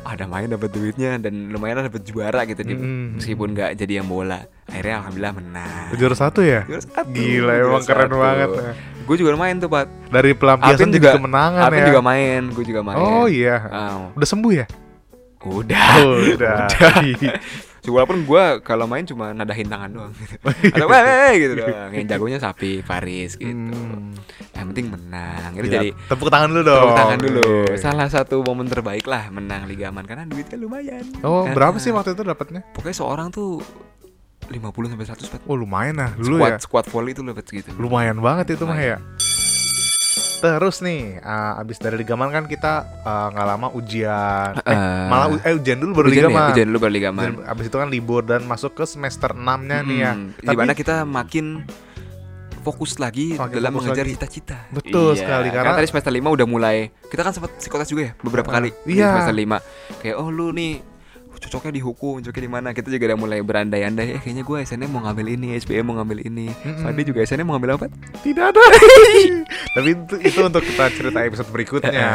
ah, 0.00 0.14
ada 0.14 0.24
main 0.24 0.46
dapat 0.46 0.70
duitnya 0.70 1.18
dan 1.18 1.50
lumayan 1.50 1.82
dapat 1.82 2.00
juara 2.00 2.46
gitu 2.46 2.62
di- 2.62 2.72
Mm. 2.74 3.18
meskipun 3.18 3.50
nggak 3.50 3.74
jadi 3.74 3.98
yang 3.98 4.06
bola 4.06 4.38
akhirnya 4.64 5.02
alhamdulillah 5.02 5.34
menang 5.34 5.86
Juara 5.92 6.14
satu 6.14 6.40
ya? 6.40 6.62
Juara 6.62 6.80
satu, 6.80 7.10
Gila 7.10 7.52
juara 7.52 7.66
emang 7.68 7.82
keren 7.84 8.06
satu. 8.06 8.16
banget. 8.16 8.48
gue 9.04 9.16
juga 9.18 9.30
lumayan 9.32 9.56
tuh 9.58 9.68
pak 9.68 9.84
Dari 10.08 10.30
pelampiasan 10.32 10.88
juga- 10.88 11.12
kemenangan 11.12 11.62
Alvin 11.66 11.76
ya. 11.76 11.86
juga 11.86 12.00
main 12.00 12.42
gue 12.48 12.64
juga 12.64 12.80
main 12.80 12.96
Oh 12.96 13.26
iya. 13.26 13.56
Ah, 13.66 14.08
Udah 14.12 14.24
sembuh 14.24 14.52
ya? 14.54 14.66
udah 15.40 15.88
Oh, 16.00 16.16
udah. 16.32 16.56
Walaupun 17.86 18.22
gue 18.22 18.44
kalau 18.60 18.84
main 18.84 19.02
cuma 19.02 19.30
nadahin 19.30 19.66
tangan 19.66 19.90
doang 19.90 20.12
gitu. 20.14 20.36
Atau 20.70 20.86
weh, 20.86 21.32
gitu 21.36 21.52
doang 21.58 21.90
Yang 21.90 22.06
jagonya 22.08 22.38
Sapi, 22.38 22.80
Faris 22.80 23.34
gitu 23.34 23.52
Hmm. 23.74 24.16
Yang 24.52 24.66
penting 24.70 24.86
menang 24.88 25.50
Itu 25.52 25.62
Gila, 25.62 25.74
jadi 25.74 25.88
tepuk 26.06 26.28
tangan 26.28 26.48
dulu 26.48 26.62
dong. 26.62 26.80
tepuk 26.80 26.96
tangan 26.96 27.18
dulu 27.18 27.42
Iya. 27.66 27.76
Salah 27.76 28.08
satu 28.08 28.36
momen 28.40 28.66
terbaik 28.66 29.04
lah 29.04 29.28
menang 29.28 29.64
Liga 29.64 29.88
Aman 29.88 30.04
Karena 30.04 30.24
duitnya 30.24 30.56
lumayan 30.56 31.04
Oh, 31.20 31.44
Ah, 31.44 31.52
berapa 31.52 31.76
sih 31.76 31.90
waktu 31.90 32.12
itu 32.12 32.22
dapatnya? 32.22 32.64
Pokoknya 32.70 32.96
seorang 32.96 33.28
tuh 33.28 33.60
50 34.44 34.60
sampai 34.86 35.06
100 35.06 35.24
Pat. 35.26 35.40
Oh, 35.44 35.56
lumayan 35.56 35.96
lah 35.96 36.12
dulu 36.14 36.36
Squad, 36.36 36.50
ya. 36.50 36.58
squad 36.58 36.86
volley 36.88 37.12
itu 37.12 37.20
dapat 37.20 37.44
segitu 37.44 37.72
Lumayan 37.74 38.20
banget 38.20 38.52
itu 38.52 38.64
mah 38.64 38.76
ya. 38.76 39.00
Terus 40.44 40.76
nih, 40.78 41.00
uh, 41.18 41.56
abis 41.56 41.80
dari 41.80 41.96
Ligaman 41.96 42.28
kan 42.28 42.44
kita 42.44 42.72
uh, 43.00 43.32
nggak 43.32 43.46
lama 43.46 43.66
ujian. 43.72 44.52
Eh, 44.58 44.68
Eh, 44.68 45.06
malah 45.08 45.26
u- 45.30 45.40
eh 45.40 45.54
ujian 45.54 45.78
dulu 45.78 45.92
baru 45.94 46.06
Ujian 46.06 46.20
ya? 46.20 46.28
Ligaman. 46.28 46.48
Ujian 46.50 46.66
dulu 46.66 46.78
baru 46.78 46.92
Liga 46.92 47.08
Aman 47.08 47.24
Dan 47.24 47.34
abis 47.42 47.64
itu 47.64 47.76
kan 47.78 47.88
libur 47.88 48.20
dan 48.22 48.44
masuk 48.44 48.72
ke 48.74 48.84
semester 48.84 49.32
6-nya 49.32 49.80
nih 49.80 49.98
ya. 49.98 50.12
Mm, 50.12 50.26
Tapi- 50.36 50.44
Di 50.46 50.56
mana 50.58 50.72
kita 50.74 50.94
makin 51.02 51.64
fokus 52.60 52.96
lagi 52.98 53.34
Makin 53.34 53.54
dalam 53.54 53.72
fokus 53.72 53.80
mengejar 53.86 54.04
lagi. 54.04 54.14
cita-cita. 54.14 54.56
Betul 54.68 55.12
sekali, 55.14 55.48
karena- 55.48 55.72
tadi 55.74 55.84
semester 55.86 56.08
5 56.10 56.28
udah 56.30 56.46
mulai. 56.46 56.76
Kita 57.02 57.20
kan 57.20 57.32
sempat 57.32 57.56
psikotes 57.56 57.88
juga 57.88 58.02
ya 58.02 58.12
beberapa 58.18 58.48
Uh, 58.48 58.54
kali 58.54 58.68
di 58.84 58.92
iya. 58.94 59.12
semester 59.14 59.32
5. 59.34 59.56
Kayak 59.98 60.16
oh 60.18 60.28
lu 60.28 60.48
nih 60.50 60.80
cocoknya 61.44 61.72
di 61.76 61.82
hukum, 61.84 62.24
cocoknya 62.24 62.44
di 62.48 62.52
mana? 62.52 62.68
Kita 62.72 62.88
juga 62.88 63.12
udah 63.12 63.18
mulai 63.20 63.38
berandai-andai. 63.44 64.16
Eh 64.16 64.20
kayaknya 64.24 64.44
gue 64.48 64.58
SNM 64.64 64.88
mau 64.88 65.04
ngambil 65.04 65.26
ini, 65.36 65.48
SPM 65.60 65.84
mau 65.84 65.94
ngambil 66.00 66.24
ini. 66.24 66.48
Mm-mm. 66.48 66.80
Fadli 66.80 67.02
juga 67.04 67.20
SNM 67.22 67.44
mau 67.44 67.54
ngambil 67.60 67.70
apa? 67.76 67.86
Tidak 68.24 68.44
ada. 68.48 68.62
Tapi 69.76 69.88
itu, 69.92 70.14
itu 70.24 70.40
untuk 70.40 70.62
kita 70.64 70.84
cerita 70.96 71.20
episode 71.20 71.48
berikutnya. 71.52 72.08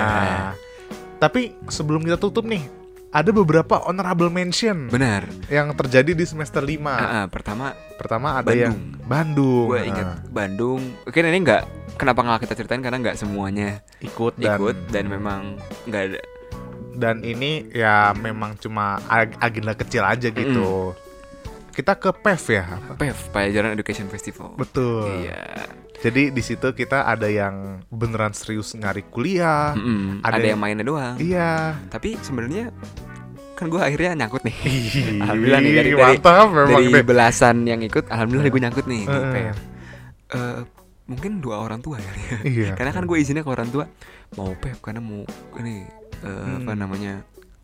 Tapi 1.21 1.53
sebelum 1.69 2.01
kita 2.01 2.17
tutup 2.17 2.47
nih, 2.47 2.65
ada 3.09 3.29
beberapa 3.33 3.81
honorable 3.85 4.29
mention 4.29 4.89
Benar. 4.89 5.25
yang 5.49 5.73
terjadi 5.73 6.13
di 6.13 6.25
semester 6.25 6.61
5. 6.61 6.77
Ah, 6.85 6.93
ah, 6.93 7.25
pertama 7.25 7.73
Pertama 7.97 8.37
ada 8.39 8.47
Bandung. 8.47 8.61
yang 8.63 8.75
Bandung. 9.03 9.67
gue 9.73 9.79
Nah, 9.81 9.89
inget 9.89 10.07
Bandung. 10.29 10.81
Oke 11.03 11.19
ini 11.19 11.39
nggak 11.41 11.63
kenapa 11.99 12.23
nggak 12.23 12.47
kita 12.47 12.53
ceritain 12.55 12.79
karena 12.79 12.97
nggak 13.03 13.19
semuanya 13.19 13.83
ikut 13.99 14.39
dan 14.39 14.55
ikut 14.55 14.77
dan 14.87 15.11
memang 15.11 15.59
nggak 15.83 16.03
ada 16.15 16.19
dan 16.91 17.21
ini 17.21 17.67
ya 17.69 18.11
memang 18.13 18.55
cuma 18.55 18.97
ag- 19.05 19.37
agenda 19.37 19.73
kecil 19.73 20.01
aja 20.01 20.27
gitu. 20.27 20.93
Kita 21.69 21.95
ke 21.95 22.11
PEV 22.11 22.45
ya. 22.51 22.65
apa? 22.67 22.91
PEV 22.95 23.17
Pelajaran 23.29 23.71
Education 23.71 24.07
Festival. 24.07 24.51
Betul. 24.53 25.23
Iya. 25.23 25.69
Jadi 25.99 26.31
di 26.31 26.39
situ 26.39 26.71
kita 26.71 27.03
ada 27.03 27.25
yang 27.25 27.83
beneran 27.87 28.31
serius 28.31 28.71
nyari 28.73 29.03
kuliah. 29.05 29.71
Mm-mm. 29.73 30.19
Ada 30.19 30.35
Ada, 30.35 30.45
yang- 30.49 30.59
mainnya 30.59 30.83
doang. 30.83 31.15
Iya. 31.17 31.75
Tapi 31.87 32.15
sebenarnya 32.17 32.71
kan 33.53 33.67
gue 33.67 33.77
akhirnya 33.77 34.15
nyangkut 34.17 34.39
nih. 34.41 34.55
Ih, 34.57 35.19
Alhamdulillah 35.19 35.59
nih, 35.59 35.73
dari- 35.73 35.91
dari- 35.91 36.15
mantap 36.15 36.47
memang 36.49 36.79
Dari 36.81 36.87
deh. 36.89 37.03
belasan 37.03 37.55
yang 37.63 37.81
ikut, 37.81 38.07
alhamdulillah 38.07 38.47
gue 38.47 38.61
nyangkut 38.61 38.85
nih. 38.85 39.03
PEV. 39.03 39.35
Eh, 40.29 40.59
mungkin 41.05 41.31
dua 41.39 41.55
orang 41.59 41.79
tua 41.79 41.97
kali 41.97 42.21
ya. 42.21 42.37
Iya. 42.45 42.71
Karena 42.79 42.91
kan 42.91 43.03
gue 43.03 43.17
izinnya 43.17 43.43
ke 43.43 43.49
orang 43.49 43.67
tua 43.67 43.83
mau 44.35 44.51
PEV 44.53 44.77
karena 44.79 44.99
mau 44.99 45.25
ini 45.57 45.81
eh, 46.21 46.57
apa 46.59 46.71
Hmm. 46.71 46.79
namanya 46.79 47.13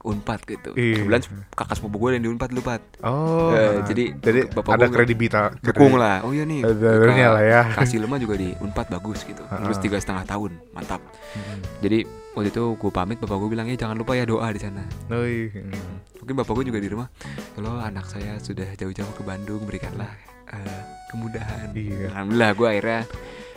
unpad 0.06 0.40
gitu. 0.46 0.70
Iya. 0.78 1.02
Kebetulan 1.02 1.22
kakak 1.50 1.76
sepupu 1.82 1.98
gue 1.98 2.10
yang 2.14 2.24
di 2.24 2.30
unpad 2.30 2.52
lupa. 2.54 2.78
Oh. 3.02 3.50
Nah. 3.50 3.82
jadi 3.90 4.14
jadi 4.14 4.40
bapak 4.54 4.78
ada 4.78 4.86
kredibilitas 4.86 5.58
Dukung 5.66 5.98
lah. 5.98 6.22
Oh 6.22 6.30
iya 6.30 6.46
nih. 6.46 6.62
Kakak 6.62 7.30
lah 7.34 7.42
ya. 7.44 7.62
Kasih 7.74 8.06
lemah 8.06 8.22
juga 8.22 8.38
di 8.38 8.54
unpad 8.62 8.94
bagus 8.94 9.26
gitu. 9.26 9.42
Lulus 9.42 9.82
Heeh. 9.82 9.82
tiga 9.82 9.98
setengah 9.98 10.30
tahun, 10.30 10.52
mantap. 10.78 11.02
Hmm. 11.34 11.58
Jadi 11.82 12.06
waktu 12.38 12.54
itu 12.54 12.64
gue 12.78 12.92
pamit 12.94 13.18
bapak 13.18 13.34
gue 13.34 13.50
bilang 13.50 13.66
ya 13.66 13.76
jangan 13.76 13.98
lupa 13.98 14.14
ya 14.14 14.30
doa 14.30 14.46
di 14.54 14.62
sana. 14.62 14.86
Oi, 15.10 15.50
hmm. 15.50 16.22
Mungkin 16.22 16.36
bapak 16.38 16.54
gue 16.54 16.66
juga 16.70 16.80
di 16.80 16.90
rumah. 16.94 17.10
Kalau 17.58 17.74
anak 17.82 18.06
saya 18.06 18.38
sudah 18.38 18.70
jauh-jauh 18.78 19.10
ke 19.18 19.26
Bandung 19.26 19.66
berikanlah 19.66 20.14
eh, 20.54 20.82
kemudahan. 21.10 21.74
Iya. 21.74 22.14
Alhamdulillah 22.14 22.52
gue 22.54 22.68
akhirnya 22.70 23.02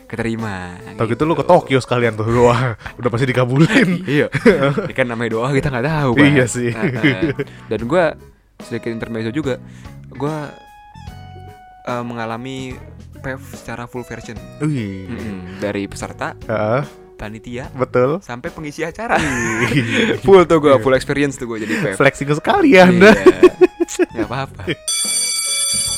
keterima. 0.08 0.74
Tau 0.96 1.04
gitu 1.04 1.22
lu 1.22 1.36
ke 1.36 1.44
Tokyo 1.44 1.78
sekalian 1.78 2.16
tuh 2.16 2.24
Wah, 2.42 2.74
udah 2.96 3.10
pasti 3.12 3.28
dikabulin. 3.28 4.02
iya. 4.18 4.26
Ini 4.32 4.94
kan 4.96 5.06
namanya 5.06 5.36
doa 5.36 5.52
kita 5.52 5.68
nggak 5.68 5.86
tahu. 5.86 6.10
Pak. 6.16 6.24
Iya 6.24 6.44
sih. 6.48 6.72
Heeh. 6.72 7.36
Dan 7.68 7.80
gue 7.84 8.04
sedikit 8.58 8.88
intermezzo 8.88 9.28
juga. 9.30 9.60
Gue 10.08 10.36
eh, 11.84 12.02
mengalami 12.02 12.74
PEV 13.18 13.42
secara 13.52 13.84
full 13.84 14.02
version. 14.02 14.34
Wih. 14.58 15.04
Mm-mm. 15.06 15.60
Dari 15.60 15.84
peserta, 15.84 16.38
Heeh, 16.38 16.82
panitia, 17.18 17.66
betul. 17.74 18.22
sampai 18.22 18.48
pengisi 18.48 18.86
acara. 18.86 19.18
full 20.24 20.46
tuh 20.46 20.58
gue, 20.58 20.74
full 20.78 20.94
experience 20.94 21.34
tuh 21.34 21.46
gue 21.46 21.66
jadi 21.66 21.74
PEV. 21.84 21.94
Flexing 21.98 22.30
sekali 22.32 22.78
ya 22.78 22.86
Anda. 22.86 23.10
Iya. 23.12 23.52
Gak 24.22 24.28
apa-apa. 24.30 24.62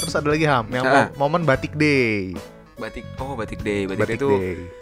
Terus 0.01 0.15
ada 0.17 0.29
lagi 0.33 0.49
Ham, 0.49 0.67
yang 0.73 0.83
mo- 0.83 1.13
momen 1.21 1.45
batik 1.45 1.77
day. 1.77 2.33
Batik, 2.81 3.05
oh 3.17 3.35
batik 3.35 3.61
day, 3.61 3.85
batik, 3.85 4.01
Batik 4.01 4.17
day 4.17 4.19
itu 4.19 4.29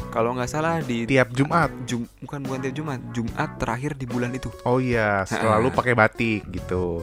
kalau 0.08 0.30
nggak 0.32 0.46
salah 0.46 0.78
di 0.80 1.04
Tiap 1.04 1.28
Jumat. 1.30 1.68
Jum, 1.84 2.06
bukan 2.20 2.40
bukan 2.40 2.58
tiap 2.62 2.74
Jumat, 2.74 3.00
Jumat 3.10 3.50
terakhir 3.56 3.92
di 3.92 4.06
bulan 4.06 4.30
itu. 4.30 4.48
Oh 4.62 4.78
iya, 4.78 5.22
selalu 5.24 5.68
pakai 5.70 5.92
batik 5.92 6.46
gitu. 6.48 7.02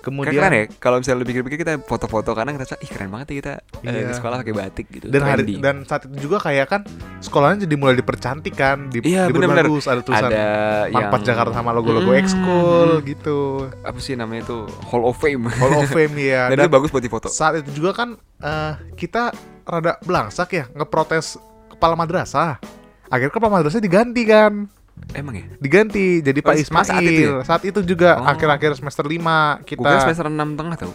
Kemudian 0.00 0.32
keren 0.32 0.52
ya, 0.54 0.64
kalau 0.80 0.96
misalnya 0.96 1.20
lu 1.20 1.28
pikir-pikir 1.28 1.60
kita 1.60 1.76
foto-foto 1.78 2.32
karena 2.32 2.56
ngerasa 2.56 2.80
ih 2.80 2.88
keren 2.88 3.12
banget 3.12 3.26
ya 3.28 3.36
kita 3.36 3.52
eh, 3.84 3.92
Iya. 3.92 4.08
ke 4.08 4.14
sekolah 4.16 4.36
pakai 4.40 4.54
batik 4.56 4.86
gitu. 4.88 5.12
dan 5.12 5.20
hari 5.20 5.60
dan 5.60 5.84
saat 5.84 6.08
itu 6.08 6.24
juga 6.24 6.40
kayak 6.40 6.66
kan 6.66 6.80
sekolahnya 7.20 7.68
jadi 7.68 7.74
mulai 7.76 8.00
dipercantik 8.00 8.56
kan, 8.56 8.88
di, 8.88 9.04
Iya, 9.04 9.28
bener-bener. 9.28 9.68
diperbagus, 9.68 9.84
ada 9.84 10.00
tulisan 10.00 10.32
ada 10.32 10.44
yang 10.88 11.12
Jakarta 11.20 11.52
sama 11.52 11.76
logo-logo 11.76 12.16
Mm. 12.16 12.20
ekskul 12.24 12.88
gitu. 13.04 13.68
apa 13.84 13.98
sih 14.00 14.16
namanya 14.16 14.48
itu 14.48 14.58
Hall 14.88 15.04
of 15.04 15.20
Fame. 15.20 15.52
Hall 15.52 15.76
of 15.76 15.92
Fame 15.92 16.16
ya. 16.16 16.48
dan, 16.48 16.56
Dan 16.56 16.64
itu 16.64 16.72
bagus 16.72 16.88
buat 16.88 17.04
difoto. 17.04 17.28
saat 17.28 17.60
itu 17.60 17.68
juga 17.76 17.92
kan 17.92 18.08
eh, 18.40 18.72
kita 18.96 19.36
rada 19.70 19.96
belangsak 20.00 20.48
ya 20.50 20.64
ngeprotes 20.70 21.38
kepala 21.70 21.94
madrasah. 21.94 22.58
Akhirnya 23.06 23.30
kepala 23.30 23.52
madrasah 23.56 23.78
diganti 23.78 24.22
kan. 24.22 24.66
Emang 25.10 25.32
ya? 25.32 25.46
Diganti 25.56 26.20
jadi 26.20 26.38
Pak 26.38 26.52
Oh, 26.52 26.60
Ismail. 26.60 26.84
saat 26.84 27.02
itu 27.02 27.22
ya? 27.24 27.40
Saat 27.42 27.62
itu 27.64 27.80
juga 27.82 28.18
Oh. 28.18 28.26
akhir-akhir 28.26 28.76
semester 28.76 29.02
5 29.02 29.62
kita 29.64 29.80
kira 29.80 30.02
semester 30.04 30.28
6 30.28 30.36
tengah 30.54 30.76
tau. 30.76 30.92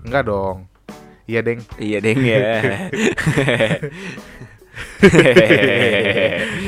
enggak 0.00 0.22
dong. 0.26 0.58
Iya, 1.24 1.40
Deng. 1.40 1.60
Iya 1.78 1.98
deng 2.00 2.18
ya. 2.20 2.38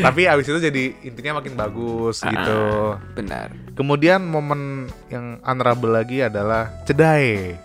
Tapi 0.04 0.20
abis 0.26 0.46
itu 0.46 0.58
jadi 0.60 0.84
intinya 1.02 1.40
makin 1.40 1.54
bagus 1.54 2.20
gitu. 2.20 2.60
Ah, 2.92 3.00
Benar. 3.14 3.48
Kemudian 3.72 4.22
momen 4.22 4.86
yang 5.08 5.40
honorable 5.42 5.92
lagi 5.92 6.20
adalah 6.20 6.70
cedai. 6.84 7.56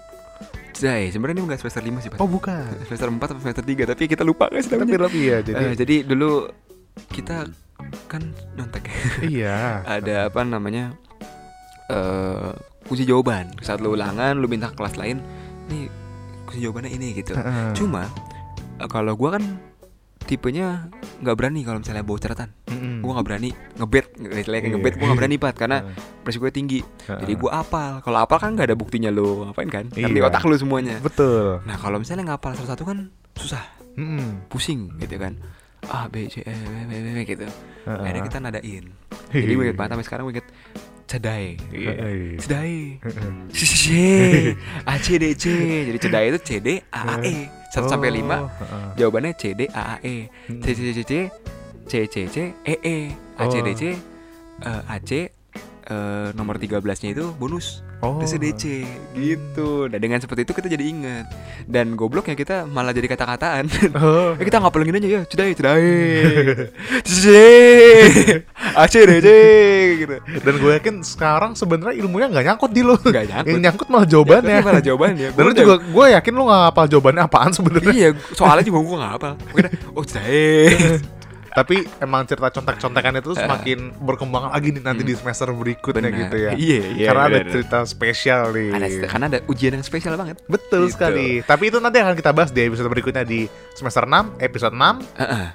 Jadi 0.77 1.09
sebenarnya 1.09 1.41
ini 1.41 1.43
bukan 1.49 1.57
semester 1.57 1.81
5 1.81 2.03
sih, 2.05 2.09
Pak. 2.13 2.17
Oh 2.21 2.29
bukan. 2.29 2.69
Semester 2.85 3.09
4 3.09 3.17
atau 3.17 3.41
semester 3.41 3.65
3, 3.65 3.89
tapi 3.89 4.03
kita 4.05 4.21
lupa 4.21 4.45
guys 4.53 4.69
Tapi 4.69 4.93
lebih 4.93 5.23
ya 5.25 5.39
jadi. 5.41 5.63
Eh, 5.63 5.73
jadi 5.73 5.95
dulu 6.05 6.45
kita 7.13 7.49
kan 8.07 8.23
nontek 8.57 8.89
iya. 9.23 9.79
ada 9.99 10.27
apa 10.27 10.41
namanya 10.43 10.95
eh 11.87 12.51
kunci 12.87 13.03
jawaban 13.03 13.51
saat 13.59 13.83
lu 13.83 13.95
ulangan 13.95 14.39
lu 14.39 14.47
minta 14.47 14.71
ke 14.71 14.75
kelas 14.79 14.95
lain 14.95 15.19
nih 15.67 15.91
kunci 16.47 16.63
jawabannya 16.63 16.91
ini 16.95 17.07
gitu 17.19 17.35
Heeh. 17.35 17.75
cuma 17.75 18.07
eh, 18.79 18.89
kalau 18.89 19.15
gua 19.15 19.39
kan 19.39 19.43
tipenya 20.23 20.87
nggak 21.17 21.35
berani 21.35 21.59
kalau 21.61 21.79
misalnya 21.79 22.01
bawa 22.01 22.17
catatan 22.17 22.49
Mm-mm. 22.67 23.01
gua 23.01 23.11
nggak 23.17 23.25
berani 23.25 23.49
ngebet 23.73 24.05
kayak 24.13 24.45
Iya. 24.47 24.69
ngebet 24.69 24.93
gua 24.95 25.05
nggak 25.07 25.19
berani 25.19 25.35
pat 25.37 25.55
karena 25.55 25.77
Heeh. 25.81 26.23
resikonya 26.23 26.53
tinggi 26.53 26.79
Heeh. 26.81 27.19
jadi 27.21 27.33
gua 27.35 27.51
apal 27.59 27.91
kalau 28.01 28.17
apal 28.19 28.37
kan 28.37 28.53
nggak 28.53 28.67
ada 28.67 28.77
buktinya 28.77 29.09
lu 29.09 29.45
ngapain 29.45 29.67
kan 29.67 29.85
kan 29.87 30.09
di 30.09 30.13
Iya. 30.13 30.25
otak 30.25 30.43
lu 30.43 30.53
semuanya 30.53 30.97
betul. 30.99 31.61
nah 31.63 31.75
kalau 31.75 31.97
misalnya 31.97 32.27
ngapal 32.27 32.53
salah 32.53 32.69
satu 32.71 32.83
kan 32.83 33.09
susah 33.33 33.63
Mm-mm. 33.95 34.45
pusing 34.47 34.93
gitu 34.97 35.17
kan 35.17 35.33
A 35.87 36.05
B 36.05 36.25
C 36.27 36.41
E 36.41 36.53
B 36.53 36.75
B 36.85 36.93
B, 36.95 37.07
B 37.11 37.19
gitu 37.23 37.45
Heeh. 37.45 37.97
akhirnya 37.97 38.23
kita 38.23 38.37
nadain 38.37 38.85
jadi 39.27 39.51
gue 39.51 39.63
inget 39.63 39.75
banget 39.75 39.91
sampai 39.93 40.05
sekarang 40.05 40.23
gue 40.25 40.35
inget 40.35 40.47
cedai 41.07 41.55
cedai. 42.37 42.99
C 43.49 43.59
C 43.63 43.73
C 43.73 43.85
A 44.83 44.93
C 44.99 45.15
D 45.15 45.25
C 45.33 45.45
jadi 45.87 45.97
cedai 45.97 46.25
itu 46.27 46.39
C 46.41 46.49
D 46.59 46.67
A 46.89 47.01
A 47.09 47.23
E 47.23 47.47
satu 47.73 47.87
sampai 47.91 48.09
lima. 48.13 48.45
Oh, 48.45 48.49
heeh. 48.63 48.87
jawabannya 49.03 49.31
C 49.35 49.53
D 49.53 49.67
A 49.71 49.95
A 49.95 50.05
E. 50.05 50.31
C 50.47 50.67
C 50.71 50.79
C 50.95 50.99
C 51.03 51.13
C 51.87 51.91
C 52.07 52.15
C 52.27 52.37
E 52.63 52.75
E. 52.83 52.97
A 53.37 53.43
C 53.47 53.55
D 53.63 53.69
C 53.75 53.83
eh, 54.63 54.81
A 54.91 54.97
C 55.03 55.11
eh, 55.87 56.27
nomor 56.33 56.57
13 56.57 56.81
nya 57.03 57.09
itu 57.13 57.25
bonus 57.37 57.86
Oh. 58.05 58.21
DC 58.21 58.85
gitu 59.17 59.89
dan 59.89 59.97
dengan 59.97 60.21
seperti 60.21 60.45
itu 60.45 60.53
kita 60.53 60.69
jadi 60.69 60.85
inget 60.85 61.25
dan 61.65 61.97
gobloknya 61.97 62.37
kita 62.37 62.69
malah 62.69 62.93
jadi 62.93 63.09
kata-kataan 63.09 63.65
Oh. 63.97 64.37
Eh 64.37 64.45
kita 64.47 64.61
ngapalin 64.61 64.93
aja 65.01 65.09
ya, 65.09 65.21
cedai, 65.25 65.51
cedai, 65.57 65.85
cedai, 67.01 68.43
ACDC 68.77 69.27
gitu. 70.05 70.15
Dan 70.21 70.53
gue 70.61 70.71
yakin 70.77 70.95
sekarang 71.01 71.51
sebenarnya 71.57 71.97
ilmunya 71.97 72.27
nggak 72.29 72.45
nyangkut 72.45 72.71
di 72.73 72.81
lo. 72.85 72.95
Nggak 73.01 73.25
nyangkut. 73.25 73.51
Yang 73.53 73.61
nyangkut 73.65 73.87
malah 73.89 74.07
jawabannya. 74.07 74.53
Ya, 74.53 74.65
malah 74.65 74.83
jawabannya. 74.83 75.27
Dan 75.33 75.43
lu 75.43 75.53
juga 75.53 75.75
gue 75.81 76.05
yakin 76.13 76.31
lu 76.33 76.43
nggak 76.45 76.63
hafal 76.69 76.85
jawabannya 76.85 77.21
apaan 77.25 77.51
sebenarnya. 77.53 77.93
Iya, 77.93 78.09
soalnya 78.37 78.63
juga 78.65 78.79
gue 78.85 78.95
gak 79.01 79.13
hafal. 79.17 79.33
Mungkin 79.53 79.65
oh 79.97 80.03
cedai. 80.05 80.65
Tapi 81.57 81.81
emang 81.97 82.21
cerita 82.23 82.53
contek-contekan 82.53 83.17
itu 83.17 83.33
semakin 83.41 83.97
berkembang 83.97 84.53
lagi 84.53 84.69
nih 84.69 84.83
nanti 84.85 85.01
di 85.01 85.17
semester 85.17 85.49
berikutnya 85.49 86.05
Benar. 86.05 86.19
gitu 86.21 86.35
ya. 86.37 86.51
Iya, 86.53 86.81
iya. 86.93 87.05
Karena 87.09 87.23
ada 87.25 87.39
cerita 87.43 87.77
spesial 87.83 88.53
nih. 88.53 88.69
Ada 88.71 88.87
karena 89.09 89.25
ada 89.25 89.39
ujian 89.49 89.73
yang 89.73 89.81
spesial 89.81 90.13
banget. 90.13 90.37
Betul 90.45 90.85
Gitu. 90.85 90.93
sekali. 90.93 91.41
Tapi 91.41 91.63
itu 91.67 91.81
nanti 91.81 91.97
akan 91.97 92.13
kita 92.13 92.29
bahas 92.29 92.53
di 92.53 92.61
episode 92.61 92.85
berikutnya 92.87 93.25
di 93.25 93.49
semester 93.73 94.05
6, 94.05 94.37
episode 94.37 94.71
6. 94.71 95.01
Heeh. 95.17 95.45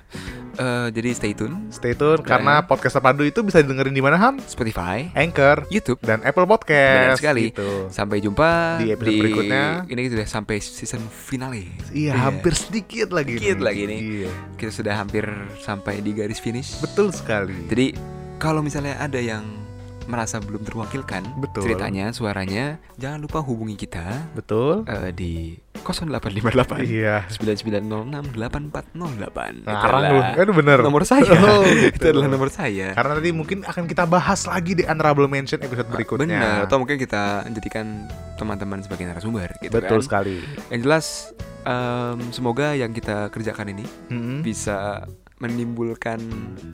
Eh, 0.52 0.88
jadi 0.92 1.10
stay 1.16 1.32
tune 1.32 1.72
Stay 1.72 1.96
tune 1.96 2.20
karena 2.20 2.60
podcast 2.64 3.00
terpadu 3.00 3.24
itu 3.24 3.40
bisa 3.40 3.64
didengerin 3.64 3.94
di 3.96 4.02
mana 4.04 4.20
Ham? 4.20 4.36
Spotify, 4.44 5.08
Anchor 5.16 5.64
YouTube. 5.72 6.00
dan 6.04 6.20
Apple 6.26 6.44
Podcast. 6.44 7.16
Benar 7.16 7.18
sekali. 7.18 7.44
Gitu. 7.52 7.88
Sampai 7.88 8.20
jumpa 8.20 8.80
Di 8.82 8.92
episode 8.92 9.16
berikutnya. 9.16 9.64
Ini 9.88 10.02
sudah 10.12 10.26
sampai 10.28 10.56
season 10.60 11.02
finale. 11.08 11.68
Iya, 11.94 12.12
hampir 12.16 12.52
sedikit 12.52 13.14
lagi. 13.14 13.40
Sedikit 13.40 13.58
nih. 13.60 13.64
lagi 13.64 13.82
nih. 13.88 14.00
Iya. 14.00 14.30
Kita 14.60 14.72
sudah 14.72 14.94
hampir 14.98 15.24
sampai 15.64 16.04
di 16.04 16.12
garis 16.12 16.40
finish. 16.42 16.80
Betul 16.84 17.14
sekali. 17.16 17.56
Jadi 17.72 17.96
kalau 18.36 18.60
misalnya 18.60 18.98
ada 18.98 19.22
yang 19.22 19.61
merasa 20.04 20.38
belum 20.38 20.62
terwakilkan 20.62 21.22
Betul. 21.38 21.64
ceritanya, 21.64 22.10
suaranya, 22.10 22.78
jangan 22.96 23.18
lupa 23.18 23.38
hubungi 23.38 23.76
kita 23.76 24.30
Betul. 24.32 24.82
eh, 24.84 25.10
di 25.10 25.54
0858 25.82 26.84
Iya. 26.84 27.26
9906 27.28 28.32
8408. 28.32 29.52
Itu 29.56 29.66
Ngarang 29.66 30.02
lu. 30.04 30.20
Kan 30.32 30.48
bener. 30.54 30.78
Nomor 30.80 31.02
saya. 31.02 31.30
Oh, 31.42 31.64
Itu 31.64 31.90
gitu. 31.92 32.06
adalah 32.08 32.28
nomor 32.28 32.48
saya. 32.48 32.94
Karena 32.94 33.18
nanti 33.18 33.30
mungkin 33.30 33.58
akan 33.62 33.84
kita 33.84 34.04
bahas 34.04 34.46
lagi 34.46 34.72
di 34.72 34.84
Honorable 34.84 35.26
Mention 35.26 35.58
episode 35.58 35.88
berikutnya. 35.88 36.38
Benar, 36.38 36.58
atau 36.64 36.76
mungkin 36.78 36.96
kita 36.96 37.44
jadikan 37.50 38.06
teman-teman 38.36 38.78
sebagai 38.80 39.04
narasumber 39.04 39.50
gitu 39.58 39.74
Betul 39.74 40.00
kan. 40.00 40.06
sekali. 40.22 40.36
Yang 40.68 40.80
jelas 40.82 41.06
em, 41.62 42.18
semoga 42.30 42.72
yang 42.72 42.90
kita 42.90 43.28
kerjakan 43.28 43.70
ini 43.70 43.84
Mm-mm. 44.08 44.38
bisa 44.42 45.02
menimbulkan 45.42 46.22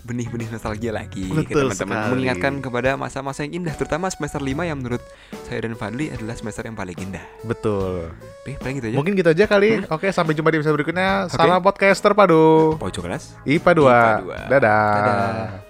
benih-benih 0.04 0.52
nostalgia 0.52 0.92
lagi 0.92 1.24
ke 1.32 1.56
Betul 1.56 1.72
teman-teman 1.72 2.12
mengingatkan 2.12 2.52
kepada 2.60 3.00
masa-masa 3.00 3.48
yang 3.48 3.64
indah 3.64 3.72
terutama 3.72 4.12
semester 4.12 4.44
5 4.44 4.52
yang 4.68 4.76
menurut 4.76 5.00
saya 5.48 5.64
dan 5.64 5.72
Fadli 5.72 6.12
adalah 6.12 6.36
semester 6.36 6.68
yang 6.68 6.76
paling 6.76 6.92
indah. 7.00 7.24
Betul. 7.48 8.12
Oke, 8.44 8.60
paling 8.60 8.76
gitu 8.84 8.86
aja. 8.92 8.96
Mungkin 9.00 9.12
gitu 9.16 9.28
aja 9.32 9.44
kali. 9.48 9.88
Oke, 9.88 10.12
sampai 10.12 10.36
jumpa 10.36 10.52
di 10.52 10.60
episode 10.60 10.76
berikutnya. 10.76 11.32
Salam 11.32 11.64
podcast 11.64 12.04
terpadu. 12.04 12.76
Pojok 12.76 13.08
kelas. 13.08 13.40
IPA 13.48 13.72
2. 13.72 13.88
IPA 13.88 14.12
2. 14.46 14.52
Dadah. 14.52 14.92
Dadah. 14.92 15.67